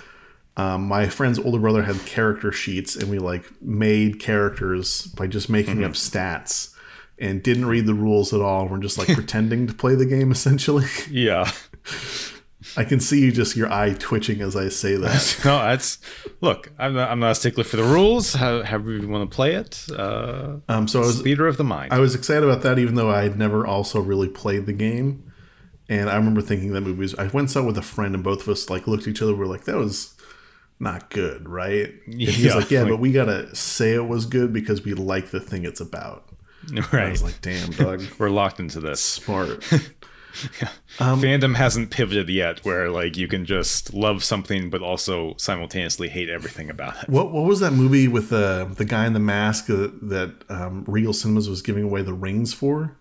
um, 0.58 0.88
my 0.88 1.08
friend's 1.08 1.38
older 1.38 1.60
brother 1.60 1.84
had 1.84 2.04
character 2.06 2.52
sheets, 2.52 2.96
and 2.96 3.10
we 3.12 3.20
like 3.20 3.46
made 3.62 4.20
characters 4.20 5.04
by 5.08 5.28
just 5.28 5.48
making 5.50 5.84
up 5.84 5.92
stats, 5.92 6.74
and 7.20 7.44
didn't 7.44 7.66
read 7.66 7.86
the 7.86 7.94
rules 7.94 8.34
at 8.34 8.42
all. 8.42 8.68
We're 8.68 8.80
just 8.80 8.98
like 8.98 9.08
pretending 9.14 9.68
to 9.68 9.74
play 9.74 9.94
the 9.96 10.06
game. 10.08 10.32
Essentially, 10.32 10.86
yeah. 11.10 11.52
I 12.78 12.84
can 12.84 12.99
see 12.99 13.20
you 13.22 13.32
just 13.32 13.55
your 13.55 13.72
eye 13.72 13.93
twitching 13.97 14.41
as 14.41 14.55
I 14.55 14.70
say 14.70 14.95
that. 14.95 15.41
no, 15.45 15.57
that's 15.59 15.99
look. 16.41 16.72
I'm 16.80 16.93
not, 16.95 17.09
I'm 17.11 17.20
not 17.20 17.32
a 17.32 17.36
stickler 17.36 17.63
for 17.63 17.78
the 17.78 17.84
rules. 17.84 18.34
How, 18.34 18.63
however 18.63 18.91
you 18.91 19.07
want 19.07 19.30
to 19.30 19.36
play 19.36 19.55
it. 19.55 19.86
Uh, 19.95 20.57
Um, 20.68 20.88
so 20.88 21.01
I 21.01 21.05
was 21.05 21.22
theater 21.22 21.47
of 21.47 21.57
the 21.57 21.63
mind. 21.63 21.93
I 21.93 21.99
was 21.99 22.16
excited 22.16 22.43
about 22.43 22.61
that, 22.63 22.80
even 22.80 22.95
though 22.95 23.09
I 23.11 23.24
had 23.24 23.38
never 23.38 23.66
also 23.66 23.99
really 23.99 24.30
played 24.30 24.66
the 24.66 24.74
game. 24.74 25.32
And 25.88 26.09
I 26.09 26.16
remember 26.16 26.41
thinking 26.41 26.74
that 26.74 26.82
movie 26.82 26.99
was. 27.01 27.13
I 27.16 27.24
went 27.24 27.36
and 27.36 27.51
saw 27.51 27.63
with 27.63 27.78
a 27.78 27.82
friend, 27.84 28.16
and 28.16 28.24
both 28.24 28.41
of 28.41 28.49
us 28.49 28.70
like 28.70 28.88
looked 28.88 29.03
at 29.03 29.09
each 29.09 29.22
other. 29.22 29.36
We're 29.36 29.45
like, 29.45 29.66
"That 29.66 29.78
was 29.78 30.16
not 30.80 31.11
good, 31.11 31.47
right?" 31.47 31.93
And 32.07 32.20
Yeah, 32.22 32.55
like, 32.55 32.72
"Yeah, 32.72 32.82
like- 32.82 32.89
but 32.93 32.99
we 32.99 33.11
gotta 33.11 33.55
say 33.55 33.93
it 33.93 34.07
was 34.07 34.26
good 34.26 34.51
because 34.51 34.84
we 34.84 34.93
like 34.95 35.30
the 35.30 35.39
thing 35.39 35.63
it's 35.66 35.80
about." 35.82 36.28
Right? 36.91 37.03
I 37.05 37.09
was 37.11 37.22
like, 37.22 37.39
"Damn, 37.41 37.70
dog, 37.70 38.01
We're 38.18 38.32
locked 38.32 38.59
into 38.59 38.80
this. 38.80 38.99
smart." 38.99 39.63
Fandom 41.00 41.56
hasn't 41.56 41.92
pivoted 41.92 42.30
yet, 42.30 42.64
where 42.66 42.90
like 42.90 43.18
you 43.18 43.28
can 43.28 43.46
just 43.46 43.94
love 43.94 44.24
something 44.24 44.70
but 44.70 44.82
also 44.82 45.36
simultaneously 45.38 46.10
hate 46.10 46.30
everything 46.30 46.70
about 46.70 47.04
it. 47.04 47.10
what 47.10 47.32
what 47.32 47.46
was 47.46 47.60
that 47.60 47.72
movie 47.72 48.08
with 48.08 48.30
the 48.30 48.72
the 48.78 48.86
guy 48.86 49.06
in 49.06 49.14
the 49.14 49.20
mask 49.20 49.68
that, 49.68 50.10
that 50.10 50.44
um, 50.50 50.84
Regal 50.88 51.14
Cinemas 51.14 51.50
was 51.50 51.62
giving 51.62 51.84
away 51.84 52.02
the 52.02 52.14
rings 52.14 52.54
for? 52.54 52.98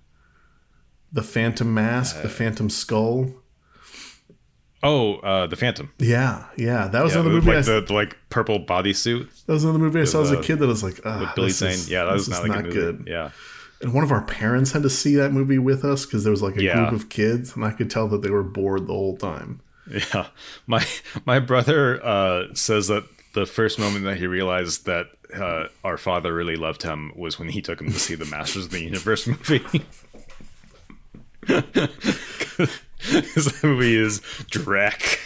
The 1.12 1.22
Phantom 1.22 1.72
Mask, 1.72 2.16
Uh, 2.16 2.22
the 2.22 2.28
Phantom 2.28 2.68
Skull. 2.68 3.32
Oh, 4.82 5.14
uh, 5.20 5.46
the 5.46 5.56
Phantom. 5.56 5.90
Yeah, 5.98 6.44
yeah, 6.56 6.88
that 6.88 7.02
was 7.02 7.14
Yeah, 7.14 7.20
another 7.20 7.36
with, 7.36 7.44
movie. 7.46 7.56
I, 7.56 7.60
like 7.60 7.64
the, 7.66 7.80
the 7.80 7.92
like 7.94 8.16
purple 8.28 8.60
bodysuit 8.60 9.28
that 9.46 9.52
was 9.52 9.64
another 9.64 9.78
movie 9.78 10.00
I 10.00 10.04
saw 10.04 10.22
as 10.22 10.30
a 10.30 10.38
uh, 10.40 10.42
kid 10.42 10.58
that 10.58 10.66
was 10.66 10.82
like, 10.82 11.00
ah, 11.06 11.32
Billy 11.34 11.50
Zane. 11.50 11.78
Yeah, 11.88 12.04
that 12.04 12.12
was 12.12 12.28
not 12.28 12.42
like 12.42 12.64
not 12.64 12.70
good. 12.70 13.04
Yeah. 13.06 13.30
And 13.84 13.92
one 13.94 14.02
of 14.02 14.10
our 14.10 14.22
parents 14.22 14.72
had 14.72 14.82
to 14.82 14.90
see 14.90 15.14
that 15.16 15.30
movie 15.32 15.58
with 15.58 15.84
us 15.84 16.04
because 16.06 16.24
there 16.24 16.30
was 16.30 16.42
like 16.42 16.56
a 16.56 16.62
Yeah. 16.62 16.88
group 16.88 16.92
of 17.02 17.08
kids, 17.10 17.54
and 17.54 17.64
I 17.64 17.70
could 17.70 17.90
tell 17.90 18.08
that 18.08 18.22
they 18.22 18.30
were 18.30 18.42
bored 18.42 18.86
the 18.86 18.94
whole 18.94 19.16
time. 19.16 19.60
Yeah, 19.90 20.28
my 20.66 20.84
my 21.26 21.38
brother 21.38 22.02
uh, 22.04 22.44
says 22.54 22.88
that 22.88 23.04
the 23.34 23.44
first 23.44 23.78
moment 23.78 24.06
that 24.06 24.16
he 24.16 24.26
realized 24.26 24.86
that 24.86 25.08
uh, 25.34 25.66
our 25.84 25.98
father 25.98 26.32
really 26.34 26.56
loved 26.56 26.82
him 26.82 27.12
was 27.14 27.38
when 27.38 27.50
he 27.50 27.60
took 27.60 27.80
him 27.80 27.88
to 27.92 27.98
see 27.98 28.14
the 28.14 28.24
Masters 28.24 28.64
of 28.66 28.70
the 28.70 28.82
Universe 28.82 29.26
movie. 29.26 29.62
Because 33.12 33.44
that 33.44 33.60
movie 33.64 33.96
is 33.96 34.20
Drek. 34.50 35.18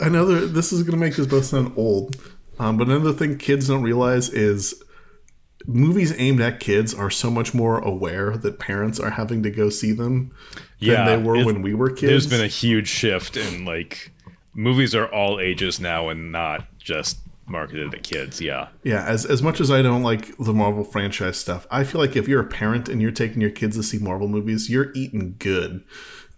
I 0.00 0.08
know 0.08 0.24
this 0.46 0.72
is 0.72 0.82
going 0.82 0.90
to 0.92 0.96
make 0.98 1.16
us 1.18 1.26
both 1.26 1.44
sound 1.44 1.72
old, 1.76 2.16
um, 2.58 2.76
but 2.76 2.88
another 2.88 3.12
thing 3.12 3.38
kids 3.38 3.68
don't 3.68 3.82
realize 3.82 4.28
is 4.28 4.82
movies 5.66 6.14
aimed 6.18 6.40
at 6.40 6.60
kids 6.60 6.92
are 6.94 7.10
so 7.10 7.30
much 7.30 7.54
more 7.54 7.78
aware 7.78 8.36
that 8.36 8.58
parents 8.58 9.00
are 9.00 9.10
having 9.10 9.42
to 9.42 9.50
go 9.50 9.70
see 9.70 9.92
them 9.92 10.32
Yeah, 10.78 11.04
than 11.04 11.22
they 11.22 11.28
were 11.28 11.44
when 11.44 11.62
we 11.62 11.74
were 11.74 11.90
kids. 11.90 12.02
There's 12.02 12.26
been 12.26 12.44
a 12.44 12.48
huge 12.48 12.88
shift 12.88 13.36
in 13.36 13.64
like 13.64 14.12
movies 14.54 14.94
are 14.94 15.06
all 15.06 15.40
ages 15.40 15.80
now 15.80 16.08
and 16.08 16.32
not 16.32 16.66
just 16.78 17.18
marketed 17.46 17.92
to 17.92 17.98
kids. 17.98 18.40
Yeah, 18.40 18.68
Yeah, 18.82 19.04
as 19.04 19.24
as 19.24 19.42
much 19.42 19.60
as 19.60 19.70
I 19.70 19.82
don't 19.82 20.02
like 20.02 20.36
the 20.38 20.52
Marvel 20.52 20.84
franchise 20.84 21.36
stuff, 21.36 21.66
I 21.70 21.84
feel 21.84 22.00
like 22.00 22.16
if 22.16 22.26
you're 22.28 22.40
a 22.40 22.46
parent 22.46 22.88
and 22.88 23.00
you're 23.00 23.10
taking 23.10 23.40
your 23.40 23.50
kids 23.50 23.76
to 23.76 23.82
see 23.82 23.98
Marvel 23.98 24.28
movies, 24.28 24.68
you're 24.68 24.92
eating 24.94 25.36
good 25.38 25.84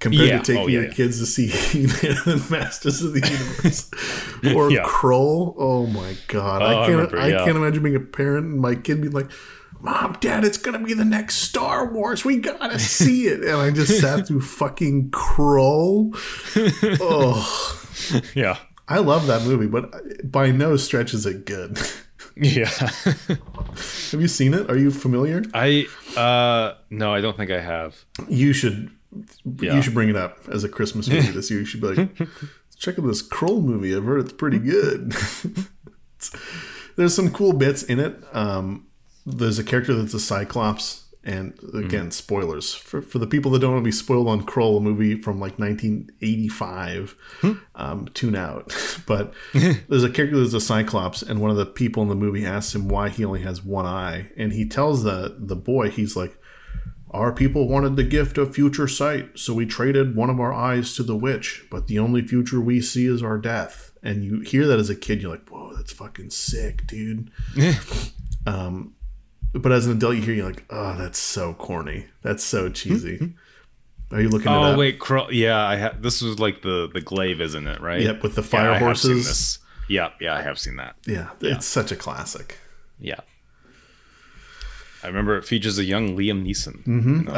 compared 0.01 0.29
Yeah. 0.29 0.39
to 0.39 0.45
taking 0.45 0.63
Oh, 0.63 0.67
yeah, 0.69 0.81
your 0.81 0.89
yeah. 0.89 0.95
kids 0.95 1.19
to 1.21 1.27
see 1.27 1.47
He-Man 1.49 2.17
and 2.27 2.41
the 2.41 2.47
Masters 2.51 3.03
of 3.03 3.13
the 3.15 3.21
Universe 3.21 3.91
or. 4.57 4.71
Krull. 4.89 5.55
Oh 5.59 5.87
my 5.87 6.17
god, 6.29 6.63
Oh, 6.63 6.65
I 6.67 6.71
I 6.71 6.87
can't 6.87 6.91
remember, 6.97 7.19
I 7.21 7.31
can't 7.45 7.57
imagine 7.57 7.83
being 7.83 7.97
a 7.97 8.01
parent 8.01 8.47
and 8.47 8.61
my 8.61 8.75
kid 8.75 9.01
being 9.01 9.13
like. 9.13 9.31
Mom, 9.81 10.17
Dad, 10.21 10.45
it's 10.45 10.59
gonna 10.59 10.81
be 10.81 10.93
the 10.93 11.05
next 11.05 11.37
Star 11.37 11.87
Wars. 11.93 12.25
We 12.25 12.39
gotta 12.39 12.79
see 12.99 13.29
it, 13.29 13.43
and 13.43 13.59
I 13.59 13.71
just 13.71 14.01
sat 14.01 14.27
through 14.27 14.41
fucking 14.41 15.11
Krull. 15.11 16.11
Oh, 17.01 17.87
yeah, 18.35 18.57
I 18.89 18.99
love 18.99 19.29
that 19.29 19.43
movie, 19.45 19.69
but 19.69 19.95
by 20.33 20.51
no 20.51 20.77
stretch 20.77 21.15
is 21.15 21.27
it 21.27 21.45
good. 21.47 21.79
yeah. 22.35 22.67
Have 22.67 24.21
you 24.21 24.27
seen 24.27 24.53
it? 24.53 24.69
Are 24.69 24.77
you 24.77 24.91
familiar? 24.91 25.45
I 25.55 25.87
uh 26.17 26.75
no, 26.91 27.15
I 27.15 27.21
don't 27.21 27.37
think 27.37 27.53
I 27.53 27.61
have. 27.61 28.05
You 28.29 28.53
should 28.53 28.91
Yeah. 29.45 29.75
you 29.75 29.83
should 29.83 29.95
bring 29.95 30.09
it 30.11 30.17
up 30.17 30.39
as 30.53 30.65
a 30.65 30.69
Christmas 30.69 31.09
movie 31.09 31.31
this 31.31 31.51
year. 31.51 31.61
You 31.61 31.67
should 31.67 31.81
be 31.81 31.95
like, 31.95 32.17
check 32.77 32.99
out 32.99 33.07
this 33.07 33.27
Krull 33.27 33.63
movie. 33.63 33.95
I've 33.97 34.05
heard 34.05 34.21
it's 34.21 34.33
pretty 34.33 34.59
good. 34.59 35.15
There's 36.97 37.15
some 37.15 37.31
cool 37.31 37.53
bits 37.53 37.83
in 37.83 38.01
it. 38.01 38.17
Um, 38.33 38.87
there's 39.25 39.59
a 39.59 39.65
character 39.65 39.95
that's 39.95 40.15
a 40.15 40.21
Cyclops, 40.21 41.05
and 41.23 41.53
again, 41.75 42.11
spoilers 42.11 42.75
for 42.75 43.03
for 43.03 43.19
the 43.19 43.27
people 43.27 43.51
that 43.53 43.59
don't 43.61 43.73
want 43.73 43.83
to 43.83 43.89
be 43.89 43.93
spoiled 43.93 44.27
on 44.27 44.45
Krull, 44.45 44.79
a 44.79 44.81
movie 44.81 45.15
from 45.15 45.39
like 45.39 45.59
1985. 45.59 47.15
Um, 47.75 48.09
tune 48.15 48.35
out. 48.35 48.75
but 49.07 49.33
there's 49.53 50.03
a 50.05 50.11
character 50.11 50.41
that's 50.41 50.55
a 50.55 50.61
Cyclops, 50.61 51.23
and 51.23 51.41
one 51.41 51.51
of 51.51 51.57
the 51.57 51.67
people 51.67 52.03
in 52.03 52.09
the 52.09 52.15
movie 52.15 52.45
asks 52.47 52.75
him 52.75 52.89
why 52.89 53.11
he 53.11 53.25
only 53.25 53.43
has 53.43 53.63
one 53.63 53.87
eye, 53.87 54.31
and 54.37 54.53
he 54.53 54.67
tells 54.67 55.03
the 55.05 55.37
the 55.39 55.57
boy, 55.57 55.91
he's 55.91 56.17
like. 56.17 56.38
Our 57.11 57.33
people 57.33 57.69
wanted 57.69 57.97
the 57.97 58.05
gift 58.05 58.37
of 58.37 58.55
future 58.55 58.89
sight, 58.89 59.39
so 59.39 59.55
we 59.55 59.65
traded 59.65 60.15
one 60.15 60.29
of 60.29 60.39
our 60.41 60.53
eyes 60.53 60.95
to 60.97 61.03
the 61.03 61.17
witch, 61.17 61.65
but 61.71 61.87
the 61.87 61.99
only 61.99 62.23
future 62.23 62.61
we 62.61 62.81
see 62.81 63.07
is 63.07 63.23
our 63.23 63.39
death. 63.39 63.93
And 64.03 64.25
you 64.25 64.41
hear 64.41 64.67
that 64.67 64.79
as 64.79 64.91
a 64.91 64.95
kid, 64.95 65.23
you're 65.23 65.31
like, 65.31 65.49
whoa, 65.49 65.75
that's 65.75 65.93
fucking 65.93 66.31
sick, 66.31 66.87
dude. 66.87 67.31
um, 68.47 68.95
but 69.55 69.73
as 69.73 69.87
an 69.87 69.93
adult, 69.93 70.17
you 70.17 70.23
hear, 70.23 70.35
you're 70.35 70.47
like, 70.47 70.65
oh, 70.71 70.97
that's 70.97 71.19
so 71.19 71.55
corny. 71.55 72.07
That's 72.23 72.45
so 72.45 72.69
cheesy. 72.69 73.17
Hmm, 73.17 73.25
hmm. 73.25 74.15
Are 74.15 74.21
you 74.21 74.29
looking 74.29 74.51
at 74.51 74.57
Oh 74.57 74.79
wait, 74.79 75.03
yeah, 75.31 75.67
I 75.67 75.77
have. 75.77 76.01
This 76.01 76.23
was 76.23 76.39
like 76.39 76.63
the 76.63 76.89
the 76.93 77.01
glaive, 77.03 77.43
isn't 77.43 77.67
it? 77.67 77.81
Right? 77.81 78.01
Yep, 78.01 78.23
with 78.23 78.37
the 78.37 78.43
fire 78.43 78.73
seen 78.75 78.83
horses. 78.83 79.59
Yeah, 79.87 80.13
yeah, 80.19 80.35
I 80.35 80.41
have 80.41 80.59
seen 80.59 80.77
that. 80.77 80.97
Yeah, 81.07 81.31
it's 81.41 81.67
such 81.67 81.93
a 81.93 81.97
classic. 81.97 82.57
Yeah. 82.99 83.21
I 85.03 85.07
remember 85.07 85.37
it 85.37 85.45
features 85.45 85.79
a 85.79 85.85
young 85.85 86.17
Liam 86.17 86.45
Neeson. 86.47 86.85
Mm-hmm. 86.85 87.29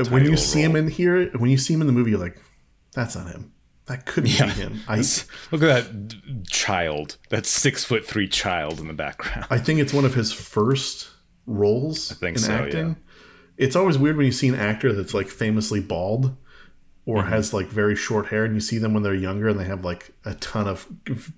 Of- 0.00 0.10
when 0.10 0.24
you 0.24 0.36
see 0.36 0.62
him 0.62 0.76
in 0.76 0.88
here, 0.88 1.30
when 1.38 1.50
you 1.50 1.58
see 1.58 1.74
him 1.74 1.80
in 1.80 1.86
the 1.86 1.92
movie, 1.92 2.10
you're 2.12 2.20
like, 2.20 2.38
that's 2.92 3.16
not 3.16 3.28
him. 3.28 3.52
That 3.86 4.04
couldn't 4.06 4.30
Yeah. 4.38 4.46
be 4.46 4.52
him. 4.52 4.80
I, 4.88 4.98
Look 5.50 5.62
at 5.62 5.90
that 5.90 6.44
child, 6.50 7.16
that 7.30 7.46
six 7.46 7.84
foot 7.84 8.06
three 8.06 8.28
child 8.28 8.80
in 8.80 8.86
the 8.86 8.92
background. 8.94 9.46
I 9.50 9.58
think 9.58 9.80
it's 9.80 9.94
one 9.94 10.04
of 10.04 10.14
his 10.14 10.32
first 10.32 11.08
roles 11.46 12.12
I 12.12 12.14
think 12.16 12.36
in 12.36 12.42
so, 12.42 12.52
acting. 12.52 12.88
yeah. 12.88 12.94
It's 13.56 13.74
always 13.74 13.98
weird 13.98 14.16
when 14.16 14.26
you 14.26 14.32
see 14.32 14.48
an 14.48 14.54
actor 14.54 14.92
that's 14.92 15.14
like 15.14 15.28
famously 15.28 15.80
bald 15.80 16.36
or 17.06 17.22
Mm-hmm. 17.22 17.30
has 17.30 17.54
like 17.54 17.66
very 17.68 17.96
short 17.96 18.26
hair 18.26 18.44
and 18.44 18.54
you 18.54 18.60
see 18.60 18.76
them 18.76 18.92
when 18.92 19.02
they're 19.02 19.14
younger 19.14 19.48
and 19.48 19.58
they 19.58 19.64
have 19.64 19.82
like 19.82 20.10
a 20.26 20.34
ton 20.34 20.68
of 20.68 20.86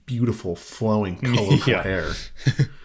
beautiful 0.04 0.56
flowing 0.56 1.16
colorful 1.34 1.70
Yeah. 1.72 1.82
hair. 1.84 2.10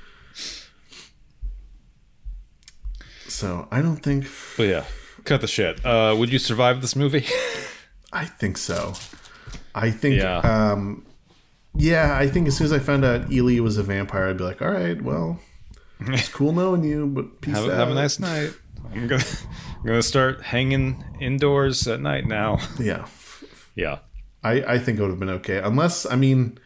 so 3.36 3.68
I 3.72 3.82
don't 3.82 3.98
think 3.98 4.28
But 4.58 4.64
yeah, 4.68 4.86
cut 5.24 5.42
the 5.42 5.48
shit. 5.48 5.86
Uh, 5.86 6.16
would 6.18 6.32
you 6.32 6.40
survive 6.40 6.82
this 6.82 6.96
movie? 6.96 7.26
I 8.14 8.26
think 8.26 8.58
so. 8.58 8.94
I 9.74 9.92
think 9.92 10.16
Yeah. 10.22 10.38
um 10.40 11.06
yeah, 11.78 12.18
I 12.18 12.28
think 12.30 12.48
as 12.48 12.56
soon 12.56 12.66
as 12.66 12.72
I 12.74 12.80
found 12.80 13.04
out 13.04 13.30
Eli 13.32 13.60
was 13.60 13.78
a 13.78 13.84
vampire, 13.84 14.30
I'd 14.30 14.38
be 14.38 14.46
like, 14.46 14.62
all 14.62 14.72
right, 14.72 15.02
well, 15.02 15.40
it's 16.00 16.30
cool 16.30 16.54
knowing 16.54 16.84
you, 16.86 17.06
but 17.08 17.42
peace 17.42 17.56
have, 17.56 17.66
out. 17.66 17.74
have 17.78 17.90
a 17.92 17.94
nice 17.94 18.18
night. 18.20 18.54
I'm 18.94 19.08
gonna, 19.08 19.24
I'm 19.80 19.86
gonna 19.86 20.02
start 20.02 20.42
hanging 20.42 21.04
indoors 21.20 21.86
at 21.88 22.00
night 22.00 22.26
now. 22.28 22.60
Yeah. 22.80 23.08
Yeah. 23.76 24.00
I, 24.42 24.76
I 24.76 24.78
think 24.80 25.00
it 25.00 25.02
would 25.02 25.10
have 25.12 25.20
been 25.20 25.30
okay. 25.42 25.58
Unless, 25.58 26.06
I 26.06 26.16
mean, 26.16 26.60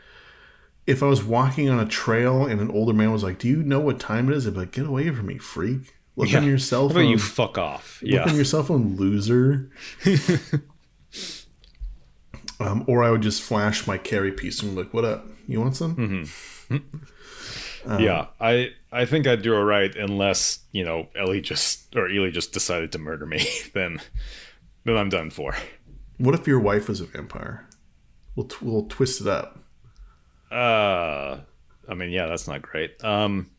if 0.86 1.02
I 1.02 1.08
was 1.08 1.24
walking 1.24 1.70
on 1.70 1.80
a 1.80 1.86
trail 1.88 2.46
and 2.46 2.60
an 2.62 2.70
older 2.70 2.94
man 2.94 3.12
was 3.12 3.24
like, 3.24 3.40
Do 3.40 3.48
you 3.48 3.64
know 3.64 3.80
what 3.80 4.00
time 4.00 4.30
it 4.30 4.36
is? 4.36 4.46
I'd 4.46 4.54
be 4.54 4.60
like, 4.60 4.72
Get 4.74 4.86
away 4.86 5.10
from 5.10 5.26
me, 5.28 5.38
freak. 5.40 5.96
Look 6.20 6.34
on 6.36 6.46
your 6.48 6.58
cell 6.60 6.90
phone. 6.90 7.08
you 7.08 7.18
fuck 7.18 7.58
off? 7.58 8.00
Look 8.02 8.12
Yeah. 8.12 8.24
on 8.24 8.36
your 8.36 8.46
cell 8.46 8.64
phone, 8.64 8.96
loser. 8.98 9.70
Um, 12.62 12.84
or 12.88 13.04
I 13.04 13.10
would 13.10 13.22
just 13.22 13.41
flash 13.41 13.88
my 13.88 13.98
carry 13.98 14.34
piece 14.34 14.62
and 14.62 14.76
be 14.76 14.84
like, 14.84 14.94
"What 14.94 15.06
up? 15.06 15.26
You 15.48 15.62
want 15.62 15.78
some?" 15.78 15.96
Mm-hmm. 16.70 18.02
yeah, 18.04 18.26
I 18.41 18.72
I 18.91 19.06
think 19.06 19.28
I'd 19.28 19.41
do 19.41 19.56
all 19.56 19.64
right 19.64 19.96
unless 19.96 20.60
you 20.74 20.84
know 20.84 21.08
Ellie 21.16 21.40
just 21.40 21.96
or 21.96 22.10
Eli 22.10 22.32
just 22.32 22.52
decided 22.52 22.91
to 22.91 23.00
murder 23.00 23.26
me. 23.26 23.48
then 23.74 24.02
then 24.84 24.98
I'm 24.98 25.08
done 25.08 25.30
for. 25.30 25.56
What 26.18 26.36
if 26.36 26.48
your 26.48 26.60
wife 26.60 26.90
was 26.90 27.00
a 27.00 27.06
vampire? 27.06 27.66
We'll 28.36 28.48
t- 28.48 28.58
we'll 28.62 28.88
twist 28.88 29.22
it 29.22 29.28
up. 29.28 29.58
Uh, 30.52 31.40
I 31.88 31.94
mean, 31.96 32.10
yeah, 32.10 32.28
that's 32.28 32.46
not 32.48 32.62
great. 32.62 33.02
Um, 33.06 33.52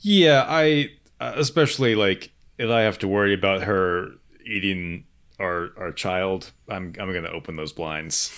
yeah, 0.00 0.44
I 0.48 0.88
especially 1.36 1.94
like 1.94 2.30
if 2.58 2.70
I 2.70 2.82
have 2.82 2.98
to 2.98 3.08
worry 3.08 3.34
about 3.34 3.62
her 3.62 4.08
eating 4.44 5.04
our 5.38 5.70
our 5.76 5.92
child, 5.92 6.52
I'm 6.68 6.94
I'm 6.98 7.12
gonna 7.12 7.30
open 7.30 7.56
those 7.56 7.72
blinds. 7.72 8.32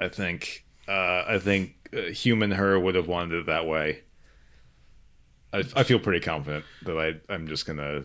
I 0.00 0.08
think 0.08 0.64
uh, 0.88 1.24
I 1.26 1.38
think 1.38 1.74
uh, 1.96 2.10
human 2.10 2.52
her 2.52 2.78
would 2.78 2.94
have 2.94 3.08
wanted 3.08 3.40
it 3.40 3.46
that 3.46 3.66
way. 3.66 4.02
I, 5.52 5.64
I 5.76 5.82
feel 5.82 5.98
pretty 5.98 6.20
confident 6.20 6.64
that 6.84 6.98
I 6.98 7.32
I'm 7.32 7.46
just 7.46 7.66
gonna 7.66 8.04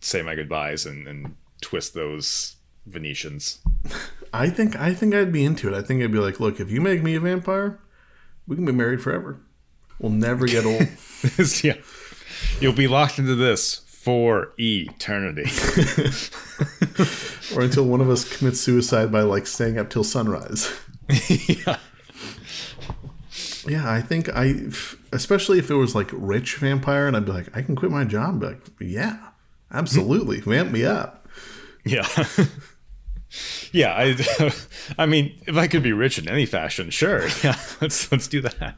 say 0.00 0.22
my 0.22 0.34
goodbyes 0.34 0.86
and, 0.86 1.06
and 1.06 1.36
twist 1.60 1.94
those 1.94 2.56
Venetians. 2.86 3.60
I 4.32 4.48
think 4.48 4.76
I 4.76 4.94
think 4.94 5.14
I'd 5.14 5.32
be 5.32 5.44
into 5.44 5.68
it. 5.68 5.74
I 5.76 5.82
think 5.82 6.02
I'd 6.02 6.12
be 6.12 6.18
like, 6.18 6.40
look, 6.40 6.60
if 6.60 6.70
you 6.70 6.80
make 6.80 7.02
me 7.02 7.14
a 7.14 7.20
vampire, 7.20 7.78
we 8.46 8.56
can 8.56 8.64
be 8.64 8.72
married 8.72 9.02
forever. 9.02 9.40
We'll 9.98 10.12
never 10.12 10.46
get 10.46 10.64
old. 10.64 10.88
yeah. 11.62 11.74
You'll 12.62 12.72
be 12.72 12.86
locked 12.86 13.18
into 13.18 13.34
this 13.34 13.78
for 13.88 14.52
eternity. 14.56 15.42
or 17.56 17.62
until 17.62 17.84
one 17.84 18.00
of 18.00 18.08
us 18.08 18.36
commits 18.36 18.60
suicide 18.60 19.10
by 19.10 19.22
like 19.22 19.48
staying 19.48 19.78
up 19.78 19.90
till 19.90 20.04
sunrise. 20.04 20.72
yeah. 21.28 21.78
Yeah, 23.66 23.90
I 23.90 24.00
think 24.00 24.28
I, 24.28 24.66
especially 25.12 25.58
if 25.58 25.70
it 25.70 25.74
was 25.74 25.94
like 25.94 26.10
rich 26.12 26.56
vampire, 26.56 27.08
and 27.08 27.16
I'd 27.16 27.24
be 27.24 27.32
like, 27.32 27.56
I 27.56 27.62
can 27.62 27.74
quit 27.74 27.90
my 27.90 28.04
job. 28.04 28.42
Like, 28.42 28.60
yeah, 28.80 29.30
absolutely, 29.72 30.40
hmm. 30.40 30.50
vamp 30.50 30.70
me 30.70 30.84
up. 30.84 31.26
Yeah. 31.84 32.06
yeah, 33.72 33.94
I, 33.94 34.52
I 34.98 35.06
mean, 35.06 35.36
if 35.46 35.56
I 35.56 35.66
could 35.66 35.82
be 35.82 35.92
rich 35.92 36.18
in 36.18 36.28
any 36.28 36.46
fashion, 36.46 36.90
sure. 36.90 37.26
Yeah, 37.42 37.58
let's 37.80 38.10
let's 38.12 38.28
do 38.28 38.40
that. 38.40 38.76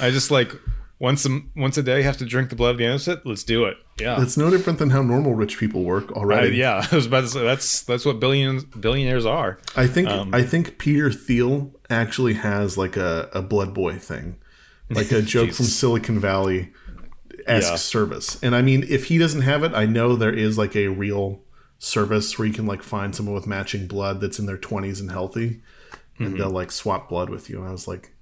I 0.00 0.10
just 0.10 0.30
like 0.30 0.52
once 0.98 1.26
a 1.26 1.40
once 1.56 1.76
a 1.76 1.82
day 1.82 1.98
you 1.98 2.04
have 2.04 2.16
to 2.18 2.24
drink 2.24 2.50
the 2.50 2.56
blood 2.56 2.72
of 2.72 2.78
the 2.78 2.84
innocent. 2.84 3.24
Let's 3.24 3.44
do 3.44 3.64
it. 3.64 3.76
Yeah, 3.98 4.22
it's 4.22 4.36
no 4.36 4.50
different 4.50 4.78
than 4.78 4.90
how 4.90 5.02
normal 5.02 5.34
rich 5.34 5.58
people 5.58 5.82
work 5.82 6.12
already. 6.12 6.48
I, 6.48 6.50
yeah, 6.50 6.86
I 6.92 6.96
was 6.96 7.06
about 7.06 7.22
to 7.22 7.28
say 7.28 7.42
that's 7.42 7.82
that's 7.82 8.04
what 8.04 8.20
billions 8.20 8.64
billionaires 8.64 9.26
are. 9.26 9.58
I 9.76 9.86
think 9.86 10.08
um, 10.08 10.34
I 10.34 10.42
think 10.42 10.78
Peter 10.78 11.10
Thiel 11.10 11.72
actually 11.90 12.34
has 12.34 12.78
like 12.78 12.96
a, 12.96 13.28
a 13.32 13.42
blood 13.42 13.74
boy 13.74 13.96
thing, 13.96 14.36
like 14.90 15.12
a 15.12 15.22
joke 15.22 15.52
from 15.52 15.66
Silicon 15.66 16.18
Valley 16.18 16.72
esque 17.46 17.70
yeah. 17.70 17.76
service. 17.76 18.42
And 18.42 18.54
I 18.54 18.62
mean, 18.62 18.84
if 18.88 19.06
he 19.06 19.18
doesn't 19.18 19.42
have 19.42 19.62
it, 19.64 19.74
I 19.74 19.86
know 19.86 20.16
there 20.16 20.32
is 20.32 20.56
like 20.56 20.74
a 20.76 20.88
real 20.88 21.42
service 21.78 22.38
where 22.38 22.46
you 22.48 22.54
can 22.54 22.66
like 22.66 22.82
find 22.82 23.14
someone 23.14 23.34
with 23.34 23.46
matching 23.46 23.86
blood 23.86 24.20
that's 24.20 24.38
in 24.38 24.46
their 24.46 24.56
20s 24.56 25.00
and 25.00 25.10
healthy 25.10 25.60
and 26.18 26.28
mm-hmm. 26.28 26.38
they'll 26.38 26.50
like 26.50 26.72
swap 26.72 27.08
blood 27.08 27.28
with 27.28 27.50
you 27.50 27.58
and 27.58 27.68
i 27.68 27.70
was 27.70 27.86
like 27.86 28.13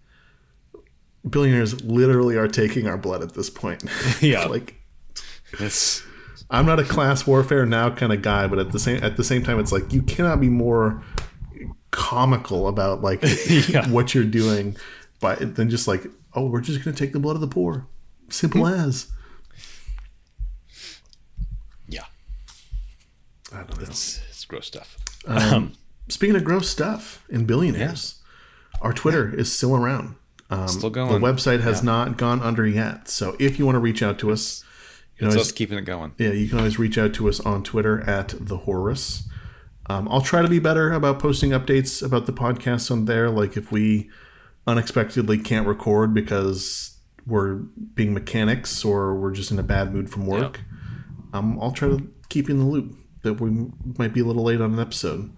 billionaires 1.29 1.83
literally 1.85 2.37
are 2.37 2.49
taking 2.49 2.87
our 2.87 2.97
blood 2.97 3.23
at 3.23 3.35
this 3.35 3.49
point 3.49 3.85
yeah 4.21 4.45
like 4.47 4.75
it's 5.61 6.03
i'm 6.51 6.67
not 6.67 6.81
a 6.81 6.85
class 6.85 7.27
warfare 7.27 7.65
now 7.65 7.89
kind 7.91 8.13
of 8.13 8.23
guy 8.23 8.47
but 8.47 8.59
at 8.59 8.73
the 8.73 8.79
same 8.79 9.03
at 9.05 9.17
the 9.17 9.25
same 9.25 9.43
time 9.43 9.61
it's 9.61 9.73
like 9.73 9.93
you 9.93 10.03
cannot 10.03 10.41
be 10.41 10.49
more 10.49 11.03
comical 11.91 12.67
about 12.67 13.03
like 13.03 13.23
yeah. 13.69 13.87
what 13.89 14.15
you're 14.15 14.25
doing 14.25 14.77
by 15.21 15.35
than 15.37 15.71
just 15.71 15.87
like 15.87 16.07
oh 16.35 16.47
we're 16.47 16.61
just 16.61 16.85
going 16.85 16.95
to 16.95 17.05
take 17.05 17.13
the 17.13 17.21
blood 17.21 17.37
of 17.37 17.41
the 17.41 17.47
poor 17.47 17.87
simple 18.35 18.67
as. 18.67 19.09
Yeah, 21.89 22.05
I 23.53 23.59
don't 23.59 23.79
know. 23.79 23.87
It's, 23.87 24.21
it's 24.29 24.45
gross 24.45 24.67
stuff. 24.67 24.97
Um, 25.27 25.55
um, 25.55 25.73
speaking 26.09 26.37
of 26.37 26.45
gross 26.45 26.69
stuff 26.69 27.25
in 27.29 27.45
billionaires, 27.45 28.21
yeah. 28.75 28.81
our 28.83 28.93
Twitter 28.93 29.31
yeah. 29.33 29.41
is 29.41 29.53
still 29.57 29.77
around. 29.77 30.17
Um, 30.53 30.69
still 30.69 30.91
going. 30.91 31.09
The 31.11 31.27
website 31.27 31.61
has 31.61 31.81
yeah. 31.81 31.87
not 31.87 32.19
gone 32.19 32.43
under 32.43 32.67
yet. 32.67 33.09
So 33.09 33.37
if 33.39 33.59
you 33.59 33.65
want 33.65 33.77
to 33.77 33.81
reach 33.81 34.03
out 34.03 34.19
to 34.19 34.31
us, 34.31 34.63
you 35.17 35.27
it's 35.27 35.35
always, 35.35 35.49
us 35.49 35.53
keeping 35.53 35.79
it 35.79 35.87
going. 35.87 36.13
Yeah, 36.19 36.33
you 36.33 36.47
can 36.47 36.59
always 36.59 36.79
reach 36.79 36.99
out 36.99 37.15
to 37.15 37.29
us 37.29 37.41
on 37.41 37.63
Twitter 37.63 38.03
at 38.03 38.35
the 38.39 38.59
Horus. 38.59 39.27
Um, 39.89 40.07
I'll 40.11 40.21
try 40.21 40.43
to 40.43 40.49
be 40.49 40.59
better 40.59 40.93
about 40.93 41.19
posting 41.19 41.51
updates 41.51 42.05
about 42.05 42.27
the 42.27 42.35
podcast 42.35 42.91
on 42.91 43.07
there. 43.07 43.31
Like 43.31 43.57
if 43.57 43.73
we 43.73 44.11
unexpectedly 44.67 45.39
can't 45.39 45.67
record 45.67 46.13
because 46.13 46.99
we're 47.27 47.55
being 47.55 48.13
mechanics 48.13 48.85
or 48.85 49.15
we're 49.15 49.33
just 49.33 49.51
in 49.51 49.59
a 49.59 49.63
bad 49.63 49.95
mood 49.95 50.11
from 50.11 50.27
work, 50.27 50.61
um, 51.33 51.59
I'll 51.63 51.73
try 51.73 51.89
to 51.89 52.13
keep 52.29 52.49
you 52.49 52.55
in 52.55 52.61
the 52.61 52.67
loop 52.67 52.95
that 53.23 53.41
we 53.41 53.69
might 53.99 54.13
be 54.13 54.21
a 54.21 54.25
little 54.25 54.45
late 54.45 54.61
on 54.61 54.75
an 54.75 54.81
episode. 54.81 55.33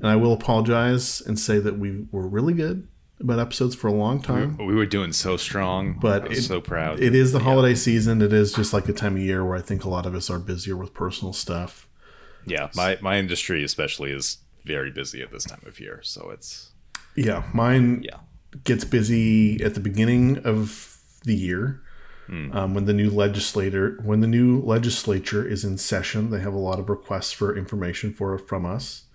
And 0.00 0.08
I 0.08 0.16
will 0.16 0.32
apologize 0.32 1.20
and 1.20 1.38
say 1.38 1.60
that 1.60 1.78
we 1.78 2.06
were 2.10 2.26
really 2.26 2.54
good 2.54 2.88
about 3.20 3.38
episodes 3.38 3.74
for 3.74 3.88
a 3.88 3.92
long 3.92 4.20
time. 4.20 4.56
We, 4.56 4.74
were 4.74 4.86
doing 4.86 5.12
so 5.12 5.36
strong, 5.36 5.94
but 6.00 6.32
it, 6.32 6.42
so 6.42 6.60
proud. 6.60 7.00
It 7.00 7.14
is 7.14 7.32
the 7.32 7.38
yeah. 7.38 7.44
holiday 7.44 7.74
season. 7.74 8.22
It 8.22 8.32
is 8.32 8.52
just 8.52 8.72
like 8.72 8.88
a 8.88 8.92
time 8.92 9.16
of 9.16 9.22
year 9.22 9.44
where 9.44 9.56
I 9.56 9.60
think 9.60 9.84
a 9.84 9.88
lot 9.88 10.06
of 10.06 10.14
us 10.14 10.30
are 10.30 10.38
busier 10.38 10.76
with 10.76 10.94
personal 10.94 11.32
stuff. 11.32 11.86
Yeah, 12.46 12.70
my 12.74 12.98
my 13.00 13.18
industry 13.18 13.62
especially 13.62 14.12
is 14.12 14.38
very 14.64 14.90
busy 14.90 15.22
at 15.22 15.30
this 15.30 15.44
time 15.44 15.62
of 15.66 15.78
year, 15.78 16.00
so 16.02 16.30
it's 16.30 16.70
yeah, 17.14 17.44
mine 17.52 18.02
yeah. 18.02 18.18
gets 18.64 18.84
busy 18.84 19.62
at 19.62 19.74
the 19.74 19.80
beginning 19.80 20.38
of 20.38 20.96
the 21.24 21.34
year 21.34 21.82
Mm. 22.30 22.54
Um, 22.54 22.74
when 22.74 22.84
the 22.84 22.92
new 22.92 23.10
legislator, 23.10 23.98
when 24.04 24.20
the 24.20 24.28
new 24.28 24.60
legislature 24.60 25.46
is 25.46 25.64
in 25.64 25.78
session, 25.78 26.30
they 26.30 26.38
have 26.40 26.54
a 26.54 26.58
lot 26.58 26.78
of 26.78 26.88
requests 26.88 27.32
for 27.32 27.56
information 27.56 28.12
for 28.12 28.38
from 28.38 28.64
us. 28.64 29.06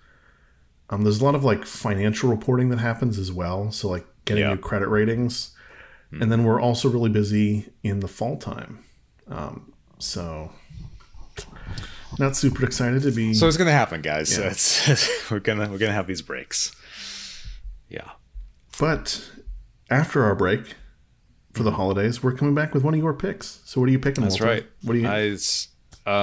Um, 0.90 1.02
there's 1.02 1.20
a 1.20 1.24
lot 1.24 1.34
of 1.34 1.44
like 1.44 1.64
financial 1.64 2.30
reporting 2.30 2.68
that 2.70 2.78
happens 2.78 3.18
as 3.18 3.32
well. 3.32 3.72
So 3.72 3.88
like 3.88 4.06
getting 4.24 4.44
yeah. 4.44 4.54
new 4.54 4.58
credit 4.58 4.88
ratings, 4.88 5.54
mm. 6.12 6.22
and 6.22 6.30
then 6.30 6.44
we're 6.44 6.60
also 6.60 6.88
really 6.88 7.10
busy 7.10 7.72
in 7.82 8.00
the 8.00 8.08
fall 8.08 8.36
time. 8.36 8.84
Um, 9.28 9.72
so 9.98 10.52
not 12.18 12.36
super 12.36 12.64
excited 12.64 13.02
to 13.02 13.10
be. 13.10 13.34
So 13.34 13.48
it's 13.48 13.56
gonna 13.56 13.72
happen, 13.72 14.00
guys. 14.00 14.38
Yeah. 14.38 14.50
It's, 14.50 15.30
we're 15.30 15.40
gonna 15.40 15.70
we're 15.70 15.78
gonna 15.78 15.92
have 15.92 16.06
these 16.06 16.22
breaks. 16.22 16.74
Yeah, 17.88 18.10
but 18.78 19.28
after 19.90 20.22
our 20.24 20.34
break, 20.34 20.74
for 21.56 21.62
the 21.62 21.72
holidays, 21.72 22.22
we're 22.22 22.34
coming 22.34 22.54
back 22.54 22.74
with 22.74 22.84
one 22.84 22.94
of 22.94 23.00
your 23.00 23.14
picks. 23.14 23.60
So 23.64 23.80
what 23.80 23.88
are 23.88 23.92
you 23.92 23.98
picking? 23.98 24.22
That's 24.22 24.40
Walter? 24.40 24.54
right. 24.54 24.66
What 24.82 24.92
do 24.92 25.00
you? 25.00 25.08
I, 25.08 25.36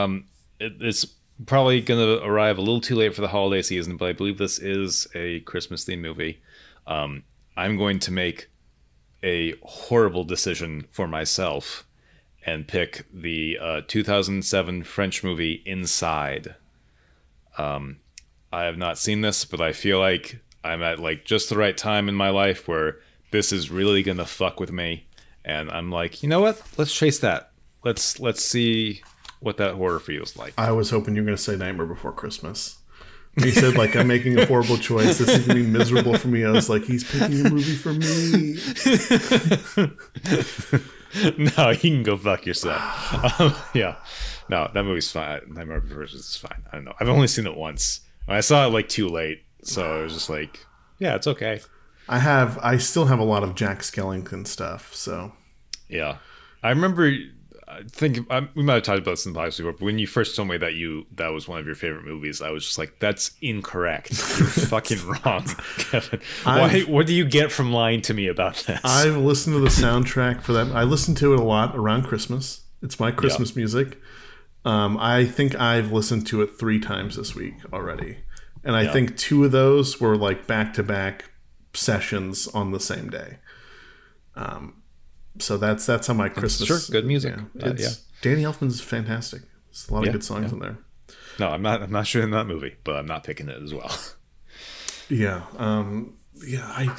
um, 0.04 0.28
it, 0.60 0.74
it's 0.80 1.06
probably 1.46 1.82
going 1.82 2.00
to 2.00 2.24
arrive 2.24 2.58
a 2.58 2.62
little 2.62 2.82
too 2.82 2.96
late 2.96 3.16
for 3.16 3.22
the 3.22 3.28
holiday 3.28 3.62
season, 3.62 3.98
but 3.98 4.10
I 4.10 4.14
believe 4.14 4.38
this 4.38 4.60
is 4.60 5.08
a 5.16 5.42
Christmas 5.42 5.86
themed 5.86 6.02
movie. 6.02 6.42
Um, 6.88 7.24
I'm 7.56 7.78
going 7.78 8.00
to 8.00 8.12
make 8.12 8.50
a 9.24 9.54
horrible 9.64 10.24
decision 10.24 10.86
for 10.92 11.08
myself 11.08 11.86
and 12.46 12.68
pick 12.68 13.06
the 13.14 13.58
uh, 13.62 13.82
2007 13.88 14.84
French 14.84 15.24
movie 15.24 15.64
Inside. 15.66 16.56
Um, 17.58 17.98
I 18.52 18.64
have 18.64 18.78
not 18.78 18.98
seen 18.98 19.22
this, 19.22 19.46
but 19.46 19.62
I 19.62 19.72
feel 19.72 20.00
like 20.00 20.40
I'm 20.64 20.84
at 20.84 21.00
like 21.00 21.26
just 21.26 21.50
the 21.50 21.58
right 21.58 21.76
time 21.76 22.10
in 22.10 22.16
my 22.16 22.30
life 22.30 22.68
where 22.68 23.00
this 23.32 23.52
is 23.52 23.72
really 23.72 24.04
gonna 24.04 24.26
fuck 24.26 24.60
with 24.60 24.72
me 24.72 25.08
and 25.46 25.70
I'm 25.72 25.92
like, 25.92 26.24
you 26.24 26.30
know 26.30 26.42
what? 26.42 26.62
Let's 26.78 26.94
chase 26.94 27.20
that. 27.20 27.52
Let's 27.84 28.20
let's 28.20 28.44
see 28.44 29.04
what 29.44 29.58
that 29.58 29.76
horror 29.76 30.00
feels 30.00 30.36
like. 30.38 30.54
I 30.58 30.72
was 30.72 30.90
hoping 30.90 31.16
you 31.16 31.22
were 31.22 31.26
going 31.28 31.38
to 31.38 31.42
say 31.44 31.56
Nightmare 31.56 31.86
Before 31.86 32.12
Christmas. 32.12 32.78
He 33.42 33.52
said, 33.52 33.76
like, 33.76 33.96
I'm 33.96 34.08
making 34.08 34.38
a 34.38 34.46
horrible 34.46 34.78
choice. 34.78 35.18
This 35.18 35.28
is 35.28 35.48
going 35.48 35.58
to 35.58 35.64
be 35.64 35.70
miserable 35.70 36.18
for 36.18 36.28
me. 36.28 36.46
I 36.46 36.52
was 36.52 36.70
like, 36.70 36.84
he's 36.84 37.04
picking 37.04 37.46
a 37.46 37.50
movie 37.50 37.76
for 37.76 37.92
me. 37.94 38.58
no, 41.58 41.72
you 41.72 41.78
can 41.78 42.04
go 42.04 42.16
fuck 42.16 42.46
yourself. 42.46 43.42
Um, 43.42 43.56
yeah. 43.74 43.96
No, 44.50 44.70
that 44.72 44.84
movie's 44.84 45.12
fine. 45.12 45.42
Nightmare 45.48 45.82
Before 45.82 45.98
Christmas 45.98 46.30
is 46.30 46.38
fine. 46.38 46.62
I 46.72 46.76
don't 46.76 46.86
know. 46.86 46.94
I've 47.00 47.10
only 47.10 47.28
seen 47.28 47.48
it 47.48 47.58
once. 47.58 48.02
I 48.28 48.42
saw 48.42 48.68
it, 48.68 48.70
like, 48.70 48.88
too 48.88 49.08
late. 49.10 49.44
So 49.64 50.00
I 50.00 50.04
was 50.04 50.14
just 50.14 50.30
like, 50.30 50.64
yeah, 51.00 51.16
it's 51.16 51.28
okay. 51.28 51.62
I 52.08 52.20
have 52.20 52.60
I 52.60 52.78
still 52.78 53.06
have 53.06 53.20
a 53.20 53.24
lot 53.24 53.44
of 53.44 53.56
Jack 53.56 53.80
Skellington 53.80 54.46
stuff. 54.46 54.94
So 54.94 55.34
yeah, 55.88 56.18
I 56.62 56.70
remember. 56.70 57.12
I 57.80 57.84
think 57.88 58.20
I, 58.32 58.48
we 58.56 58.64
might 58.64 58.76
have 58.76 58.84
talked 58.84 59.00
about 59.00 59.12
this 59.12 59.26
in 59.26 59.34
the 59.34 59.40
podcast 59.40 59.58
before, 59.58 59.72
but 59.74 59.82
when 59.82 60.00
you 60.00 60.08
first 60.08 60.36
told 60.36 60.48
me 60.48 60.58
that 60.58 60.74
you 60.76 61.06
that 61.16 61.30
was 61.30 61.48
one 61.48 61.60
of 61.60 61.66
your 61.66 61.76
favorite 61.76 62.06
movies, 62.06 62.42
I 62.42 62.52
was 62.52 62.66
just 62.66 62.78
like, 62.78 63.00
"That's 63.00 63.32
incorrect. 63.42 64.12
You're 64.12 64.48
fucking 64.48 65.00
wrong, 65.06 65.46
Kevin. 65.78 66.22
Why? 66.44 66.82
what 66.82 67.08
do 67.08 67.14
you 67.14 67.26
get 67.26 67.52
from 67.52 67.72
lying 67.72 68.02
to 68.04 68.14
me 68.14 68.28
about 68.28 68.56
this?" 68.68 68.80
I've 68.84 69.18
listened 69.18 69.56
to 69.56 69.60
the 69.60 69.68
soundtrack 69.86 70.42
for 70.42 70.54
that. 70.54 70.68
I 70.68 70.84
listen 70.84 71.16
to 71.16 71.34
it 71.34 71.40
a 71.40 71.44
lot 71.44 71.76
around 71.76 72.04
Christmas. 72.04 72.62
It's 72.82 73.00
my 73.00 73.12
Christmas 73.12 73.52
yeah. 73.52 73.58
music. 73.60 74.00
Um, 74.66 74.98
I 74.98 75.26
think 75.26 75.56
I've 75.60 75.92
listened 75.92 76.26
to 76.28 76.42
it 76.42 76.58
three 76.58 76.80
times 76.80 77.16
this 77.18 77.36
week 77.36 77.56
already. 77.74 78.20
and 78.64 78.76
I 78.78 78.84
Yeah. 78.84 78.94
think 78.94 79.18
two 79.18 79.44
of 79.44 79.52
those 79.52 80.00
were 80.00 80.16
like 80.16 80.48
back 80.48 80.74
to 80.76 80.84
back 80.84 81.32
sessions 81.74 82.48
on 82.48 82.72
the 82.72 82.80
same 82.80 83.10
day. 83.10 83.40
Um, 84.36 84.83
so 85.40 85.58
that's 85.58 85.86
that's 85.86 86.08
how 86.08 86.14
my 86.14 86.30
Christmas. 86.30 86.68
sure, 86.68 86.80
good 86.92 87.06
music. 87.06 87.36
Yeah, 87.56 87.66
Uh, 87.68 87.74
yeah. 87.78 87.90
Danny 88.22 88.44
Elfman's 88.44 88.80
fantastic. 88.82 89.42
There's 89.68 89.88
a 89.90 89.94
lot 89.94 90.00
of 90.02 90.06
Yeah, 90.08 90.12
good 90.14 90.24
songs 90.24 90.46
yeah. 90.48 90.54
in 90.54 90.60
there. 90.60 90.78
No, 91.40 91.50
I'm 91.50 91.62
not. 91.62 91.82
I'm 91.82 91.92
not 91.92 92.06
sure 92.08 92.22
in 92.24 92.32
that 92.32 92.46
movie, 92.48 92.76
but 92.84 92.96
I'm 92.96 93.08
not 93.08 93.24
picking 93.24 93.50
it 93.50 93.62
as 93.62 93.74
well. 93.74 93.92
Yeah, 95.10 95.44
um, 95.58 96.14
yeah. 96.48 96.64
I 96.66 96.96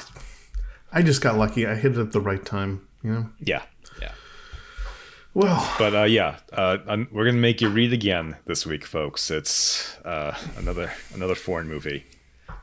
I 0.93 1.01
just 1.01 1.21
got 1.21 1.37
lucky. 1.37 1.65
I 1.65 1.73
hit 1.75 1.93
it 1.93 1.97
at 1.97 2.11
the 2.11 2.21
right 2.21 2.45
time. 2.45 2.87
You 3.03 3.11
know. 3.11 3.29
yeah, 3.39 3.63
yeah. 3.99 4.11
Well, 5.33 5.73
But 5.79 5.95
uh, 5.95 6.03
yeah, 6.03 6.37
uh, 6.53 6.77
we're 7.11 7.25
gonna 7.25 7.39
make 7.41 7.61
you 7.61 7.69
read 7.69 7.93
again 7.93 8.37
this 8.45 8.65
week, 8.65 8.85
folks. 8.85 9.29
It's 9.31 9.97
uh, 10.05 10.37
another 10.55 10.93
another 11.15 11.33
foreign 11.35 11.67
movie, 11.67 12.05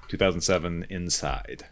2007, 0.09 0.87
Inside. 0.89 1.67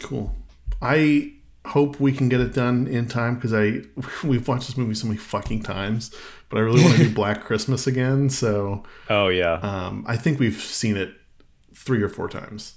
cool. 0.00 0.34
I 0.80 1.34
hope 1.66 2.00
we 2.00 2.12
can 2.12 2.28
get 2.28 2.40
it 2.40 2.52
done 2.54 2.86
in 2.88 3.06
time 3.06 3.36
because 3.36 3.52
I 3.54 3.82
we've 4.24 4.46
watched 4.48 4.66
this 4.66 4.76
movie 4.76 4.94
so 4.94 5.06
many 5.06 5.18
fucking 5.18 5.62
times, 5.62 6.14
but 6.48 6.58
I 6.58 6.60
really 6.60 6.82
want 6.82 6.96
to 6.96 7.04
do 7.08 7.14
Black 7.14 7.42
Christmas 7.42 7.86
again. 7.86 8.30
So 8.30 8.82
Oh 9.08 9.28
yeah, 9.28 9.54
um, 9.62 10.04
I 10.08 10.16
think 10.16 10.38
we've 10.40 10.60
seen 10.60 10.96
it 10.96 11.12
three 11.74 12.02
or 12.02 12.08
four 12.08 12.28
times. 12.28 12.74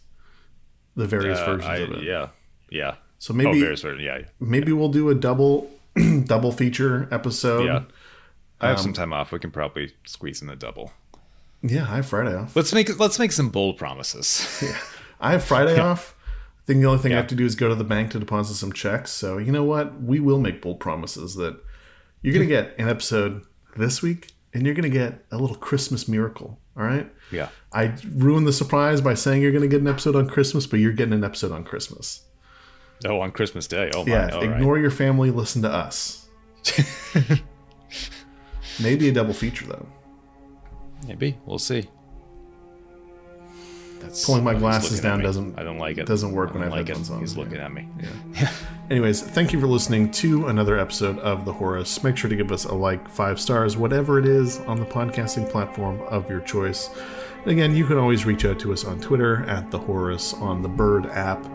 The 0.95 1.05
various 1.07 1.39
Uh, 1.39 1.45
versions 1.45 1.65
I- 1.65 1.75
of 1.77 1.91
it. 1.91 2.03
yeah, 2.03 2.27
yeah. 2.69 2.95
So 3.17 3.33
oh, 3.33 3.37
maybe 3.37 3.59
various 3.59 3.81
versions. 3.81 4.03
Yeah, 4.03 4.21
maybe 4.39 4.71
we'll 4.71 4.89
do 4.89 5.09
a 5.09 5.15
double 5.15 5.69
double 6.25 6.51
feature 6.51 7.07
episode. 7.11 7.65
yeah. 7.65 7.83
I 8.61 8.69
have 8.69 8.77
Um, 8.77 8.83
some 8.83 8.93
time 8.93 9.11
off. 9.11 9.31
We 9.33 9.39
can 9.39 9.51
probably 9.51 9.93
squeeze 10.05 10.41
in 10.41 10.49
a 10.49 10.55
double. 10.55 10.93
Yeah, 11.61 11.83
I 11.91 11.97
have 11.97 12.05
Friday 12.05 12.33
off. 12.35 12.55
Let's 12.55 12.73
make 12.73 12.97
let's 12.99 13.19
make 13.19 13.31
some 13.33 13.49
bold 13.49 13.77
promises. 13.77 14.47
yeah, 14.63 14.77
I 15.19 15.31
have 15.33 15.43
Friday 15.43 15.77
off. 15.79 16.14
I 16.65 16.67
think 16.67 16.81
the 16.81 16.87
only 16.87 17.01
thing 17.01 17.13
I 17.13 17.17
have 17.17 17.27
to 17.27 17.35
do 17.35 17.45
is 17.45 17.53
go 17.53 17.69
to 17.69 17.75
the 17.75 17.83
bank 17.83 18.09
to 18.11 18.19
deposit 18.19 18.55
some 18.55 18.73
checks. 18.73 19.11
So 19.11 19.37
you 19.37 19.51
know 19.51 19.63
what? 19.63 20.01
We 20.01 20.19
will 20.19 20.39
make 20.39 20.63
bold 20.63 20.79
promises 20.79 21.35
that 21.35 21.59
you're 22.23 22.33
gonna 22.33 22.47
get 22.47 22.73
an 22.79 22.89
episode 22.89 23.43
this 23.77 24.01
week, 24.01 24.31
and 24.51 24.65
you're 24.65 24.73
gonna 24.73 24.89
get 24.89 25.23
a 25.31 25.37
little 25.37 25.57
Christmas 25.57 26.07
miracle. 26.07 26.59
All 26.75 26.83
right. 26.83 27.07
yeah. 27.31 27.49
I 27.71 27.93
ruined 28.15 28.47
the 28.47 28.51
surprise 28.53 28.99
by 28.99 29.13
saying 29.13 29.43
you're 29.43 29.51
gonna 29.51 29.67
get 29.67 29.81
an 29.81 29.87
episode 29.87 30.15
on 30.15 30.27
Christmas, 30.27 30.65
but 30.65 30.79
you're 30.79 30.91
getting 30.91 31.13
an 31.13 31.23
episode 31.23 31.51
on 31.51 31.63
Christmas. 31.63 32.23
Oh, 33.05 33.21
on 33.21 33.31
Christmas 33.31 33.67
Day. 33.67 33.91
Oh 33.93 34.03
my. 34.03 34.11
Yeah. 34.11 34.29
all 34.29 34.41
right. 34.41 34.49
ignore 34.55 34.79
your 34.79 34.89
family. 34.89 35.29
Listen 35.29 35.61
to 35.61 35.69
us. 35.69 36.27
Maybe 38.81 39.07
a 39.07 39.11
double 39.11 39.35
feature 39.35 39.67
though. 39.67 39.85
Maybe 41.07 41.37
we'll 41.45 41.59
see. 41.59 41.87
That's 44.05 44.25
Pulling 44.25 44.43
my 44.43 44.53
glasses 44.53 44.99
down 45.01 45.21
doesn't- 45.21 45.59
I 45.59 45.63
don't 45.63 45.77
like 45.77 45.97
it. 45.97 46.05
doesn't 46.05 46.31
work 46.31 46.51
I 46.51 46.53
when 46.53 46.61
I 46.61 46.65
have 46.65 46.73
like 46.73 46.81
it. 46.81 46.87
headphones 46.89 47.09
on, 47.11 47.19
He's 47.19 47.33
yeah. 47.35 47.43
looking 47.43 47.57
at 47.59 47.73
me. 47.73 47.87
Yeah. 48.33 48.49
Anyways, 48.89 49.21
thank 49.21 49.51
you 49.51 49.59
for 49.59 49.67
listening 49.67 50.11
to 50.11 50.47
another 50.47 50.77
episode 50.77 51.17
of 51.19 51.43
The 51.45 51.53
Horus. 51.53 52.03
Make 52.03 52.17
sure 52.17 52.29
to 52.29 52.35
give 52.35 52.51
us 52.51 52.65
a 52.65 52.73
like, 52.75 53.09
five 53.09 53.39
stars, 53.39 53.75
whatever 53.77 54.19
it 54.19 54.25
is 54.25 54.59
on 54.61 54.79
the 54.79 54.85
podcasting 54.85 55.49
platform 55.49 55.99
of 56.09 56.29
your 56.29 56.39
choice. 56.41 56.89
And 57.43 57.51
again, 57.51 57.75
you 57.75 57.85
can 57.85 57.97
always 57.97 58.25
reach 58.25 58.45
out 58.45 58.59
to 58.59 58.73
us 58.73 58.85
on 58.85 58.99
Twitter 58.99 59.43
at 59.49 59.71
The 59.71 59.79
Horus 59.79 60.33
on 60.35 60.61
the 60.61 60.69
Bird 60.69 61.07
app. 61.07 61.45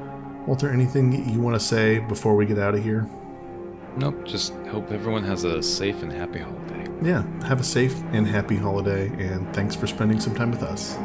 Walter, 0.46 0.70
anything 0.70 1.28
you 1.30 1.40
want 1.40 1.54
to 1.54 1.60
say 1.60 1.98
before 2.00 2.34
we 2.34 2.46
get 2.46 2.58
out 2.58 2.74
of 2.74 2.82
here? 2.82 3.08
Nope. 3.96 4.24
Just 4.24 4.52
hope 4.70 4.90
everyone 4.90 5.22
has 5.24 5.44
a 5.44 5.62
safe 5.62 6.02
and 6.02 6.12
happy 6.12 6.38
holiday. 6.40 6.86
Yeah, 7.02 7.24
have 7.46 7.60
a 7.60 7.64
safe 7.64 7.94
and 8.12 8.26
happy 8.26 8.56
holiday, 8.56 9.06
and 9.24 9.52
thanks 9.54 9.74
for 9.74 9.86
spending 9.86 10.20
some 10.20 10.34
time 10.34 10.50
with 10.50 10.62
us. 10.62 10.96